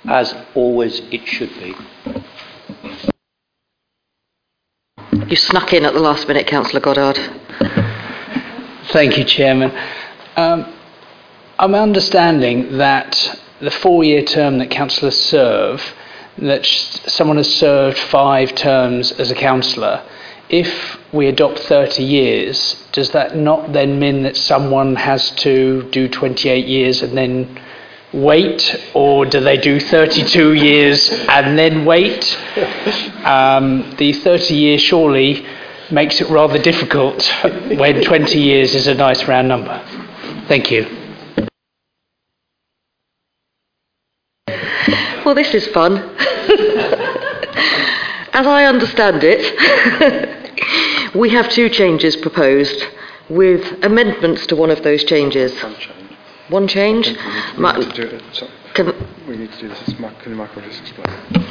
as 0.07 0.35
always 0.55 1.01
it 1.11 1.27
should 1.27 1.51
be. 1.55 1.75
You 5.29 5.37
snuck 5.37 5.73
in 5.73 5.85
at 5.85 5.95
the 5.95 6.01
last 6.01 6.27
minute, 6.29 6.47
Councillor 6.49 6.81
Goddard. 6.81 7.19
Thank 8.93 9.17
you, 9.17 9.25
Chairman. 9.25 9.73
Um, 10.37 10.74
I'm 11.65 11.75
understanding 11.75 12.77
that 12.77 13.41
the 13.59 13.71
four-year 13.71 14.23
term 14.23 14.59
that 14.59 14.71
councillors 14.71 15.19
serve, 15.19 15.95
that 16.37 16.67
someone 16.67 17.39
has 17.39 17.51
served 17.55 17.97
five 17.97 18.55
terms 18.55 19.13
as 19.13 19.31
a 19.31 19.35
councillor, 19.35 20.03
if 20.51 20.99
we 21.11 21.27
adopt 21.27 21.61
30 21.61 22.03
years, 22.03 22.87
does 22.93 23.13
that 23.13 23.39
not 23.39 23.73
then 23.73 23.99
mean 23.99 24.25
that 24.25 24.37
someone 24.37 24.95
has 24.97 25.31
to 25.37 25.89
do 25.91 26.07
28 26.07 26.67
years 26.67 27.01
and 27.01 27.17
then 27.17 27.59
wait, 28.13 28.77
or 28.93 29.25
do 29.25 29.41
they 29.41 29.57
do 29.57 29.81
32 29.81 30.53
years 30.69 31.09
and 31.31 31.59
then 31.59 31.87
wait? 31.87 32.37
Um, 33.25 33.91
the 33.97 34.13
30 34.13 34.55
years 34.55 34.83
surely 34.83 35.47
makes 35.91 36.21
it 36.21 36.29
rather 36.29 36.59
difficult 36.59 37.25
when 37.79 38.05
20 38.05 38.39
years 38.39 38.75
is 38.75 38.87
a 38.87 38.93
nice 38.93 39.27
round 39.27 39.49
number. 39.49 39.83
Thank 40.47 40.71
you. 40.71 41.04
Well, 45.25 45.35
this 45.35 45.55
is 45.55 45.67
fun. 45.69 45.97
As 48.35 48.47
I 48.47 48.65
understand 48.65 49.23
it, 49.25 51.15
we 51.15 51.31
have 51.31 51.49
two 51.49 51.71
changes 51.71 52.15
proposed 52.17 52.85
with 53.31 53.83
amendments 53.83 54.47
to 54.49 54.57
one 54.57 54.71
of 54.71 54.83
those 54.83 55.03
changes. 55.05 55.53
One 56.49 56.69
change? 56.69 57.07
We 57.09 57.15
need, 57.15 57.95
to, 57.95 58.09
do 58.09 58.17
it, 58.17 58.23
sorry. 58.33 58.51
Can, 58.75 58.93
we 59.27 59.37
need 59.37 59.51
to 59.53 59.61
do 59.61 59.69
this. 59.69 59.95
Can 60.23 60.35
Michael 60.35 60.61
just 60.63 60.83
explain? 60.83 61.44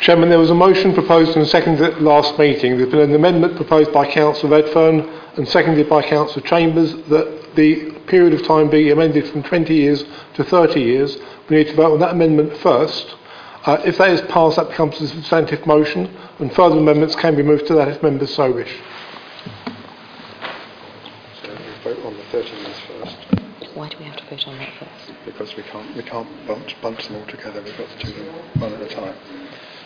Chairman, 0.00 0.28
there 0.28 0.38
was 0.38 0.50
a 0.50 0.54
motion 0.54 0.94
proposed 0.94 1.36
and 1.36 1.46
seconded 1.48 1.82
at 1.82 2.00
last 2.00 2.38
meeting. 2.38 2.76
There's 2.76 2.90
been 2.90 3.00
an 3.00 3.14
amendment 3.14 3.56
proposed 3.56 3.92
by 3.92 4.10
Councillor 4.10 4.62
Redfern 4.62 5.00
and 5.36 5.48
seconded 5.48 5.88
by 5.88 6.02
Councillor 6.02 6.46
Chambers 6.46 6.94
that 7.08 7.54
the 7.56 7.90
period 8.06 8.34
of 8.34 8.46
time 8.46 8.70
be 8.70 8.90
amended 8.90 9.26
from 9.28 9.42
20 9.42 9.74
years 9.74 10.04
to 10.34 10.44
30 10.44 10.80
years. 10.80 11.18
We 11.48 11.56
need 11.56 11.68
to 11.68 11.74
vote 11.74 11.94
on 11.94 12.00
that 12.00 12.12
amendment 12.12 12.56
first. 12.58 13.16
Uh, 13.64 13.82
if 13.84 13.98
that 13.98 14.10
is 14.10 14.20
passed, 14.22 14.56
that 14.56 14.68
becomes 14.68 15.00
a 15.00 15.08
substantive 15.08 15.66
motion, 15.66 16.08
and 16.38 16.54
further 16.54 16.78
amendments 16.78 17.16
can 17.16 17.34
be 17.34 17.42
moved 17.42 17.66
to 17.66 17.74
that 17.74 17.88
if 17.88 18.00
members 18.02 18.32
so 18.32 18.52
wish. 18.52 18.72
So 21.42 21.50
we 21.50 21.94
vote 21.94 22.04
on 22.06 22.16
the 22.16 22.22
30 22.30 22.48
years 22.48 22.78
first. 22.86 23.16
Why 23.74 23.88
do 23.88 23.98
we 23.98 24.04
have 24.04 24.16
to 24.18 24.24
vote 24.30 24.46
on 24.46 24.58
that 24.58 24.72
first? 24.78 25.05
Because 25.26 25.54
we 25.56 25.62
can't 25.64 25.94
we 25.96 26.02
can't 26.02 26.28
bunch, 26.46 26.80
bunch 26.80 27.08
them 27.08 27.16
all 27.16 27.26
together. 27.26 27.60
We've 27.60 27.76
got 27.76 27.88
to 27.90 28.06
do 28.06 28.12
them 28.12 28.26
one 28.60 28.72
at 28.72 28.80
a 28.80 28.88
time. 28.88 29.14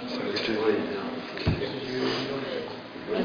So 0.09 0.19
we 0.19 0.33
do. 0.33 0.55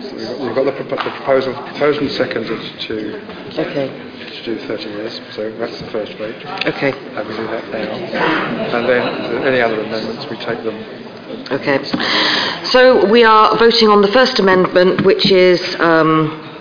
So 0.01 0.15
we've 0.15 0.27
got, 0.27 0.39
we've 0.41 0.55
got 0.55 0.65
the, 0.65 0.83
the 0.83 1.11
proposal. 1.11 1.53
Proposal 1.53 2.09
seconded 2.09 2.79
to. 2.81 3.21
Okay 3.59 4.15
do 4.45 4.59
30 4.59 4.89
years, 4.89 5.21
so 5.31 5.51
that's 5.57 5.79
the 5.81 5.87
first 5.87 6.13
vote. 6.17 6.35
Okay. 6.67 6.91
And 6.91 7.27
we 7.27 7.35
do 7.35 7.47
that 7.47 7.67
now. 7.71 8.77
And 8.77 8.87
then 8.87 9.43
any 9.43 9.59
other 9.59 9.81
amendments, 9.81 10.27
we 10.29 10.37
take 10.37 10.63
them. 10.63 10.75
Okay. 11.51 11.83
So 12.65 13.05
we 13.05 13.23
are 13.23 13.57
voting 13.57 13.89
on 13.89 14.01
the 14.01 14.07
first 14.09 14.39
amendment, 14.39 15.03
which 15.03 15.31
is 15.31 15.75
um, 15.79 16.54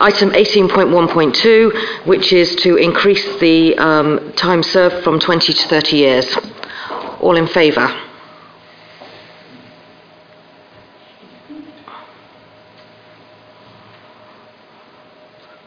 item 0.00 0.30
18.1.2, 0.30 2.06
which 2.06 2.32
is 2.32 2.54
to 2.56 2.76
increase 2.76 3.38
the 3.40 3.76
um, 3.76 4.32
time 4.34 4.62
served 4.62 5.02
from 5.02 5.18
20 5.18 5.52
to 5.52 5.68
30 5.68 5.96
years. 5.96 6.36
All 7.20 7.36
in 7.36 7.46
favour? 7.46 7.88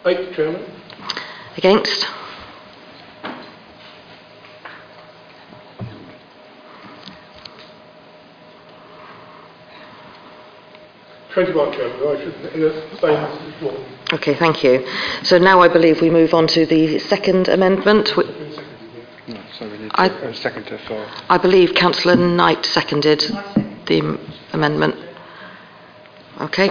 Thank 0.04 0.20
you, 0.20 0.36
Chairman. 0.36 0.72
Against? 1.58 2.08
Twenty-one, 11.36 11.74
Chairman. 11.74 12.00
Okay, 14.14 14.36
thank 14.36 14.64
you. 14.64 14.88
So 15.24 15.38
now 15.38 15.62
I 15.62 15.68
believe 15.68 16.00
we 16.00 16.10
move 16.10 16.34
on 16.34 16.48
to 16.48 16.66
the 16.66 16.98
second 17.00 17.50
amendment. 17.50 18.16
No, 18.16 18.24
so 19.60 19.70
we 19.70 19.78
need 19.80 19.90
to, 19.92 20.00
I, 20.00 20.06
a 20.06 20.34
second 20.34 20.64
to 20.68 20.78
for. 20.88 21.06
I 21.30 21.38
believe 21.38 21.74
Councillor 21.76 22.16
Knight 22.16 22.66
seconded 22.66 23.20
the 23.86 24.18
amendment. 24.54 24.96
Okay, 26.40 26.70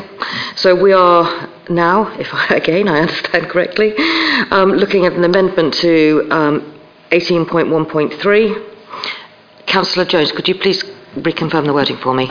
so 0.57 0.75
we 0.75 0.95
are 0.95 1.47
now, 1.69 2.09
if 2.19 2.33
I, 2.33 2.47
again 2.57 2.89
I 2.89 3.01
understand 3.01 3.51
correctly, 3.51 3.93
um, 4.51 4.71
looking 4.71 5.05
at 5.05 5.12
an 5.12 5.25
amendment 5.25 5.75
to 5.75 6.27
um, 6.31 6.81
18.1.3. 7.11 8.71
Councillor 9.67 10.07
Jones, 10.07 10.33
could 10.33 10.49
you 10.49 10.55
please 10.55 10.83
reconfirm 11.17 11.67
the 11.67 11.75
wording 11.75 11.99
for 11.99 12.15
me? 12.15 12.31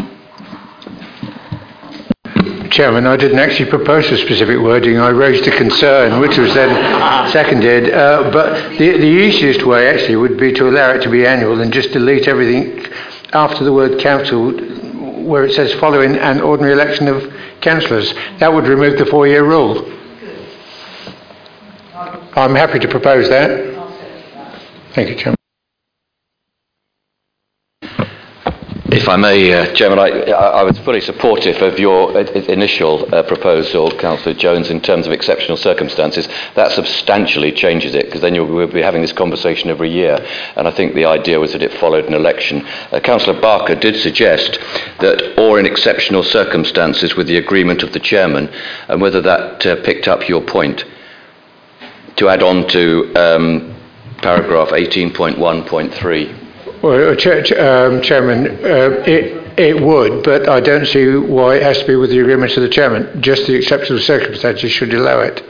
Chairman, 2.73 3.05
I 3.05 3.17
didn't 3.17 3.37
actually 3.37 3.69
propose 3.69 4.09
a 4.09 4.17
specific 4.17 4.57
wording. 4.57 4.97
I 4.97 5.09
raised 5.09 5.47
a 5.47 5.55
concern, 5.55 6.19
which 6.19 6.39
was 6.39 6.55
then 6.55 7.29
seconded. 7.31 7.93
Uh, 7.93 8.31
but 8.31 8.79
the, 8.79 8.97
the 8.97 9.05
easiest 9.05 9.63
way 9.63 9.87
actually 9.87 10.15
would 10.15 10.39
be 10.39 10.51
to 10.53 10.67
allow 10.67 10.89
it 10.89 11.03
to 11.03 11.09
be 11.11 11.23
annual 11.23 11.61
and 11.61 11.71
just 11.71 11.91
delete 11.91 12.27
everything 12.27 12.83
after 13.31 13.63
the 13.63 13.71
word 13.71 14.01
council, 14.01 14.51
where 15.23 15.45
it 15.45 15.53
says 15.53 15.71
following 15.75 16.15
an 16.15 16.41
ordinary 16.41 16.73
election 16.73 17.07
of 17.07 17.31
councillors. 17.61 18.11
That 18.39 18.51
would 18.51 18.65
remove 18.65 18.97
the 18.97 19.05
four-year 19.05 19.43
rule. 19.45 19.85
I'm 22.35 22.55
happy 22.55 22.79
to 22.79 22.87
propose 22.87 23.29
that. 23.29 23.71
Thank 24.95 25.09
you, 25.09 25.15
Chairman. 25.15 25.42
If 28.95 29.09
I 29.09 29.15
may, 29.15 29.51
uh, 29.51 29.73
Chairman, 29.73 29.97
I, 29.97 30.09
I 30.29 30.61
was 30.61 30.77
fully 30.77 31.01
supportive 31.01 31.59
of 31.63 31.79
your 31.79 32.15
initial 32.15 33.11
uh, 33.11 33.23
proposal, 33.23 33.89
Councillor 33.89 34.35
Jones, 34.35 34.69
in 34.69 34.81
terms 34.81 35.07
of 35.07 35.13
exceptional 35.13 35.57
circumstances. 35.57 36.27
That 36.53 36.73
substantially 36.73 37.51
changes 37.53 37.95
it, 37.95 38.05
because 38.05 38.21
then 38.21 38.35
you'll, 38.35 38.45
we'll 38.45 38.67
be 38.67 38.83
having 38.83 39.01
this 39.01 39.11
conversation 39.11 39.71
every 39.71 39.89
year. 39.89 40.23
And 40.55 40.67
I 40.67 40.71
think 40.71 40.93
the 40.93 41.05
idea 41.05 41.39
was 41.39 41.53
that 41.53 41.63
it 41.63 41.73
followed 41.79 42.05
an 42.05 42.13
election. 42.13 42.67
Uh, 42.91 42.99
Councillor 42.99 43.41
Barker 43.41 43.73
did 43.73 43.95
suggest 43.95 44.59
that, 44.99 45.39
or 45.39 45.59
in 45.59 45.65
exceptional 45.65 46.21
circumstances, 46.21 47.15
with 47.15 47.25
the 47.25 47.37
agreement 47.37 47.81
of 47.81 47.93
the 47.93 47.99
Chairman, 47.99 48.47
and 48.89 49.01
whether 49.01 49.21
that 49.21 49.65
uh, 49.65 49.75
picked 49.83 50.07
up 50.07 50.29
your 50.29 50.41
point. 50.41 50.85
To 52.17 52.29
add 52.29 52.43
on 52.43 52.67
to 52.67 53.11
um, 53.15 53.75
paragraph 54.21 54.69
18.1.3. 54.69 56.42
Well, 56.83 57.15
Ch- 57.15 57.53
um, 57.53 58.01
Chairman, 58.01 58.45
uh, 58.45 59.01
it, 59.07 59.57
it 59.57 59.81
would, 59.81 60.21
but 60.21 60.49
I 60.49 60.59
don't 60.59 60.85
see 60.85 61.15
why 61.15 61.55
it 61.55 61.63
has 61.63 61.79
to 61.79 61.87
be 61.87 61.95
with 61.95 62.09
the 62.09 62.19
agreement 62.19 62.57
of 62.57 62.61
the 62.61 62.67
Chairman. 62.67 63.21
Just 63.21 63.47
the 63.47 63.55
exceptional 63.55 63.99
circumstances 63.99 64.69
should 64.69 64.93
allow 64.93 65.21
it. 65.21 65.41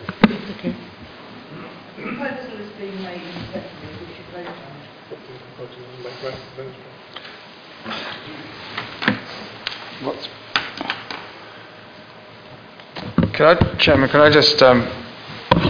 Can 13.34 13.46
I, 13.48 13.76
Chairman, 13.78 14.10
can 14.10 14.22
I 14.22 14.30
just 14.30 14.62
um, 14.62 14.88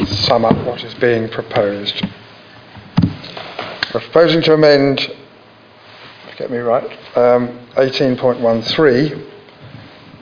sum 0.08 0.44
up 0.44 0.58
what 0.66 0.84
is 0.84 0.94
being 0.96 1.30
proposed? 1.30 2.04
We're 3.94 4.02
proposing 4.02 4.42
to 4.42 4.56
amend 4.56 5.10
get 6.38 6.52
me 6.52 6.58
right, 6.58 6.84
um, 7.16 7.60
18.13 7.76 9.30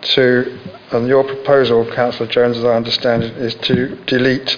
to, 0.01 0.59
and 0.91 1.07
your 1.07 1.23
proposal, 1.23 1.89
Councillor 1.93 2.29
Jones, 2.29 2.57
as 2.57 2.65
I 2.65 2.75
understand 2.75 3.23
it, 3.23 3.37
is 3.37 3.55
to 3.55 3.95
delete 4.05 4.57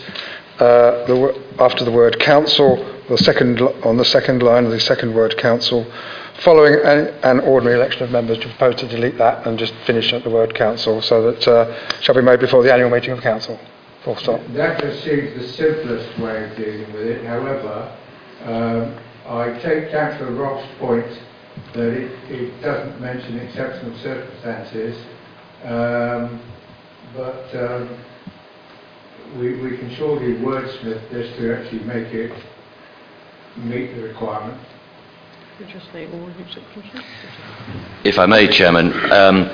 uh, 0.60 1.06
the, 1.06 1.42
after 1.60 1.84
the 1.84 1.92
word 1.92 2.20
council, 2.20 2.78
the 3.10 3.18
second, 3.18 3.62
on 3.62 3.98
the 3.98 4.06
second 4.06 4.42
line 4.42 4.66
of 4.66 4.72
the 4.72 4.80
second 4.80 5.14
word 5.14 5.38
council, 5.38 5.86
following 6.40 6.76
an, 6.86 7.08
an, 7.24 7.40
ordinary 7.42 7.76
election 7.76 8.04
of 8.04 8.12
members, 8.12 8.38
to 8.40 8.48
propose 8.48 8.76
to 8.76 8.88
delete 8.88 9.18
that 9.18 9.46
and 9.46 9.60
just 9.60 9.74
finish 9.86 10.12
at 10.14 10.24
the 10.24 10.30
word 10.30 10.56
council, 10.56 11.02
so 11.02 11.32
that 11.32 11.48
uh, 11.48 12.02
shall 12.02 12.16
be 12.16 12.22
made 12.22 12.40
before 12.40 12.64
the 12.64 12.72
annual 12.72 12.90
meeting 12.90 13.12
of 13.12 13.22
council. 13.22 13.60
Full 14.04 14.16
stop. 14.18 14.42
That 14.54 14.82
just 14.82 15.04
seems 15.04 15.40
the 15.40 15.48
simplest 15.50 16.20
way 16.20 16.44
of 16.44 16.58
dealing 16.58 16.92
with 16.94 17.08
it. 17.08 17.26
However, 17.26 17.96
um, 18.44 18.96
I 19.26 19.58
take 19.60 19.92
Councillor 19.92 20.32
Rolfe's 20.32 20.68
point 20.80 21.08
that 21.74 21.90
it, 21.90 22.12
it 22.32 22.62
doesn't 22.62 23.02
mention 23.02 23.40
exceptional 23.40 23.98
circumstances, 24.00 24.98
um, 25.64 26.40
but 27.16 27.56
um, 27.56 27.90
we, 29.38 29.60
we 29.60 29.78
can 29.78 29.94
surely 29.96 30.34
wordsmith 30.36 31.10
this 31.10 31.36
to 31.38 31.56
actually 31.58 31.84
make 31.86 32.14
it 32.14 32.32
meet 33.58 33.96
the 33.96 34.04
requirement. 34.04 34.60
If 38.04 38.20
I 38.20 38.26
may, 38.26 38.48
Chairman, 38.48 38.94
um, 39.12 39.50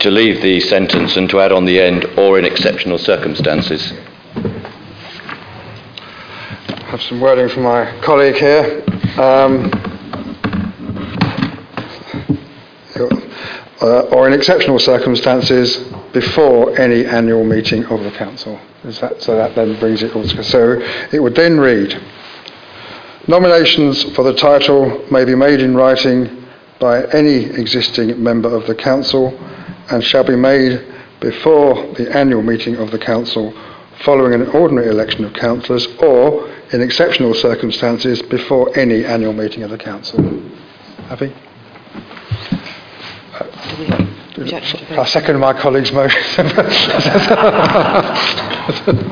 to 0.00 0.10
leave 0.10 0.42
the 0.42 0.60
sentence 0.60 1.16
and 1.16 1.28
to 1.30 1.40
add 1.40 1.52
on 1.52 1.64
the 1.64 1.80
end, 1.80 2.04
or 2.18 2.38
in 2.38 2.44
exceptional 2.44 2.98
circumstances. 2.98 3.92
I 6.68 6.94
have 6.94 7.02
some 7.02 7.20
wording 7.20 7.48
from 7.48 7.62
my 7.64 7.96
colleague 8.02 8.36
here. 8.36 8.82
Um, 9.18 9.70
uh, 13.00 14.00
or 14.14 14.26
in 14.26 14.32
exceptional 14.32 14.78
circumstances 14.78 15.76
before 16.12 16.78
any 16.78 17.06
annual 17.06 17.44
meeting 17.44 17.84
of 17.86 18.02
the 18.02 18.10
council. 18.10 18.60
That, 18.82 19.22
so 19.22 19.36
that 19.36 19.54
then 19.54 19.78
brings 19.78 20.02
it 20.02 20.14
all 20.16 20.22
together. 20.22 20.42
So 20.42 20.80
it 21.12 21.22
would 21.22 21.34
then 21.34 21.60
read 21.60 22.00
Nominations 23.30 24.02
for 24.16 24.24
the 24.24 24.34
title 24.34 25.06
may 25.10 25.24
be 25.24 25.34
made 25.34 25.60
in 25.60 25.76
writing 25.76 26.44
by 26.80 27.04
any 27.12 27.44
existing 27.44 28.20
member 28.20 28.48
of 28.48 28.66
the 28.66 28.74
council 28.74 29.38
and 29.90 30.02
shall 30.02 30.24
be 30.24 30.36
made 30.36 30.84
before 31.20 31.92
the 31.94 32.10
annual 32.16 32.42
meeting 32.42 32.76
of 32.76 32.90
the 32.90 32.98
council 32.98 33.52
following 34.04 34.32
an 34.32 34.48
ordinary 34.48 34.88
election 34.88 35.24
of 35.24 35.34
councillors 35.34 35.86
or 36.02 36.48
in 36.72 36.80
exceptional 36.80 37.34
circumstances 37.34 38.22
before 38.22 38.76
any 38.76 39.04
annual 39.04 39.34
meeting 39.34 39.62
of 39.62 39.70
the 39.70 39.78
council. 39.78 40.18
Happy? 41.06 41.32
I 44.98 45.04
second 45.06 45.38
my 45.38 45.52
colleague's 45.52 45.92
motion. 45.92 46.20
Do 46.36 46.52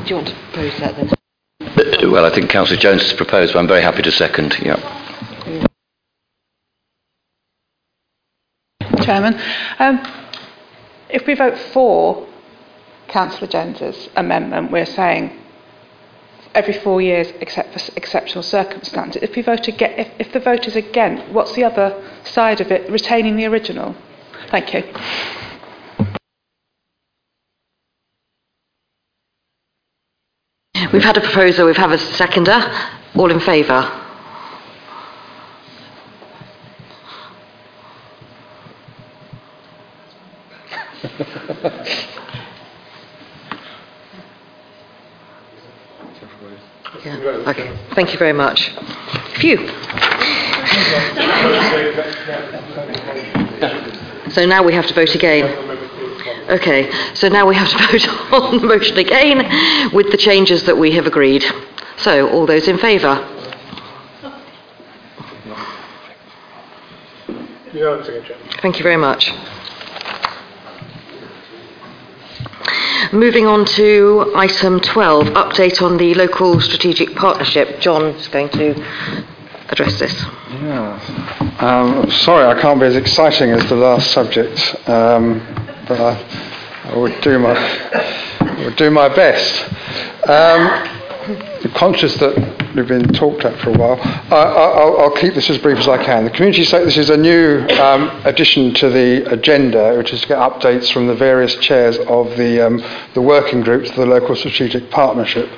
you 0.05 0.15
want 0.15 0.27
to 0.27 0.35
propose 0.51 0.77
that 0.79 0.95
then? 0.95 1.09
Well, 2.11 2.25
I 2.25 2.29
think 2.33 2.49
Councillor 2.49 2.79
Jones 2.79 3.03
has 3.03 3.13
proposed, 3.13 3.53
but 3.53 3.59
I'm 3.59 3.67
very 3.67 3.81
happy 3.81 4.01
to 4.01 4.11
second. 4.11 4.57
Yeah. 4.61 4.77
Chairman, 9.01 9.39
um, 9.79 10.01
if 11.09 11.25
we 11.25 11.35
vote 11.35 11.57
for 11.57 12.27
Councillor 13.07 13.47
Jones's 13.47 14.09
amendment, 14.15 14.71
we're 14.71 14.85
saying 14.85 15.37
every 16.53 16.73
four 16.73 17.01
years 17.01 17.31
except 17.39 17.73
for 17.73 17.79
exceptional 17.95 18.43
circumstances. 18.43 19.21
If 19.21 19.35
we 19.35 19.41
vote 19.41 19.67
again, 19.67 19.93
if, 19.97 20.07
if 20.19 20.33
the 20.33 20.39
vote 20.39 20.67
is 20.67 20.75
against, 20.75 21.31
what's 21.31 21.53
the 21.53 21.63
other 21.63 22.01
side 22.23 22.61
of 22.61 22.71
it? 22.71 22.89
Retaining 22.91 23.35
the 23.35 23.45
original? 23.45 23.95
Thank 24.49 24.73
you. 24.73 24.83
We've 30.91 31.03
had 31.03 31.17
a 31.17 31.21
proposal, 31.21 31.67
we've 31.67 31.77
had 31.77 31.91
a 31.91 31.97
seconder. 31.97 32.59
All 33.15 33.31
in 33.31 33.39
favour? 33.39 34.05
yeah. 41.03 41.95
Okay. 47.47 47.77
Thank 47.95 48.11
you 48.13 48.19
very 48.19 48.33
much. 48.33 48.71
Phew. 49.39 49.57
So 54.31 54.45
now 54.45 54.63
we 54.63 54.73
have 54.73 54.87
to 54.87 54.93
vote 54.93 55.15
again. 55.15 55.45
Okay, 56.49 56.91
so 57.13 57.29
now 57.29 57.47
we 57.47 57.55
have 57.55 57.69
to 57.69 57.77
vote 57.91 58.07
on 58.33 58.57
the 58.57 58.67
motion 58.67 58.97
again 58.97 59.91
with 59.93 60.11
the 60.11 60.17
changes 60.17 60.63
that 60.63 60.77
we 60.77 60.91
have 60.91 61.05
agreed. 61.05 61.43
So, 61.97 62.29
all 62.29 62.45
those 62.45 62.67
in 62.67 62.77
favour? 62.77 63.15
Thank 68.61 68.77
you 68.77 68.83
very 68.83 68.97
much. 68.97 69.31
Moving 73.11 73.47
on 73.47 73.65
to 73.65 74.31
item 74.35 74.79
12, 74.79 75.27
update 75.29 75.81
on 75.81 75.97
the 75.97 76.13
local 76.13 76.59
strategic 76.59 77.15
partnership. 77.15 77.79
John 77.79 78.05
is 78.15 78.27
going 78.27 78.49
to 78.49 78.85
address 79.69 79.99
this. 79.99 80.13
Yeah. 80.61 81.55
Um, 81.59 82.09
sorry, 82.09 82.45
I 82.45 82.59
can't 82.59 82.79
be 82.79 82.87
as 82.87 82.95
exciting 82.95 83.51
as 83.51 83.67
the 83.69 83.75
last 83.75 84.11
subject, 84.11 84.59
um, 84.89 85.39
but 85.87 85.99
I, 85.99 86.91
I, 86.91 86.97
would 86.97 87.19
do 87.21 87.37
my 87.39 87.53
I 87.53 88.65
would 88.65 88.75
do 88.75 88.89
my 88.89 89.09
best. 89.09 89.71
Um, 90.27 90.97
conscious 91.75 92.15
that 92.15 92.35
we've 92.75 92.87
been 92.87 93.07
talked 93.09 93.45
at 93.45 93.59
for 93.59 93.69
a 93.69 93.77
while, 93.77 93.99
I, 94.31 94.85
will 94.85 95.11
keep 95.11 95.35
this 95.35 95.49
as 95.49 95.57
brief 95.59 95.77
as 95.77 95.87
I 95.87 96.03
can. 96.03 96.23
The 96.25 96.31
community 96.31 96.63
site. 96.63 96.85
This 96.85 96.97
is 96.97 97.09
a 97.09 97.17
new 97.17 97.67
um, 97.79 98.09
addition 98.25 98.73
to 98.75 98.89
the 98.89 99.31
agenda, 99.31 99.95
which 99.97 100.13
is 100.13 100.21
to 100.21 100.27
get 100.27 100.39
updates 100.39 100.91
from 100.91 101.07
the 101.07 101.15
various 101.15 101.55
chairs 101.55 101.97
of 101.99 102.35
the 102.37 102.65
um, 102.65 102.83
the 103.13 103.21
working 103.21 103.61
groups, 103.61 103.91
the 103.91 104.05
local 104.05 104.35
strategic 104.35 104.89
partnership. 104.89 105.49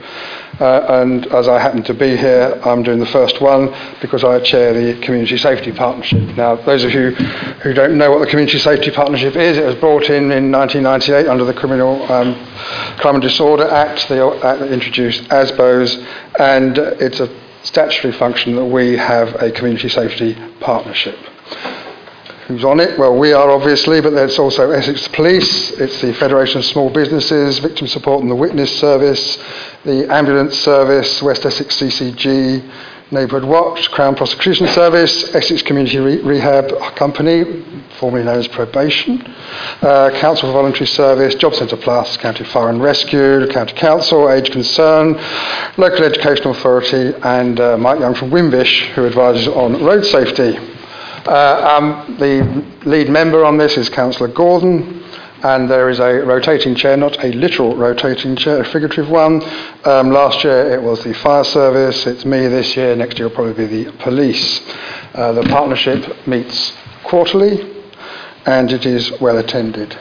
Uh, 0.60 1.02
and 1.02 1.26
as 1.28 1.48
I 1.48 1.60
happen 1.60 1.82
to 1.84 1.94
be 1.94 2.16
here, 2.18 2.60
I'm 2.64 2.84
doing 2.84 3.00
the 3.00 3.06
first 3.08 3.42
one 3.42 3.74
because 4.02 4.24
I 4.24 4.40
chair 4.42 4.74
the 4.74 5.00
Community 5.02 5.38
Safety 5.38 5.72
Partnership. 5.72 6.20
Now, 6.36 6.56
those 6.56 6.84
of 6.84 6.92
you 6.92 7.12
who 7.12 7.74
don't 7.74 7.98
know 7.98 8.12
what 8.12 8.20
the 8.20 8.28
Community 8.28 8.60
Safety 8.60 8.92
Partnership 8.92 9.36
is, 9.36 9.58
it 9.58 9.66
was 9.66 9.76
brought 9.76 10.10
in 10.10 10.32
in 10.32 10.52
1998 10.52 11.28
under 11.28 11.46
the 11.46 11.54
Criminal 11.54 12.04
um, 12.12 12.36
Crime 12.98 13.16
and 13.16 13.22
Disorder 13.22 13.68
Act, 13.68 14.08
the 14.10 14.24
act 14.44 14.60
that 14.60 14.72
introduced 14.72 15.24
ASBOs, 15.30 16.06
and 16.40 16.78
it's 16.78 17.20
a 17.20 17.30
statutory 17.64 18.14
function 18.14 18.56
that 18.56 18.66
we 18.66 18.98
have 18.98 19.36
a 19.42 19.52
Community 19.52 19.90
Safety 19.90 20.38
Partnership. 20.60 21.18
Who's 22.48 22.66
on 22.66 22.82
it? 22.82 23.00
Well, 23.00 23.18
we 23.18 23.32
are 23.32 23.50
obviously, 23.50 24.02
but 24.02 24.10
there's 24.12 24.38
also 24.38 24.72
Essex 24.72 25.08
Police, 25.10 25.72
it's 25.72 26.02
the 26.02 26.14
Federation 26.16 26.58
of 26.58 26.66
Small 26.66 26.90
Businesses, 26.90 27.60
Victim 27.60 27.88
Support 27.88 28.24
and 28.24 28.30
the 28.30 28.36
Witness 28.36 28.78
Service, 28.78 29.38
the 29.84 30.12
Ambulance 30.14 30.58
Service, 30.60 31.22
West 31.24 31.46
Essex 31.46 31.80
CCG, 31.80 32.64
Neighbourhood 33.12 33.44
Watch, 33.44 33.90
Crown 33.92 34.16
Prosecution 34.16 34.68
Service, 34.68 35.34
Essex 35.36 35.64
Community 35.64 35.98
Re- 35.98 36.22
Rehab 36.22 36.72
Company, 36.96 37.64
formerly 38.00 38.24
known 38.24 38.38
as 38.38 38.48
Probation, 38.48 39.22
uh, 39.82 40.12
Council 40.20 40.50
for 40.50 40.54
Voluntary 40.54 40.86
Service, 40.86 41.36
Job 41.36 41.56
Centre 41.56 41.78
Plus, 41.78 42.16
County 42.18 42.44
Fire 42.46 42.70
and 42.70 42.82
Rescue, 42.82 43.48
County 43.48 43.74
Council, 43.74 44.30
Age 44.30 44.52
Concern, 44.52 45.14
Local 45.78 46.06
Education 46.06 46.48
Authority, 46.48 47.14
and 47.24 47.60
uh, 47.60 47.76
Mike 47.78 48.00
Young 48.00 48.14
from 48.14 48.30
Wimbish, 48.30 48.88
who 48.94 49.08
advises 49.08 49.48
on 49.48 49.84
road 49.84 50.06
safety. 50.06 50.58
Uh, 51.26 51.78
um, 51.78 52.18
the 52.18 52.66
lead 52.88 53.10
member 53.10 53.44
on 53.44 53.58
this 53.58 53.78
is 53.78 53.90
Councillor 53.90 54.30
Gordon, 54.30 55.01
and 55.44 55.70
there 55.70 55.90
is 55.90 56.00
a 56.00 56.24
rotating 56.26 56.76
chair, 56.76 56.96
not 56.96 57.24
a 57.24 57.32
literal 57.32 57.76
rotating 57.76 58.36
chair, 58.36 58.62
a 58.62 58.66
figurative 58.66 59.10
one. 59.10 59.42
Um, 59.86 60.12
last 60.12 60.44
year 60.44 60.72
it 60.72 60.82
was 60.82 61.04
the 61.04 61.14
fire 61.14 61.44
service, 61.44 62.06
it's 62.06 62.26
me 62.26 62.48
this 62.48 62.76
year, 62.76 62.96
next 62.96 63.18
year 63.18 63.28
will 63.28 63.36
probably 63.36 63.68
be 63.68 63.84
the 63.84 63.92
police. 63.98 64.62
Uh, 65.14 65.32
the 65.34 65.44
partnership 65.44 66.28
meets 66.28 66.74
quarterly 67.04 67.84
and 68.46 68.72
it 68.72 68.86
is 68.86 69.12
well 69.20 69.38
attended. 69.38 69.98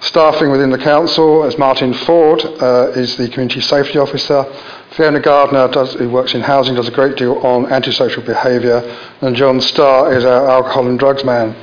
Staffing 0.00 0.50
within 0.50 0.70
the 0.70 0.78
council, 0.78 1.42
as 1.42 1.58
Martin 1.58 1.92
Ford 1.92 2.40
uh, 2.44 2.92
is 2.94 3.16
the 3.16 3.28
community 3.28 3.60
safety 3.60 3.98
officer, 3.98 4.44
Fiona 4.90 5.18
Gardner, 5.18 5.66
does, 5.68 5.94
who 5.94 6.08
works 6.08 6.34
in 6.34 6.40
housing, 6.40 6.76
does 6.76 6.88
a 6.88 6.92
great 6.92 7.16
deal 7.16 7.34
on 7.38 7.66
antisocial 7.66 8.22
behaviour, 8.22 8.80
and 9.22 9.34
John 9.34 9.60
Starr 9.60 10.12
is 10.16 10.24
our 10.24 10.48
alcohol 10.48 10.86
and 10.86 10.98
drugs 10.98 11.24
man. 11.24 11.54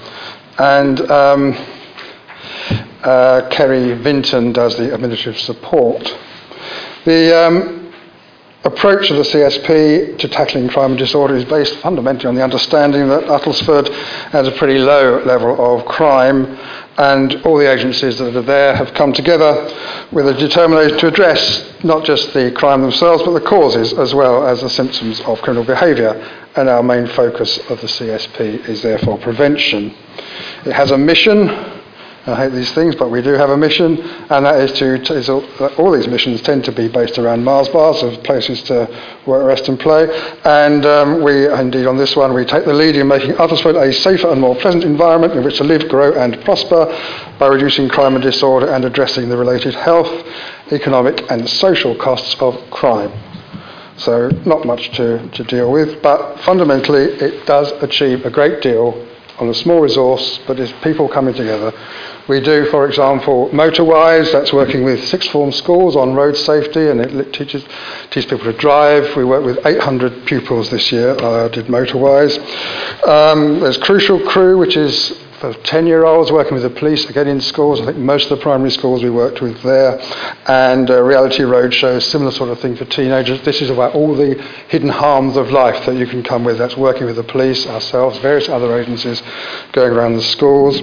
And 0.58 1.00
um, 1.10 1.54
uh, 3.04 3.48
Kerry 3.50 3.94
Vinton 4.02 4.54
does 4.54 4.78
the 4.78 4.94
administrative 4.94 5.40
support. 5.42 6.04
The 7.06 7.46
um, 7.46 7.94
approach 8.66 9.12
of 9.12 9.18
the 9.18 9.24
CSP 9.24 10.18
to 10.18 10.28
tackling 10.28 10.68
crime 10.70 10.92
and 10.92 11.00
disorder 11.00 11.36
is 11.36 11.46
based 11.46 11.78
fundamentally 11.78 12.28
on 12.28 12.34
the 12.34 12.44
understanding 12.44 13.08
that 13.10 13.26
Uttlesford 13.26 13.94
has 14.32 14.48
a 14.48 14.52
pretty 14.52 14.80
low 14.80 15.24
level 15.24 15.56
of 15.64 15.86
crime 15.86 16.58
and 16.98 17.36
all 17.46 17.58
the 17.58 17.72
agencies 17.72 18.18
that 18.18 18.36
are 18.36 18.42
there 18.42 18.76
have 18.76 18.92
come 18.96 19.14
together 19.14 19.72
with 20.12 20.28
a 20.28 20.34
determination 20.34 20.98
to 20.98 21.08
address 21.08 21.64
not 21.84 22.04
just 22.04 22.34
the 22.34 22.52
crime 22.54 22.82
themselves 22.82 23.22
but 23.22 23.34
the 23.34 23.48
causes 23.48 23.94
as 23.94 24.16
well 24.16 24.48
as 24.48 24.62
the 24.62 24.70
symptoms 24.70 25.22
of 25.22 25.40
criminal 25.42 25.64
behaviour 25.64 26.14
and 26.56 26.68
our 26.68 26.82
main 26.82 27.06
focus 27.08 27.60
of 27.70 27.80
the 27.82 27.88
CSP 27.88 28.68
is 28.68 28.82
therefore 28.82 29.20
prevention. 29.20 29.94
It 30.66 30.74
has 30.74 30.90
a 30.90 30.98
mission 30.98 31.50
I 32.28 32.36
hate 32.36 32.54
these 32.54 32.72
things, 32.72 32.96
but 32.96 33.12
we 33.12 33.22
do 33.22 33.34
have 33.34 33.52
a 33.52 33.58
mission, 33.58 34.02
and 34.02 34.48
that 34.48 34.60
is 34.60 34.72
to, 34.80 34.96
is 35.14 35.30
all, 35.30 35.46
all, 35.78 35.92
these 35.92 36.08
missions 36.08 36.42
tend 36.42 36.66
to 36.66 36.72
be 36.72 36.88
based 36.88 37.20
around 37.20 37.44
Mars 37.44 37.70
bars 37.70 38.02
of 38.02 38.24
places 38.24 38.64
to 38.64 38.90
work, 39.28 39.46
rest, 39.46 39.70
and 39.70 39.80
play. 39.80 40.08
And 40.44 40.84
um, 40.88 41.22
we, 41.22 41.48
indeed, 41.48 41.86
on 41.86 41.98
this 41.98 42.16
one, 42.16 42.34
we 42.34 42.44
take 42.44 42.66
the 42.66 42.74
lead 42.74 42.96
in 42.96 43.08
making 43.08 43.34
Uttlesford 43.34 43.76
a 43.80 43.94
safer 43.94 44.30
and 44.30 44.42
more 44.42 44.56
pleasant 44.56 44.84
environment 44.84 45.34
in 45.34 45.44
which 45.44 45.58
to 45.58 45.64
live, 45.64 45.88
grow, 45.88 46.14
and 46.14 46.44
prosper 46.44 46.86
by 47.38 47.46
reducing 47.46 47.88
crime 47.90 48.16
and 48.16 48.24
disorder 48.24 48.74
and 48.74 48.86
addressing 48.86 49.30
the 49.30 49.38
related 49.38 49.76
health, 49.76 50.10
economic, 50.72 51.30
and 51.30 51.48
social 51.48 51.96
costs 51.96 52.36
of 52.40 52.56
crime. 52.72 53.12
So, 53.98 54.30
not 54.48 54.66
much 54.66 54.90
to, 54.98 55.30
to 55.30 55.44
deal 55.44 55.72
with, 55.72 56.02
but 56.02 56.40
fundamentally, 56.40 57.04
it 57.04 57.46
does 57.46 57.72
achieve 57.84 58.26
a 58.26 58.32
great 58.32 58.64
deal 58.64 59.08
on 59.40 59.50
a 59.50 59.54
small 59.54 59.82
resource, 59.82 60.40
but 60.48 60.60
it's 60.60 60.72
people 60.84 61.08
coming 61.08 61.34
together. 61.34 61.74
We 62.28 62.40
do, 62.40 62.66
for 62.72 62.88
example, 62.88 63.50
Motorwise, 63.50 64.32
that's 64.32 64.52
working 64.52 64.84
with 64.84 65.06
sixth 65.08 65.30
form 65.30 65.52
schools 65.52 65.96
on 65.96 66.16
road 66.16 66.36
safety 66.36 66.90
and 66.90 67.00
it 67.00 67.34
teaches, 67.34 67.64
teaches 68.10 68.26
people 68.26 68.52
to 68.52 68.58
drive. 68.58 69.16
We 69.16 69.26
work 69.26 69.46
with 69.46 69.64
800 69.66 70.26
pupils 70.26 70.70
this 70.72 70.92
year, 70.92 71.12
I 71.12 71.50
did 71.50 71.68
Motorwise. 71.68 72.38
Um, 73.08 73.60
there's 73.60 73.78
Crucial 73.78 74.20
Crew, 74.22 74.58
which 74.58 74.76
is 74.76 75.12
for 75.40 75.54
10 75.54 75.88
year 75.88 76.06
olds 76.06 76.32
working 76.32 76.54
with 76.54 76.64
the 76.64 76.70
police, 76.70 77.10
again 77.10 77.28
in 77.28 77.42
schools. 77.42 77.82
I 77.82 77.86
think 77.86 77.98
most 77.98 78.30
of 78.32 78.38
the 78.38 78.44
primary 78.44 78.72
schools 78.72 79.04
we 79.04 79.10
worked 79.10 79.42
with 79.42 79.62
there. 79.64 80.00
And 80.48 80.90
uh, 80.90 81.02
Reality 81.02 81.44
Roadshow, 81.44 82.02
similar 82.02 82.32
sort 82.32 82.50
of 82.50 82.60
thing 82.60 82.76
for 82.76 82.86
teenagers. 82.86 83.42
This 83.42 83.62
is 83.62 83.70
about 83.70 83.94
all 83.96 84.16
the 84.16 84.42
hidden 84.70 84.90
harms 84.90 85.38
of 85.38 85.52
life 85.52 85.86
that 85.86 85.96
you 85.96 86.08
can 86.08 86.24
come 86.24 86.44
with. 86.44 86.58
That's 86.58 86.78
working 86.78 87.06
with 87.06 87.18
the 87.18 87.24
police, 87.24 87.66
ourselves, 87.68 88.18
various 88.20 88.50
other 88.50 88.78
agencies 88.78 89.22
going 89.72 89.92
around 89.92 90.14
the 90.14 90.24
schools. 90.24 90.82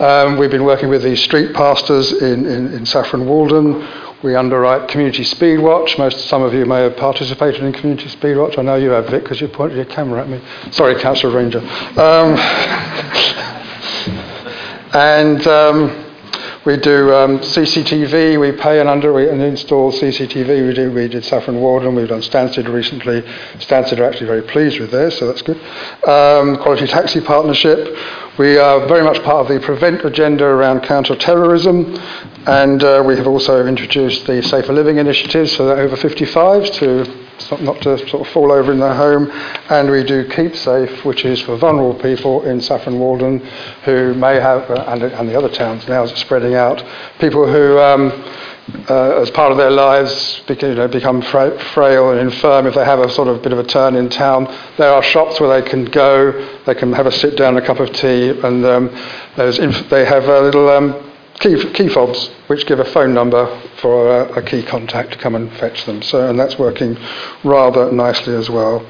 Um, 0.00 0.38
we've 0.38 0.50
been 0.50 0.64
working 0.64 0.88
with 0.88 1.02
the 1.02 1.16
street 1.16 1.54
pastors 1.54 2.12
in, 2.12 2.46
in, 2.46 2.72
in 2.74 2.86
Saffron 2.86 3.26
Walden. 3.26 3.86
We 4.22 4.34
underwrite 4.34 4.88
Community 4.88 5.22
Speedwatch. 5.22 5.98
Most, 5.98 6.28
some 6.28 6.42
of 6.42 6.54
you 6.54 6.64
may 6.64 6.80
have 6.80 6.96
participated 6.96 7.62
in 7.62 7.74
Community 7.74 8.08
Speedwatch. 8.08 8.58
I 8.58 8.62
know 8.62 8.76
you 8.76 8.88
have, 8.90 9.08
Vic, 9.10 9.22
because 9.22 9.38
you 9.38 9.48
pointed 9.48 9.76
your 9.76 9.84
camera 9.84 10.22
at 10.22 10.28
me. 10.30 10.40
Sorry, 10.70 10.98
Councillor 10.98 11.36
Ranger. 11.36 11.60
Um, 12.00 12.34
and 14.94 15.44
um, 15.48 16.04
we 16.64 16.76
do 16.76 17.12
um, 17.12 17.40
CCTV. 17.40 18.40
We 18.40 18.52
pay 18.52 18.80
and 18.80 18.88
under 18.88 19.18
and 19.28 19.42
install 19.42 19.92
CCTV. 19.92 20.68
We 20.68 20.72
do. 20.72 20.92
We 20.92 21.08
did 21.08 21.24
Saffron 21.24 21.60
Walden. 21.60 21.94
We've 21.94 22.08
done 22.08 22.22
Stansted 22.22 22.72
recently. 22.72 23.22
Stansted 23.58 23.98
are 23.98 24.04
actually 24.04 24.28
very 24.28 24.42
pleased 24.42 24.78
with 24.78 24.92
this, 24.92 25.18
so 25.18 25.26
that's 25.26 25.42
good. 25.42 25.58
Um, 26.08 26.56
Quality 26.58 26.86
Taxi 26.86 27.20
Partnership. 27.20 27.98
We 28.38 28.56
are 28.56 28.86
very 28.86 29.02
much 29.02 29.22
part 29.24 29.46
of 29.46 29.48
the 29.48 29.64
Prevent 29.64 30.04
agenda 30.04 30.44
around 30.44 30.82
counter-terrorism, 30.82 31.96
and 32.46 32.82
uh, 32.82 33.02
we 33.04 33.16
have 33.16 33.26
also 33.26 33.66
introduced 33.66 34.26
the 34.26 34.42
Safer 34.42 34.72
Living 34.72 34.98
Initiative, 34.98 35.50
for 35.52 35.64
the 35.64 35.74
over 35.74 35.96
55s 35.96 36.72
to 36.74 37.23
not 37.60 37.80
to 37.82 37.98
sort 38.08 38.26
of 38.26 38.32
fall 38.32 38.52
over 38.52 38.72
in 38.72 38.80
their 38.80 38.94
home. 38.94 39.30
And 39.70 39.90
we 39.90 40.04
do 40.04 40.28
Keep 40.28 40.56
Safe, 40.56 41.04
which 41.04 41.24
is 41.24 41.40
for 41.40 41.56
vulnerable 41.56 41.94
people 42.00 42.42
in 42.44 42.60
Saffron 42.60 42.98
Walden 42.98 43.40
who 43.84 44.14
may 44.14 44.36
have, 44.36 44.70
uh, 44.70 44.84
and, 44.88 45.02
and, 45.02 45.28
the 45.28 45.36
other 45.36 45.48
towns 45.48 45.86
now 45.88 46.04
as 46.04 46.12
it's 46.12 46.20
spreading 46.20 46.54
out, 46.54 46.84
people 47.18 47.46
who. 47.46 47.78
Um, 47.78 48.12
uh, 48.88 49.20
as 49.20 49.30
part 49.30 49.52
of 49.52 49.58
their 49.58 49.70
lives, 49.70 50.40
become, 50.46 50.70
you 50.70 50.74
know, 50.74 50.88
become 50.88 51.20
fra- 51.20 51.58
frail 51.74 52.12
and 52.12 52.20
infirm. 52.20 52.66
If 52.66 52.74
they 52.74 52.84
have 52.84 52.98
a 52.98 53.10
sort 53.10 53.28
of 53.28 53.42
bit 53.42 53.52
of 53.52 53.58
a 53.58 53.64
turn 53.64 53.94
in 53.94 54.08
town, 54.08 54.46
there 54.78 54.90
are 54.90 55.02
shops 55.02 55.38
where 55.38 55.60
they 55.60 55.68
can 55.68 55.84
go. 55.84 56.32
They 56.64 56.74
can 56.74 56.92
have 56.94 57.06
a 57.06 57.12
sit 57.12 57.36
down, 57.36 57.58
a 57.58 57.62
cup 57.62 57.78
of 57.78 57.92
tea, 57.92 58.30
and 58.30 58.64
um, 58.64 58.88
inf- 59.36 59.90
they 59.90 60.06
have 60.06 60.24
a 60.24 60.40
little 60.40 60.70
um, 60.70 61.13
key, 61.40 61.62
key 61.72 61.88
fobs, 61.88 62.28
which 62.46 62.66
give 62.66 62.80
a 62.80 62.84
phone 62.84 63.12
number 63.12 63.46
for 63.78 64.08
a, 64.08 64.38
a, 64.38 64.42
key 64.42 64.62
contact 64.62 65.12
to 65.12 65.18
come 65.18 65.34
and 65.34 65.52
fetch 65.56 65.84
them. 65.84 66.02
So, 66.02 66.28
and 66.28 66.38
that's 66.38 66.58
working 66.58 66.96
rather 67.42 67.90
nicely 67.92 68.34
as 68.34 68.48
well. 68.48 68.80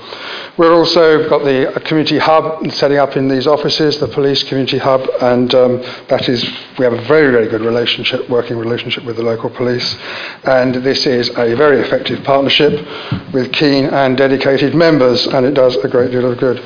We've 0.57 0.71
also 0.71 1.29
got 1.29 1.43
the 1.43 1.81
community 1.85 2.19
hub 2.19 2.71
setting 2.71 2.99
up 2.99 3.17
in 3.17 3.29
these 3.29 3.47
offices, 3.47 3.99
the 3.99 4.09
police 4.09 4.43
community 4.43 4.79
hub, 4.79 5.09
and 5.21 5.55
um, 5.55 5.83
that 6.09 6.29
is 6.29 6.45
we 6.79 6.85
have 6.85 6.93
a 6.93 7.03
very, 7.03 7.33
very 7.33 7.49
good 7.49 7.63
relationship, 7.63 8.29
working 8.29 8.57
relationship 8.57 9.05
with 9.05 9.17
the 9.17 9.23
local 9.23 9.51
police, 9.51 9.97
and 10.45 10.77
this 10.77 11.07
is 11.07 11.31
a 11.31 11.55
very 11.55 11.81
effective 11.81 12.23
partnership 12.25 12.73
with 13.33 13.53
keen 13.53 13.87
and 13.87 14.17
dedicated 14.17 14.75
members, 14.75 15.27
and 15.27 15.45
it 15.47 15.55
does 15.55 15.77
a 15.77 15.89
great 15.89 16.11
deal 16.11 16.31
of 16.31 16.39
good 16.39 16.63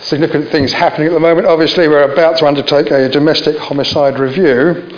significant 0.00 0.50
things 0.50 0.72
happening 0.72 1.08
at 1.08 1.12
the 1.12 1.20
moment. 1.20 1.46
Obviously, 1.46 1.88
we're 1.88 2.10
about 2.10 2.38
to 2.38 2.46
undertake 2.46 2.90
a 2.90 3.08
domestic 3.08 3.56
homicide 3.56 4.18
review 4.18 4.88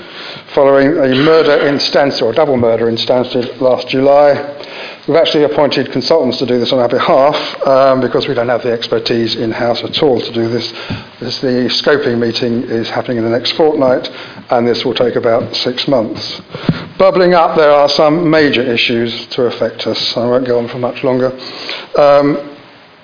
following 0.54 0.88
a 0.88 1.14
murder 1.14 1.66
in 1.66 1.76
Stansted, 1.76 2.22
or 2.22 2.32
double 2.32 2.56
murder 2.56 2.88
in 2.88 2.96
Stansted 2.96 3.60
last 3.60 3.88
July. 3.88 4.34
We've 5.06 5.16
actually 5.16 5.44
appointed 5.44 5.90
consultants 5.92 6.38
to 6.38 6.46
do 6.46 6.58
this 6.58 6.72
on 6.72 6.78
our 6.78 6.88
behalf 6.88 7.66
um, 7.66 8.00
because 8.00 8.28
we 8.28 8.34
don't 8.34 8.48
have 8.48 8.62
the 8.62 8.72
expertise 8.72 9.34
in 9.34 9.50
house 9.50 9.82
at 9.82 10.02
all 10.02 10.20
to 10.20 10.32
do 10.32 10.48
this. 10.48 10.70
this. 11.18 11.40
The 11.40 11.68
scoping 11.68 12.18
meeting 12.18 12.64
is 12.64 12.88
happening 12.90 13.18
in 13.18 13.24
the 13.24 13.30
next 13.30 13.52
fortnight, 13.52 14.08
and 14.50 14.66
this 14.68 14.84
will 14.84 14.94
take 14.94 15.16
about 15.16 15.56
six 15.56 15.88
months. 15.88 16.40
Bubbling 16.98 17.34
up, 17.34 17.56
there 17.56 17.70
are 17.70 17.88
some 17.88 18.28
major 18.28 18.62
issues 18.62 19.26
to 19.28 19.44
affect 19.44 19.86
us. 19.86 20.16
I 20.16 20.26
won't 20.26 20.46
go 20.46 20.58
on 20.58 20.68
for 20.68 20.78
much 20.78 21.02
longer. 21.02 21.32
Um, 21.98 22.56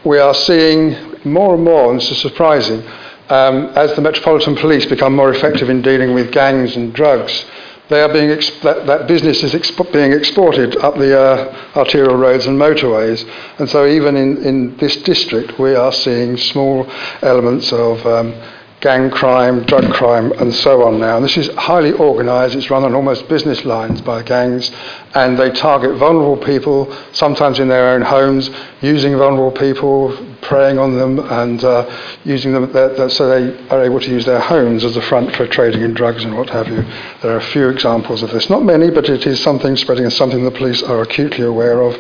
we 0.05 0.19
are 0.19 0.35
seeing 0.35 1.16
more 1.27 1.55
and 1.55 1.65
more, 1.65 1.91
and 1.91 2.01
this 2.01 2.11
is 2.11 2.19
surprising, 2.21 2.83
um, 3.29 3.67
as 3.75 3.95
the 3.95 4.01
Metropolitan 4.01 4.57
Police 4.57 4.87
become 4.87 5.15
more 5.15 5.31
effective 5.31 5.69
in 5.69 5.83
dealing 5.83 6.15
with 6.15 6.31
gangs 6.33 6.77
and 6.77 6.95
drugs, 6.95 7.45
they 7.89 8.01
are 8.01 8.13
being 8.13 8.31
exp- 8.31 8.63
that, 8.63 8.87
that 8.87 9.07
business 9.07 9.43
is 9.45 9.53
exp- 9.53 9.93
being 9.93 10.13
exported 10.13 10.77
up 10.79 10.97
the 10.97 11.19
uh, 11.19 11.71
arterial 11.77 12.17
roads 12.17 12.47
and 12.47 12.59
motorways. 12.59 13.25
And 13.59 13.69
so, 13.69 13.87
even 13.87 14.17
in, 14.17 14.43
in 14.45 14.77
this 14.79 14.97
district, 15.03 15.59
we 15.59 15.75
are 15.75 15.93
seeing 15.93 16.37
small 16.37 16.91
elements 17.23 17.73
of 17.73 18.05
um, 18.07 18.33
gang 18.87 19.11
crime, 19.11 19.65
drug 19.65 19.93
crime, 19.93 20.31
and 20.39 20.55
so 20.55 20.85
on 20.85 21.01
now. 21.01 21.17
And 21.17 21.25
this 21.25 21.37
is 21.37 21.49
highly 21.57 21.93
organised, 21.95 22.55
it's 22.55 22.71
run 22.71 22.85
on 22.85 22.95
almost 22.95 23.29
business 23.29 23.65
lines 23.65 24.01
by 24.01 24.23
gangs, 24.23 24.71
and 25.13 25.37
they 25.37 25.51
target 25.51 25.97
vulnerable 25.97 26.37
people, 26.37 26.97
sometimes 27.11 27.59
in 27.59 27.67
their 27.67 27.89
own 27.95 28.03
homes, 28.03 28.49
using 28.83 29.19
vulnerable 29.19 29.51
people, 29.51 30.17
preying 30.41 30.79
on 30.79 30.97
them, 30.97 31.19
and 31.19 31.65
uh, 31.65 31.85
using 32.23 32.53
them 32.53 33.11
so 33.11 33.29
they 33.29 33.69
are 33.71 33.83
able 33.83 33.99
to 33.99 34.09
use 34.09 34.25
their 34.25 34.39
homes 34.39 34.85
as 34.85 34.97
a 34.97 35.03
front 35.03 35.35
for 35.35 35.49
trading 35.49 35.83
in 35.83 35.93
drugs 35.93 36.23
and 36.23 36.37
what 36.37 36.49
have 36.51 36.69
you. 36.69 36.85
There 37.23 37.33
are 37.33 37.39
a 37.39 37.51
few 37.57 37.69
examples 37.69 38.23
of 38.23 38.31
this. 38.31 38.49
Not 38.49 38.63
many, 38.63 38.93
but 38.93 39.09
it 39.09 39.27
is 39.27 39.43
something 39.43 39.75
spreading 39.77 40.05
and 40.05 40.13
something 40.13 40.45
the 40.45 40.53
police 40.53 40.85
are 40.85 41.03
acutely 41.03 41.45
aware 41.45 41.81
of. 41.81 41.97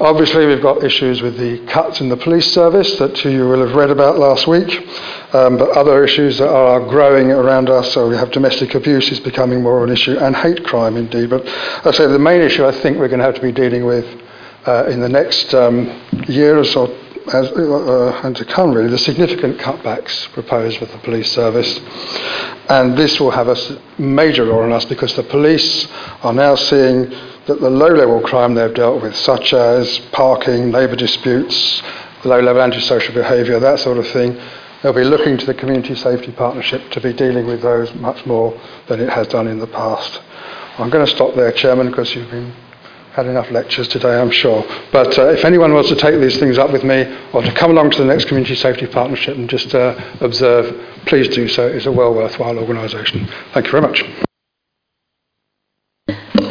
Obviously, 0.00 0.44
we've 0.46 0.60
got 0.60 0.82
issues 0.82 1.22
with 1.22 1.38
the 1.38 1.64
cuts 1.66 2.00
in 2.00 2.08
the 2.08 2.16
police 2.16 2.52
service 2.52 2.98
that 2.98 3.24
you 3.24 3.48
will 3.48 3.64
have 3.64 3.76
read 3.76 3.90
about 3.90 4.18
last 4.18 4.48
week, 4.48 4.68
um, 5.32 5.56
but 5.56 5.70
other 5.70 6.02
issues 6.02 6.38
that 6.38 6.48
are 6.48 6.80
growing 6.80 7.30
around 7.30 7.70
us. 7.70 7.92
So 7.92 8.08
we 8.08 8.16
have 8.16 8.32
domestic 8.32 8.74
abuse 8.74 9.12
is 9.12 9.20
becoming 9.20 9.62
more 9.62 9.78
of 9.78 9.84
an 9.84 9.90
issue, 9.90 10.18
and 10.18 10.34
hate 10.34 10.64
crime 10.64 10.96
indeed. 10.96 11.30
But 11.30 11.46
I 11.86 11.92
say 11.92 12.08
the 12.08 12.18
main 12.18 12.40
issue 12.40 12.66
I 12.66 12.72
think 12.72 12.98
we're 12.98 13.06
going 13.06 13.20
to 13.20 13.24
have 13.24 13.36
to 13.36 13.40
be 13.40 13.52
dealing 13.52 13.84
with 13.84 14.04
uh, 14.66 14.86
in 14.86 14.98
the 14.98 15.08
next 15.08 15.54
um, 15.54 15.86
year 16.26 16.58
or 16.58 16.64
as, 17.32 17.50
uh, 17.50 18.20
and 18.24 18.36
to 18.36 18.44
come, 18.44 18.72
really, 18.72 18.90
the 18.90 18.98
significant 18.98 19.58
cutbacks 19.58 20.30
proposed 20.32 20.80
with 20.80 20.92
the 20.92 20.98
police 20.98 21.30
service. 21.32 21.80
And 22.68 22.96
this 22.96 23.20
will 23.20 23.30
have 23.30 23.48
a 23.48 23.56
major 23.98 24.46
role 24.46 24.62
on 24.62 24.72
us 24.72 24.84
because 24.84 25.14
the 25.16 25.22
police 25.22 25.86
are 26.22 26.32
now 26.32 26.54
seeing 26.54 27.10
that 27.46 27.60
the 27.60 27.70
low 27.70 27.88
level 27.88 28.20
crime 28.20 28.54
they've 28.54 28.74
dealt 28.74 29.02
with, 29.02 29.14
such 29.16 29.52
as 29.52 29.98
parking, 30.12 30.70
labour 30.70 30.96
disputes, 30.96 31.82
low 32.24 32.40
level 32.40 32.62
antisocial 32.62 33.14
behaviour, 33.14 33.58
that 33.58 33.78
sort 33.78 33.98
of 33.98 34.06
thing, 34.08 34.38
they'll 34.82 34.92
be 34.92 35.04
looking 35.04 35.36
to 35.36 35.46
the 35.46 35.54
Community 35.54 35.94
Safety 35.94 36.32
Partnership 36.32 36.90
to 36.90 37.00
be 37.00 37.12
dealing 37.12 37.46
with 37.46 37.62
those 37.62 37.94
much 37.94 38.24
more 38.26 38.58
than 38.88 39.00
it 39.00 39.10
has 39.10 39.28
done 39.28 39.46
in 39.46 39.58
the 39.58 39.66
past. 39.66 40.20
I'm 40.78 40.90
going 40.90 41.06
to 41.06 41.12
stop 41.12 41.34
there, 41.34 41.52
Chairman, 41.52 41.88
because 41.88 42.14
you've 42.14 42.30
been 42.30 42.52
had 43.14 43.26
enough 43.26 43.48
lectures 43.52 43.86
today, 43.86 44.20
I'm 44.20 44.30
sure. 44.32 44.64
But 44.90 45.16
uh, 45.16 45.28
if 45.28 45.44
anyone 45.44 45.72
wants 45.72 45.88
to 45.88 45.94
take 45.94 46.20
these 46.20 46.36
things 46.40 46.58
up 46.58 46.72
with 46.72 46.82
me 46.82 47.04
or 47.32 47.42
to 47.42 47.52
come 47.52 47.70
along 47.70 47.92
to 47.92 47.98
the 47.98 48.04
next 48.04 48.24
Community 48.24 48.56
Safety 48.56 48.88
Partnership 48.88 49.36
and 49.36 49.48
just 49.48 49.72
uh, 49.72 49.94
observe, 50.20 50.76
please 51.06 51.28
do 51.28 51.46
so. 51.46 51.64
It's 51.64 51.86
a 51.86 51.92
well 51.92 52.12
worthwhile 52.12 52.58
organisation. 52.58 53.28
Thank 53.52 53.66
you 53.66 53.72
very 53.72 53.82
much. 53.82 54.04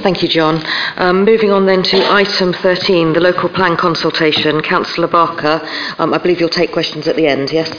Thank 0.04 0.22
you, 0.22 0.30
John. 0.30 0.64
Um, 0.96 1.26
moving 1.26 1.52
on 1.52 1.66
then 1.66 1.84
to 1.84 2.12
item 2.12 2.54
13, 2.54 3.12
the 3.12 3.20
local 3.20 3.50
plan 3.50 3.76
consultation. 3.76 4.62
Councillor 4.62 5.08
Barker, 5.08 5.62
um, 5.98 6.14
I 6.14 6.18
believe 6.18 6.40
you'll 6.40 6.50
take 6.50 6.72
questions 6.72 7.10
at 7.10 7.18
the 7.18 7.28
end, 7.28 7.52
yes? 7.52 7.70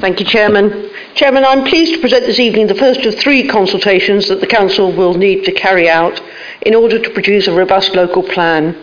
Thank 0.00 0.20
you, 0.20 0.26
Chairman. 0.26 0.90
Chairman, 1.14 1.44
I'm 1.46 1.64
pleased 1.64 1.94
to 1.94 2.00
present 2.00 2.26
this 2.26 2.40
evening 2.40 2.66
the 2.66 2.74
first 2.74 3.06
of 3.06 3.14
three 3.14 3.48
consultations 3.48 4.28
that 4.28 4.40
the 4.40 4.46
Council 4.46 4.92
will 4.92 5.14
need 5.14 5.44
to 5.44 5.52
carry 5.52 5.88
out 5.88 6.20
in 6.64 6.74
order 6.74 6.98
to 6.98 7.10
produce 7.10 7.46
a 7.46 7.52
robust 7.52 7.94
local 7.94 8.22
plan. 8.22 8.76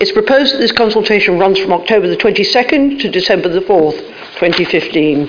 It's 0.00 0.12
proposed 0.12 0.54
that 0.54 0.58
this 0.58 0.72
consultation 0.72 1.38
runs 1.38 1.58
from 1.58 1.72
October 1.72 2.06
the 2.06 2.16
22nd 2.16 3.00
to 3.00 3.10
December 3.10 3.48
the 3.48 3.60
4th, 3.60 3.98
2015. 4.38 5.26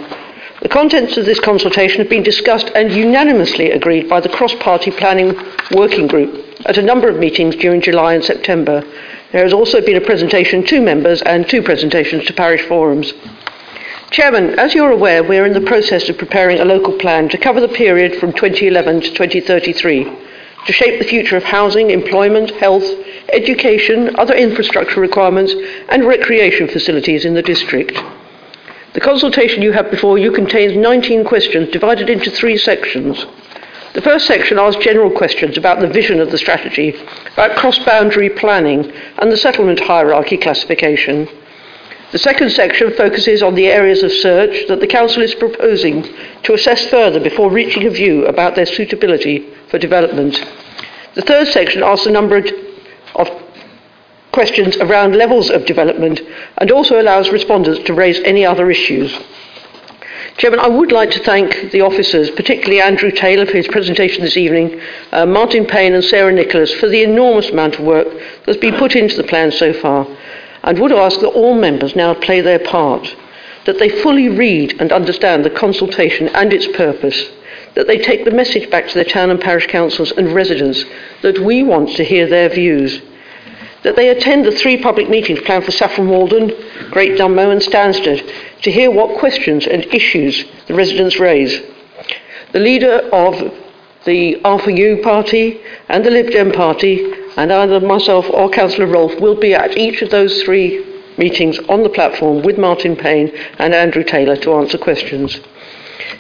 The 0.62 0.70
contents 0.70 1.16
of 1.18 1.26
this 1.26 1.40
consultation 1.40 2.00
have 2.00 2.10
been 2.10 2.22
discussed 2.22 2.70
and 2.76 2.92
unanimously 2.92 3.72
agreed 3.72 4.10
by 4.10 4.20
the 4.20 4.30
Cross 4.30 4.56
Party 4.56 4.92
Planning 4.92 5.36
Working 5.72 6.06
Group 6.06 6.46
at 6.66 6.78
a 6.78 6.82
number 6.82 7.08
of 7.08 7.18
meetings 7.18 7.56
during 7.56 7.82
July 7.82 8.14
and 8.14 8.24
September. 8.24 8.84
There 9.32 9.44
has 9.44 9.54
also 9.54 9.80
been 9.80 9.96
a 9.96 10.02
presentation 10.02 10.66
to 10.66 10.82
members 10.82 11.22
and 11.22 11.48
two 11.48 11.64
presentations 11.64 12.26
to 12.26 12.34
parish 12.34 12.62
forums. 12.64 13.14
Chairman, 14.12 14.60
as 14.60 14.74
you're 14.74 14.92
aware, 14.92 15.24
we're 15.24 15.46
in 15.46 15.54
the 15.54 15.62
process 15.62 16.10
of 16.10 16.18
preparing 16.18 16.60
a 16.60 16.66
local 16.66 16.94
plan 16.98 17.30
to 17.30 17.38
cover 17.38 17.62
the 17.62 17.70
period 17.70 18.20
from 18.20 18.34
2011 18.34 19.02
to 19.02 19.10
2033 19.12 20.29
to 20.66 20.74
shape 20.74 21.00
the 21.00 21.08
future 21.08 21.38
of 21.38 21.44
housing, 21.44 21.90
employment, 21.90 22.52
health, 22.52 22.86
education, 23.32 24.16
other 24.18 24.36
infrastructure 24.36 25.00
requirements, 25.00 25.54
and 25.90 26.06
recreation 26.06 26.68
facilities 26.68 27.26
in 27.26 27.34
the 27.34 27.42
district. 27.42 28.00
The 28.94 29.00
consultation 29.00 29.62
you 29.62 29.72
have 29.72 29.92
before 29.92 30.18
you 30.18 30.32
contains 30.32 30.76
19 30.76 31.24
questions 31.24 31.70
divided 31.70 32.10
into 32.10 32.32
three 32.32 32.58
sections. 32.58 33.26
The 33.94 34.02
first 34.02 34.28
section 34.28 34.60
asks 34.60 34.84
general 34.84 35.12
questions 35.12 35.58
about 35.58 35.80
the 35.80 35.88
vision 35.88 36.20
of 36.20 36.32
the 36.32 36.38
strategy, 36.38 36.96
about 37.34 37.56
cross 37.56 37.80
boundary 37.80 38.30
planning, 38.30 38.92
and 39.18 39.32
the 39.32 39.38
settlement 39.38 39.80
hierarchy 39.80 40.38
classification. 40.38 41.28
The 42.12 42.18
second 42.18 42.52
section 42.52 42.92
focuses 42.94 43.44
on 43.44 43.54
the 43.54 43.68
areas 43.68 44.02
of 44.02 44.12
search 44.12 44.68
that 44.68 44.80
the 44.80 44.88
Council 44.88 45.22
is 45.22 45.36
proposing 45.36 46.08
to 46.44 46.54
assess 46.54 46.88
further 46.88 47.20
before 47.20 47.52
reaching 47.52 47.86
a 47.86 47.92
view 47.92 48.26
about 48.26 48.56
their 48.56 48.66
suitability 48.66 49.48
for 49.70 49.80
development. 49.80 50.44
The 51.16 51.22
third 51.22 51.48
section 51.48 51.84
asks 51.84 52.06
a 52.06 52.12
number 52.12 52.44
of 53.16 53.30
questions 54.32 54.78
around 54.78 55.16
levels 55.16 55.50
of 55.50 55.66
development 55.66 56.22
and 56.58 56.72
also 56.72 57.02
allows 57.02 57.30
respondents 57.30 57.84
to 57.86 57.94
raise 57.94 58.20
any 58.20 58.46
other 58.46 58.70
issues. 58.70 59.18
Chairman, 60.38 60.60
I 60.60 60.68
would 60.68 60.94
like 60.94 61.12
to 61.12 61.24
thank 61.24 61.72
the 61.72 61.82
officers, 61.82 62.32
particularly 62.32 62.80
Andrew 62.80 63.12
Taylor 63.12 63.46
for 63.46 63.58
his 63.58 63.68
presentation 63.68 64.24
this 64.24 64.38
evening, 64.38 64.80
uh, 65.12 65.26
Martin 65.26 65.66
Payne 65.66 65.94
and 65.94 66.04
Sarah 66.04 66.32
Nicholas 66.32 66.74
for 66.76 66.88
the 66.88 67.04
enormous 67.04 67.50
amount 67.50 67.76
of 67.76 67.82
work 67.82 68.08
that's 68.46 68.60
been 68.60 68.76
put 68.76 68.96
into 68.96 69.18
the 69.18 69.24
plan 69.24 69.52
so 69.52 69.74
far 69.74 70.08
and 70.64 70.80
would 70.80 70.94
ask 70.94 71.20
that 71.20 71.28
all 71.28 71.56
members 71.56 71.96
now 71.96 72.14
play 72.14 72.40
their 72.42 72.60
part, 72.60 73.14
that 73.66 73.80
they 73.80 73.90
fully 73.90 74.30
read 74.30 74.80
and 74.80 74.92
understand 74.94 75.44
the 75.44 75.50
consultation 75.50 76.30
and 76.30 76.54
its 76.54 76.68
purpose, 76.68 77.30
that 77.80 77.88
they 77.88 77.98
take 77.98 78.26
the 78.26 78.32
message 78.32 78.70
back 78.70 78.90
to 78.90 78.94
their 78.94 79.06
town 79.06 79.30
and 79.30 79.40
parish 79.40 79.66
councils 79.68 80.12
and 80.12 80.34
residents 80.34 80.84
that 81.22 81.40
we 81.40 81.64
want 81.64 81.96
to 81.96 82.04
hear 82.04 82.28
their 82.28 82.50
views, 82.50 83.02
that 83.84 83.96
they 83.96 84.10
attend 84.10 84.44
the 84.44 84.52
three 84.52 84.76
public 84.76 85.10
meetings 85.10 85.40
planned 85.44 85.64
for 85.64 85.72
Saffron 85.72 86.10
Walden, 86.10 86.52
Great 86.92 87.18
Dunmow 87.18 87.52
and 87.52 87.62
Stansted 87.62 88.30
to 88.64 88.70
hear 88.70 88.92
what 88.92 89.18
questions 89.18 89.66
and 89.66 89.86
issues 89.94 90.44
the 90.68 90.74
residents 90.74 91.22
raise. 91.22 91.62
The 92.52 92.60
leader 92.60 92.98
of 93.14 93.40
the 94.04 94.42
R4U 94.44 95.02
party 95.02 95.62
and 95.88 96.04
the 96.04 96.12
Lib 96.12 96.32
Dem 96.32 96.52
party 96.52 97.14
and 97.38 97.50
either 97.50 97.80
myself 97.80 98.30
or 98.30 98.50
Councillor 98.50 98.88
Rolfe 98.88 99.22
will 99.22 99.40
be 99.40 99.54
at 99.54 99.78
each 99.78 100.02
of 100.02 100.10
those 100.10 100.44
three 100.44 100.86
meetings 101.18 101.58
on 101.70 101.84
the 101.84 101.90
platform 101.90 102.42
with 102.42 102.58
Martin 102.58 102.98
Payne 102.98 103.30
and 103.58 103.74
Andrew 103.74 104.04
Taylor 104.04 104.36
to 104.36 104.56
answer 104.56 104.78
questions. 104.78 105.40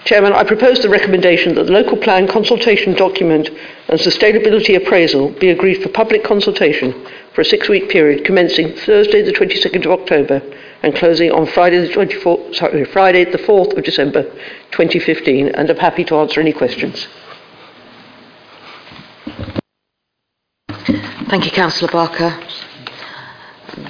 Chairman, 0.03 0.33
I 0.33 0.43
propose 0.43 0.79
the 0.79 0.89
recommendation 0.89 1.55
that 1.55 1.65
the 1.65 1.71
local 1.71 1.97
plan 1.97 2.27
consultation 2.27 2.93
document 2.95 3.49
and 3.87 3.99
sustainability 3.99 4.75
appraisal 4.75 5.29
be 5.29 5.49
agreed 5.49 5.81
for 5.81 5.89
public 5.89 6.23
consultation 6.23 6.93
for 7.33 7.41
a 7.41 7.45
six-week 7.45 7.89
period 7.89 8.25
commencing 8.25 8.73
Thursday 8.73 9.21
the 9.21 9.31
22nd 9.31 9.85
of 9.85 9.99
October 9.99 10.41
and 10.83 10.95
closing 10.95 11.31
on 11.31 11.45
Friday 11.45 11.79
the 11.79 11.93
24th, 11.93 12.55
sorry, 12.55 12.85
Friday 12.85 13.25
the 13.25 13.37
4th 13.37 13.77
of 13.77 13.83
December 13.83 14.23
2015 14.71 15.49
and 15.49 15.69
I'm 15.69 15.77
happy 15.77 16.03
to 16.05 16.15
answer 16.17 16.41
any 16.41 16.53
questions. 16.53 17.07
Thank 21.29 21.45
you, 21.45 21.51
Councillor 21.51 21.91
Barker. 21.91 22.37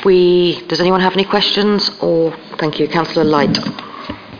We, 0.04 0.62
does 0.68 0.82
anyone 0.82 1.02
have 1.02 1.14
any 1.14 1.24
questions? 1.24 1.90
Or 2.02 2.36
thank 2.58 2.80
you, 2.80 2.88
Councillor 2.88 3.24
Light. 3.24 3.58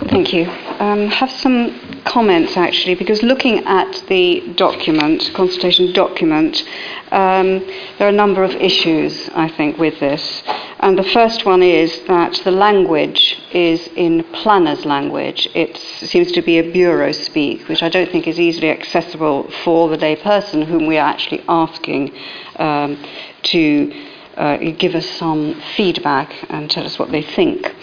Thank 0.10 0.34
you. 0.34 0.69
Um, 0.80 1.08
have 1.08 1.30
some 1.30 2.02
comments 2.06 2.56
actually, 2.56 2.96
because 2.96 3.22
looking 3.22 3.66
at 3.66 4.02
the 4.08 4.54
document, 4.56 5.30
consultation 5.34 5.92
document, 5.92 6.64
um, 7.12 7.60
there 7.98 8.08
are 8.08 8.10
a 8.10 8.14
number 8.14 8.46
of 8.46 8.52
issues 8.52 9.30
I 9.36 9.50
think 9.50 9.78
with 9.78 10.00
this. 10.00 10.42
And 10.80 10.98
the 10.98 11.04
first 11.04 11.46
one 11.46 11.62
is 11.62 12.02
that 12.08 12.36
the 12.46 12.52
language 12.52 13.38
is 13.52 13.88
in 13.98 14.24
planner's 14.32 14.86
language. 14.86 15.50
It 15.54 15.76
seems 15.78 16.32
to 16.32 16.42
be 16.42 16.60
a 16.60 16.72
bureau 16.72 17.12
speak, 17.12 17.68
which 17.68 17.84
I 17.84 17.90
don't 17.90 18.10
think 18.10 18.26
is 18.26 18.40
easily 18.40 18.70
accessible 18.70 19.52
for 19.66 19.90
the 19.90 19.98
layperson 19.98 20.64
whom 20.66 20.88
we 20.88 20.98
are 20.98 21.10
actually 21.10 21.44
asking 21.50 22.14
um, 22.56 23.04
to 23.44 23.92
uh, 24.38 24.58
give 24.78 24.96
us 24.96 25.06
some 25.06 25.62
feedback 25.76 26.34
and 26.50 26.72
tell 26.72 26.86
us 26.86 26.98
what 26.98 27.12
they 27.12 27.22
think. 27.22 27.76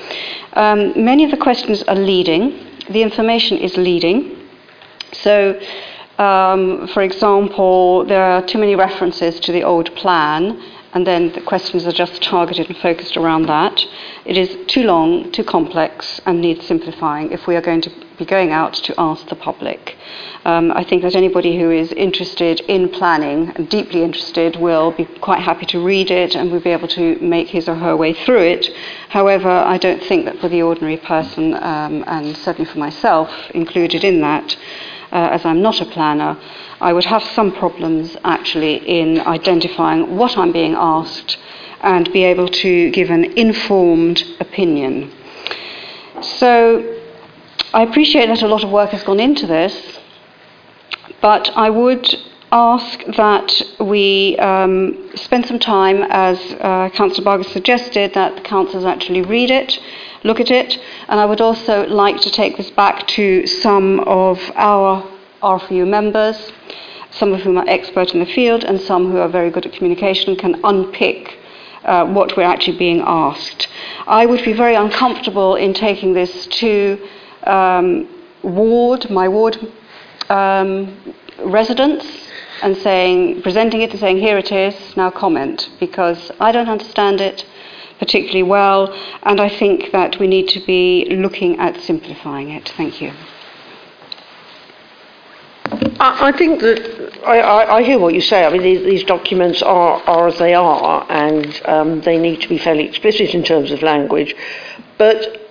Um, 0.54 1.04
many 1.04 1.24
of 1.24 1.30
the 1.30 1.36
questions 1.36 1.82
are 1.82 1.94
leading. 1.94 2.65
The 2.90 3.02
information 3.02 3.58
is 3.58 3.76
leading. 3.76 4.36
So, 5.12 5.60
um, 6.18 6.88
for 6.88 7.02
example, 7.02 8.04
there 8.04 8.22
are 8.22 8.42
too 8.42 8.58
many 8.58 8.74
references 8.74 9.40
to 9.40 9.52
the 9.52 9.64
old 9.64 9.94
plan 9.96 10.62
and 10.96 11.06
then 11.06 11.30
the 11.32 11.42
questions 11.42 11.86
are 11.86 11.92
just 11.92 12.22
targeted 12.22 12.70
and 12.70 12.78
focused 12.78 13.18
around 13.18 13.42
that. 13.42 13.84
It 14.24 14.38
is 14.38 14.56
too 14.66 14.84
long, 14.84 15.30
too 15.30 15.44
complex, 15.44 16.22
and 16.24 16.40
needs 16.40 16.66
simplifying 16.66 17.32
if 17.32 17.46
we 17.46 17.54
are 17.54 17.60
going 17.60 17.82
to 17.82 17.92
be 18.16 18.24
going 18.24 18.50
out 18.50 18.72
to 18.72 18.94
ask 18.96 19.28
the 19.28 19.34
public. 19.34 19.94
Um, 20.46 20.72
I 20.72 20.84
think 20.84 21.02
that 21.02 21.14
anybody 21.14 21.58
who 21.58 21.70
is 21.70 21.92
interested 21.92 22.60
in 22.60 22.88
planning 22.88 23.52
and 23.56 23.68
deeply 23.68 24.04
interested 24.04 24.56
will 24.56 24.90
be 24.90 25.04
quite 25.20 25.40
happy 25.40 25.66
to 25.66 25.84
read 25.84 26.10
it 26.10 26.34
and 26.34 26.50
will 26.50 26.62
be 26.62 26.70
able 26.70 26.88
to 26.88 27.18
make 27.20 27.48
his 27.48 27.68
or 27.68 27.74
her 27.74 27.94
way 27.94 28.14
through 28.14 28.44
it. 28.44 28.70
However, 29.10 29.50
I 29.50 29.76
don't 29.76 30.02
think 30.02 30.24
that 30.24 30.38
for 30.38 30.48
the 30.48 30.62
ordinary 30.62 30.96
person, 30.96 31.52
um, 31.52 32.04
and 32.06 32.34
certainly 32.38 32.70
for 32.72 32.78
myself 32.78 33.30
included 33.50 34.02
in 34.02 34.22
that, 34.22 34.56
uh, 35.16 35.30
as 35.36 35.46
I'm 35.46 35.62
not 35.62 35.80
a 35.80 35.86
planner, 35.86 36.38
I 36.78 36.92
would 36.92 37.06
have 37.06 37.22
some 37.38 37.50
problems 37.52 38.16
actually 38.22 38.74
in 39.00 39.08
identifying 39.20 40.16
what 40.18 40.36
I'm 40.36 40.52
being 40.52 40.74
asked 40.74 41.38
and 41.80 42.12
be 42.12 42.22
able 42.24 42.48
to 42.48 42.90
give 42.90 43.08
an 43.10 43.24
informed 43.46 44.22
opinion. 44.40 45.10
So 46.20 46.50
I 47.72 47.82
appreciate 47.82 48.26
that 48.26 48.42
a 48.42 48.48
lot 48.54 48.62
of 48.62 48.70
work 48.70 48.90
has 48.90 49.02
gone 49.04 49.20
into 49.20 49.46
this, 49.46 49.74
but 51.22 51.50
I 51.56 51.70
would 51.70 52.06
ask 52.52 53.02
that 53.16 53.48
we 53.80 54.36
um, 54.38 55.10
spend 55.14 55.46
some 55.46 55.58
time, 55.58 55.98
as 56.10 56.38
uh, 56.60 56.90
Councillor 56.90 57.24
Barker 57.24 57.48
suggested, 57.58 58.12
that 58.12 58.36
the 58.36 58.42
councillors 58.42 58.84
actually 58.84 59.22
read 59.22 59.50
it, 59.50 59.78
look 60.24 60.40
at 60.40 60.50
it, 60.50 60.78
and 61.08 61.20
I 61.20 61.26
would 61.26 61.40
also 61.40 61.86
like 61.86 62.20
to 62.22 62.30
take 62.30 62.56
this 62.56 62.70
back 62.70 63.06
to 63.08 63.46
some 63.46 64.00
of 64.00 64.40
our 64.54 65.06
RFU 65.42 65.86
members, 65.86 66.52
some 67.10 67.32
of 67.32 67.40
whom 67.42 67.58
are 67.58 67.68
expert 67.68 68.12
in 68.12 68.20
the 68.20 68.26
field 68.26 68.64
and 68.64 68.80
some 68.80 69.10
who 69.10 69.18
are 69.18 69.28
very 69.28 69.50
good 69.50 69.66
at 69.66 69.72
communication 69.72 70.36
can 70.36 70.60
unpick 70.64 71.38
uh, 71.84 72.04
what 72.06 72.36
we're 72.36 72.42
actually 72.42 72.76
being 72.76 73.02
asked. 73.04 73.68
I 74.06 74.26
would 74.26 74.44
be 74.44 74.52
very 74.52 74.74
uncomfortable 74.74 75.56
in 75.56 75.72
taking 75.72 76.12
this 76.14 76.46
to 76.46 77.08
um, 77.44 78.08
ward, 78.42 79.08
my 79.10 79.28
ward 79.28 79.56
um, 80.28 81.14
residents, 81.38 82.06
and 82.62 82.76
saying, 82.78 83.42
presenting 83.42 83.82
it 83.82 83.90
and 83.90 84.00
saying, 84.00 84.18
here 84.18 84.38
it 84.38 84.50
is, 84.50 84.96
now 84.96 85.10
comment, 85.10 85.68
because 85.78 86.32
I 86.40 86.52
don't 86.52 86.68
understand 86.68 87.20
it 87.20 87.44
particularly 87.98 88.42
well, 88.42 88.92
and 89.22 89.40
I 89.40 89.48
think 89.48 89.92
that 89.92 90.18
we 90.18 90.26
need 90.26 90.48
to 90.48 90.60
be 90.60 91.06
looking 91.10 91.58
at 91.58 91.80
simplifying 91.80 92.50
it. 92.50 92.68
Thank 92.76 93.00
you. 93.00 93.12
I, 95.98 96.32
think 96.32 96.60
that 96.60 97.18
I, 97.26 97.40
I, 97.40 97.76
I 97.76 97.82
hear 97.82 97.98
what 97.98 98.14
you 98.14 98.20
say. 98.20 98.44
I 98.44 98.50
mean, 98.50 98.62
these, 98.62 98.84
these 98.84 99.04
documents 99.04 99.62
are, 99.62 100.02
are 100.02 100.28
as 100.28 100.38
they 100.38 100.54
are, 100.54 101.06
and 101.08 101.60
um, 101.64 102.00
they 102.02 102.18
need 102.18 102.40
to 102.42 102.48
be 102.48 102.58
fairly 102.58 102.84
explicit 102.84 103.34
in 103.34 103.42
terms 103.42 103.70
of 103.70 103.82
language. 103.82 104.34
But 104.98 105.45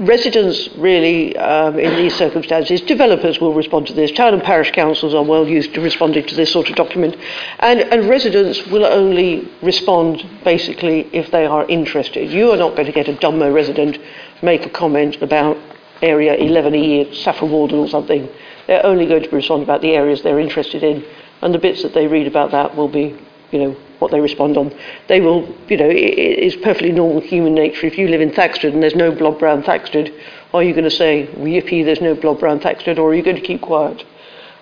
residents 0.00 0.68
really, 0.76 1.36
um, 1.36 1.78
in 1.78 1.94
these 1.96 2.16
circumstances, 2.16 2.80
developers 2.80 3.40
will 3.40 3.54
respond 3.54 3.86
to 3.86 3.92
this. 3.92 4.10
Town 4.12 4.34
and 4.34 4.42
parish 4.42 4.70
councils 4.72 5.14
are 5.14 5.22
well 5.22 5.46
used 5.46 5.74
to 5.74 5.80
responding 5.80 6.26
to 6.26 6.34
this 6.34 6.50
sort 6.52 6.70
of 6.70 6.76
document. 6.76 7.16
And, 7.58 7.80
and 7.80 8.08
residents 8.08 8.66
will 8.66 8.86
only 8.86 9.48
respond, 9.62 10.26
basically, 10.42 11.08
if 11.12 11.30
they 11.30 11.46
are 11.46 11.66
interested. 11.68 12.30
You 12.30 12.50
are 12.50 12.56
not 12.56 12.74
going 12.76 12.86
to 12.86 12.92
get 12.92 13.08
a 13.08 13.14
Dunmow 13.14 13.54
resident 13.54 13.98
make 14.42 14.64
a 14.64 14.70
comment 14.70 15.20
about 15.22 15.56
Area 16.02 16.36
11E 16.36 17.08
at 17.08 17.14
Saffron 17.14 17.50
Walden 17.50 17.78
or 17.78 17.88
something. 17.88 18.28
They're 18.66 18.84
only 18.86 19.06
going 19.06 19.22
to 19.22 19.30
respond 19.30 19.62
about 19.62 19.82
the 19.82 19.90
areas 19.90 20.22
they're 20.22 20.40
interested 20.40 20.82
in, 20.82 21.04
and 21.42 21.52
the 21.52 21.58
bits 21.58 21.82
that 21.82 21.92
they 21.92 22.06
read 22.06 22.26
about 22.26 22.52
that 22.52 22.74
will 22.74 22.88
be, 22.88 23.18
you 23.50 23.58
know, 23.58 23.76
what 23.98 24.10
they 24.10 24.20
respond 24.20 24.56
on. 24.56 24.72
They 25.08 25.20
will, 25.20 25.54
you 25.68 25.76
know, 25.76 25.88
it, 25.88 25.94
it's 25.94 26.56
perfectly 26.56 26.92
normal 26.92 27.20
human 27.20 27.54
nature. 27.54 27.86
If 27.86 27.98
you 27.98 28.08
live 28.08 28.20
in 28.20 28.32
Thaxted 28.32 28.72
and 28.72 28.82
there's 28.82 28.94
no 28.94 29.12
blob 29.12 29.38
brown 29.38 29.62
Thaxted, 29.62 30.12
are 30.54 30.62
you 30.62 30.72
going 30.72 30.84
to 30.84 30.90
say, 30.90 31.28
yippee, 31.36 31.84
there's 31.84 32.00
no 32.00 32.14
blob 32.14 32.40
brown 32.40 32.60
Thaxted, 32.60 32.98
or 32.98 33.10
are 33.10 33.14
you 33.14 33.22
going 33.22 33.36
to 33.36 33.42
keep 33.42 33.60
quiet? 33.60 34.04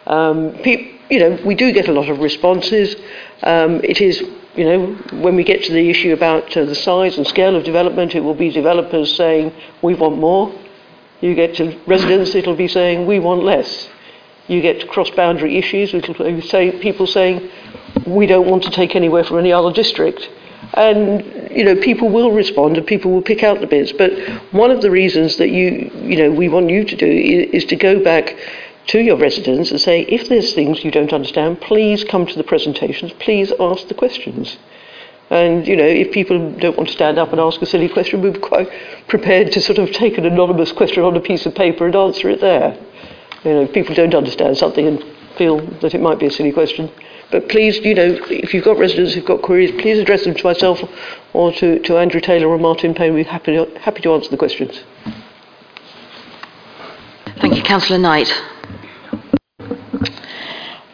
Um, 0.07 0.53
pe- 0.63 0.99
you 1.11 1.19
know, 1.19 1.39
we 1.45 1.55
do 1.55 1.73
get 1.73 1.89
a 1.89 1.93
lot 1.93 2.09
of 2.09 2.19
responses. 2.19 2.97
Um, 3.43 3.81
it 3.85 4.01
is, 4.01 4.23
you 4.57 4.65
know, 4.65 4.87
when 5.23 5.37
we 5.37 5.45
get 5.45 5.63
to 5.65 5.73
the 5.73 5.89
issue 5.89 6.13
about 6.13 6.57
uh, 6.57 6.65
the 6.65 6.75
size 6.75 7.17
and 7.17 7.27
scale 7.27 7.57
of 7.57 7.65
development, 7.65 8.15
it 8.15 8.21
will 8.21 8.35
be 8.35 8.51
developers 8.51 9.15
saying, 9.17 9.53
we 9.83 9.95
want 9.95 10.19
more. 10.19 10.53
You 11.21 11.35
get 11.35 11.55
to 11.57 11.79
residents, 11.87 12.35
it'll 12.35 12.57
be 12.57 12.69
saying, 12.69 13.07
we 13.07 13.19
want 13.19 13.43
less. 13.43 13.89
You 14.47 14.63
get 14.63 14.81
to 14.81 14.87
cross-boundary 14.87 15.57
issues, 15.57 15.93
which 15.93 16.09
will 16.09 16.43
say 16.43 16.73
people 16.81 17.07
saying, 17.07 17.51
we 18.07 18.27
don't 18.27 18.49
want 18.49 18.63
to 18.65 18.71
take 18.71 18.97
anywhere 18.97 19.25
from 19.25 19.39
any 19.39 19.53
other 19.53 19.73
district. 19.73 20.29
And 20.75 21.51
you 21.51 21.65
know, 21.65 21.77
people 21.77 22.09
will 22.11 22.33
respond 22.33 22.77
and 22.77 22.87
people 22.87 23.11
will 23.11 23.23
pick 23.23 23.43
out 23.43 23.61
the 23.61 23.67
bits. 23.67 23.93
But 23.93 24.13
one 24.53 24.71
of 24.71 24.83
the 24.83 24.91
reasons 24.91 25.37
that 25.37 25.51
you, 25.51 25.91
you 25.95 26.17
know, 26.17 26.31
we 26.31 26.49
want 26.49 26.71
you 26.71 26.85
to 26.85 26.97
do 26.97 27.07
is, 27.07 27.63
is 27.63 27.65
to 27.67 27.77
go 27.77 28.03
back 28.03 28.37
to 28.89 29.01
your 29.01 29.17
residents 29.17 29.71
and 29.71 29.81
say, 29.81 30.03
if 30.03 30.29
there's 30.29 30.55
things 30.55 30.85
you 30.85 30.91
don't 30.91 31.13
understand, 31.13 31.61
please 31.61 32.05
come 32.05 32.27
to 32.27 32.37
the 32.37 32.45
presentations, 32.45 33.13
please 33.15 33.53
ask 33.61 33.89
the 33.89 33.95
questions. 33.95 34.57
And, 35.31 35.67
you 35.67 35.77
know, 35.77 35.85
if 35.85 36.11
people 36.11 36.53
don't 36.53 36.77
want 36.77 36.89
to 36.89 36.95
stand 36.95 37.19
up 37.19 37.33
and 37.33 37.41
ask 37.41 37.61
a 37.61 37.67
silly 37.67 37.89
question, 37.89 38.23
we're 38.23 38.39
quite 38.39 38.71
prepared 39.09 39.53
to 39.53 39.61
sort 39.61 39.79
of 39.79 39.93
take 39.93 40.17
an 40.17 40.25
anonymous 40.25 40.73
question 40.73 41.03
on 41.03 41.15
a 41.17 41.21
piece 41.21 41.45
of 41.45 41.55
paper 41.55 41.85
and 41.85 41.95
answer 41.95 42.31
it 42.31 42.41
there. 42.41 42.79
You 43.45 43.53
know, 43.53 43.61
if 43.63 43.73
people 43.73 43.95
don't 43.95 44.15
understand 44.15 44.57
something 44.57 44.87
and 44.87 45.05
feel 45.37 45.61
that 45.81 45.95
it 45.95 46.01
might 46.01 46.19
be 46.19 46.27
a 46.27 46.31
silly 46.31 46.53
question. 46.53 46.91
But 47.31 47.49
please, 47.49 47.77
you 47.79 47.95
know, 47.95 48.19
if 48.31 48.55
you've 48.55 48.65
got 48.65 48.79
residents 48.79 49.13
who've 49.13 49.25
got 49.25 49.43
queries, 49.43 49.71
please 49.73 49.99
address 49.99 50.25
them 50.25 50.35
to 50.35 50.45
myself 50.45 50.83
or 51.35 51.53
to, 51.53 51.79
to 51.81 51.99
Andrew 51.99 52.21
Taylor 52.21 52.49
or 52.49 52.59
Martin 52.59 52.95
Payne. 52.95 53.13
We're 53.13 53.25
happy 53.25 53.53
to, 53.53 53.79
happy 53.79 54.01
to 54.03 54.15
answer 54.15 54.31
the 54.31 54.39
questions. 54.39 54.83
Thank 57.41 57.57
you. 57.57 57.63
Councillor 57.63 57.99
Knight. 57.99 58.33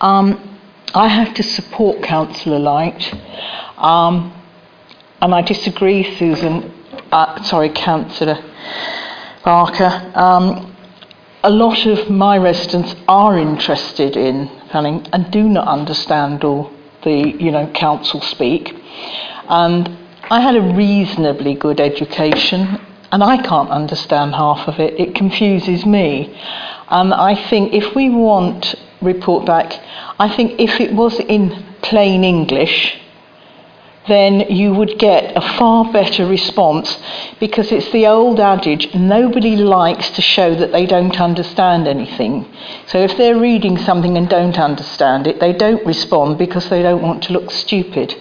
Um, 0.01 0.59
I 0.93 1.09
have 1.09 1.35
to 1.35 1.43
support 1.43 2.03
Councillor 2.03 2.59
Light. 2.59 3.15
Um, 3.79 4.33
and 5.23 5.35
I 5.35 5.41
disagree, 5.41 6.17
Susan, 6.19 6.71
uh, 7.13 7.43
sorry, 7.45 7.71
Councillor 7.71 8.43
Barker. 9.45 10.13
Um, 10.15 10.75
a 11.45 11.51
lot 11.51 11.87
of 11.87 12.11
my 12.11 12.39
residents 12.39 12.95
are 13.07 13.39
interested 13.39 14.17
in 14.17 14.51
planning 14.75 15.07
and 15.13 15.31
do 15.31 15.45
not 15.49 15.69
understand 15.69 16.43
all 16.43 16.69
the, 17.05 17.33
you 17.39 17.53
know, 17.53 17.71
council 17.75 18.21
speak. 18.21 18.75
And 19.49 19.89
I 20.29 20.41
had 20.41 20.57
a 20.57 20.75
reasonably 20.75 21.55
good 21.55 21.79
education 21.79 22.81
and 23.13 23.23
I 23.23 23.37
can't 23.37 23.71
understand 23.71 24.35
half 24.35 24.67
of 24.67 24.81
it. 24.81 24.99
It 24.99 25.15
confuses 25.15 25.87
me. 25.87 26.37
And 26.89 27.15
I 27.15 27.37
think 27.51 27.73
if 27.73 27.95
we 27.95 28.11
want 28.11 28.75
report 29.01 29.47
back, 29.47 29.81
I 30.19 30.29
think 30.35 30.59
if 30.59 30.81
it 30.81 30.93
was 30.93 31.21
in 31.21 31.51
plain 31.83 32.25
English, 32.25 32.99
then 34.09 34.41
you 34.51 34.75
would 34.75 34.99
get 34.99 35.37
a 35.37 35.41
far 35.59 35.91
better 35.93 36.27
response 36.27 36.99
because 37.41 37.73
it's 37.73 37.91
the 37.91 38.07
old 38.07 38.39
adage 38.39 38.95
nobody 38.95 39.57
likes 39.57 40.11
to 40.11 40.21
show 40.21 40.55
that 40.55 40.73
they 40.73 40.85
don't 40.85 41.21
understand 41.21 41.89
anything. 41.89 42.47
So 42.87 42.99
if 42.99 43.17
they're 43.17 43.39
reading 43.39 43.79
something 43.79 44.17
and 44.17 44.29
don't 44.29 44.59
understand 44.59 45.27
it, 45.27 45.41
they 45.41 45.53
don't 45.53 45.85
respond 45.87 46.37
because 46.39 46.69
they 46.69 46.83
don't 46.83 47.03
want 47.03 47.23
to 47.25 47.33
look 47.33 47.51
stupid. 47.51 48.15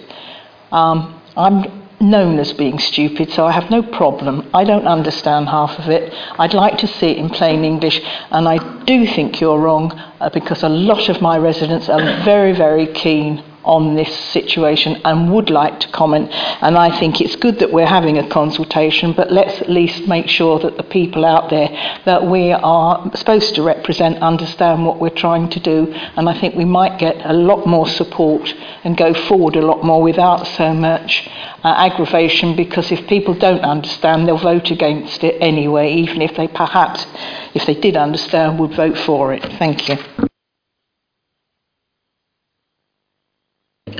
Um, 0.72 1.20
I'm 1.36 1.84
known 2.00 2.38
as 2.38 2.52
being 2.52 2.78
stupid, 2.78 3.30
so 3.30 3.46
I 3.46 3.52
have 3.52 3.70
no 3.70 3.82
problem. 3.82 4.48
I 4.54 4.64
don't 4.64 4.86
understand 4.86 5.48
half 5.48 5.78
of 5.78 5.88
it. 5.88 6.12
I'd 6.38 6.54
like 6.54 6.78
to 6.78 6.86
see 6.86 7.10
it 7.10 7.18
in 7.18 7.28
plain 7.30 7.64
English, 7.64 8.00
and 8.30 8.48
I 8.48 8.84
do 8.84 9.06
think 9.06 9.40
you're 9.40 9.58
wrong 9.58 9.92
uh, 10.20 10.30
because 10.30 10.62
a 10.62 10.68
lot 10.68 11.08
of 11.08 11.20
my 11.20 11.38
residents 11.38 11.88
are 11.88 12.00
very, 12.24 12.52
very 12.52 12.86
keen 12.86 13.42
on 13.64 13.94
this 13.94 14.14
situation 14.30 15.00
and 15.04 15.32
would 15.32 15.50
like 15.50 15.80
to 15.80 15.88
comment. 15.88 16.30
And 16.32 16.76
I 16.76 16.98
think 16.98 17.20
it's 17.20 17.36
good 17.36 17.58
that 17.58 17.72
we're 17.72 17.86
having 17.86 18.18
a 18.18 18.28
consultation, 18.28 19.12
but 19.12 19.32
let's 19.32 19.60
at 19.60 19.70
least 19.70 20.06
make 20.06 20.28
sure 20.28 20.58
that 20.60 20.76
the 20.76 20.82
people 20.82 21.24
out 21.24 21.50
there 21.50 21.68
that 22.04 22.26
we 22.26 22.52
are 22.52 23.10
supposed 23.14 23.54
to 23.54 23.62
represent 23.62 24.18
understand 24.18 24.84
what 24.84 25.00
we're 25.00 25.10
trying 25.10 25.48
to 25.50 25.60
do. 25.60 25.92
And 26.16 26.28
I 26.28 26.38
think 26.38 26.54
we 26.54 26.64
might 26.64 26.98
get 26.98 27.16
a 27.24 27.32
lot 27.32 27.66
more 27.66 27.88
support 27.88 28.52
and 28.84 28.96
go 28.96 29.14
forward 29.14 29.56
a 29.56 29.62
lot 29.62 29.84
more 29.84 30.02
without 30.02 30.46
so 30.46 30.72
much 30.72 31.28
uh, 31.64 31.68
aggravation 31.68 32.54
because 32.56 32.92
if 32.92 33.06
people 33.08 33.34
don't 33.34 33.60
understand, 33.60 34.28
they'll 34.28 34.38
vote 34.38 34.70
against 34.70 35.24
it 35.24 35.36
anyway, 35.40 35.94
even 35.94 36.20
if 36.22 36.36
they 36.36 36.48
perhaps, 36.48 37.06
if 37.54 37.64
they 37.66 37.74
did 37.74 37.96
understand, 37.96 38.58
would 38.58 38.74
vote 38.74 38.98
for 38.98 39.32
it. 39.32 39.42
Thank 39.58 39.88
you. 39.88 40.33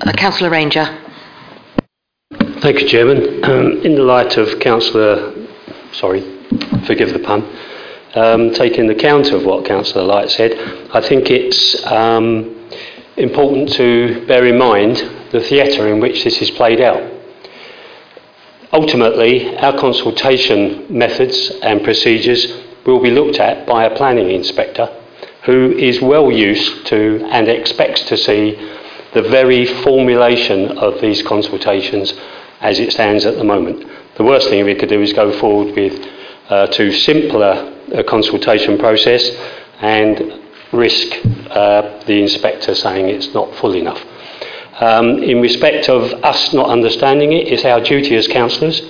Uh, 0.01 0.13
Councillor 0.13 0.51
Ranger. 0.51 0.85
Thank 2.33 2.81
you, 2.81 2.89
Chairman. 2.89 3.45
Um, 3.45 3.81
in 3.83 3.95
the 3.95 4.03
light 4.03 4.37
of 4.37 4.59
Councillor, 4.59 5.33
sorry, 5.93 6.21
forgive 6.85 7.13
the 7.13 7.21
pun, 7.21 7.45
um, 8.17 8.53
taking 8.53 8.91
account 8.91 9.31
of 9.31 9.45
what 9.45 9.65
Councillor 9.65 10.05
Light 10.05 10.31
said, 10.31 10.53
I 10.93 11.01
think 11.01 11.31
it's 11.31 11.87
um, 11.87 12.69
important 13.17 13.73
to 13.75 14.27
bear 14.27 14.45
in 14.47 14.59
mind 14.59 14.97
the 15.31 15.41
theatre 15.41 15.87
in 15.87 16.01
which 16.01 16.25
this 16.25 16.43
is 16.43 16.51
played 16.51 16.81
out. 16.81 17.13
Ultimately, 18.73 19.57
our 19.59 19.79
consultation 19.79 20.87
methods 20.89 21.51
and 21.63 21.85
procedures 21.85 22.53
will 22.85 23.01
be 23.01 23.13
looked 23.13 23.39
at 23.39 23.65
by 23.65 23.85
a 23.85 23.97
planning 23.97 24.33
inspector 24.33 24.87
who 25.45 25.71
is 25.73 26.01
well 26.01 26.33
used 26.33 26.85
to 26.89 27.25
and 27.31 27.47
expects 27.47 28.03
to 28.09 28.17
see 28.17 28.57
the 29.15 29.23
very 29.23 29.65
formulation 29.83 30.77
of 30.79 31.01
these 31.01 31.23
consultations 31.23 32.13
as 32.61 32.79
it 32.79 32.93
stands 32.93 33.25
at 33.25 33.37
the 33.37 33.45
moment. 33.45 33.87
The 34.17 34.25
worst 34.25 34.49
thing 34.49 34.65
we 34.65 34.75
could 34.75 34.89
do 34.89 35.01
is 35.01 35.13
go 35.13 35.33
forward 35.39 35.75
with 35.75 36.07
uh, 36.49 36.67
too 36.69 36.93
simpler 36.93 37.73
a 37.93 38.05
consultation 38.05 38.79
process 38.79 39.31
and 39.81 40.41
risk 40.73 41.15
uh, 41.51 42.05
the 42.07 42.21
inspector 42.23 42.75
saying 42.75 43.09
it's 43.09 43.33
not 43.35 43.55
full 43.57 43.75
enough. 43.75 44.03
Um, 44.81 45.23
in 45.23 45.41
respect 45.41 45.89
of 45.89 46.13
us 46.25 46.53
not 46.53 46.69
understanding 46.69 47.33
it, 47.33 47.47
it's 47.49 47.65
our 47.65 47.81
duty 47.81 48.17
as 48.17 48.27
councillors 48.27 48.83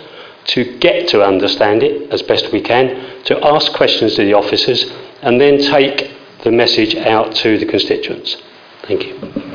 to 0.46 0.78
get 0.78 1.08
to 1.08 1.22
understand 1.22 1.82
it 1.82 2.10
as 2.10 2.22
best 2.22 2.52
we 2.52 2.60
can, 2.60 3.22
to 3.24 3.44
ask 3.44 3.72
questions 3.72 4.14
to 4.14 4.24
the 4.24 4.34
officers, 4.34 4.84
and 5.22 5.40
then 5.40 5.58
take 5.58 6.10
the 6.42 6.50
message 6.50 6.94
out 6.96 7.34
to 7.36 7.58
the 7.58 7.66
constituents. 7.66 8.36
Thank 8.82 9.04
you. 9.04 9.53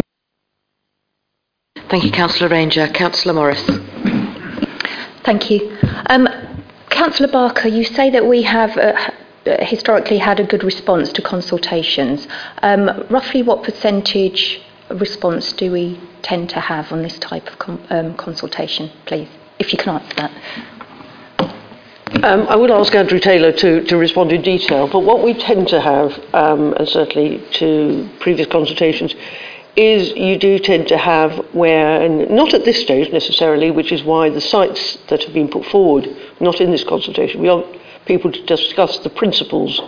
Thank 1.90 2.04
you, 2.04 2.12
Councillor 2.12 2.50
Ranger. 2.50 2.88
Councillor 2.88 3.34
Morris. 3.34 3.64
Thank 5.24 5.50
you. 5.50 5.76
Um, 6.06 6.28
Councillor 6.92 7.32
Barker, 7.32 7.68
you 7.68 7.84
say 7.84 8.12
that 8.12 8.28
we 8.28 8.44
have 8.44 8.78
uh, 8.78 8.94
historically 9.66 10.20
had 10.20 10.40
a 10.40 10.44
good 10.44 10.64
response 10.64 11.12
to 11.14 11.24
consultations. 11.24 12.28
Um, 12.62 13.08
roughly 13.10 13.42
what 13.42 13.64
percentage 13.64 14.62
response 14.92 15.52
do 15.54 15.72
we 15.72 16.00
tend 16.22 16.50
to 16.52 16.60
have 16.60 16.92
on 16.92 17.02
this 17.02 17.18
type 17.18 17.48
of 17.48 17.58
com- 17.58 17.84
um, 17.90 18.16
consultation, 18.18 18.92
please, 19.08 19.28
if 19.58 19.74
you 19.74 19.80
can 19.80 19.96
answer 19.96 20.16
that? 20.18 20.32
Um, 22.24 22.48
I 22.50 22.56
will 22.56 22.72
ask 22.74 22.94
Andrew 22.94 23.20
Taylor 23.20 23.52
to, 23.52 23.84
to 23.86 23.98
respond 23.98 24.32
in 24.32 24.44
detail, 24.44 24.88
but 24.88 25.00
what 25.00 25.24
we 25.24 25.34
tend 25.34 25.68
to 25.70 25.82
have, 25.82 26.20
um, 26.36 26.74
and 26.74 26.88
certainly 26.88 27.44
to 27.54 28.08
previous 28.20 28.48
consultations, 28.48 29.16
is 29.80 30.12
you 30.12 30.38
do 30.38 30.60
tend 30.60 30.90
to 30.90 30.98
have 30.98 31.38
where, 31.54 32.02
and 32.02 32.30
not 32.30 32.54
at 32.54 32.66
this 32.66 32.82
stage 32.82 33.14
necessarily, 33.14 33.72
which 33.72 33.94
is 33.94 34.04
why 34.04 34.30
the 34.30 34.42
sites 34.42 34.98
that 35.08 35.24
have 35.24 35.34
been 35.34 35.48
put 35.48 35.66
forward, 35.66 36.06
not 36.42 36.60
in 36.60 36.70
this 36.70 36.84
consultation, 36.84 37.42
we 37.42 37.48
want 37.48 37.66
people 38.06 38.30
to 38.30 38.46
discuss 38.46 39.00
the 39.00 39.10
principles 39.10 39.80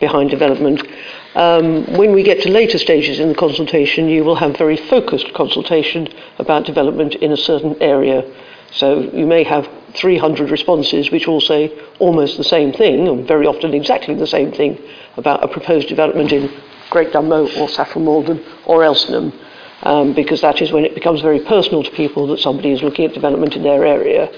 behind 0.00 0.28
development. 0.28 0.86
Um, 1.34 1.86
when 1.96 2.12
we 2.12 2.22
get 2.22 2.42
to 2.42 2.50
later 2.50 2.76
stages 2.76 3.20
in 3.20 3.30
the 3.30 3.34
consultation, 3.34 4.06
you 4.06 4.22
will 4.22 4.34
have 4.34 4.58
very 4.58 4.76
focused 4.76 5.32
consultation 5.32 6.08
about 6.38 6.66
development 6.66 7.14
in 7.14 7.32
a 7.32 7.36
certain 7.36 7.80
area. 7.80 8.30
So 8.72 9.00
you 9.00 9.26
may 9.26 9.44
have 9.44 9.66
300 9.94 10.50
responses 10.50 11.10
which 11.10 11.26
all 11.26 11.40
say 11.40 11.72
almost 12.00 12.36
the 12.36 12.44
same 12.44 12.70
thing, 12.72 13.08
and 13.08 13.26
very 13.26 13.46
often 13.46 13.72
exactly 13.72 14.14
the 14.14 14.26
same 14.26 14.52
thing, 14.52 14.78
about 15.16 15.42
a 15.42 15.48
proposed 15.48 15.88
development 15.88 16.32
in 16.32 16.50
Great 16.90 17.12
Dunmow 17.12 17.56
or 17.56 17.68
Saffron 17.70 18.04
Walden 18.04 18.44
or 18.66 18.80
Elsenham, 18.80 19.32
um, 19.82 20.12
because 20.14 20.40
that 20.40 20.60
is 20.62 20.72
when 20.72 20.84
it 20.84 20.94
becomes 20.94 21.20
very 21.20 21.40
personal 21.40 21.82
to 21.82 21.90
people 21.90 22.26
that 22.28 22.38
somebody 22.38 22.72
is 22.72 22.82
looking 22.82 23.04
at 23.04 23.14
development 23.14 23.56
in 23.56 23.62
their 23.62 23.84
area. 23.84 24.30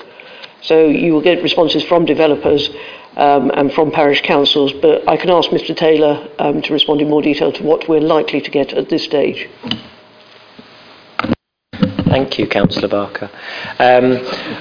So 0.62 0.86
you 0.86 1.12
will 1.12 1.20
get 1.20 1.42
responses 1.42 1.84
from 1.84 2.06
developers 2.06 2.70
um, 3.16 3.50
and 3.50 3.72
from 3.72 3.90
parish 3.90 4.22
councils, 4.22 4.72
but 4.72 5.06
I 5.08 5.16
can 5.16 5.30
ask 5.30 5.50
Mr 5.50 5.76
Taylor 5.76 6.26
um, 6.38 6.62
to 6.62 6.72
respond 6.72 7.00
in 7.00 7.10
more 7.10 7.22
detail 7.22 7.52
to 7.52 7.62
what 7.62 7.88
we're 7.88 8.00
likely 8.00 8.40
to 8.40 8.50
get 8.50 8.72
at 8.72 8.88
this 8.88 9.04
stage. 9.04 9.48
Thank 12.14 12.38
you, 12.38 12.46
Councillor 12.46 12.86
Barker. 12.86 13.28
Um, 13.80 14.20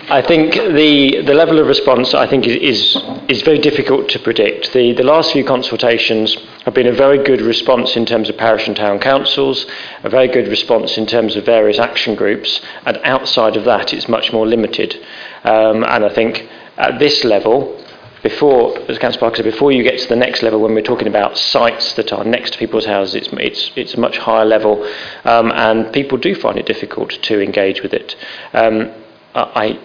I 0.10 0.24
think 0.24 0.56
the, 0.56 1.22
the 1.24 1.36
level 1.36 1.60
of 1.60 1.68
response 1.68 2.16
I 2.16 2.26
think 2.26 2.48
is, 2.48 2.98
is 3.30 3.44
very 3.44 3.60
difficult 3.60 4.10
to 4.10 4.18
predict. 4.18 4.74
The, 4.74 4.94
the 4.94 5.04
last 5.04 5.34
few 5.34 5.46
consultations 5.46 6.36
have 6.66 6.74
been 6.74 6.88
a 6.88 6.92
very 6.92 7.24
good 7.24 7.42
response 7.42 7.96
in 7.96 8.08
terms 8.08 8.28
of 8.28 8.38
parish 8.38 8.66
and 8.66 8.76
town 8.76 8.98
councils, 8.98 9.68
a 10.02 10.10
very 10.10 10.30
good 10.30 10.48
response 10.48 10.98
in 10.98 11.06
terms 11.06 11.36
of 11.36 11.46
various 11.46 11.78
action 11.78 12.16
groups, 12.16 12.60
and 12.88 12.98
outside 13.04 13.56
of 13.56 13.66
that 13.66 13.94
it's 13.94 14.10
much 14.10 14.34
more 14.34 14.48
limited. 14.48 14.96
Um, 15.44 15.84
and 15.84 16.04
I 16.04 16.10
think 16.10 16.50
at 16.78 16.98
this 16.98 17.24
level, 17.24 17.82
before, 18.24 18.80
as 18.90 18.98
Councillor 18.98 19.20
Barker 19.20 19.36
said, 19.38 19.45
before 19.45 19.74
you 19.74 19.84
get 19.84 20.00
to 20.00 20.08
the 20.08 20.16
next 20.16 20.41
level, 20.41 20.62
when 20.62 20.74
we're 20.74 20.82
talking 20.82 21.10
about 21.10 21.38
sites 21.38 21.94
that 21.95 22.14
are 22.14 22.24
next 22.24 22.54
to 22.54 22.58
people's 22.58 22.86
houses, 22.86 23.16
it's, 23.16 23.30
it's, 23.34 23.72
it's 23.76 23.94
a 23.95 24.00
much 24.00 24.18
higher 24.18 24.45
level, 24.45 24.82
um, 25.26 25.52
and 25.52 25.91
people 25.91 26.18
do 26.18 26.34
find 26.34 26.58
it 26.58 26.66
difficult 26.66 27.12
to 27.12 27.41
engage 27.41 27.84
with 27.84 27.94
it. 27.94 28.16
Um, 28.54 28.91
I, 29.36 29.78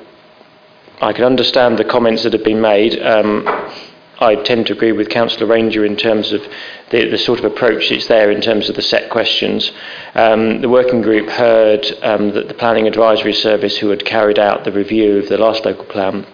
I 1.03 1.13
can 1.13 1.25
understand 1.25 1.79
the 1.79 1.85
comments 1.85 2.23
that 2.23 2.33
have 2.33 2.45
been 2.45 2.61
made. 2.61 3.01
Um, 3.03 3.45
I 4.21 4.37
tend 4.37 4.67
to 4.69 4.73
agree 4.73 4.93
with 4.93 5.09
Councillor 5.11 5.47
Ranger 5.47 5.85
in 5.85 5.97
terms 5.97 6.33
of 6.33 6.43
the, 6.91 7.09
the, 7.09 7.19
sort 7.19 7.41
of 7.41 7.45
approach 7.45 7.89
that's 7.89 8.07
there 8.07 8.31
in 8.31 8.41
terms 8.41 8.69
of 8.69 8.77
the 8.77 8.83
set 8.83 9.11
questions. 9.11 9.71
Um, 10.15 10.61
the 10.61 10.69
working 10.69 11.03
group 11.03 11.29
heard 11.29 11.87
um, 12.03 12.31
that 12.33 12.49
the 12.49 12.55
Planning 12.55 12.87
Advisory 12.87 13.33
Service, 13.33 13.77
who 13.79 13.91
had 13.91 14.05
carried 14.05 14.39
out 14.39 14.65
the 14.65 14.73
review 14.73 15.19
of 15.19 15.29
the 15.29 15.39
last 15.39 15.65
local 15.65 15.85
plan, 15.85 16.27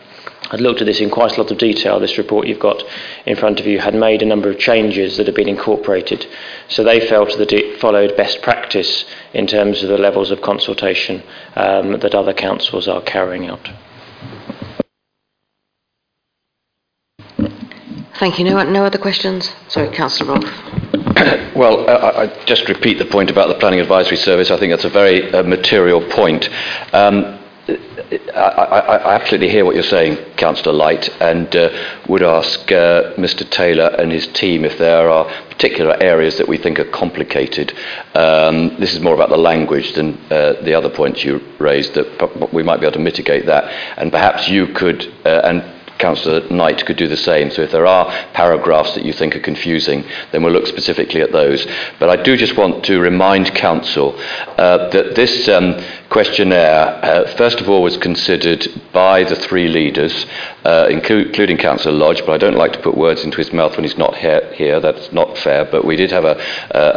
had 0.51 0.61
looked 0.61 0.81
at 0.81 0.87
this 0.87 1.01
in 1.01 1.11
quite 1.11 1.37
a 1.37 1.43
lot 1.43 1.51
of 1.51 1.59
detail. 1.59 1.99
This 1.99 2.19
report 2.19 2.47
you've 2.47 2.59
got 2.59 2.83
in 3.27 3.37
front 3.37 3.61
of 3.61 3.67
you 3.67 3.79
had 3.79 3.95
made 3.95 4.23
a 4.23 4.27
number 4.27 4.51
of 4.51 4.59
changes 4.59 5.17
that 5.17 5.27
have 5.27 5.37
been 5.37 5.49
incorporated. 5.49 6.27
So 6.69 6.85
they 6.85 7.07
felt 7.07 7.37
that 7.39 7.53
it 7.53 7.81
followed 7.81 8.17
best 8.17 8.43
practice 8.43 9.05
in 9.33 9.47
terms 9.47 9.83
of 9.83 9.89
the 9.89 9.99
levels 9.99 10.31
of 10.31 10.43
consultation 10.43 11.23
um, 11.57 11.99
that 12.01 12.15
other 12.15 12.35
councils 12.35 12.89
are 12.89 13.03
carrying 13.03 13.47
out. 13.47 13.71
Thank 18.19 18.39
you. 18.39 18.45
No, 18.45 18.63
no 18.63 18.85
other 18.85 18.99
questions? 18.99 19.53
Sorry, 19.69 19.89
Councillor 19.89 20.35
Rolfe. 20.35 21.55
well, 21.57 21.89
I, 21.91 22.23
I 22.23 22.45
just 22.45 22.69
repeat 22.69 22.99
the 22.99 23.05
point 23.05 23.29
about 23.29 23.49
the 23.49 23.55
Planning 23.55 23.81
Advisory 23.81 24.17
Service. 24.17 24.51
I 24.51 24.59
think 24.59 24.73
that's 24.73 24.85
a 24.85 24.89
very 24.89 25.33
uh, 25.33 25.43
material 25.43 26.01
point. 26.11 26.49
Um, 26.93 27.41
I, 28.13 28.39
I, 28.39 29.15
absolutely 29.15 29.49
hear 29.49 29.65
what 29.65 29.75
you're 29.75 29.85
saying, 29.85 30.17
Councillor 30.37 30.75
Light, 30.75 31.09
and 31.21 31.55
uh, 31.57 31.71
would 32.09 32.23
ask 32.23 32.61
uh, 32.71 33.15
Mr. 33.15 33.49
Taylor 33.49 33.87
and 33.99 34.13
his 34.13 34.27
team 34.29 34.65
if 34.65 34.79
there 34.79 35.09
are 35.09 35.25
particular 35.49 35.97
areas 36.03 36.37
that 36.39 36.49
we 36.49 36.59
think 36.59 36.79
are 36.79 36.91
complicated. 36.91 37.73
Um, 38.15 38.77
this 38.79 38.95
is 38.95 39.01
more 39.01 39.15
about 39.15 39.31
the 39.31 39.39
language 39.39 39.95
than 39.95 40.19
uh, 40.31 40.61
the 40.63 40.75
other 40.75 40.91
points 40.91 41.25
you 41.25 41.41
raised, 41.59 41.95
that 41.95 42.53
we 42.53 42.63
might 42.63 42.81
be 42.81 42.87
able 42.87 42.95
to 42.95 42.99
mitigate 42.99 43.47
that. 43.47 43.65
And 43.99 44.13
perhaps 44.13 44.49
you 44.49 44.69
could, 44.69 45.07
uh, 45.25 45.41
and 45.45 45.63
Councillor 45.99 46.49
Knight 46.51 46.85
could 46.87 46.97
do 46.97 47.09
the 47.09 47.17
same. 47.17 47.51
So 47.51 47.63
if 47.63 47.71
there 47.71 47.87
are 47.87 48.07
paragraphs 48.33 48.95
that 48.95 49.05
you 49.05 49.13
think 49.13 49.37
are 49.37 49.41
confusing, 49.41 50.05
then 50.33 50.43
we'll 50.43 50.53
look 50.53 50.67
specifically 50.67 51.21
at 51.21 51.33
those. 51.33 51.67
But 51.99 52.11
I 52.11 52.23
do 52.23 52.37
just 52.37 52.57
want 52.57 52.85
to 52.85 53.01
remind 53.01 53.55
Council 53.55 54.15
uh, 54.59 54.89
that 54.91 55.15
this 55.15 55.49
um, 55.49 55.83
questionnaire, 56.11 57.01
uh, 57.05 57.37
first 57.37 57.61
of 57.61 57.69
all, 57.69 57.83
was 57.83 57.97
considered 57.97 58.67
by 58.93 59.25
the 59.25 59.37
three 59.37 59.69
leaders, 59.69 60.27
uh, 60.65 60.89
including 60.91 61.57
Councillor 61.57 61.97
Lodge, 61.97 62.21
but 62.27 62.33
I 62.33 62.39
don't 62.39 62.57
like 62.57 62.73
to 62.73 62.81
put 62.81 62.97
words 62.97 63.25
into 63.25 63.39
his 63.39 63.53
mouth 63.53 63.77
when 63.77 63.85
he's 63.85 63.99
not 63.99 64.17
here. 64.17 64.53
here. 64.55 64.81
That's 64.81 65.13
not 65.13 65.39
fair. 65.39 65.65
But 65.65 65.85
we 65.85 65.97
did 65.97 66.11
have 66.11 66.25
a, 66.25 66.41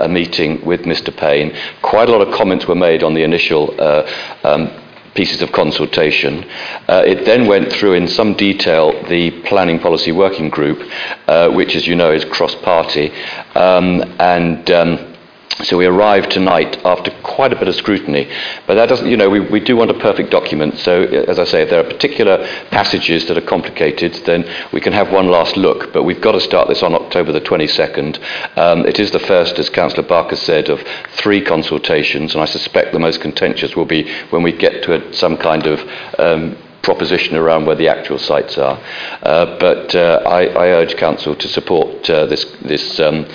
a 0.04 0.08
meeting 0.10 0.66
with 0.66 0.82
Mr. 0.82 1.16
Payne. 1.16 1.56
Quite 1.82 2.10
a 2.10 2.12
lot 2.12 2.28
of 2.28 2.34
comments 2.34 2.68
were 2.68 2.76
made 2.76 3.04
on 3.04 3.14
the 3.14 3.24
initial 3.24 3.74
uh, 3.80 4.10
um, 4.44 4.72
pieces 5.18 5.42
of 5.42 5.52
consultation. 5.52 6.46
Uh, 6.88 7.04
it 7.06 7.26
then 7.26 7.48
went 7.48 7.74
through 7.74 7.94
in 7.94 8.08
some 8.08 8.36
detail 8.36 8.92
the 9.10 9.32
Planning 9.42 9.80
Policy 9.80 10.12
Working 10.12 10.50
Group, 10.50 10.80
uh, 11.28 11.50
which, 11.50 11.76
as 11.76 11.88
you 11.88 11.96
know, 11.96 12.12
is 12.12 12.24
cross 12.24 12.54
party. 12.56 13.12
Um, 13.56 14.04
and 14.20 14.70
um, 14.70 15.17
so 15.64 15.76
we 15.76 15.88
arrived 15.88 16.32
tonight 16.32 16.78
after 16.86 17.10
quite 17.24 17.52
a 17.52 17.56
bit 17.56 17.68
of 17.68 17.74
scrutiny. 17.74 18.32
But 18.68 18.76
that 18.76 18.90
doesn't, 18.90 19.08
you 19.08 19.18
know, 19.18 19.28
we, 19.28 19.40
we 19.40 19.60
do 19.60 19.76
want 19.76 19.90
a 19.90 19.96
perfect 19.96 20.30
document. 20.30 20.78
So, 20.78 21.02
as 21.02 21.40
I 21.40 21.46
say, 21.46 21.64
if 21.64 21.72
there 21.72 21.80
are 21.80 21.90
particular 21.90 22.46
passages 22.70 23.28
that 23.28 23.38
are 23.40 23.42
complicated, 23.42 24.14
then 24.26 24.46
we 24.72 24.82
can 24.82 24.94
have 24.94 25.12
one 25.12 25.30
last 25.30 25.58
look. 25.58 25.92
But 25.94 26.04
we've 26.04 26.22
got 26.22 26.34
to 26.34 26.42
start 26.42 26.68
this 26.68 26.84
on 26.84 26.94
October 26.94 27.32
the 27.32 27.42
22nd. 27.42 28.20
Um, 28.56 28.86
it 28.86 29.00
is 29.00 29.10
the 29.10 29.20
first, 29.20 29.58
as 29.58 29.70
Councillor 29.70 30.08
Barker 30.08 30.36
said, 30.36 30.70
of 30.70 30.80
three 31.14 31.42
consultations, 31.42 32.34
and 32.34 32.42
I 32.42 32.46
suspect 32.46 32.94
the 32.94 33.00
most 33.00 33.22
contentious 33.22 33.76
will 33.76 33.86
be 33.86 34.08
when 34.30 34.44
we 34.44 34.52
get 34.52 34.84
to 34.84 34.94
a, 34.94 35.14
some 35.14 35.38
kind 35.38 35.66
of 35.66 35.80
um, 36.20 36.56
proposition 36.84 37.36
around 37.36 37.66
where 37.66 37.76
the 37.76 37.88
actual 37.88 38.20
sites 38.20 38.60
are. 38.60 38.80
Uh, 39.24 39.58
but 39.58 39.96
uh, 39.96 40.22
I, 40.24 40.46
I, 40.46 40.68
urge 40.68 40.96
Council 40.98 41.36
to 41.36 41.48
support 41.48 42.08
uh, 42.10 42.28
this, 42.28 42.46
this 42.62 43.00
um, 43.00 43.26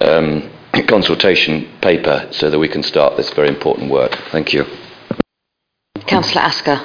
um 0.00 0.48
consultation 0.86 1.68
paper 1.80 2.28
so 2.30 2.50
that 2.50 2.58
we 2.58 2.68
can 2.68 2.82
start 2.82 3.16
this 3.16 3.30
very 3.30 3.48
important 3.48 3.90
work. 3.90 4.12
Thank 4.30 4.52
you. 4.52 4.64
Councillor 6.06 6.42
Asker. 6.42 6.80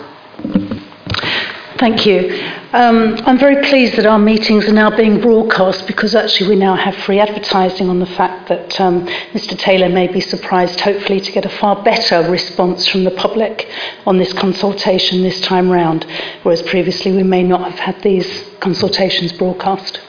Thank 1.78 2.06
you. 2.06 2.42
Um, 2.72 3.18
I'm 3.26 3.38
very 3.38 3.62
pleased 3.68 3.98
that 3.98 4.06
our 4.06 4.18
meetings 4.18 4.66
are 4.70 4.74
now 4.74 4.96
being 4.96 5.20
broadcast 5.20 5.86
because 5.86 6.16
actually 6.16 6.52
we 6.52 6.56
now 6.56 6.76
have 6.76 6.96
free 6.96 7.20
advertising 7.20 7.90
on 7.90 8.00
the 8.00 8.06
fact 8.06 8.48
that 8.48 8.80
um, 8.80 9.06
Mr 9.34 9.58
Taylor 9.58 9.90
may 9.90 10.08
be 10.08 10.22
surprised, 10.22 10.80
hopefully, 10.80 11.20
to 11.20 11.32
get 11.32 11.46
a 11.46 11.50
far 11.50 11.84
better 11.84 12.22
response 12.32 12.88
from 12.88 13.04
the 13.04 13.12
public 13.12 13.70
on 14.08 14.18
this 14.18 14.34
consultation 14.34 15.24
this 15.24 15.42
time 15.42 15.70
round, 15.70 16.06
whereas 16.44 16.62
previously 16.62 17.12
we 17.12 17.24
may 17.24 17.44
not 17.44 17.70
have 17.70 17.80
had 17.80 18.02
these 18.02 18.50
consultations 18.60 19.34
broadcast. 19.34 20.00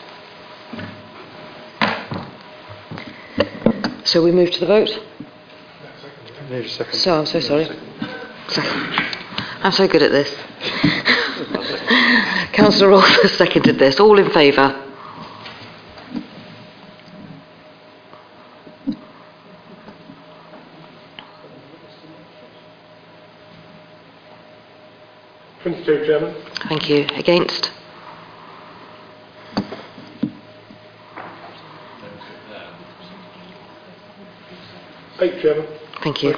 So 4.04 4.22
we 4.22 4.32
move 4.32 4.50
to 4.52 4.60
the 4.60 4.66
vote? 4.66 4.90
Need 6.50 6.66
a 6.66 6.68
second. 6.68 6.94
So, 6.94 7.18
I'm 7.18 7.26
so 7.26 7.40
sorry. 7.40 7.64
Second. 8.48 9.06
I'm 9.62 9.72
so 9.72 9.88
good 9.88 10.02
at 10.02 10.12
this. 10.12 10.34
Councillor 12.52 12.90
Rolfe 12.90 13.22
has 13.22 13.32
seconded 13.32 13.78
this. 13.78 13.98
All 13.98 14.18
in 14.18 14.30
favour? 14.30 14.80
Twenty-two, 25.62 26.04
Chairman. 26.04 26.34
Thank 26.68 26.90
you. 26.90 27.06
Against? 27.14 27.72
Eight, 35.24 35.40
Chairman. 35.40 35.66
Thank 36.02 36.22
you. 36.22 36.34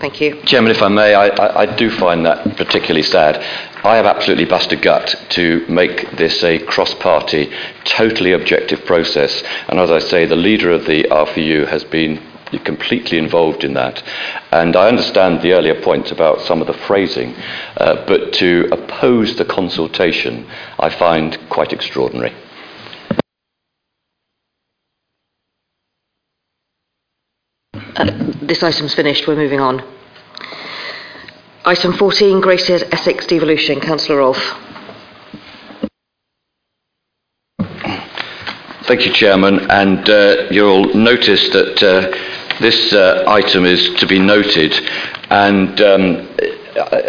Thank 0.00 0.20
you. 0.22 0.40
Chairman, 0.44 0.70
if 0.70 0.80
I 0.80 0.88
may, 0.88 1.14
I, 1.14 1.26
I, 1.26 1.60
I 1.62 1.76
do 1.76 1.90
find 1.90 2.24
that 2.24 2.56
particularly 2.56 3.02
sad. 3.02 3.36
I 3.84 3.96
have 3.96 4.06
absolutely 4.06 4.46
bust 4.46 4.72
a 4.72 4.76
gut 4.76 5.14
to 5.30 5.66
make 5.68 6.10
this 6.12 6.42
a 6.42 6.58
cross-party, 6.60 7.52
totally 7.84 8.32
objective 8.32 8.86
process. 8.86 9.42
And 9.68 9.78
as 9.78 9.90
I 9.90 9.98
say, 9.98 10.24
the 10.24 10.36
leader 10.36 10.70
of 10.70 10.86
the 10.86 11.04
RFU 11.04 11.68
has 11.68 11.84
been 11.84 12.18
completely 12.64 13.18
involved 13.18 13.62
in 13.62 13.74
that. 13.74 14.02
And 14.52 14.74
I 14.74 14.88
understand 14.88 15.42
the 15.42 15.52
earlier 15.52 15.82
points 15.82 16.10
about 16.10 16.40
some 16.40 16.62
of 16.62 16.66
the 16.66 16.72
phrasing, 16.72 17.34
uh, 17.76 18.06
but 18.06 18.32
to 18.34 18.70
oppose 18.72 19.36
the 19.36 19.44
consultation, 19.44 20.46
I 20.78 20.88
find 20.88 21.38
quite 21.50 21.74
extraordinary. 21.74 22.32
This 27.94 28.60
item's 28.60 28.92
finished. 28.94 29.28
We're 29.28 29.36
moving 29.36 29.60
on. 29.60 29.84
Item 31.64 31.92
14, 31.92 32.40
Greater 32.40 32.80
Essex 32.92 33.24
Devolution. 33.26 33.80
Councillor 33.80 34.18
Rolfe. 34.18 34.54
Thank 38.82 39.06
you, 39.06 39.12
Chairman. 39.12 39.70
And 39.70 40.08
uh, 40.10 40.48
you'll 40.50 40.92
notice 40.94 41.48
that 41.50 41.82
uh, 41.82 42.58
this 42.60 42.92
uh, 42.92 43.24
item 43.28 43.64
is 43.64 43.94
to 44.00 44.06
be 44.06 44.18
noted. 44.18 44.72
And 45.30 45.80
um, 45.80 46.28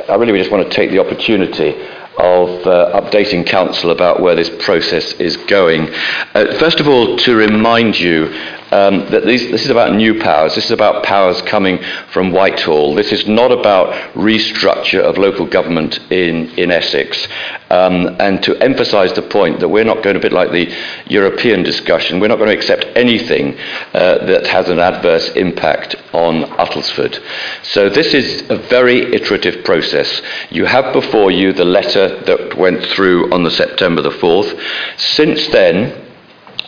I 0.08 0.16
really 0.16 0.38
just 0.38 0.52
want 0.52 0.70
to 0.70 0.76
take 0.76 0.92
the 0.92 1.00
opportunity 1.00 1.72
of 2.18 2.66
uh, 2.66 3.00
updating 3.00 3.46
Council 3.46 3.92
about 3.92 4.22
where 4.22 4.36
this 4.36 4.50
process 4.64 5.14
is 5.14 5.38
going. 5.38 5.90
Uh, 6.34 6.58
first 6.60 6.80
of 6.80 6.88
all, 6.88 7.18
to 7.18 7.36
remind 7.36 8.00
you 8.00 8.34
um, 8.72 9.10
that 9.12 9.26
these, 9.26 9.50
this 9.52 9.64
is 9.64 9.70
about 9.70 9.94
new 9.94 10.20
powers. 10.20 10.56
This 10.56 10.66
is 10.66 10.72
about 10.72 11.04
powers 11.04 11.42
coming 11.44 11.82
from 12.12 12.32
Whitehall. 12.32 12.96
This 12.96 13.12
is 13.12 13.28
not 13.28 13.52
about 13.52 13.94
restructure 14.14 15.02
of 15.02 15.18
local 15.18 15.46
government 15.46 16.00
in, 16.12 16.50
in 16.58 16.72
Essex. 16.72 17.28
Um, 17.70 18.16
and 18.20 18.44
to 18.44 18.56
emphasise 18.62 19.12
the 19.14 19.22
point 19.22 19.60
that 19.60 19.70
we're 19.70 19.86
not 19.86 20.04
going 20.04 20.16
to 20.16 20.20
be 20.20 20.30
like 20.30 20.52
the 20.52 20.74
European 21.08 21.64
discussion, 21.64 22.20
we're 22.20 22.28
not 22.28 22.38
going 22.38 22.50
to 22.50 22.56
accept 22.56 22.86
anything 22.96 23.58
uh, 23.94 24.26
that 24.26 24.48
has 24.48 24.68
an 24.70 24.80
adverse 24.80 25.30
impact 25.32 25.96
on 26.14 26.44
Uttlesford. 26.58 27.22
So 27.64 27.90
this 27.90 28.14
is 28.14 28.50
a 28.50 28.58
very 28.58 29.14
iterative 29.14 29.64
process. 29.64 30.22
You 30.50 30.66
have 30.66 30.92
before 30.92 31.32
you 31.32 31.54
the 31.54 31.66
letter 31.66 32.05
that 32.08 32.58
went 32.58 32.84
through 32.86 33.32
on 33.34 33.44
the 33.44 33.52
September 33.52 34.02
the 34.02 34.10
4th. 34.10 34.60
Since 34.98 35.48
then, 35.50 36.06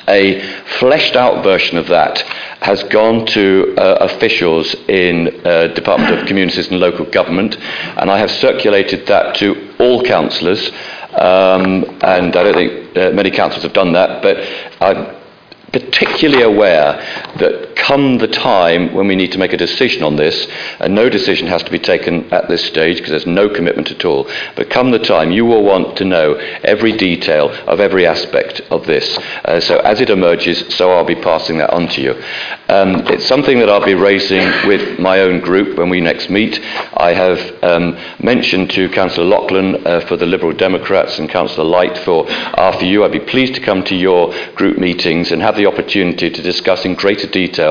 a 0.08 0.40
fleshed 0.80 1.16
out 1.16 1.44
version 1.44 1.78
of 1.78 1.88
that 1.88 2.22
has 2.62 2.82
gone 2.84 3.26
to 3.26 3.76
uh, 3.78 3.98
officials 4.02 4.74
in 4.88 5.46
uh, 5.46 5.68
Department 5.68 6.18
of 6.18 6.28
Communities 6.28 6.70
and 6.70 6.80
Local 6.80 7.06
Government, 7.06 7.58
and 7.58 8.10
I 8.10 8.18
have 8.18 8.32
circulated 8.32 9.06
that 9.08 9.36
to 9.36 9.76
all 9.80 10.04
councillors. 10.04 10.72
Um, 11.14 11.84
and 12.02 12.36
I 12.36 12.44
don't 12.44 12.54
think 12.54 12.98
uh, 12.98 13.12
many 13.12 13.32
councillors 13.32 13.64
have 13.64 13.74
done 13.74 13.94
that, 13.94 14.22
but 14.22 14.38
I'm 14.82 15.16
particularly 15.72 16.44
aware 16.44 16.94
that 17.40 17.67
come 17.78 18.18
the 18.18 18.28
time 18.28 18.94
when 18.94 19.08
we 19.08 19.16
need 19.16 19.32
to 19.32 19.38
make 19.38 19.54
a 19.54 19.58
decision 19.58 20.04
on 20.04 20.16
this, 20.16 20.48
and 20.80 20.94
no 20.94 21.10
decision 21.10 21.48
has 21.48 21.64
to 21.64 21.72
be 21.72 21.80
taken 21.80 22.32
at 22.34 22.48
this 22.48 22.64
stage 22.66 22.98
because 22.98 23.12
there's 23.12 23.26
no 23.26 23.48
commitment 23.50 23.92
at 23.92 24.04
all, 24.06 24.30
but 24.56 24.70
come 24.70 24.92
the 24.92 25.00
time, 25.00 25.32
you 25.32 25.46
will 25.46 25.64
want 25.64 25.98
to 25.98 26.06
know 26.06 26.34
every 26.64 26.96
detail 26.98 27.50
of 27.68 27.80
every 27.80 28.06
aspect 28.06 28.62
of 28.72 28.86
this. 28.86 29.18
Uh, 29.46 29.60
so 29.60 29.78
as 29.80 30.02
it 30.02 30.10
emerges, 30.10 30.76
so 30.76 30.92
I'll 30.92 31.06
be 31.06 31.16
passing 31.16 31.58
that 31.60 31.70
on 31.72 31.88
to 31.90 32.02
you. 32.02 32.12
Um, 32.70 33.08
it's 33.08 33.28
something 33.28 33.60
that 33.60 33.70
I'll 33.70 33.86
be 33.86 33.94
raising 33.94 34.44
with 34.68 35.00
my 35.00 35.22
own 35.22 35.40
group 35.40 35.78
when 35.78 35.90
we 35.90 36.02
next 36.02 36.30
meet. 36.30 36.60
I 36.98 37.14
have 37.14 37.64
um, 37.64 37.98
mentioned 38.20 38.72
to 38.72 38.90
Councillor 38.90 39.28
Lachlan 39.28 39.88
uh, 39.88 40.02
for 40.02 40.18
the 40.18 40.26
Liberal 40.26 40.54
Democrats 40.54 41.20
and 41.20 41.30
Councillor 41.30 41.64
Light 41.64 41.98
for 42.00 42.26
RFU. 42.26 43.06
I'd 43.06 43.12
be 43.12 43.20
pleased 43.20 43.56
to 43.56 43.62
come 43.62 43.84
to 43.86 43.96
your 43.96 44.34
group 44.56 44.78
meetings 44.78 45.32
and 45.32 45.42
have 45.42 45.56
the 45.56 45.66
opportunity 45.66 46.30
to 46.30 46.42
discuss 46.42 46.84
in 46.84 46.96
greater 46.96 47.28
detail 47.28 47.67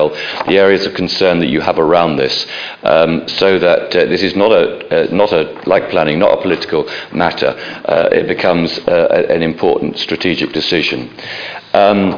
the 0.47 0.57
areas 0.57 0.85
of 0.85 0.93
concern 0.93 1.39
that 1.39 1.49
you 1.49 1.61
have 1.61 1.79
around 1.79 2.17
this, 2.17 2.45
um, 2.83 3.27
so 3.27 3.59
that 3.59 3.95
uh, 3.95 4.05
this 4.05 4.21
is 4.21 4.35
not 4.35 4.51
a 4.51 4.65
uh, 4.95 5.07
not 5.11 5.31
a 5.31 5.43
like 5.65 5.89
planning, 5.89 6.19
not 6.19 6.37
a 6.37 6.41
political 6.41 6.87
matter. 7.11 7.51
Uh, 7.85 8.09
it 8.11 8.27
becomes 8.27 8.79
uh, 8.87 9.25
an 9.29 9.41
important 9.41 9.97
strategic 9.97 10.53
decision. 10.53 11.09
Um, 11.77 12.15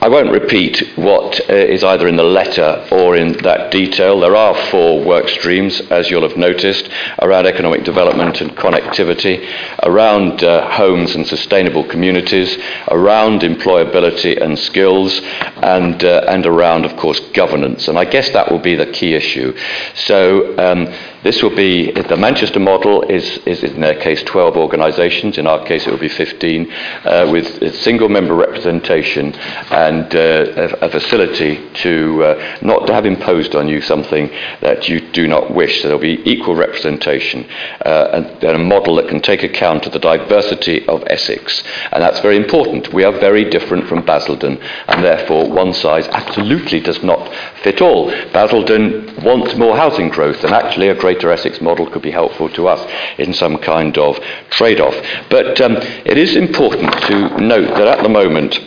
I 0.00 0.08
won't 0.08 0.30
repeat 0.30 0.96
what 0.96 1.40
uh, 1.50 1.54
is 1.54 1.82
either 1.82 2.06
in 2.06 2.14
the 2.14 2.22
letter 2.22 2.86
or 2.92 3.16
in 3.16 3.32
that 3.38 3.72
detail. 3.72 4.20
There 4.20 4.36
are 4.36 4.54
four 4.70 5.02
work 5.02 5.28
streams, 5.28 5.80
as 5.90 6.08
you'll 6.08 6.28
have 6.28 6.36
noticed, 6.36 6.88
around 7.20 7.46
economic 7.46 7.82
development 7.82 8.40
and 8.40 8.52
connectivity, 8.52 9.44
around 9.82 10.44
uh, 10.44 10.70
homes 10.70 11.16
and 11.16 11.26
sustainable 11.26 11.82
communities, 11.82 12.56
around 12.88 13.40
employability 13.40 14.40
and 14.40 14.56
skills, 14.56 15.20
and, 15.20 16.04
uh, 16.04 16.24
and 16.28 16.46
around, 16.46 16.84
of 16.84 16.96
course, 16.96 17.18
governance. 17.32 17.88
And 17.88 17.98
I 17.98 18.04
guess 18.04 18.30
that 18.30 18.52
will 18.52 18.60
be 18.60 18.76
the 18.76 18.86
key 18.86 19.14
issue. 19.14 19.56
So 19.94 20.56
um, 20.58 20.92
this 21.22 21.42
will 21.42 21.54
be, 21.54 21.92
the 21.92 22.16
Manchester 22.16 22.58
model 22.58 23.02
is, 23.02 23.38
is 23.46 23.62
in 23.62 23.80
their 23.80 23.94
case 24.00 24.22
12 24.24 24.56
organisations, 24.56 25.38
in 25.38 25.46
our 25.46 25.64
case 25.64 25.86
it 25.86 25.90
will 25.90 25.98
be 25.98 26.08
15, 26.08 26.72
uh, 26.72 27.28
with 27.30 27.74
single 27.76 28.08
member 28.08 28.34
representation 28.34 29.32
and 29.32 30.14
uh, 30.14 30.18
a, 30.18 30.86
a, 30.86 30.90
facility 30.90 31.60
to 31.74 32.24
uh, 32.24 32.58
not 32.62 32.86
to 32.86 32.92
have 32.92 33.06
imposed 33.06 33.54
on 33.54 33.68
you 33.68 33.80
something 33.80 34.28
that 34.60 34.88
you 34.88 35.00
do 35.12 35.28
not 35.28 35.54
wish. 35.54 35.80
So 35.80 35.88
there 35.88 35.96
will 35.96 36.02
be 36.02 36.30
equal 36.30 36.56
representation 36.56 37.48
uh, 37.84 38.10
and, 38.12 38.26
and 38.44 38.56
a 38.56 38.64
model 38.64 38.96
that 38.96 39.08
can 39.08 39.20
take 39.20 39.42
account 39.42 39.86
of 39.86 39.92
the 39.92 39.98
diversity 39.98 40.86
of 40.88 41.04
Essex. 41.06 41.62
And 41.92 42.02
that's 42.02 42.20
very 42.20 42.36
important. 42.36 42.92
We 42.92 43.04
are 43.04 43.12
very 43.12 43.48
different 43.48 43.86
from 43.86 44.04
Basildon, 44.04 44.58
and 44.88 45.04
therefore 45.04 45.48
one 45.48 45.72
size 45.72 46.08
absolutely 46.08 46.80
does 46.80 47.02
not 47.02 47.32
fit 47.62 47.80
all. 47.80 48.10
Basildon 48.32 49.22
wants 49.22 49.54
more 49.56 49.76
housing 49.76 50.08
growth, 50.08 50.42
and 50.44 50.52
actually 50.52 50.88
a 50.88 50.94
greater 51.12 51.30
Essex 51.30 51.60
model 51.60 51.90
could 51.90 52.00
be 52.00 52.10
helpful 52.10 52.48
to 52.48 52.66
us 52.66 52.80
in 53.18 53.34
some 53.34 53.58
kind 53.58 53.98
of 53.98 54.18
trade 54.48 54.80
off. 54.80 54.94
But 55.28 55.60
um, 55.60 55.76
it 56.06 56.16
is 56.16 56.36
important 56.36 56.90
to 57.02 57.38
note 57.38 57.68
that 57.76 57.86
at 57.86 58.02
the 58.02 58.08
moment, 58.08 58.58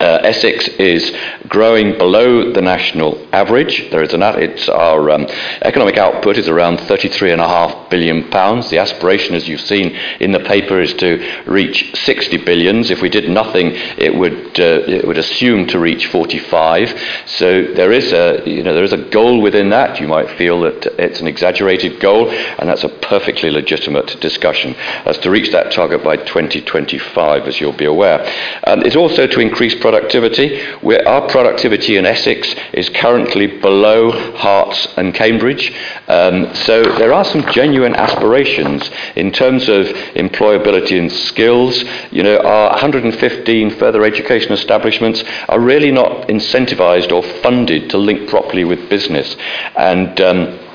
uh, 0.00 0.20
Essex 0.22 0.68
is 0.68 1.14
growing 1.48 1.96
below 1.96 2.52
the 2.52 2.60
national 2.60 3.26
average. 3.34 3.90
There 3.90 4.02
is 4.02 4.12
an 4.12 4.22
it's 4.22 4.68
our 4.68 5.10
um, 5.10 5.26
economic 5.62 5.96
output 5.96 6.36
is 6.36 6.48
around 6.48 6.78
33.5 6.78 7.88
billion 7.90 8.28
pounds. 8.30 8.68
The 8.68 8.78
aspiration, 8.78 9.34
as 9.34 9.48
you've 9.48 9.60
seen 9.60 9.96
in 10.20 10.32
the 10.32 10.40
paper, 10.40 10.80
is 10.80 10.92
to 10.94 11.42
reach 11.46 11.96
60 11.96 12.38
billions. 12.38 12.90
If 12.90 13.00
we 13.00 13.08
did 13.08 13.28
nothing, 13.30 13.72
it 13.74 14.14
would 14.14 14.60
uh, 14.60 14.82
it 14.86 15.06
would 15.06 15.18
assume 15.18 15.66
to 15.68 15.78
reach 15.78 16.06
45. 16.06 17.22
So 17.26 17.62
there 17.62 17.92
is 17.92 18.12
a 18.12 18.42
you 18.46 18.62
know 18.62 18.74
there 18.74 18.84
is 18.84 18.92
a 18.92 19.08
goal 19.10 19.40
within 19.40 19.70
that. 19.70 20.00
You 20.00 20.08
might 20.08 20.30
feel 20.36 20.60
that 20.60 20.86
it's 20.98 21.20
an 21.20 21.26
exaggerated 21.26 22.00
goal, 22.00 22.30
and 22.30 22.68
that's 22.68 22.84
a 22.84 22.88
perfectly 22.88 23.50
legitimate 23.50 24.20
discussion 24.20 24.74
as 25.06 25.18
to 25.18 25.30
reach 25.30 25.52
that 25.52 25.72
target 25.72 26.04
by 26.04 26.16
2025, 26.16 27.46
as 27.46 27.60
you'll 27.60 27.72
be 27.72 27.84
aware. 27.84 28.20
Um, 28.66 28.82
it's 28.82 28.96
also 28.96 29.26
to 29.26 29.40
increase 29.40 29.74
productivity. 29.86 30.60
Our 31.06 31.28
productivity 31.28 31.96
in 31.96 32.06
Essex 32.06 32.52
is 32.72 32.88
currently 32.88 33.46
below 33.46 34.10
Herts 34.10 34.98
and 34.98 35.14
Cambridge. 35.14 35.72
Um, 36.08 36.52
so 36.56 36.82
there 36.82 37.12
are 37.12 37.24
some 37.24 37.48
genuine 37.52 37.94
aspirations 37.94 38.90
in 39.14 39.30
terms 39.30 39.68
of 39.68 39.86
employability 40.16 40.98
and 40.98 41.12
skills. 41.12 41.84
You 42.10 42.24
know, 42.24 42.38
our 42.38 42.70
115 42.70 43.70
further 43.76 44.04
education 44.04 44.50
establishments 44.52 45.22
are 45.48 45.60
really 45.60 45.92
not 45.92 46.26
incentivised 46.26 47.12
or 47.12 47.22
funded 47.42 47.88
to 47.90 47.98
link 47.98 48.28
properly 48.28 48.64
with 48.64 48.90
business. 48.90 49.36
And 49.76 50.20
um, 50.20 50.65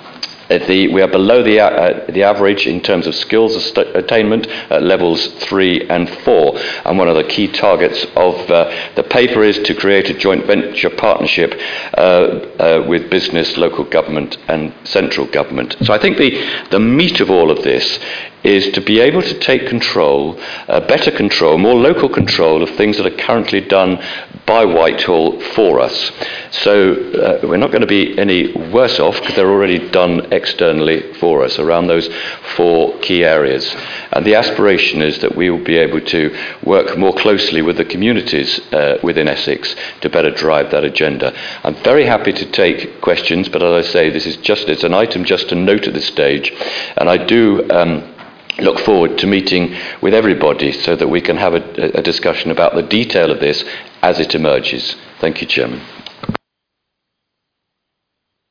the, 0.59 0.87
we 0.93 1.01
are 1.01 1.07
below 1.07 1.43
the, 1.43 1.59
uh, 1.59 2.11
the 2.11 2.23
average 2.23 2.67
in 2.67 2.81
terms 2.81 3.07
of 3.07 3.15
skills 3.15 3.55
attainment 3.77 4.47
at 4.47 4.83
levels 4.83 5.27
three 5.43 5.87
and 5.89 6.09
four. 6.09 6.57
And 6.85 6.97
one 6.97 7.07
of 7.07 7.15
the 7.15 7.23
key 7.23 7.47
targets 7.47 8.05
of 8.15 8.35
uh, 8.49 8.93
the 8.95 9.03
paper 9.03 9.43
is 9.43 9.59
to 9.59 9.75
create 9.75 10.09
a 10.09 10.13
joint 10.13 10.45
venture 10.45 10.89
partnership 10.89 11.53
uh, 11.97 12.01
uh, 12.01 12.85
with 12.87 13.09
business, 13.09 13.57
local 13.57 13.83
government, 13.83 14.37
and 14.47 14.73
central 14.83 15.27
government. 15.27 15.75
So 15.83 15.93
I 15.93 15.99
think 15.99 16.17
the, 16.17 16.67
the 16.71 16.79
meat 16.79 17.19
of 17.19 17.29
all 17.29 17.51
of 17.51 17.63
this 17.63 17.99
is 18.43 18.71
to 18.71 18.81
be 18.81 18.99
able 18.99 19.21
to 19.21 19.37
take 19.39 19.67
control, 19.67 20.39
uh, 20.67 20.79
better 20.87 21.11
control, 21.11 21.57
more 21.57 21.75
local 21.75 22.09
control 22.09 22.63
of 22.63 22.69
things 22.71 22.97
that 22.97 23.05
are 23.05 23.17
currently 23.17 23.61
done 23.61 23.97
by 24.45 24.65
Whitehall 24.65 25.39
for 25.55 25.79
us. 25.79 26.11
So 26.51 26.93
uh, 26.93 27.47
we're 27.47 27.57
not 27.57 27.71
going 27.71 27.81
to 27.81 27.87
be 27.87 28.17
any 28.17 28.51
worse 28.69 28.99
off 28.99 29.19
because 29.19 29.35
they're 29.35 29.49
already 29.49 29.89
done 29.89 30.31
externally 30.33 31.13
for 31.13 31.43
us 31.43 31.57
around 31.59 31.87
those 31.87 32.09
four 32.55 32.97
key 32.99 33.23
areas. 33.23 33.73
And 34.11 34.25
the 34.25 34.35
aspiration 34.35 35.01
is 35.01 35.19
that 35.19 35.35
we 35.35 35.49
will 35.49 35.63
be 35.63 35.77
able 35.77 36.01
to 36.01 36.57
work 36.63 36.97
more 36.97 37.13
closely 37.13 37.61
with 37.61 37.77
the 37.77 37.85
communities 37.85 38.59
uh, 38.73 38.99
within 39.01 39.27
Essex 39.27 39.75
to 40.01 40.09
better 40.09 40.31
drive 40.31 40.71
that 40.71 40.83
agenda. 40.83 41.33
I'm 41.63 41.75
very 41.75 42.05
happy 42.05 42.33
to 42.33 42.51
take 42.51 43.01
questions, 43.01 43.47
but 43.47 43.63
as 43.63 43.85
I 43.85 43.89
say, 43.89 44.09
this 44.09 44.25
is 44.25 44.37
just 44.37 44.67
it's 44.67 44.83
an 44.83 44.93
item 44.93 45.23
just 45.23 45.49
to 45.49 45.55
note 45.55 45.87
at 45.87 45.93
this 45.93 46.07
stage, 46.07 46.51
and 46.97 47.09
I 47.09 47.17
do. 47.17 47.69
Um, 47.69 48.15
look 48.59 48.79
forward 48.79 49.17
to 49.19 49.27
meeting 49.27 49.75
with 50.01 50.13
everybody 50.13 50.71
so 50.71 50.95
that 50.95 51.07
we 51.07 51.21
can 51.21 51.37
have 51.37 51.53
a, 51.53 51.97
a 51.97 52.01
discussion 52.01 52.51
about 52.51 52.75
the 52.75 52.83
detail 52.83 53.31
of 53.31 53.39
this 53.39 53.63
as 54.01 54.19
it 54.19 54.35
emerges. 54.35 54.95
Thank 55.19 55.41
you, 55.41 55.47
Chairman. 55.47 55.81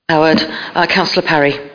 Howard. 0.09 0.41
Uh, 0.41 0.87
Councillor 0.87 1.27
Parry. 1.27 1.71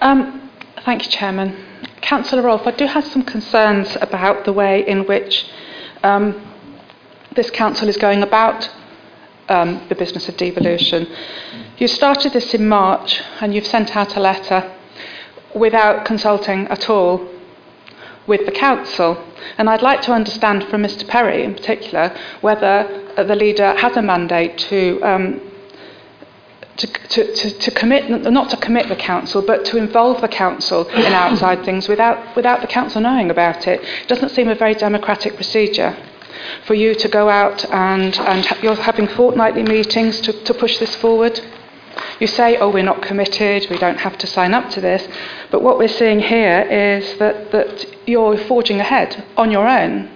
Um, 0.00 0.50
thank 0.84 1.04
you, 1.04 1.10
Chairman. 1.10 1.56
Councillor 2.00 2.42
Rolfe, 2.42 2.66
I 2.66 2.70
do 2.70 2.86
have 2.86 3.06
some 3.06 3.22
concerns 3.22 3.96
about 4.00 4.44
the 4.44 4.52
way 4.52 4.86
in 4.86 5.06
which 5.06 5.46
um, 6.02 6.54
this 7.34 7.50
council 7.50 7.88
is 7.88 7.96
going 7.96 8.22
about 8.22 8.70
um, 9.48 9.82
the 9.88 9.94
business 9.94 10.28
of 10.28 10.36
devolution. 10.36 11.06
You 11.78 11.88
started 11.88 12.32
this 12.32 12.54
in 12.54 12.68
March 12.68 13.20
and 13.40 13.54
you've 13.54 13.66
sent 13.66 13.96
out 13.96 14.16
a 14.16 14.20
letter 14.20 14.73
without 15.54 16.04
consulting 16.04 16.66
at 16.68 16.88
all 16.90 17.28
with 18.26 18.46
the 18.46 18.52
council. 18.52 19.22
And 19.58 19.68
I'd 19.68 19.82
like 19.82 20.02
to 20.02 20.12
understand 20.12 20.64
from 20.64 20.82
Mr 20.82 21.06
Perry 21.06 21.44
in 21.44 21.54
particular 21.54 22.16
whether 22.40 23.12
the 23.16 23.36
leader 23.36 23.74
has 23.74 23.96
a 23.96 24.02
mandate 24.02 24.58
to 24.58 25.00
um, 25.02 25.40
to, 26.76 26.86
to, 26.88 27.34
to, 27.34 27.50
to 27.50 27.70
commit, 27.70 28.10
not 28.10 28.50
to 28.50 28.56
commit 28.56 28.88
the 28.88 28.96
council, 28.96 29.42
but 29.42 29.64
to 29.66 29.76
involve 29.76 30.20
the 30.20 30.28
council 30.28 30.88
in 30.88 31.12
outside 31.12 31.64
things 31.64 31.88
without, 31.88 32.34
without 32.34 32.60
the 32.60 32.66
council 32.66 33.00
knowing 33.00 33.30
about 33.30 33.66
it. 33.68 33.80
It 33.80 34.08
doesn't 34.08 34.30
seem 34.30 34.48
a 34.48 34.54
very 34.54 34.74
democratic 34.74 35.36
procedure 35.36 35.96
for 36.66 36.74
you 36.74 36.94
to 36.94 37.08
go 37.08 37.28
out 37.28 37.64
and, 37.66 38.18
and 38.18 38.46
you're 38.62 38.74
having 38.74 39.06
fortnightly 39.08 39.62
meetings 39.62 40.20
to, 40.22 40.32
to 40.32 40.54
push 40.54 40.78
this 40.78 40.94
forward. 40.96 41.40
You 42.20 42.26
say, 42.26 42.56
oh, 42.58 42.70
we're 42.70 42.82
not 42.82 43.02
committed, 43.02 43.66
we 43.70 43.78
don't 43.78 43.98
have 43.98 44.16
to 44.18 44.26
sign 44.26 44.54
up 44.54 44.70
to 44.70 44.80
this. 44.80 45.06
But 45.50 45.62
what 45.62 45.78
we're 45.78 45.88
seeing 45.88 46.20
here 46.20 46.62
is 46.62 47.18
that, 47.18 47.50
that 47.52 47.86
you're 48.06 48.36
forging 48.36 48.80
ahead 48.80 49.24
on 49.36 49.50
your 49.50 49.66
own. 49.66 50.10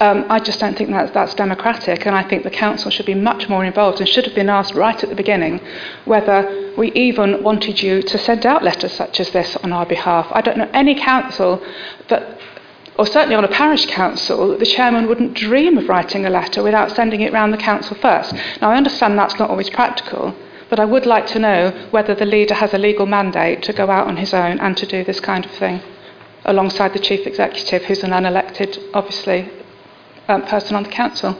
Um, 0.00 0.24
I 0.28 0.40
just 0.40 0.58
don't 0.58 0.76
think 0.76 0.90
that's, 0.90 1.34
democratic, 1.34 2.06
and 2.06 2.16
I 2.16 2.24
think 2.24 2.42
the 2.42 2.50
council 2.50 2.90
should 2.90 3.06
be 3.06 3.14
much 3.14 3.48
more 3.48 3.64
involved 3.64 4.00
and 4.00 4.08
should 4.08 4.24
have 4.24 4.34
been 4.34 4.48
asked 4.48 4.74
right 4.74 5.00
at 5.00 5.08
the 5.08 5.14
beginning 5.14 5.60
whether 6.06 6.72
we 6.76 6.90
even 6.92 7.44
wanted 7.44 7.80
you 7.80 8.02
to 8.02 8.18
send 8.18 8.44
out 8.44 8.64
letters 8.64 8.92
such 8.92 9.20
as 9.20 9.30
this 9.30 9.54
on 9.56 9.72
our 9.72 9.86
behalf. 9.86 10.26
I 10.32 10.40
don't 10.40 10.58
know 10.58 10.68
any 10.72 10.96
council 10.96 11.64
that 12.08 12.40
or 12.98 13.06
certainly 13.06 13.34
on 13.34 13.44
a 13.44 13.48
parish 13.48 13.86
council, 13.86 14.56
the 14.58 14.66
chairman 14.66 15.06
wouldn't 15.06 15.34
dream 15.34 15.78
of 15.78 15.88
writing 15.88 16.26
a 16.26 16.30
letter 16.30 16.62
without 16.62 16.90
sending 16.92 17.22
it 17.22 17.32
round 17.32 17.52
the 17.52 17.58
council 17.58 17.96
first. 17.96 18.34
Now, 18.60 18.70
I 18.70 18.76
understand 18.76 19.18
that's 19.18 19.38
not 19.38 19.50
always 19.50 19.70
practical, 19.70 20.34
but 20.68 20.78
I 20.78 20.84
would 20.84 21.06
like 21.06 21.26
to 21.28 21.38
know 21.38 21.88
whether 21.90 22.14
the 22.14 22.26
leader 22.26 22.54
has 22.54 22.74
a 22.74 22.78
legal 22.78 23.06
mandate 23.06 23.62
to 23.62 23.72
go 23.72 23.90
out 23.90 24.06
on 24.08 24.16
his 24.16 24.34
own 24.34 24.60
and 24.60 24.76
to 24.76 24.86
do 24.86 25.04
this 25.04 25.20
kind 25.20 25.44
of 25.44 25.50
thing 25.52 25.80
alongside 26.44 26.92
the 26.92 26.98
chief 26.98 27.26
executive, 27.26 27.84
who's 27.84 28.02
an 28.02 28.10
unelected, 28.10 28.78
obviously, 28.92 29.50
um, 30.28 30.42
person 30.42 30.76
on 30.76 30.82
the 30.82 30.88
council. 30.88 31.36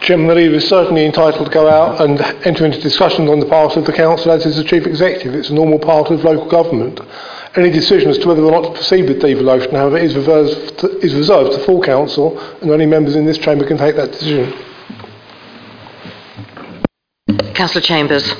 Chairman, 0.00 0.28
the 0.28 0.34
Leader 0.34 0.54
is 0.54 0.66
certainly 0.66 1.04
entitled 1.04 1.46
to 1.46 1.52
go 1.52 1.68
out 1.68 2.00
and 2.00 2.18
enter 2.46 2.64
into 2.64 2.80
discussions 2.80 3.28
on 3.28 3.38
the 3.38 3.46
part 3.46 3.76
of 3.76 3.84
the 3.84 3.92
Council 3.92 4.32
as 4.32 4.46
is 4.46 4.56
the 4.56 4.64
Chief 4.64 4.86
Executive. 4.86 5.34
It's 5.34 5.50
a 5.50 5.54
normal 5.54 5.78
part 5.78 6.10
of 6.10 6.24
local 6.24 6.48
government. 6.48 7.00
Any 7.54 7.70
decision 7.70 8.08
as 8.08 8.16
to 8.18 8.28
whether 8.28 8.42
or 8.42 8.50
not 8.50 8.62
to 8.62 8.72
proceed 8.72 9.08
with 9.08 9.20
devolution, 9.20 9.72
however, 9.72 9.98
is 9.98 10.16
reserved 10.16 10.78
to, 10.78 10.98
is 11.00 11.14
reserved 11.14 11.52
to 11.52 11.58
full 11.66 11.82
Council 11.82 12.40
and 12.62 12.70
only 12.70 12.86
members 12.86 13.14
in 13.14 13.26
this 13.26 13.36
chamber 13.36 13.66
can 13.66 13.76
take 13.76 13.94
that 13.96 14.12
decision. 14.12 14.54
Councillor 17.54 17.82
Chambers. 17.82 18.34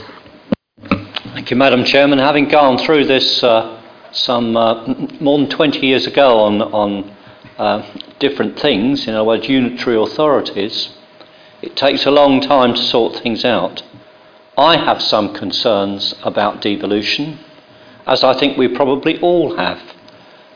Thank 1.34 1.50
you, 1.50 1.56
Madam 1.56 1.84
Chairman. 1.84 2.18
Having 2.18 2.48
gone 2.48 2.78
through 2.78 3.04
this 3.04 3.44
uh, 3.44 3.82
some 4.12 4.56
uh, 4.56 4.86
more 5.20 5.38
than 5.38 5.50
20 5.50 5.86
years 5.86 6.06
ago 6.06 6.40
on, 6.40 6.62
on 6.62 7.16
uh, 7.58 7.86
different 8.18 8.58
things, 8.58 9.06
in 9.06 9.14
other 9.14 9.24
words, 9.24 9.46
unitary 9.46 10.00
authorities, 10.00 10.96
it 11.62 11.76
takes 11.76 12.06
a 12.06 12.10
long 12.10 12.40
time 12.40 12.74
to 12.74 12.82
sort 12.82 13.16
things 13.16 13.44
out. 13.44 13.82
I 14.56 14.76
have 14.76 15.02
some 15.02 15.34
concerns 15.34 16.14
about 16.22 16.62
devolution, 16.62 17.38
as 18.06 18.24
I 18.24 18.34
think 18.38 18.56
we 18.56 18.68
probably 18.68 19.18
all 19.20 19.56
have. 19.56 19.80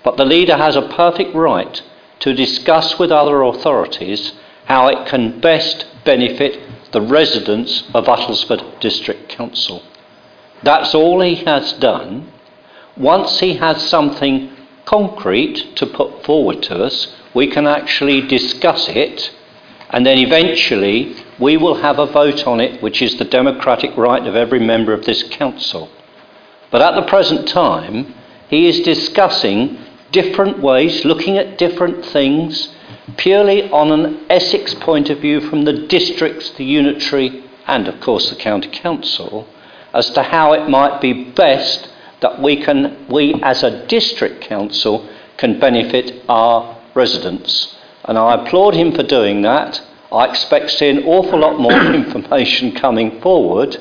But 0.03 0.17
the 0.17 0.25
leader 0.25 0.57
has 0.57 0.77
a 0.77 0.89
perfect 0.89 1.35
right 1.35 1.83
to 2.21 2.35
discuss 2.35 2.99
with 2.99 3.11
other 3.11 3.43
authorities 3.43 4.33
how 4.67 4.89
it 4.89 5.07
can 5.07 5.41
best 5.41 5.87
benefit 6.05 6.61
the 6.93 7.01
residents 7.01 7.85
of 7.93 8.07
Uttlesford 8.07 8.81
District 8.81 9.29
Council. 9.29 9.83
That's 10.63 10.95
all 10.95 11.21
he 11.21 11.37
has 11.45 11.73
done. 11.75 12.33
Once 12.97 13.41
he 13.41 13.55
has 13.55 13.87
something 13.89 14.51
concrete 14.85 15.77
to 15.77 15.87
put 15.87 16.25
forward 16.25 16.63
to 16.63 16.85
us, 16.85 17.15
we 17.35 17.47
can 17.49 17.67
actually 17.67 18.21
discuss 18.23 18.89
it 18.89 19.35
and 19.95 20.05
then 20.05 20.19
eventually 20.19 21.15
we 21.39 21.57
will 21.57 21.77
have 21.77 22.01
a 22.01 22.07
vote 22.07 22.49
on 22.49 22.59
it, 22.59 22.83
which 22.83 23.01
is 23.01 23.17
the 23.17 23.25
democratic 23.25 23.97
right 23.97 24.27
of 24.27 24.35
every 24.35 24.59
member 24.59 24.93
of 24.93 25.05
this 25.05 25.23
council. 25.23 25.89
But 26.73 26.83
at 26.83 26.97
the 26.97 27.07
present 27.07 27.47
time, 27.47 28.13
he 28.49 28.67
is 28.67 28.81
discussing 28.81 29.79
different 30.11 30.59
ways, 30.59 31.05
looking 31.05 31.39
at 31.39 31.59
different 31.59 32.05
things, 32.07 32.75
purely 33.17 33.71
on 33.71 33.93
an 33.93 34.27
Essex 34.29 34.75
point 34.75 35.11
of 35.11 35.21
view 35.21 35.41
from 35.41 35.65
the 35.65 35.87
districts, 35.87 36.51
the 36.51 36.65
unitary, 36.65 37.45
and 37.69 37.87
of 37.87 38.01
course 38.01 38.31
the 38.31 38.37
county 38.37 38.71
council, 38.71 39.47
as 39.93 40.11
to 40.11 40.25
how 40.25 40.55
it 40.55 40.69
might 40.69 41.01
be 41.01 41.31
best 41.31 41.89
that 42.19 42.43
we 42.43 42.57
can, 42.57 43.07
we 43.07 43.41
as 43.45 43.63
a 43.63 43.87
district 43.87 44.41
council, 44.41 45.09
can 45.37 45.61
benefit 45.61 46.25
our 46.29 46.83
residents. 46.97 47.77
And 48.07 48.19
I 48.19 48.35
applaud 48.35 48.75
him 48.75 48.93
for 48.93 49.03
doing 49.03 49.43
that. 49.43 49.81
I 50.13 50.27
expect 50.27 50.69
to 50.69 50.77
see 50.77 50.89
an 50.89 51.05
awful 51.05 51.39
lot 51.39 51.59
more 51.59 51.95
information 51.95 52.73
coming 52.73 53.21
forward, 53.21 53.77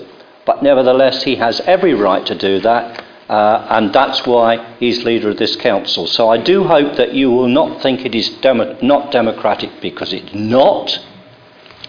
but 0.46 0.64
nevertheless, 0.64 1.24
he 1.24 1.36
has 1.36 1.62
every 1.62 1.94
right 1.94 2.26
to 2.26 2.36
do 2.36 2.60
that, 2.62 3.04
uh, 3.30 3.68
and 3.70 3.94
that's 3.94 4.26
why 4.26 4.76
he's 4.80 5.04
leader 5.04 5.30
of 5.30 5.38
this 5.38 5.56
council. 5.56 6.08
So 6.08 6.30
I 6.30 6.38
do 6.38 6.64
hope 6.64 6.96
that 6.96 7.14
you 7.14 7.32
will 7.32 7.48
not 7.48 7.82
think 7.82 8.06
it 8.06 8.16
is 8.16 8.30
demo- 8.42 8.78
not 8.82 9.12
democratic 9.12 9.82
because 9.82 10.12
it's 10.12 10.34
not. 10.34 11.00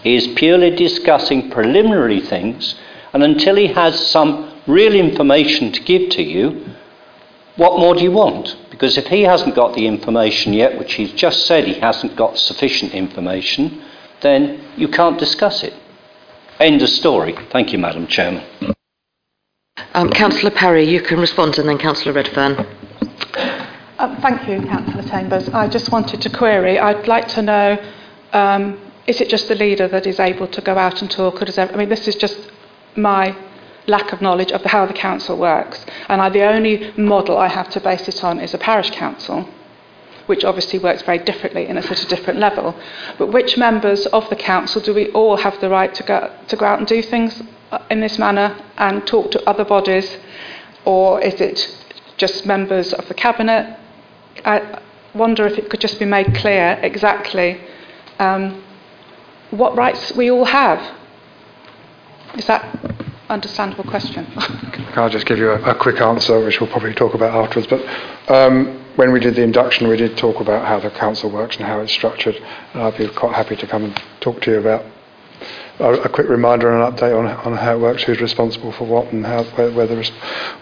He 0.03 0.15
is 0.15 0.27
purely 0.35 0.75
discussing 0.75 1.49
preliminary 1.49 2.21
things, 2.21 2.75
and 3.13 3.23
until 3.23 3.55
he 3.55 3.67
has 3.67 4.11
some 4.11 4.51
real 4.67 4.93
information 4.93 5.71
to 5.71 5.81
give 5.81 6.09
to 6.11 6.23
you, 6.23 6.65
what 7.55 7.79
more 7.79 7.95
do 7.95 8.03
you 8.03 8.11
want? 8.11 8.55
Because 8.75 8.97
if 8.97 9.07
he 9.07 9.21
hasn't 9.21 9.55
got 9.55 9.73
the 9.73 9.87
information 9.87 10.51
yet, 10.51 10.77
which 10.77 10.95
he's 10.95 11.13
just 11.13 11.45
said 11.45 11.63
he 11.63 11.79
hasn't 11.79 12.17
got 12.17 12.37
sufficient 12.37 12.93
information, 12.93 13.81
then 14.21 14.61
you 14.75 14.89
can't 14.89 15.17
discuss 15.17 15.63
it. 15.63 15.73
End 16.59 16.81
of 16.81 16.89
story. 16.89 17.33
Thank 17.51 17.71
you, 17.71 17.79
Madam 17.79 18.05
Chairman. 18.05 18.43
Um, 19.93 20.09
Councillor 20.09 20.51
Perry, 20.51 20.83
you 20.83 21.01
can 21.01 21.21
respond, 21.21 21.57
and 21.57 21.69
then 21.69 21.77
Councillor 21.77 22.11
Redfern. 22.11 22.67
Um, 23.97 24.17
thank 24.17 24.45
you, 24.45 24.61
Councillor 24.67 25.03
Chambers. 25.03 25.47
I 25.49 25.69
just 25.69 25.89
wanted 25.89 26.21
to 26.23 26.29
query. 26.29 26.77
I'd 26.77 27.07
like 27.07 27.29
to 27.29 27.41
know: 27.41 27.77
um, 28.33 28.77
is 29.07 29.21
it 29.21 29.29
just 29.29 29.47
the 29.47 29.55
leader 29.55 29.87
that 29.87 30.05
is 30.05 30.19
able 30.19 30.47
to 30.49 30.59
go 30.59 30.77
out 30.77 31.01
and 31.01 31.09
talk? 31.09 31.41
Or 31.41 31.45
does 31.45 31.57
I 31.57 31.73
mean, 31.77 31.87
this 31.87 32.09
is 32.09 32.17
just 32.17 32.51
my 32.97 33.33
lack 33.87 34.11
of 34.11 34.21
knowledge 34.21 34.51
of 34.51 34.63
how 34.63 34.85
the 34.85 34.93
council 34.93 35.37
works, 35.37 35.85
and 36.09 36.21
I, 36.21 36.29
the 36.29 36.43
only 36.43 36.91
model 36.97 37.37
I 37.37 37.47
have 37.47 37.69
to 37.71 37.79
base 37.79 38.07
it 38.07 38.23
on 38.23 38.39
is 38.39 38.53
a 38.53 38.57
parish 38.57 38.91
council, 38.91 39.47
which 40.25 40.43
obviously 40.43 40.79
works 40.79 41.03
very 41.03 41.19
differently 41.19 41.67
and 41.67 41.77
it's 41.77 41.91
at 41.91 42.03
a 42.03 42.07
different 42.07 42.39
level. 42.39 42.75
But 43.17 43.27
which 43.27 43.57
members 43.57 44.07
of 44.07 44.27
the 44.29 44.35
council 44.35 44.81
do 44.81 44.93
we 44.93 45.11
all 45.11 45.37
have 45.37 45.59
the 45.61 45.69
right 45.69 45.93
to 45.93 46.03
go 46.03 46.35
to 46.47 46.55
go 46.55 46.65
out 46.65 46.79
and 46.79 46.87
do 46.87 47.01
things 47.01 47.41
uh, 47.71 47.79
in 47.91 47.99
this 47.99 48.17
manner 48.17 48.55
and 48.77 49.05
talk 49.05 49.31
to 49.31 49.49
other 49.49 49.65
bodies, 49.65 50.17
or 50.83 51.21
is 51.21 51.39
it 51.39 51.83
just 52.17 52.45
members 52.45 52.93
of 52.93 53.07
the 53.07 53.13
cabinet? 53.13 53.77
I 54.43 54.81
wonder 55.13 55.45
if 55.45 55.57
it 55.57 55.69
could 55.69 55.79
just 55.79 55.99
be 55.99 56.05
made 56.05 56.35
clear 56.35 56.79
exactly 56.81 57.61
um, 58.19 58.63
what 59.51 59.75
rights 59.75 60.13
we 60.15 60.29
all 60.31 60.45
have. 60.45 60.79
Is 62.35 62.47
that 62.47 62.63
understandable 63.29 63.83
question? 63.83 64.25
Can 64.25 64.99
I 65.03 65.09
just 65.09 65.25
give 65.25 65.37
you 65.37 65.51
a, 65.51 65.71
a 65.71 65.75
quick 65.75 65.99
answer, 66.01 66.43
which 66.43 66.59
we'll 66.59 66.69
probably 66.69 66.93
talk 66.93 67.13
about 67.13 67.33
afterwards? 67.33 67.67
But 67.67 68.33
um, 68.33 68.79
when 68.95 69.11
we 69.11 69.19
did 69.19 69.35
the 69.35 69.41
induction, 69.41 69.87
we 69.87 69.97
did 69.97 70.17
talk 70.17 70.39
about 70.39 70.67
how 70.67 70.79
the 70.79 70.91
council 70.91 71.29
works 71.29 71.57
and 71.57 71.65
how 71.65 71.81
it's 71.81 71.91
structured. 71.91 72.35
And 72.73 72.83
I'd 72.83 72.97
be 72.97 73.07
quite 73.07 73.35
happy 73.35 73.55
to 73.55 73.67
come 73.67 73.85
and 73.85 74.03
talk 74.21 74.41
to 74.41 74.51
you 74.51 74.59
about 74.59 74.85
a, 75.79 75.93
a 75.93 76.09
quick 76.09 76.29
reminder 76.29 76.71
and 76.71 76.83
an 76.83 76.91
update 76.91 77.17
on, 77.17 77.25
on 77.27 77.57
how 77.57 77.75
it 77.75 77.79
works, 77.79 78.03
who's 78.03 78.21
responsible 78.21 78.71
for 78.71 78.85
what, 78.85 79.11
and 79.11 79.25
how, 79.25 79.43
where, 79.43 79.71
where, 79.71 79.87
the, 79.87 80.11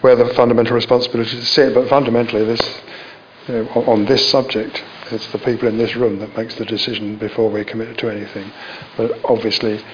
where 0.00 0.16
the 0.16 0.32
fundamental 0.34 0.74
responsibilities 0.74 1.48
sit. 1.48 1.74
But 1.74 1.88
fundamentally, 1.88 2.44
this 2.44 2.80
you 3.46 3.54
know, 3.54 3.68
on, 3.70 3.84
on 3.84 4.04
this 4.06 4.28
subject, 4.30 4.82
it's 5.10 5.30
the 5.32 5.38
people 5.38 5.68
in 5.68 5.78
this 5.78 5.94
room 5.94 6.18
that 6.18 6.36
makes 6.36 6.54
the 6.56 6.64
decision 6.64 7.16
before 7.16 7.50
we 7.50 7.64
commit 7.64 7.98
to 7.98 8.08
anything. 8.08 8.50
But 8.96 9.20
obviously, 9.24 9.84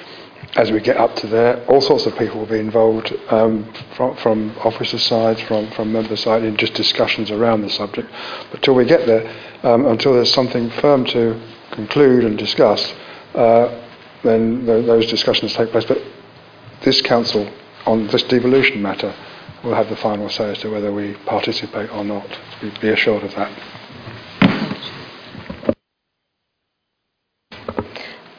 as 0.57 0.71
we 0.73 0.81
get 0.81 0.97
up 0.97 1.15
to 1.17 1.27
there, 1.27 1.65
all 1.67 1.81
sorts 1.81 2.07
of 2.07 2.17
people 2.19 2.41
will 2.41 2.47
be 2.47 2.59
involved 2.59 3.13
um, 3.29 3.73
from, 3.95 4.17
from 4.17 4.51
officer 4.59 4.99
sides, 4.99 5.41
from, 5.43 5.71
from 5.71 5.93
member 5.93 6.17
side, 6.17 6.43
in 6.43 6.57
just 6.57 6.75
discussions 6.75 7.31
around 7.31 7.63
the 7.63 7.71
subject. 7.71 8.11
But 8.51 8.63
till 8.63 8.75
we 8.75 8.85
get 8.85 9.07
there, 9.07 9.33
um, 9.63 9.87
until 9.87 10.15
there's 10.15 10.33
something 10.33 10.71
firm 10.71 11.05
to 11.07 11.41
conclude 11.71 12.25
and 12.25 12.37
discuss, 12.37 12.93
uh, 13.35 13.81
then 14.25 14.67
th- 14.67 14.87
those 14.87 15.07
discussions 15.07 15.55
take 15.55 15.71
place. 15.71 15.85
But 15.85 16.03
this 16.83 17.01
council, 17.03 17.49
on 17.87 18.09
this 18.09 18.23
devolution 18.25 18.83
matter, 18.83 19.15
will 19.63 19.75
have 19.75 19.89
the 19.89 19.97
final 19.97 20.29
say 20.29 20.51
as 20.51 20.59
to 20.59 20.71
whether 20.71 20.93
we 20.93 21.15
participate 21.27 21.91
or 21.91 22.05
not. 22.05 22.27
Be, 22.61 22.71
be 22.81 22.89
assured 22.89 23.23
of 23.23 23.35
that. 23.35 23.53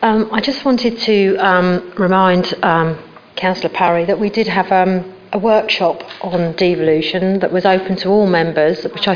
Um, 0.03 0.29
I 0.31 0.41
just 0.41 0.65
wanted 0.65 0.97
to 1.01 1.35
um, 1.35 1.93
remind 1.95 2.55
um, 2.63 2.97
Councillor 3.35 3.69
Parry 3.69 4.03
that 4.05 4.19
we 4.19 4.31
did 4.31 4.47
have 4.47 4.71
um, 4.71 5.13
a 5.31 5.37
workshop 5.37 6.01
on 6.23 6.53
devolution 6.53 7.37
that 7.39 7.51
was 7.51 7.65
open 7.65 7.95
to 7.97 8.09
all 8.09 8.25
members, 8.25 8.83
which 8.83 9.07
I, 9.07 9.15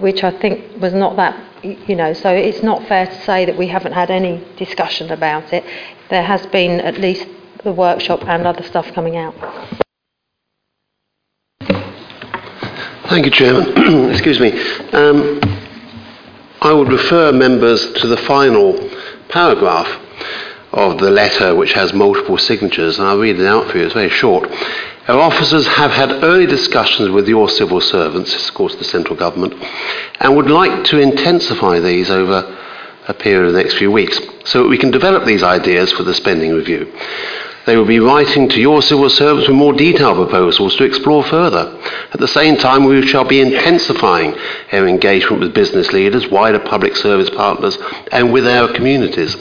which 0.00 0.24
I 0.24 0.32
think 0.32 0.82
was 0.82 0.92
not 0.92 1.14
that, 1.14 1.40
you 1.62 1.94
know, 1.94 2.12
so 2.12 2.28
it's 2.28 2.60
not 2.60 2.88
fair 2.88 3.06
to 3.06 3.20
say 3.22 3.44
that 3.44 3.56
we 3.56 3.68
haven't 3.68 3.92
had 3.92 4.10
any 4.10 4.44
discussion 4.56 5.12
about 5.12 5.52
it. 5.52 5.64
There 6.08 6.24
has 6.24 6.44
been 6.46 6.80
at 6.80 6.98
least 6.98 7.28
the 7.62 7.72
workshop 7.72 8.24
and 8.26 8.48
other 8.48 8.64
stuff 8.64 8.92
coming 8.92 9.16
out. 9.16 9.36
Thank 13.08 13.26
you, 13.26 13.30
Chairman. 13.30 14.10
Excuse 14.10 14.40
me. 14.40 14.60
Um, 14.90 15.40
I 16.62 16.72
would 16.72 16.88
refer 16.88 17.30
members 17.30 17.92
to 17.92 18.08
the 18.08 18.16
final 18.16 18.90
paragraph 19.30 19.88
of 20.72 20.98
the 20.98 21.10
letter, 21.10 21.54
which 21.54 21.72
has 21.72 21.92
multiple 21.92 22.38
signatures, 22.38 22.98
and 22.98 23.08
I'll 23.08 23.18
read 23.18 23.40
it 23.40 23.46
out 23.46 23.70
for 23.70 23.78
you. 23.78 23.84
It's 23.84 23.94
very 23.94 24.08
short. 24.08 24.50
Our 25.08 25.18
officers 25.18 25.66
have 25.66 25.90
had 25.90 26.10
early 26.22 26.46
discussions 26.46 27.10
with 27.10 27.26
your 27.26 27.48
civil 27.48 27.80
servants, 27.80 28.32
of 28.48 28.54
course 28.54 28.76
the 28.76 28.84
central 28.84 29.16
government, 29.16 29.54
and 30.20 30.36
would 30.36 30.50
like 30.50 30.84
to 30.84 31.00
intensify 31.00 31.80
these 31.80 32.10
over 32.10 32.56
a 33.08 33.14
period 33.14 33.48
of 33.48 33.52
the 33.54 33.62
next 33.62 33.74
few 33.74 33.90
weeks 33.90 34.20
so 34.44 34.62
that 34.62 34.68
we 34.68 34.78
can 34.78 34.92
develop 34.92 35.24
these 35.24 35.42
ideas 35.42 35.90
for 35.92 36.04
the 36.04 36.14
spending 36.14 36.54
review. 36.54 36.92
They 37.66 37.76
will 37.76 37.84
be 37.84 38.00
writing 38.00 38.48
to 38.48 38.60
your 38.60 38.80
civil 38.80 39.10
servants 39.10 39.46
with 39.46 39.56
more 39.56 39.74
detailed 39.74 40.16
proposals 40.16 40.76
to 40.76 40.84
explore 40.84 41.22
further. 41.24 41.78
At 42.12 42.18
the 42.18 42.28
same 42.28 42.56
time, 42.56 42.84
we 42.84 43.06
shall 43.06 43.24
be 43.24 43.40
intensifying 43.40 44.34
our 44.72 44.88
engagement 44.88 45.40
with 45.40 45.54
business 45.54 45.92
leaders, 45.92 46.26
wider 46.28 46.58
public 46.58 46.96
service 46.96 47.28
partners, 47.30 47.76
and 48.12 48.32
with 48.32 48.46
our 48.46 48.72
communities. 48.72 49.36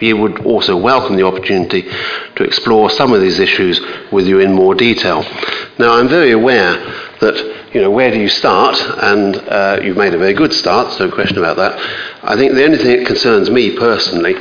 We 0.00 0.12
would 0.12 0.44
also 0.44 0.76
welcome 0.76 1.16
the 1.16 1.26
opportunity 1.26 1.82
to 1.82 2.42
explore 2.42 2.90
some 2.90 3.12
of 3.12 3.20
these 3.20 3.38
issues 3.38 3.80
with 4.10 4.26
you 4.26 4.40
in 4.40 4.52
more 4.52 4.74
detail. 4.74 5.22
Now, 5.78 5.94
I'm 5.94 6.08
very 6.08 6.32
aware 6.32 6.74
that, 7.20 7.70
you 7.72 7.80
know, 7.80 7.90
where 7.90 8.10
do 8.10 8.18
you 8.18 8.28
start? 8.28 8.80
And 8.80 9.36
uh, 9.36 9.80
you've 9.82 9.96
made 9.96 10.14
a 10.14 10.18
very 10.18 10.34
good 10.34 10.52
start, 10.52 10.98
no 10.98 11.10
question 11.10 11.38
about 11.38 11.56
that. 11.58 11.78
I 12.24 12.36
think 12.36 12.54
the 12.54 12.64
only 12.64 12.78
thing 12.78 12.98
that 12.98 13.06
concerns 13.06 13.48
me 13.48 13.76
personally, 13.76 14.34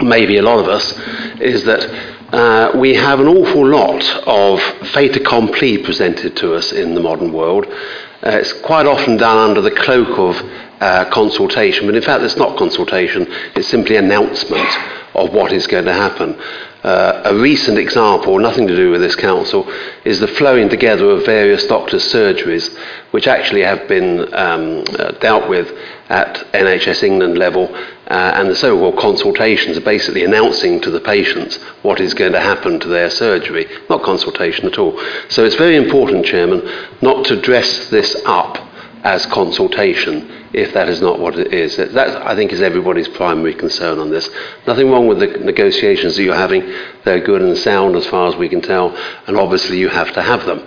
maybe 0.00 0.36
a 0.36 0.42
lot 0.42 0.60
of 0.60 0.68
us, 0.68 0.92
is 1.40 1.64
that 1.64 2.13
uh, 2.34 2.72
we 2.74 2.94
have 2.94 3.20
an 3.20 3.28
awful 3.28 3.64
lot 3.64 4.02
of 4.26 4.60
fait 4.88 5.14
accompli 5.14 5.78
presented 5.78 6.36
to 6.36 6.52
us 6.52 6.72
in 6.72 6.96
the 6.96 7.00
modern 7.00 7.32
world. 7.32 7.64
Uh, 7.64 8.30
it's 8.30 8.52
quite 8.52 8.86
often 8.86 9.16
done 9.16 9.38
under 9.38 9.60
the 9.60 9.70
cloak 9.70 10.18
of 10.18 10.36
uh, 10.80 11.04
consultation, 11.10 11.86
but 11.86 11.94
in 11.94 12.02
fact, 12.02 12.24
it's 12.24 12.36
not 12.36 12.58
consultation, 12.58 13.24
it's 13.54 13.68
simply 13.68 13.94
announcement 13.94 14.68
of 15.14 15.32
what 15.32 15.52
is 15.52 15.68
going 15.68 15.84
to 15.84 15.92
happen. 15.92 16.34
Uh, 16.82 17.22
a 17.26 17.34
recent 17.36 17.78
example, 17.78 18.36
nothing 18.40 18.66
to 18.66 18.74
do 18.74 18.90
with 18.90 19.00
this 19.00 19.14
council, 19.14 19.72
is 20.04 20.18
the 20.18 20.26
flowing 20.26 20.68
together 20.68 21.08
of 21.10 21.24
various 21.24 21.64
doctors' 21.68 22.12
surgeries, 22.12 22.76
which 23.12 23.28
actually 23.28 23.62
have 23.62 23.86
been 23.86 24.22
um, 24.34 24.82
uh, 24.98 25.12
dealt 25.20 25.48
with 25.48 25.70
at 26.08 26.34
NHS 26.52 27.04
England 27.04 27.38
level, 27.38 27.74
uh, 28.08 28.32
and 28.34 28.50
the 28.50 28.54
so 28.54 28.78
called 28.78 28.98
consultations 28.98 29.76
are 29.76 29.82
basically 29.82 30.24
announcing 30.24 30.80
to 30.80 30.90
the 30.90 31.00
patients 31.00 31.56
what 31.82 32.00
is 32.00 32.14
going 32.14 32.32
to 32.32 32.40
happen 32.40 32.78
to 32.80 32.88
their 32.88 33.10
surgery, 33.10 33.66
not 33.88 34.02
consultation 34.02 34.66
at 34.66 34.78
all. 34.78 34.98
So 35.28 35.44
it's 35.44 35.56
very 35.56 35.76
important, 35.76 36.26
Chairman, 36.26 36.62
not 37.00 37.24
to 37.26 37.40
dress 37.40 37.88
this 37.88 38.14
up 38.26 38.58
as 39.04 39.26
consultation 39.26 40.44
if 40.54 40.72
that 40.72 40.88
is 40.88 41.00
not 41.00 41.18
what 41.18 41.36
it 41.36 41.52
is. 41.52 41.76
That, 41.76 42.26
I 42.26 42.36
think, 42.36 42.52
is 42.52 42.62
everybody's 42.62 43.08
primary 43.08 43.54
concern 43.54 43.98
on 43.98 44.10
this. 44.10 44.28
Nothing 44.66 44.90
wrong 44.90 45.08
with 45.08 45.18
the 45.18 45.26
negotiations 45.26 46.16
that 46.16 46.22
you're 46.22 46.34
having. 46.34 46.62
They're 47.04 47.20
good 47.20 47.42
and 47.42 47.58
sound 47.58 47.96
as 47.96 48.06
far 48.06 48.28
as 48.28 48.36
we 48.36 48.48
can 48.48 48.62
tell, 48.62 48.96
and 49.26 49.36
obviously 49.36 49.78
you 49.78 49.88
have 49.88 50.12
to 50.14 50.22
have 50.22 50.46
them. 50.46 50.60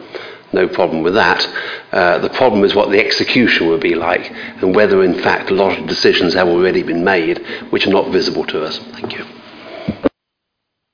No 0.53 0.67
problem 0.67 1.03
with 1.03 1.13
that. 1.15 1.45
Uh, 1.91 2.19
the 2.19 2.29
problem 2.29 2.63
is 2.63 2.73
what 2.73 2.89
the 2.89 2.99
execution 2.99 3.67
will 3.67 3.79
be 3.79 3.95
like, 3.95 4.31
and 4.61 4.75
whether, 4.75 5.03
in 5.03 5.19
fact, 5.21 5.49
a 5.51 5.53
lot 5.53 5.77
of 5.77 5.87
decisions 5.87 6.33
have 6.33 6.47
already 6.47 6.83
been 6.83 7.03
made 7.03 7.39
which 7.69 7.85
are 7.85 7.91
not 7.91 8.11
visible 8.11 8.45
to 8.45 8.63
us. 8.63 8.77
Thank 8.93 9.17
you. 9.17 9.25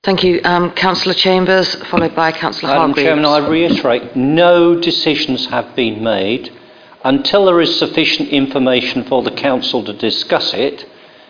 Thank 0.03 0.23
you. 0.23 0.41
Um, 0.43 0.71
Councillor 0.71 1.13
Chambers, 1.13 1.75
followed 1.85 2.13
by 2.15 2.31
Councillor 2.34 2.73
Madam 2.73 2.93
Hargreaves. 2.93 3.07
Chairman, 3.07 3.25
I 3.25 3.47
reiterate, 3.47 4.15
no 4.17 4.77
decisions 4.80 5.45
have 5.45 5.75
been 5.75 6.03
made. 6.03 6.51
Until 7.05 7.45
there 7.45 7.61
is 7.61 7.80
sufficient 7.80 8.30
information 8.30 9.03
for 9.05 9.23
the 9.23 9.31
Council 9.31 9.84
to 9.85 9.93
discuss 9.93 10.53
it, 10.53 10.85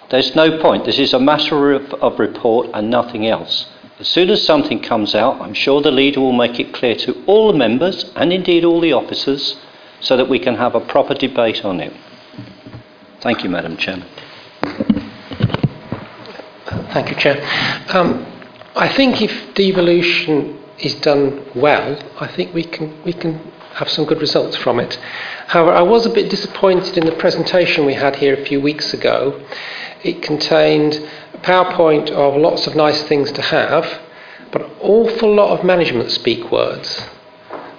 there's 0.10 0.36
no 0.36 0.60
point. 0.60 0.86
This 0.86 0.98
is 0.98 1.14
a 1.14 1.20
matter 1.20 1.74
of, 1.74 1.94
of 1.96 2.20
report 2.20 2.70
and 2.74 2.90
nothing 2.90 3.28
else. 3.28 3.68
As 4.04 4.10
soon 4.10 4.30
as 4.32 4.44
something 4.44 4.82
comes 4.82 5.16
out, 5.16 5.40
I'm 5.40 5.54
sure 5.54 5.82
the 5.82 5.90
leader 5.90 6.20
will 6.20 6.34
make 6.34 6.60
it 6.60 6.74
clear 6.74 6.94
to 6.94 7.24
all 7.26 7.54
the 7.54 7.58
members 7.58 8.12
and 8.18 8.34
indeed 8.34 8.66
all 8.66 8.82
the 8.82 8.92
officers 8.92 9.56
so 10.02 10.18
that 10.18 10.28
we 10.28 10.40
can 10.40 10.56
have 10.56 10.76
a 10.76 10.82
proper 10.82 11.14
debate 11.14 11.64
on 11.64 11.80
it. 11.80 11.94
Thank 13.22 13.46
you, 13.46 13.50
Madam 13.50 13.78
Chairman. 13.78 14.06
Thank 16.92 17.12
you, 17.12 17.16
Chair. 17.16 17.38
Um, 17.96 18.26
I 18.76 18.90
think 18.90 19.22
if 19.22 19.54
devolution 19.54 20.60
is 20.80 20.96
done 20.96 21.42
well, 21.56 21.98
I 22.20 22.28
think 22.28 22.54
we 22.54 22.66
can 22.66 23.02
we 23.06 23.14
can 23.14 23.53
have 23.76 23.90
some 23.90 24.06
good 24.06 24.22
results 24.22 24.56
from 24.58 24.80
it. 24.80 24.98
However, 25.48 25.72
I 25.72 25.82
was 25.82 26.06
a 26.06 26.10
bit 26.10 26.30
disappointed 26.30 26.98
in 26.98 27.06
the 27.06 27.12
presentation 27.14 27.86
we 27.86 27.96
had 27.96 28.16
here 28.18 28.34
a 28.34 28.46
few 28.46 28.62
weeks 28.62 28.94
ago. 28.94 29.42
It 30.04 30.22
contained 30.22 30.96
a 31.34 31.38
PowerPoint 31.40 32.12
of 32.12 32.36
lots 32.36 32.68
of 32.68 32.76
nice 32.76 33.02
things 33.04 33.32
to 33.32 33.42
have, 33.42 34.02
but 34.52 34.62
an 34.62 34.72
awful 34.82 35.34
lot 35.34 35.58
of 35.58 35.66
management 35.66 36.12
speak 36.12 36.52
words. 36.52 37.02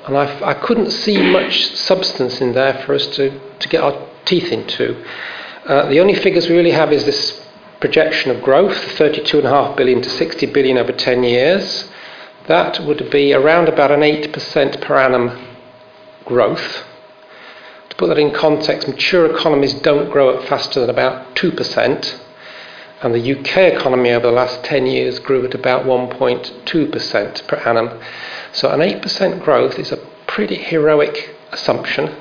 And 0.07 0.17
I, 0.17 0.51
I 0.51 0.55
couldn't 0.55 0.91
see 0.91 1.31
much 1.31 1.75
substance 1.75 2.41
in 2.41 2.53
there 2.53 2.75
for 2.85 2.95
us 2.95 3.07
to, 3.17 3.41
to 3.59 3.69
get 3.69 3.83
our 3.83 4.07
teeth 4.25 4.51
into. 4.51 5.03
Uh, 5.65 5.89
the 5.89 6.01
only 6.01 6.15
figures 6.15 6.49
we 6.49 6.57
really 6.57 6.73
have 6.73 6.93
is 6.93 7.05
this 7.05 7.41
projection 7.81 8.31
of 8.31 8.43
growth, 8.43 8.77
32.5 8.97 9.77
billion 9.77 10.03
to 10.03 10.11
60 10.11 10.47
billion 10.47 10.77
over 10.77 10.93
10 10.93 11.23
years. 11.23 11.91
That 12.49 12.81
would 12.85 13.11
be 13.11 13.33
around 13.33 13.69
about 13.69 13.91
an 13.91 14.01
8% 14.01 14.81
per 14.83 14.97
annum 14.99 15.54
growth. 16.25 16.85
To 17.91 17.97
put 17.97 18.09
that 18.09 18.19
in 18.19 18.33
context, 18.33 18.89
mature 18.89 19.27
economies 19.27 19.75
don't 19.75 20.11
grow 20.11 20.37
at 20.37 20.49
faster 20.49 20.81
than 20.81 20.91
about 20.91 21.37
2%, 21.37 22.21
and 23.03 23.15
the 23.15 23.39
UK 23.39 23.75
economy 23.75 24.11
over 24.11 24.27
the 24.27 24.33
last 24.33 24.65
10 24.65 24.87
years 24.87 25.19
grew 25.19 25.45
at 25.45 25.55
about 25.55 25.85
1.2% 25.85 27.47
per 27.47 27.57
annum. 27.57 28.01
So 28.53 28.71
an 28.71 28.81
8% 28.81 29.45
growth 29.45 29.79
is 29.79 29.93
a 29.93 29.99
pretty 30.27 30.57
heroic 30.57 31.37
assumption. 31.53 32.15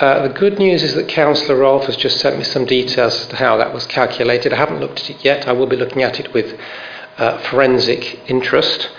Uh, 0.00 0.28
the 0.28 0.34
good 0.34 0.58
news 0.58 0.82
is 0.82 0.94
that 0.94 1.08
Councillor 1.08 1.58
Rolfe 1.58 1.86
has 1.86 1.96
just 1.96 2.20
sent 2.20 2.38
me 2.38 2.44
some 2.44 2.64
details 2.64 3.20
as 3.20 3.26
to 3.28 3.36
how 3.36 3.56
that 3.56 3.74
was 3.74 3.86
calculated. 3.86 4.52
I 4.52 4.56
haven't 4.56 4.80
looked 4.80 5.00
at 5.00 5.10
it 5.10 5.24
yet. 5.24 5.48
I 5.48 5.52
will 5.52 5.66
be 5.66 5.76
looking 5.76 6.02
at 6.02 6.20
it 6.20 6.32
with 6.32 6.58
uh, 7.16 7.38
forensic 7.38 8.30
interest. 8.30 8.90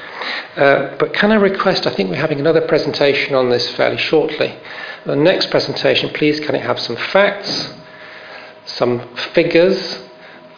Uh, 0.56 0.96
but 0.98 1.14
can 1.14 1.32
I 1.32 1.36
request, 1.36 1.88
I 1.88 1.94
think 1.94 2.10
we're 2.10 2.18
having 2.18 2.40
another 2.40 2.62
presentation 2.62 3.36
on 3.36 3.50
this 3.50 3.70
fairly 3.72 3.98
shortly. 3.98 4.58
The 5.06 5.16
next 5.16 5.50
presentation, 5.50 6.10
please, 6.10 6.40
can 6.40 6.56
it 6.56 6.62
have 6.62 6.80
some 6.80 6.96
facts, 6.96 7.74
some 8.66 9.00
figures, 9.34 10.00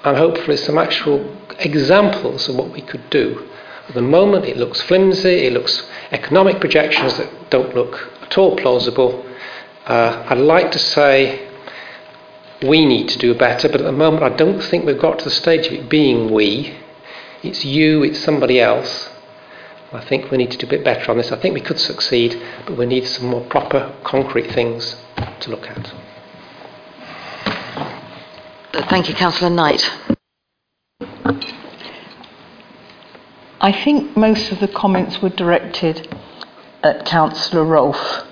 and 0.03 0.17
hopefully 0.17 0.57
some 0.57 0.77
actual 0.77 1.37
examples 1.59 2.49
of 2.49 2.55
what 2.55 2.71
we 2.71 2.81
could 2.81 3.09
do. 3.09 3.47
At 3.87 3.95
the 3.95 4.01
moment, 4.01 4.45
it 4.45 4.57
looks 4.57 4.81
flimsy, 4.81 5.45
it 5.45 5.53
looks 5.53 5.83
economic 6.11 6.59
projections 6.59 7.17
that 7.17 7.49
don't 7.49 7.75
look 7.75 8.09
at 8.21 8.37
all 8.37 8.55
plausible. 8.55 9.25
Uh, 9.85 10.25
I'd 10.29 10.37
like 10.37 10.71
to 10.71 10.79
say 10.79 11.47
we 12.61 12.85
need 12.85 13.09
to 13.09 13.17
do 13.17 13.33
better, 13.35 13.67
but 13.67 13.81
at 13.81 13.85
the 13.85 13.91
moment, 13.91 14.23
I 14.23 14.35
don't 14.35 14.61
think 14.61 14.85
we've 14.85 14.99
got 14.99 15.19
to 15.19 15.25
the 15.25 15.31
stage 15.31 15.67
of 15.67 15.73
it 15.73 15.89
being 15.89 16.31
we. 16.31 16.75
It's 17.43 17.65
you, 17.65 18.03
it's 18.03 18.19
somebody 18.19 18.59
else. 18.59 19.10
I 19.93 19.99
think 20.05 20.31
we 20.31 20.37
need 20.37 20.51
to 20.51 20.57
do 20.57 20.67
a 20.67 20.69
bit 20.69 20.85
better 20.85 21.11
on 21.11 21.17
this. 21.17 21.33
I 21.33 21.37
think 21.37 21.53
we 21.53 21.59
could 21.59 21.79
succeed, 21.79 22.41
but 22.65 22.77
we 22.77 22.85
need 22.85 23.05
some 23.05 23.27
more 23.27 23.43
proper, 23.45 23.93
concrete 24.03 24.51
things 24.51 24.95
to 25.41 25.49
look 25.49 25.67
at. 25.67 25.93
Thank 28.89 29.09
you, 29.09 29.15
Councillor 29.15 29.49
Knight. 29.49 29.89
I 33.59 33.71
think 33.71 34.15
most 34.15 34.51
of 34.51 34.59
the 34.59 34.67
comments 34.67 35.21
were 35.21 35.29
directed 35.29 36.07
at 36.83 37.05
Councillor 37.05 37.65
Rolfe, 37.65 38.23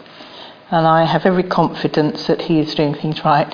and 0.72 0.88
I 0.88 1.04
have 1.04 1.26
every 1.26 1.44
confidence 1.44 2.26
that 2.28 2.44
he 2.44 2.60
is 2.60 2.74
doing 2.74 2.96
things 2.96 3.24
right, 3.26 3.54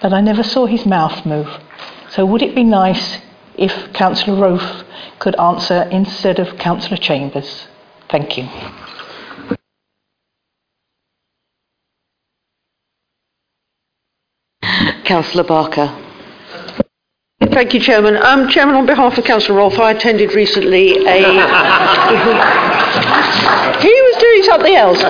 but 0.00 0.12
I 0.12 0.20
never 0.20 0.42
saw 0.44 0.66
his 0.66 0.86
mouth 0.86 1.26
move. 1.26 1.48
So 2.10 2.24
would 2.24 2.42
it 2.42 2.54
be 2.54 2.64
nice 2.64 3.18
if 3.60 3.92
Councillor 3.92 4.40
Rolfe 4.40 4.84
could 5.18 5.38
answer 5.38 5.82
instead 5.92 6.40
of 6.40 6.56
Councillor 6.58 6.96
Chambers? 6.96 7.66
Thank 8.08 8.38
you. 8.38 8.48
Councillor 15.04 15.44
Barker. 15.44 15.94
Thank 17.40 17.74
you, 17.74 17.80
Chairman. 17.80 18.16
Um, 18.16 18.48
Chairman, 18.48 18.76
on 18.76 18.86
behalf 18.86 19.18
of 19.18 19.24
Councillor 19.24 19.58
Rolfe, 19.58 19.78
I 19.78 19.90
attended 19.92 20.34
recently 20.34 21.06
a. 21.06 21.20
he 23.80 23.88
was 23.88 24.16
doing 24.20 24.42
something 24.44 24.74
else. 24.74 25.02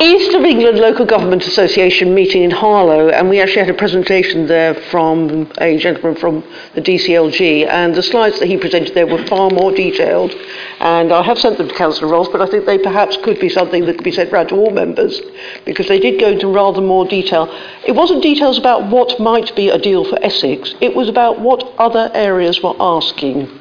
East 0.00 0.34
of 0.34 0.44
England 0.44 0.78
Local 0.78 1.06
Government 1.06 1.46
Association 1.46 2.14
meeting 2.14 2.42
in 2.42 2.50
Harlow, 2.50 3.10
and 3.10 3.28
we 3.28 3.40
actually 3.40 3.60
had 3.60 3.70
a 3.70 3.78
presentation 3.78 4.46
there 4.46 4.74
from 4.74 5.50
a 5.58 5.78
gentleman 5.78 6.16
from 6.16 6.42
the 6.74 6.80
DCLG, 6.80 7.66
and 7.66 7.94
the 7.94 8.02
slides 8.02 8.38
that 8.40 8.46
he 8.46 8.56
presented 8.56 8.94
there 8.94 9.06
were 9.06 9.24
far 9.26 9.50
more 9.50 9.70
detailed. 9.70 10.34
And 10.80 11.12
I 11.12 11.22
have 11.22 11.38
sent 11.38 11.58
them 11.58 11.68
to 11.68 11.74
Councillor 11.74 12.10
Rolfe, 12.10 12.32
but 12.32 12.40
I 12.40 12.46
think 12.46 12.66
they 12.66 12.78
perhaps 12.78 13.16
could 13.18 13.38
be 13.38 13.48
something 13.48 13.84
that 13.86 13.94
could 13.94 14.04
be 14.04 14.10
sent 14.10 14.32
round 14.32 14.48
to 14.48 14.56
all 14.56 14.70
members, 14.70 15.20
because 15.64 15.86
they 15.86 16.00
did 16.00 16.18
go 16.18 16.30
into 16.30 16.48
rather 16.48 16.80
more 16.80 17.06
detail. 17.06 17.48
It 17.86 17.92
wasn't 17.92 18.22
details 18.22 18.58
about 18.58 18.90
what 18.90 19.20
might 19.20 19.54
be 19.54 19.68
a 19.68 19.78
deal 19.78 20.04
for 20.04 20.18
Essex, 20.24 20.74
it 20.80 20.96
was 20.96 21.08
about 21.08 21.40
what 21.40 21.72
other 21.78 22.10
areas 22.14 22.62
were 22.62 22.74
asking. 22.80 23.60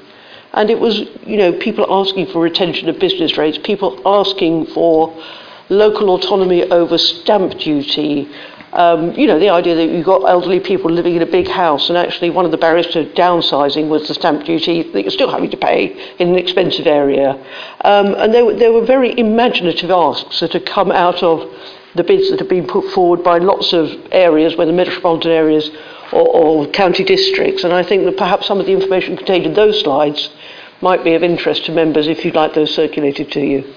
And 0.54 0.70
it 0.70 0.80
was, 0.80 1.00
you 1.26 1.38
know, 1.38 1.54
people 1.54 1.86
asking 1.90 2.28
for 2.28 2.40
retention 2.42 2.90
of 2.90 3.00
business 3.00 3.38
rates, 3.38 3.58
people 3.64 4.02
asking 4.06 4.68
for 4.68 5.16
local 5.70 6.10
autonomy 6.10 6.64
over 6.72 6.98
stamp 6.98 7.58
duty. 7.58 8.30
Um, 8.74 9.12
you 9.12 9.28
know, 9.28 9.38
the 9.38 9.50
idea 9.50 9.76
that 9.76 9.86
you've 9.86 10.06
got 10.06 10.24
elderly 10.28 10.60
people 10.60 10.90
living 10.90 11.16
in 11.16 11.22
a 11.22 11.28
big 11.28 11.48
house, 11.48 11.90
and 11.90 11.98
actually 11.98 12.32
one 12.32 12.46
of 12.46 12.52
the 12.52 12.58
barriers 12.58 12.88
to 12.88 13.06
downsizing 13.06 13.88
was 13.88 14.08
the 14.08 14.16
stamp 14.16 14.46
duty 14.46 14.82
that 14.82 15.02
you're 15.04 15.12
still 15.12 15.30
having 15.30 15.52
to 15.52 15.58
pay 15.58 16.16
in 16.18 16.30
an 16.30 16.36
expensive 16.36 16.88
area. 16.88 17.34
Um, 17.82 18.16
and 18.16 18.34
there, 18.34 18.52
there 18.56 18.72
were 18.72 18.86
very 18.86 19.18
imaginative 19.18 19.92
asks 19.92 20.40
that 20.40 20.54
had 20.54 20.66
come 20.66 20.92
out 20.92 21.22
of 21.22 21.48
the 21.94 22.04
bids 22.04 22.32
that 22.32 22.40
have 22.40 22.50
been 22.50 22.66
put 22.66 22.92
forward 22.92 23.24
by 23.24 23.38
lots 23.38 23.74
of 23.74 23.92
areas, 24.12 24.56
whether 24.56 24.74
metropolitan 24.74 25.32
areas 25.32 25.70
or, 26.12 26.28
or 26.28 26.68
county 26.68 27.04
districts. 27.04 27.64
And 27.64 27.74
I 27.74 27.84
think 27.84 28.06
that 28.06 28.18
perhaps 28.18 28.48
some 28.48 28.60
of 28.60 28.66
the 28.66 28.74
information 28.74 29.16
contained 29.18 29.46
in 29.46 29.54
those 29.54 29.82
slides 29.82 30.32
might 30.82 31.04
be 31.04 31.14
of 31.14 31.24
interest 31.24 31.66
to 31.66 31.72
members 31.72 32.08
if 32.08 32.26
you'd 32.26 32.36
like 32.36 32.56
those 32.56 32.74
circulated 32.74 33.32
to 33.34 33.40
you. 33.40 33.76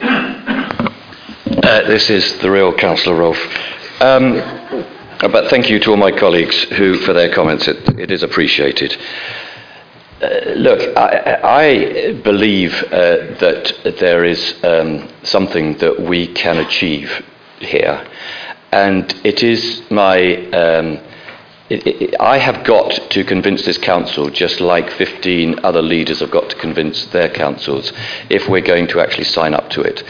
Uh, 0.00 1.82
this 1.86 2.08
is 2.10 2.38
the 2.38 2.50
real 2.50 2.72
Councillor 2.72 3.16
Rolfe. 3.16 4.00
Um, 4.00 4.34
but 5.20 5.50
thank 5.50 5.68
you 5.68 5.80
to 5.80 5.90
all 5.90 5.96
my 5.96 6.12
colleagues 6.12 6.62
who, 6.64 6.98
for 6.98 7.12
their 7.12 7.34
comments. 7.34 7.66
It, 7.66 7.98
it 7.98 8.10
is 8.10 8.22
appreciated. 8.22 8.96
Uh, 10.22 10.50
look, 10.56 10.96
I, 10.96 11.40
I 11.42 12.12
believe 12.22 12.74
uh, 12.84 13.34
that 13.38 13.96
there 13.98 14.24
is 14.24 14.54
um, 14.64 15.08
something 15.22 15.78
that 15.78 16.00
we 16.00 16.26
can 16.32 16.58
achieve 16.58 17.24
here, 17.58 18.06
and 18.72 19.12
it 19.24 19.42
is 19.42 19.82
my 19.90 20.36
um, 20.50 21.00
it, 21.70 21.86
it, 21.86 22.20
I 22.20 22.38
have 22.38 22.64
got 22.64 23.10
to 23.10 23.24
convince 23.24 23.64
this 23.64 23.78
council, 23.78 24.30
just 24.30 24.60
like 24.60 24.90
15 24.92 25.60
other 25.64 25.82
leaders 25.82 26.20
have 26.20 26.30
got 26.30 26.48
to 26.50 26.56
convince 26.56 27.04
their 27.06 27.28
councils, 27.28 27.92
if 28.30 28.48
we're 28.48 28.62
going 28.62 28.88
to 28.88 29.00
actually 29.00 29.24
sign 29.24 29.52
up 29.52 29.68
to 29.70 29.82
it. 29.82 30.02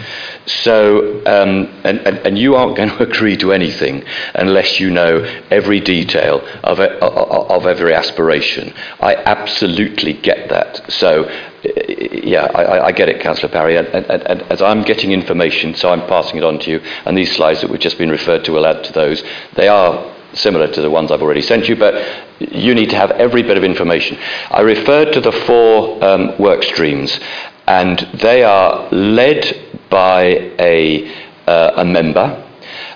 So, 0.47 1.19
um, 1.27 1.67
and, 1.85 1.99
and, 2.01 2.19
and, 2.19 2.39
you 2.39 2.55
aren't 2.55 2.77
going 2.81 2.91
to 2.91 3.03
agree 3.03 3.37
to 3.39 3.53
anything 3.53 4.05
unless 4.35 4.79
you 4.79 4.91
know 4.91 5.19
every 5.51 5.81
detail 5.81 6.47
of, 6.63 6.79
of 6.79 7.67
every 7.67 7.93
aspiration. 7.93 8.73
I 9.01 9.17
absolutely 9.17 10.13
get 10.13 10.49
that. 10.51 10.93
So, 10.93 11.29
yeah, 11.65 12.45
I, 12.55 12.87
I 12.87 12.93
get 12.93 13.09
it, 13.09 13.21
Councillor 13.21 13.49
Parry. 13.49 13.77
And, 13.77 13.89
and, 13.89 14.23
and, 14.23 14.43
as 14.43 14.63
I'm 14.63 14.83
getting 14.83 15.11
information, 15.11 15.75
so 15.75 15.91
I'm 15.91 16.07
passing 16.07 16.37
it 16.37 16.45
on 16.45 16.61
to 16.61 16.71
you, 16.71 16.81
and 17.05 17.19
these 17.19 17.35
slides 17.35 17.63
that 17.63 17.71
we've 17.71 17.81
just 17.81 17.99
been 17.99 18.11
referred 18.11 18.45
to 18.45 18.53
will 18.53 18.67
add 18.67 18.85
to 18.85 18.93
those. 18.93 19.25
They 19.57 19.67
are 19.67 20.15
similar 20.39 20.69
to 20.69 20.81
the 20.81 20.91
ones 20.91 21.11
I've 21.11 21.23
already 21.23 21.43
sent 21.43 21.69
you, 21.69 21.77
but 21.77 21.95
you 22.39 22.75
need 22.75 22.91
to 22.91 22.97
have 22.97 23.11
every 23.13 23.43
bit 23.43 23.57
of 23.57 23.65
information. 23.65 24.19
I 24.51 24.61
referred 24.61 25.13
to 25.13 25.21
the 25.21 25.33
four 25.33 26.03
um, 26.05 26.39
work 26.39 26.63
streams, 26.63 27.19
and 27.67 27.99
they 28.15 28.43
are 28.45 28.89
led 28.91 29.81
by 29.91 30.53
a, 30.59 31.15
uh, 31.47 31.73
a 31.77 31.85
member 31.85 32.48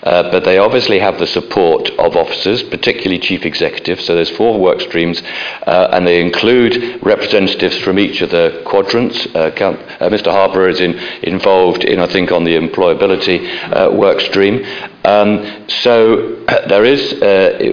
uh, 0.03 0.31
but 0.31 0.45
they 0.45 0.59
obviously 0.59 0.99
have 0.99 1.19
the 1.19 1.27
support 1.27 1.89
of 1.91 2.17
officers, 2.17 2.63
particularly 2.65 3.19
chief 3.19 3.45
executives. 3.45 4.05
So 4.05 4.15
there's 4.15 4.31
four 4.31 4.59
work 4.59 4.81
streams, 4.81 5.23
uh, 5.67 5.89
and 5.93 6.07
they 6.07 6.21
include 6.21 7.01
representatives 7.03 7.79
from 7.79 7.99
each 7.99 8.21
of 8.21 8.31
the 8.31 8.63
quadrants. 8.67 9.27
Uh, 9.35 9.51
Count, 9.55 9.79
uh, 10.01 10.09
Mr. 10.09 10.33
Harper 10.33 10.69
is 10.69 10.81
in, 10.81 10.99
involved 11.23 11.85
in, 11.85 12.01
I 12.01 12.07
think, 12.07 12.33
on 12.33 12.45
the 12.45 12.57
employability 12.57 13.47
uh, 13.71 13.93
work 13.93 14.21
stream. 14.21 14.65
Um, 15.05 15.69
so 15.69 16.45
there 16.69 16.85
is 16.85 17.13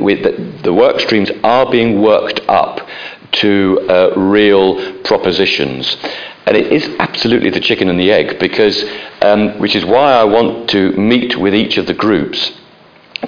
with 0.01 0.23
the, 0.23 0.61
the 0.63 0.73
work 0.73 0.99
streams 0.99 1.31
are 1.43 1.69
being 1.71 2.01
worked 2.01 2.41
up 2.47 2.87
to 3.31 4.13
real 4.15 5.01
propositions. 5.03 5.97
And 6.49 6.57
it 6.57 6.71
is 6.71 6.95
absolutely 6.97 7.51
the 7.51 7.59
chicken 7.59 7.89
and 7.89 7.99
the 7.99 8.11
egg, 8.11 8.39
because, 8.39 8.83
um, 9.21 9.59
which 9.59 9.75
is 9.75 9.85
why 9.85 10.13
I 10.13 10.23
want 10.23 10.67
to 10.71 10.91
meet 10.93 11.37
with 11.37 11.53
each 11.53 11.77
of 11.77 11.85
the 11.85 11.93
groups 11.93 12.51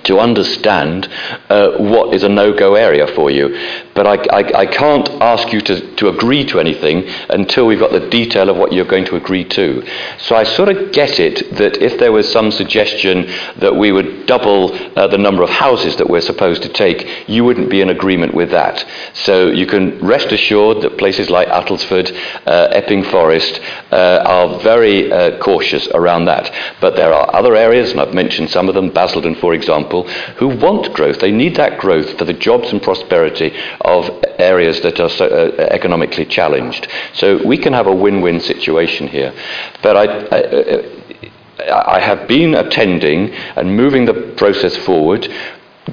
to 0.03 0.19
understand 0.19 1.07
uh, 1.49 1.77
what 1.77 2.13
is 2.13 2.23
a 2.23 2.29
no-go 2.29 2.75
area 2.75 3.07
for 3.07 3.29
you. 3.29 3.49
But 3.93 4.07
I, 4.07 4.39
I, 4.39 4.59
I, 4.61 4.65
can't 4.65 5.09
ask 5.21 5.51
you 5.51 5.59
to, 5.61 5.95
to 5.97 6.07
agree 6.07 6.45
to 6.45 6.59
anything 6.59 7.03
until 7.29 7.67
we've 7.67 7.79
got 7.79 7.91
the 7.91 8.09
detail 8.09 8.49
of 8.49 8.55
what 8.55 8.71
you're 8.71 8.85
going 8.85 9.05
to 9.05 9.17
agree 9.17 9.43
to. 9.49 9.85
So 10.19 10.35
I 10.35 10.43
sort 10.43 10.69
of 10.69 10.93
get 10.93 11.19
it 11.19 11.55
that 11.57 11.81
if 11.81 11.99
there 11.99 12.11
was 12.11 12.31
some 12.31 12.51
suggestion 12.51 13.27
that 13.57 13.75
we 13.75 13.91
would 13.91 14.25
double 14.25 14.73
uh, 14.97 15.07
the 15.07 15.17
number 15.17 15.43
of 15.43 15.49
houses 15.49 15.97
that 15.97 16.09
we're 16.09 16.21
supposed 16.21 16.63
to 16.63 16.69
take, 16.69 17.27
you 17.27 17.43
wouldn't 17.43 17.69
be 17.69 17.81
in 17.81 17.89
agreement 17.89 18.33
with 18.33 18.51
that. 18.51 18.85
So 19.13 19.47
you 19.47 19.65
can 19.65 19.99
rest 19.99 20.31
assured 20.31 20.81
that 20.81 20.97
places 20.97 21.29
like 21.29 21.49
Uttlesford, 21.49 22.11
uh, 22.47 22.69
Epping 22.71 23.03
Forest 23.03 23.59
uh, 23.91 24.23
are 24.25 24.59
very 24.59 25.11
uh, 25.11 25.37
cautious 25.39 25.87
around 25.89 26.25
that. 26.25 26.49
But 26.79 26.95
there 26.95 27.13
are 27.13 27.35
other 27.35 27.55
areas, 27.55 27.91
and 27.91 27.99
I've 27.99 28.13
mentioned 28.13 28.49
some 28.49 28.69
of 28.69 28.75
them, 28.75 28.89
Basildon 28.89 29.35
for 29.35 29.53
example, 29.53 29.80
example, 29.81 30.03
who 30.37 30.47
want 30.47 30.93
growth. 30.93 31.19
They 31.19 31.31
need 31.31 31.55
that 31.55 31.79
growth 31.79 32.17
for 32.17 32.25
the 32.25 32.33
jobs 32.33 32.71
and 32.71 32.81
prosperity 32.81 33.53
of 33.81 34.09
areas 34.37 34.81
that 34.81 34.99
are 34.99 35.09
so, 35.09 35.25
uh, 35.25 35.61
economically 35.71 36.25
challenged. 36.25 36.87
So 37.13 37.45
we 37.45 37.57
can 37.57 37.73
have 37.73 37.87
a 37.87 37.95
win 37.95 38.21
win 38.21 38.39
situation 38.39 39.07
here. 39.07 39.33
But 39.81 39.97
I, 39.97 40.05
I, 40.37 41.97
I 41.97 41.99
have 41.99 42.27
been 42.27 42.55
attending 42.55 43.31
and 43.55 43.75
moving 43.75 44.05
the 44.05 44.33
process 44.35 44.75
forward 44.77 45.27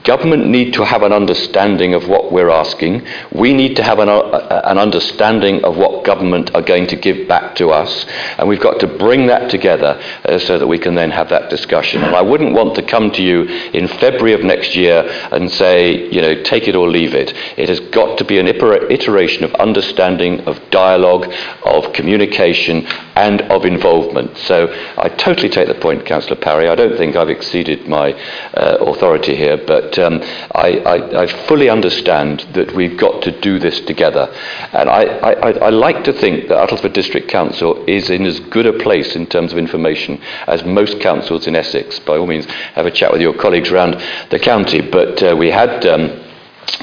Government 0.05 0.47
need 0.47 0.75
to 0.75 0.85
have 0.85 1.03
an 1.03 1.15
understanding 1.15 1.95
of 1.95 2.09
what 2.09 2.31
we're 2.31 2.51
asking. 2.51 3.07
We 3.33 3.55
need 3.55 3.75
to 3.77 3.83
have 3.83 3.99
an, 3.99 4.11
uh, 4.11 4.61
an, 4.65 4.77
understanding 4.77 5.65
of 5.65 5.79
what 5.79 6.05
government 6.05 6.55
are 6.55 6.61
going 6.61 6.89
to 6.89 6.97
give 6.97 7.27
back 7.27 7.57
to 7.57 7.71
us. 7.71 8.05
And 8.37 8.47
we've 8.47 8.61
got 8.61 8.81
to 8.81 8.87
bring 8.87 9.29
that 9.29 9.51
together 9.51 9.99
uh, 10.27 10.39
so 10.41 10.59
that 10.59 10.67
we 10.67 10.79
can 10.79 10.95
then 10.95 11.11
have 11.11 11.31
that 11.31 11.49
discussion. 11.49 12.05
And 12.05 12.15
I 12.15 12.21
wouldn't 12.21 12.53
want 12.53 12.75
to 12.75 12.83
come 12.83 13.11
to 13.13 13.23
you 13.23 13.45
in 13.73 13.89
February 13.89 14.35
of 14.35 14.45
next 14.45 14.77
year 14.77 15.09
and 15.33 15.51
say, 15.51 16.11
you 16.11 16.21
know, 16.21 16.43
take 16.43 16.69
it 16.69 16.77
or 16.77 16.87
leave 16.87 17.15
it. 17.15 17.33
It 17.57 17.71
has 17.71 17.81
got 17.81 18.19
to 18.19 18.25
be 18.25 18.39
an 18.39 18.47
iteration 18.47 19.43
of 19.43 19.55
understanding, 19.55 20.41
of 20.41 20.61
dialogue, 20.71 21.33
of 21.65 21.95
communication, 21.95 22.87
and 23.17 23.41
of 23.43 23.65
involvement. 23.65 24.37
So 24.37 24.69
I 24.99 25.09
totally 25.09 25.49
take 25.49 25.67
the 25.67 25.75
point, 25.75 26.05
Councillor 26.05 26.37
Parry. 26.37 26.69
I 26.69 26.75
don't 26.75 26.97
think 26.99 27.17
I've 27.17 27.31
exceeded 27.31 27.89
my 27.89 28.13
uh, 28.53 28.77
authority 28.81 29.35
here, 29.35 29.57
but 29.57 29.78
but 29.79 29.99
um, 30.01 30.21
I, 30.55 30.79
I, 30.85 31.23
I, 31.23 31.27
fully 31.47 31.69
understand 31.69 32.41
that 32.55 32.75
we've 32.75 32.99
got 32.99 33.23
to 33.23 33.41
do 33.41 33.61
this 33.61 33.79
together. 33.81 34.27
And 34.73 34.89
I, 34.89 35.05
I, 35.05 35.69
like 35.71 36.03
to 36.05 36.13
think 36.13 36.49
that 36.49 36.69
Uttlesford 36.69 36.95
District 36.95 37.29
Council 37.29 37.85
is 37.87 38.11
in 38.11 38.27
as 38.27 38.41
good 38.41 38.67
a 38.67 38.73
place 38.73 39.15
in 39.15 39.27
terms 39.27 39.53
of 39.53 39.59
information 39.59 40.21
as 40.49 40.65
most 40.65 41.01
councils 41.01 41.47
in 41.47 41.55
Essex. 41.55 42.01
By 42.01 42.17
all 42.17 42.27
means, 42.27 42.47
have 42.75 42.87
a 42.87 42.91
chat 42.91 43.13
with 43.13 43.21
your 43.21 43.35
colleagues 43.35 43.71
around 43.71 44.03
the 44.31 44.41
county. 44.41 44.81
But 44.81 45.23
uh, 45.23 45.37
we 45.37 45.51
had. 45.51 45.87
Um, 45.87 46.25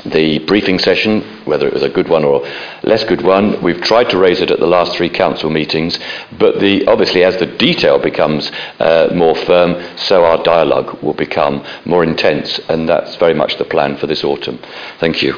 the 0.06 0.40
briefing 0.40 0.80
session, 0.80 1.22
whether 1.45 1.68
it 1.68 1.74
was 1.74 1.84
a 1.84 1.90
good 1.90 2.07
one 2.07 2.24
or 2.24 2.45
a 2.45 2.88
less 2.88 3.03
good 3.03 3.22
one. 3.22 3.62
We've 3.62 3.82
tried 3.82 4.10
to 4.12 4.18
raise 4.18 4.41
it 4.41 4.52
at 4.52 4.60
the 4.60 4.68
last 4.68 4.95
three 4.95 5.10
council 5.10 5.49
meetings, 5.49 5.99
but 6.38 6.60
the, 6.60 6.86
obviously, 6.88 7.24
as 7.24 7.38
the 7.38 7.45
detail 7.45 7.99
becomes 7.99 8.52
uh, 8.80 9.12
more 9.14 9.36
firm, 9.36 9.82
so 9.98 10.26
our 10.26 10.41
dialogue 10.44 11.02
will 11.02 11.14
become 11.14 11.66
more 11.86 12.03
intense, 12.03 12.60
and 12.70 12.88
that's 12.88 13.16
very 13.16 13.34
much 13.34 13.57
the 13.57 13.66
plan 13.66 13.98
for 13.98 14.07
this 14.07 14.24
autumn. 14.24 14.60
Thank 14.99 15.22
you. 15.22 15.36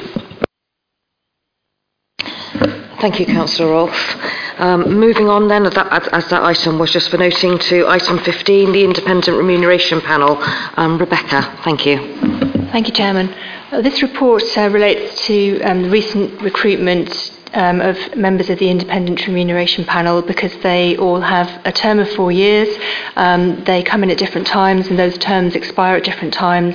Thank 3.00 3.20
you, 3.20 3.26
Councillor 3.26 3.70
Rolfe. 3.70 4.16
Um, 4.58 4.98
moving 4.98 5.28
on 5.28 5.46
then, 5.46 5.66
as 5.66 5.74
that, 5.74 6.12
as 6.12 6.28
that, 6.30 6.42
item 6.42 6.80
was 6.80 6.90
just 6.90 7.10
for 7.10 7.16
noting 7.16 7.56
to 7.70 7.86
item 7.86 8.18
15, 8.18 8.72
the 8.72 8.82
Independent 8.82 9.36
Remuneration 9.36 10.00
Panel. 10.00 10.36
Um, 10.76 10.98
Rebecca, 10.98 11.42
thank 11.62 11.86
you. 11.86 11.98
Thank 12.72 12.88
you, 12.88 12.92
Chairman. 12.92 13.32
Uh, 13.70 13.82
this 13.82 14.02
report 14.02 14.42
uh, 14.56 14.68
relates 14.70 15.26
to 15.26 15.60
um, 15.60 15.88
recent 15.90 16.42
recruitment 16.42 17.37
um, 17.54 17.80
of 17.80 17.96
members 18.16 18.50
of 18.50 18.58
the 18.58 18.68
Independent 18.68 19.26
Remuneration 19.26 19.84
Panel 19.84 20.22
because 20.22 20.54
they 20.62 20.96
all 20.96 21.20
have 21.20 21.48
a 21.64 21.72
term 21.72 21.98
of 21.98 22.08
four 22.10 22.30
years. 22.30 22.68
Um, 23.16 23.64
they 23.64 23.82
come 23.82 24.02
in 24.02 24.10
at 24.10 24.18
different 24.18 24.46
times 24.46 24.88
and 24.88 24.98
those 24.98 25.18
terms 25.18 25.54
expire 25.54 25.96
at 25.96 26.04
different 26.04 26.34
times. 26.34 26.74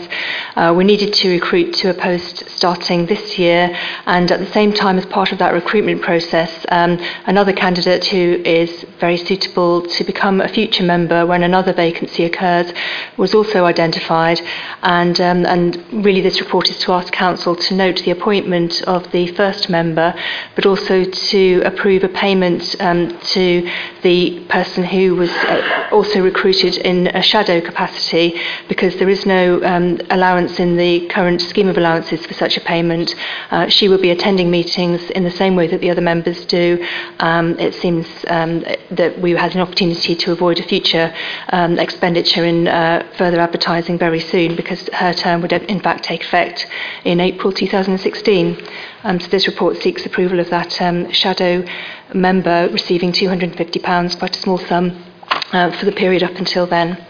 Uh, 0.55 0.73
we 0.75 0.83
needed 0.83 1.13
to 1.13 1.29
recruit 1.29 1.73
to 1.73 1.89
a 1.89 1.93
post 1.93 2.47
starting 2.49 3.05
this 3.05 3.37
year, 3.37 3.75
and 4.05 4.31
at 4.31 4.39
the 4.39 4.51
same 4.51 4.71
time, 4.73 4.97
as 4.97 5.05
part 5.07 5.31
of 5.31 5.39
that 5.39 5.53
recruitment 5.53 6.01
process, 6.01 6.65
um, 6.69 6.99
another 7.25 7.53
candidate 7.53 8.05
who 8.05 8.41
is 8.45 8.85
very 8.99 9.17
suitable 9.17 9.81
to 9.81 10.03
become 10.03 10.41
a 10.41 10.47
future 10.47 10.83
member 10.83 11.25
when 11.25 11.43
another 11.43 11.73
vacancy 11.73 12.23
occurs 12.23 12.71
was 13.17 13.33
also 13.33 13.65
identified. 13.65 14.39
And, 14.81 15.19
um, 15.19 15.45
and 15.45 15.83
really, 16.05 16.21
this 16.21 16.39
report 16.39 16.69
is 16.69 16.77
to 16.79 16.93
ask 16.93 17.11
Council 17.11 17.55
to 17.55 17.75
note 17.75 18.03
the 18.03 18.11
appointment 18.11 18.81
of 18.83 19.11
the 19.11 19.27
first 19.27 19.69
member, 19.69 20.13
but 20.55 20.62
but 20.63 20.69
also 20.69 21.03
to 21.03 21.61
approve 21.65 22.03
a 22.03 22.09
payment 22.09 22.75
um, 22.79 23.19
to 23.19 23.69
the 24.01 24.39
person 24.47 24.83
who 24.83 25.15
was 25.15 25.29
uh, 25.29 25.89
also 25.91 26.21
recruited 26.21 26.77
in 26.77 27.07
a 27.07 27.21
shadow 27.21 27.59
capacity 27.59 28.39
because 28.69 28.95
there 28.95 29.09
is 29.09 29.25
no 29.25 29.61
um, 29.63 29.99
allowance 30.09 30.59
in 30.59 30.77
the 30.77 31.05
current 31.07 31.41
scheme 31.41 31.67
of 31.67 31.77
allowances 31.77 32.25
for 32.25 32.33
such 32.33 32.55
a 32.55 32.61
payment. 32.61 33.13
Uh, 33.51 33.67
she 33.67 33.89
will 33.89 33.97
be 33.97 34.09
attending 34.09 34.49
meetings 34.49 35.09
in 35.11 35.23
the 35.23 35.31
same 35.31 35.55
way 35.55 35.67
that 35.67 35.81
the 35.81 35.89
other 35.89 36.01
members 36.01 36.45
do. 36.45 36.85
Um, 37.19 37.59
it 37.59 37.73
seems 37.73 38.07
um, 38.29 38.63
that 38.91 39.19
we 39.19 39.31
had 39.31 39.55
an 39.55 39.61
opportunity 39.61 40.15
to 40.15 40.31
avoid 40.31 40.59
a 40.59 40.63
future 40.63 41.13
um, 41.49 41.77
expenditure 41.77 42.45
in 42.45 42.67
uh, 42.67 43.05
further 43.17 43.39
advertising 43.39 43.97
very 43.97 44.21
soon 44.21 44.55
because 44.55 44.87
her 44.93 45.13
term 45.13 45.41
would 45.41 45.51
in 45.51 45.81
fact 45.81 46.05
take 46.05 46.23
effect 46.23 46.67
in 47.03 47.19
April 47.19 47.51
2016. 47.51 48.65
Um, 49.03 49.19
so 49.19 49.27
this 49.27 49.47
report 49.47 49.77
seeks 49.81 50.05
approval 50.05 50.39
of 50.39 50.49
that 50.49 50.81
um, 50.81 51.11
shadow 51.11 51.65
member 52.13 52.69
receiving 52.71 53.11
£250, 53.11 54.17
quite 54.17 54.35
a 54.35 54.39
small 54.39 54.57
sum, 54.57 55.03
uh, 55.51 55.71
for 55.77 55.85
the 55.85 55.91
period 55.91 56.23
up 56.23 56.35
until 56.35 56.65
then. 56.65 57.05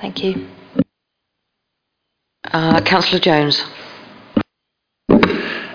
Thank 0.00 0.22
you. 0.22 0.46
Uh, 2.44 2.80
Councillor 2.82 3.20
Jones. 3.20 3.64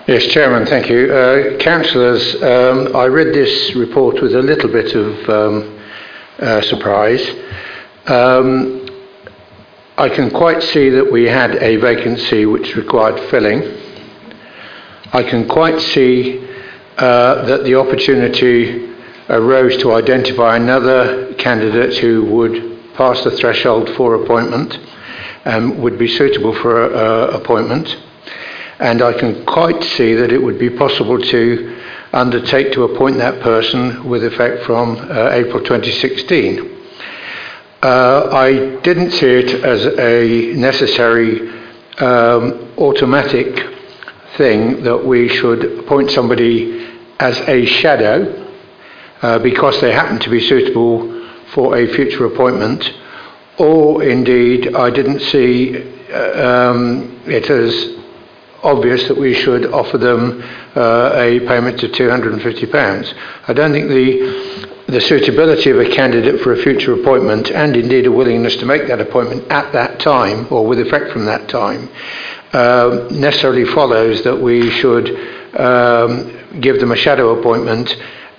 Yes, 0.06 0.26
Chairman, 0.26 0.66
thank 0.66 0.88
you. 0.88 1.12
Uh, 1.12 1.58
councillors, 1.58 2.34
um, 2.42 2.94
I 2.94 3.06
read 3.06 3.34
this 3.34 3.74
report 3.74 4.20
with 4.20 4.34
a 4.34 4.42
little 4.42 4.70
bit 4.70 4.94
of 4.94 5.28
um, 5.28 5.80
uh, 6.38 6.60
surprise. 6.60 7.26
Um, 8.06 8.86
I 9.96 10.08
can 10.08 10.30
quite 10.30 10.62
see 10.62 10.90
that 10.90 11.10
we 11.10 11.24
had 11.24 11.56
a 11.56 11.76
vacancy 11.76 12.46
which 12.46 12.76
required 12.76 13.18
filling. 13.30 13.83
I 15.12 15.22
can 15.22 15.48
quite 15.48 15.80
see 15.80 16.38
uh, 16.96 17.44
that 17.46 17.64
the 17.64 17.74
opportunity 17.74 18.94
arose 19.28 19.76
to 19.78 19.92
identify 19.92 20.56
another 20.56 21.34
candidate 21.34 21.98
who 21.98 22.24
would 22.24 22.94
pass 22.94 23.22
the 23.24 23.30
threshold 23.32 23.90
for 23.96 24.14
appointment 24.14 24.78
and 25.44 25.82
would 25.82 25.98
be 25.98 26.08
suitable 26.08 26.54
for 26.54 26.84
appointment. 27.28 27.96
And 28.78 29.02
I 29.02 29.12
can 29.12 29.44
quite 29.44 29.82
see 29.82 30.14
that 30.14 30.32
it 30.32 30.42
would 30.42 30.58
be 30.58 30.70
possible 30.70 31.20
to 31.20 31.80
undertake 32.12 32.72
to 32.72 32.84
appoint 32.84 33.16
that 33.18 33.40
person 33.40 34.08
with 34.08 34.24
effect 34.24 34.64
from 34.64 34.96
uh, 34.96 35.30
April 35.32 35.62
2016. 35.62 36.70
Uh, 37.82 38.30
I 38.32 38.80
didn't 38.82 39.10
see 39.10 39.26
it 39.26 39.64
as 39.64 39.84
a 39.98 40.54
necessary 40.54 41.50
um, 41.98 42.72
automatic 42.78 43.73
thing 44.36 44.82
that 44.82 45.04
we 45.04 45.28
should 45.28 45.78
appoint 45.80 46.10
somebody 46.10 46.96
as 47.20 47.38
a 47.48 47.64
shadow 47.64 48.40
uh, 49.22 49.38
because 49.38 49.80
they 49.80 49.92
happen 49.92 50.18
to 50.20 50.30
be 50.30 50.40
suitable 50.40 51.28
for 51.54 51.76
a 51.78 51.86
future 51.94 52.26
appointment, 52.26 52.92
or 53.58 54.02
indeed 54.02 54.74
I 54.74 54.90
didn't 54.90 55.20
see 55.20 55.92
uh, 56.12 56.70
um, 56.70 57.22
it 57.26 57.48
as 57.48 57.96
obvious 58.62 59.06
that 59.08 59.16
we 59.16 59.34
should 59.34 59.66
offer 59.66 59.98
them 59.98 60.42
uh, 60.74 61.12
a 61.14 61.40
payment 61.40 61.82
of 61.82 61.92
£250. 61.92 63.14
I 63.46 63.52
don't 63.52 63.72
think 63.72 63.88
the 63.88 64.74
the 64.86 65.00
suitability 65.00 65.70
of 65.70 65.80
a 65.80 65.88
candidate 65.88 66.42
for 66.42 66.52
a 66.52 66.62
future 66.62 66.92
appointment 66.92 67.50
and 67.50 67.74
indeed 67.74 68.04
a 68.04 68.12
willingness 68.12 68.54
to 68.56 68.66
make 68.66 68.86
that 68.86 69.00
appointment 69.00 69.50
at 69.50 69.72
that 69.72 69.98
time 69.98 70.46
or 70.52 70.66
with 70.66 70.78
effect 70.78 71.10
from 71.10 71.24
that 71.24 71.48
time 71.48 71.88
uh, 72.54 73.08
necessarily 73.10 73.64
follows 73.64 74.22
that 74.22 74.40
we 74.40 74.70
should 74.70 75.10
um, 75.58 76.60
give 76.60 76.78
them 76.78 76.92
a 76.92 76.96
shadow 76.96 77.38
appointment 77.38 77.96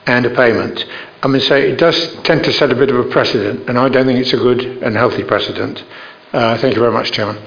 and 0.08 0.26
a 0.26 0.30
payment. 0.30 0.86
I 1.22 1.28
mean, 1.28 1.42
say 1.42 1.72
it 1.72 1.78
does 1.78 2.16
tend 2.24 2.44
to 2.46 2.54
set 2.54 2.72
a 2.72 2.76
bit 2.76 2.90
of 2.90 2.98
a 2.98 3.10
precedent, 3.10 3.68
and 3.68 3.78
I 3.78 3.90
don't 3.90 4.06
think 4.06 4.20
it's 4.20 4.34
a 4.34 4.38
good 4.38 4.62
and 4.84 4.96
healthy 4.96 5.24
precedent. 5.24 5.84
Uh, 6.32 6.58
thank 6.58 6.76
you 6.76 6.82
very 6.82 6.94
much, 6.94 7.12
Chairman. 7.12 7.42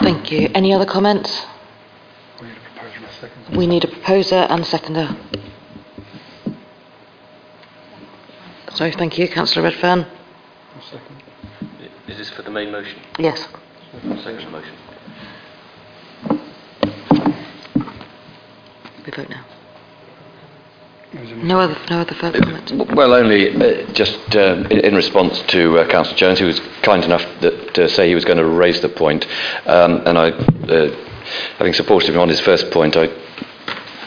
Thank 0.00 0.30
you. 0.30 0.48
Any 0.54 0.72
other 0.72 0.86
comments? 0.86 1.44
We 3.56 3.66
need 3.66 3.84
a 3.84 3.88
proposer 3.88 4.46
and 4.48 4.62
a 4.62 4.64
seconder. 4.64 5.16
Sorry, 8.70 8.92
thank 8.92 9.18
you. 9.18 9.28
Councillor 9.28 9.64
Redfern. 9.64 10.06
Is 12.08 12.18
this 12.18 12.30
for 12.30 12.42
the 12.42 12.50
main 12.50 12.70
motion? 12.70 13.00
Yes. 13.18 13.46
Second 13.92 14.50
motion. 14.50 14.74
We 19.04 19.12
vote 19.14 19.28
now. 19.28 19.44
No 21.42 21.60
other, 21.60 21.76
no 21.90 22.00
other 22.00 22.14
further 22.14 22.40
comments? 22.40 22.72
Well, 22.72 23.12
only 23.12 23.54
uh, 23.54 23.92
just 23.92 24.34
uh, 24.34 24.66
in, 24.70 24.80
in, 24.80 24.94
response 24.94 25.42
to 25.48 25.78
uh, 25.78 25.88
Councillor 25.88 26.16
Jones, 26.16 26.38
who 26.38 26.46
was 26.46 26.60
kind 26.80 27.04
enough 27.04 27.22
that, 27.42 27.74
to 27.74 27.86
say 27.90 28.08
he 28.08 28.14
was 28.14 28.24
going 28.24 28.38
to 28.38 28.46
raise 28.46 28.80
the 28.80 28.88
point, 28.88 29.26
um, 29.66 30.00
and 30.06 30.16
I, 30.16 30.30
uh, 30.30 30.96
having 31.58 31.74
supported 31.74 32.14
him 32.14 32.20
on 32.20 32.30
his 32.30 32.40
first 32.40 32.70
point, 32.70 32.96
I 32.96 33.10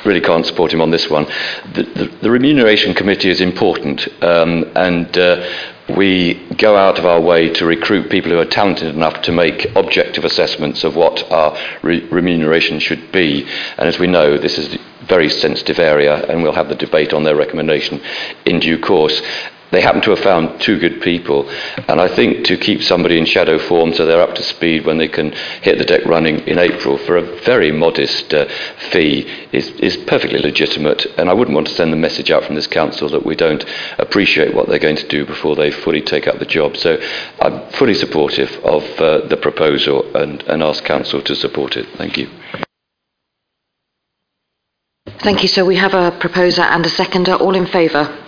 really 0.03 0.22
can't 0.22 0.48
support 0.48 0.74
him 0.74 0.82
on 0.82 0.90
this 0.90 1.07
one. 1.07 1.26
The, 1.74 1.84
the, 1.84 2.06
the 2.24 2.32
remuneration 2.32 2.95
committee 2.95 3.30
is 3.30 3.40
important, 3.40 4.07
um, 4.24 4.72
and 4.76 5.16
uh, 5.16 5.48
we 5.90 6.34
go 6.57 6.76
out 6.76 6.98
of 6.98 7.06
our 7.06 7.22
way 7.22 7.49
to 7.49 7.66
recruit 7.66 8.10
people 8.10 8.32
who 8.32 8.40
are 8.40 8.45
talented 8.45 8.94
enough 8.94 9.22
to 9.24 9.32
make 9.32 9.76
objective 9.76 10.26
assessments 10.26 10.84
of 10.84 10.95
what 10.95 11.32
our 11.32 11.57
re- 11.84 12.06
remuneration 12.07 12.80
should 12.80 13.12
be. 13.12 13.48
And 13.78 13.88
as 13.88 13.99
we 13.99 14.07
know, 14.07 14.38
this 14.38 14.57
is 14.57 14.76
a 14.76 14.80
very 15.06 15.30
sensitive 15.30 15.78
area, 15.78 16.26
and 16.26 16.41
we'll 16.41 16.53
have 16.53 16.70
the 16.70 16.76
debate 16.76 17.14
on 17.14 17.24
their 17.24 17.36
recommendation 17.36 18.02
in 18.45 18.60
due 18.60 18.80
course. 18.80 19.22
They 19.72 19.82
happen 19.82 20.02
to 20.02 20.12
have 20.12 20.20
found 20.20 20.62
two 20.62 20.80
good 20.80 21.02
people. 21.02 21.50
And 21.88 22.00
I 22.00 22.08
think 22.08 22.46
to 22.46 22.58
keep 22.58 22.82
somebody 22.84 23.18
in 23.18 23.26
shadow 23.26 23.58
form 23.58 23.94
so 23.94 24.06
they're 24.06 24.22
up 24.22 24.36
to 24.36 24.44
speed 24.44 24.86
when 24.86 24.98
they 24.98 25.08
can 25.08 25.32
hit 25.62 25.78
the 25.78 25.86
deck 25.86 26.06
running 26.06 26.40
in 26.48 26.58
April 26.58 26.98
for 26.98 27.18
a 27.18 27.22
very 27.42 27.72
modest 27.72 28.34
uh, 28.34 28.46
fee 28.92 29.28
is, 29.52 29.70
is 29.80 29.98
perfectly 29.98 30.40
legitimate. 30.40 31.06
And 31.18 31.30
I 31.30 31.34
wouldn't 31.34 31.56
want 31.56 31.68
to 31.68 31.74
send 31.74 31.92
the 31.92 31.98
message 31.98 32.32
out 32.32 32.44
from 32.44 32.56
this 32.56 32.68
council 32.68 33.10
that 33.10 33.26
we 33.26 33.36
don't 33.36 33.66
appreciate 33.98 34.54
what 34.54 34.68
they're 34.70 34.80
going 34.80 34.96
to 34.98 35.08
do 35.08 35.26
before 35.26 35.56
they 35.56 35.72
fully 35.72 36.02
take 36.02 36.28
up 36.28 36.40
the 36.40 36.46
job. 36.46 36.78
So 36.78 36.98
I'm 37.42 37.70
fully 37.72 37.96
supportive 37.96 38.52
of 38.64 38.84
uh, 39.00 39.28
the 39.28 39.38
proposal 39.38 40.16
and, 40.16 40.42
and 40.44 40.64
ask 40.64 40.84
council 40.84 41.22
to 41.22 41.36
support 41.36 41.76
it. 41.78 41.88
Thank 41.98 42.18
you. 42.18 42.30
Thank 45.20 45.42
you. 45.42 45.50
So 45.50 45.66
we 45.66 45.76
have 45.78 45.94
a 45.94 46.12
proposer 46.20 46.62
and 46.62 46.86
a 46.86 46.90
seconder. 46.90 47.34
All 47.34 47.56
in 47.56 47.66
favour? 47.66 48.24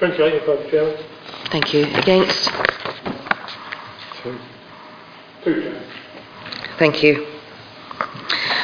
Twenty-eight 0.00 0.32
in 0.32 0.40
favour, 0.40 0.70
Chairman. 0.70 0.96
Thank 1.50 1.74
you. 1.74 1.84
Against? 1.94 2.50
Two. 4.22 4.38
Two, 5.44 5.60
Chairman. 5.60 5.82
Thank 6.78 7.02
you. 7.02 7.26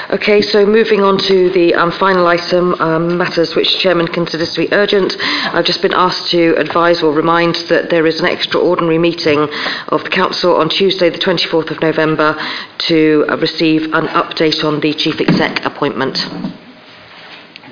Okay, 0.08 0.40
so 0.40 0.64
moving 0.64 1.02
on 1.02 1.18
to 1.18 1.50
the 1.50 1.74
um, 1.74 1.92
final 1.92 2.26
item, 2.26 2.72
um, 2.80 3.18
matters 3.18 3.54
which 3.54 3.70
the 3.74 3.78
Chairman 3.80 4.08
considers 4.08 4.54
to 4.54 4.66
be 4.66 4.72
urgent. 4.72 5.14
I've 5.20 5.66
just 5.66 5.82
been 5.82 5.92
asked 5.92 6.30
to 6.30 6.54
advise 6.56 7.02
or 7.02 7.12
remind 7.12 7.56
that 7.68 7.90
there 7.90 8.06
is 8.06 8.18
an 8.18 8.24
extraordinary 8.26 8.96
meeting 8.96 9.46
of 9.88 10.04
the 10.04 10.10
Council 10.10 10.56
on 10.56 10.70
Tuesday, 10.70 11.10
the 11.10 11.18
24th 11.18 11.70
of 11.70 11.82
November, 11.82 12.34
to 12.78 13.26
uh, 13.28 13.36
receive 13.36 13.92
an 13.92 14.06
update 14.06 14.64
on 14.64 14.80
the 14.80 14.94
Chief 14.94 15.20
Exec 15.20 15.66
appointment. 15.66 16.16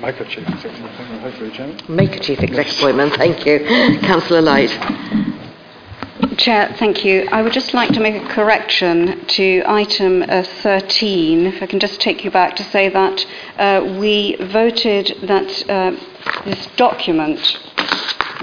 Make 0.05 0.19
a 0.19 0.25
chief 0.25 0.47
executive 0.47 0.85
appointment, 0.85 1.21
hopefully, 1.23 1.49
Chairman. 1.49 1.81
Make 1.89 2.15
a 2.15 2.19
Chief 2.19 2.39
Exec 2.39 2.67
appointment, 2.77 3.15
thank 3.15 3.43
you. 3.43 3.65
Councillor 4.01 4.41
Light. 4.41 4.69
Chair, 6.37 6.75
thank 6.77 7.03
you. 7.03 7.27
I 7.31 7.41
would 7.41 7.53
just 7.53 7.73
like 7.73 7.89
to 7.93 7.99
make 7.99 8.21
a 8.21 8.27
correction 8.27 9.25
to 9.25 9.63
item 9.65 10.21
uh, 10.21 10.43
13. 10.43 11.47
If 11.47 11.63
I 11.63 11.65
can 11.65 11.79
just 11.79 11.99
take 11.99 12.23
you 12.23 12.29
back 12.29 12.55
to 12.57 12.63
say 12.65 12.87
that 12.87 13.25
uh, 13.57 13.97
we 13.99 14.35
voted 14.35 15.17
that 15.23 15.69
uh, 15.71 15.95
this 16.45 16.67
document 16.75 17.57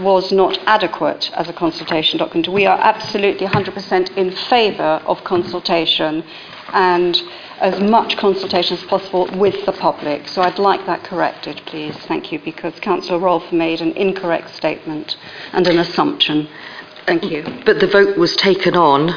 was 0.00 0.32
not 0.32 0.58
adequate 0.66 1.30
as 1.34 1.48
a 1.48 1.52
consultation 1.52 2.18
document. 2.18 2.48
We 2.48 2.66
are 2.66 2.78
absolutely 2.80 3.46
100% 3.46 4.16
in 4.16 4.32
favour 4.32 5.00
of 5.06 5.22
consultation 5.22 6.24
and 6.72 7.22
as 7.62 7.80
much 7.80 8.16
consultation 8.16 8.76
as 8.76 8.82
possible 8.84 9.28
with 9.36 9.64
the 9.66 9.72
public. 9.72 10.26
So 10.26 10.42
I'd 10.42 10.58
like 10.58 10.84
that 10.86 11.04
corrected, 11.04 11.62
please. 11.64 11.96
Thank 12.08 12.32
you, 12.32 12.40
because 12.40 12.78
Councillor 12.80 13.20
Rolfe 13.20 13.52
made 13.52 13.80
an 13.80 13.92
incorrect 13.92 14.54
statement 14.54 15.16
and 15.52 15.66
an 15.68 15.78
assumption. 15.78 16.48
Thank 17.06 17.30
you. 17.30 17.44
But 17.64 17.78
the 17.78 17.86
vote 17.86 18.18
was 18.18 18.34
taken 18.36 18.76
on 18.76 19.14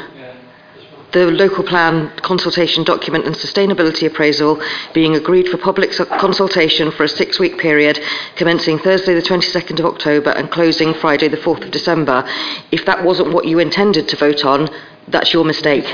the 1.12 1.26
local 1.26 1.64
plan 1.64 2.10
consultation 2.18 2.84
document 2.84 3.26
and 3.26 3.34
sustainability 3.34 4.06
appraisal 4.06 4.60
being 4.92 5.16
agreed 5.16 5.48
for 5.48 5.56
public 5.56 5.90
consultation 5.92 6.90
for 6.90 7.04
a 7.04 7.08
six 7.08 7.38
week 7.38 7.58
period 7.58 7.98
commencing 8.36 8.78
Thursday 8.78 9.14
the 9.14 9.22
22nd 9.22 9.78
of 9.78 9.86
October 9.86 10.30
and 10.30 10.50
closing 10.50 10.94
Friday 10.94 11.28
the 11.28 11.36
4th 11.36 11.64
of 11.64 11.70
December. 11.70 12.24
If 12.70 12.84
that 12.86 13.02
wasn't 13.02 13.32
what 13.32 13.46
you 13.46 13.58
intended 13.58 14.08
to 14.08 14.16
vote 14.16 14.44
on, 14.44 14.68
that's 15.08 15.32
your 15.32 15.44
mistake. 15.44 15.86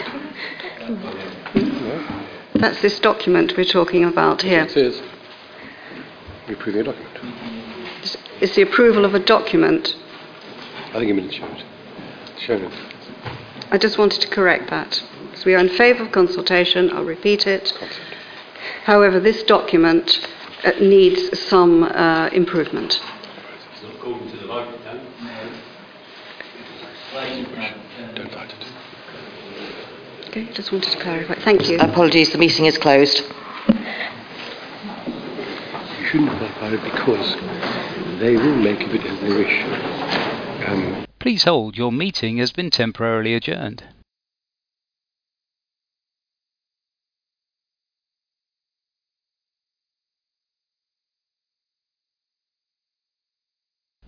That's 2.62 2.80
this 2.80 3.01
document 3.01 3.56
we're 3.56 3.64
talking 3.64 4.05
about 4.05 4.43
here. 4.43 4.62
It 4.62 4.76
is. 4.76 5.02
We 6.47 6.55
approve 6.55 6.76
the 6.76 6.84
document. 6.84 8.16
It's 8.40 8.55
the 8.55 8.62
approval 8.62 9.05
of 9.05 9.14
a 9.14 9.18
document. 9.18 9.97
I 10.90 11.01
think 11.01 11.10
a 11.10 11.14
minute 11.14 11.34
show 11.34 11.47
it. 11.47 11.64
Show 12.39 12.55
it. 12.55 12.72
I 13.72 13.78
just 13.78 13.98
wanted 13.98 14.20
to 14.20 14.28
correct 14.28 14.70
that. 14.70 14.94
So 15.34 15.43
we 15.47 15.56
are 15.56 15.59
in 15.59 15.70
favour 15.70 16.05
of 16.05 16.12
consultation. 16.12 16.93
I'll 16.93 17.05
repeat 17.05 17.48
it. 17.48 17.72
However, 18.84 19.18
this 19.18 19.43
document 19.43 20.24
uh, 20.62 20.70
needs 20.80 21.36
some 21.40 21.82
uh, 21.82 22.28
improvement. 22.28 23.01
Don't 23.82 23.98
fight 27.12 27.39
it. 27.39 27.91
Okay, 30.32 30.48
just 30.54 30.72
wanted 30.72 30.90
to 30.90 30.98
clarify. 30.98 31.34
Thank 31.34 31.68
you. 31.68 31.78
Apologies, 31.78 32.32
the 32.32 32.38
meeting 32.38 32.64
is 32.64 32.78
closed. 32.78 33.18
You 33.18 33.26
shouldn't 36.06 36.30
qualify 36.30 36.72
it 36.72 36.82
because 36.82 37.36
they 38.18 38.34
will 38.36 38.56
make 38.56 38.80
of 38.80 38.94
it 38.94 39.04
as 39.04 39.20
they 39.20 39.28
wish. 39.28 39.62
Um, 40.66 41.06
Please 41.18 41.44
hold, 41.44 41.76
your 41.76 41.92
meeting 41.92 42.38
has 42.38 42.50
been 42.50 42.70
temporarily 42.70 43.34
adjourned. 43.34 43.84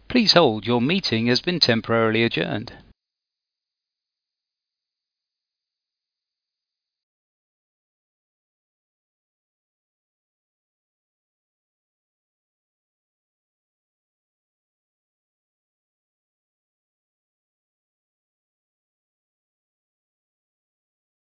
Please 0.09 0.33
hold, 0.33 0.67
your 0.67 0.81
meeting 0.81 1.27
has 1.27 1.43
been 1.43 1.61
temporarily 1.61 2.25
adjourned. 2.25 2.73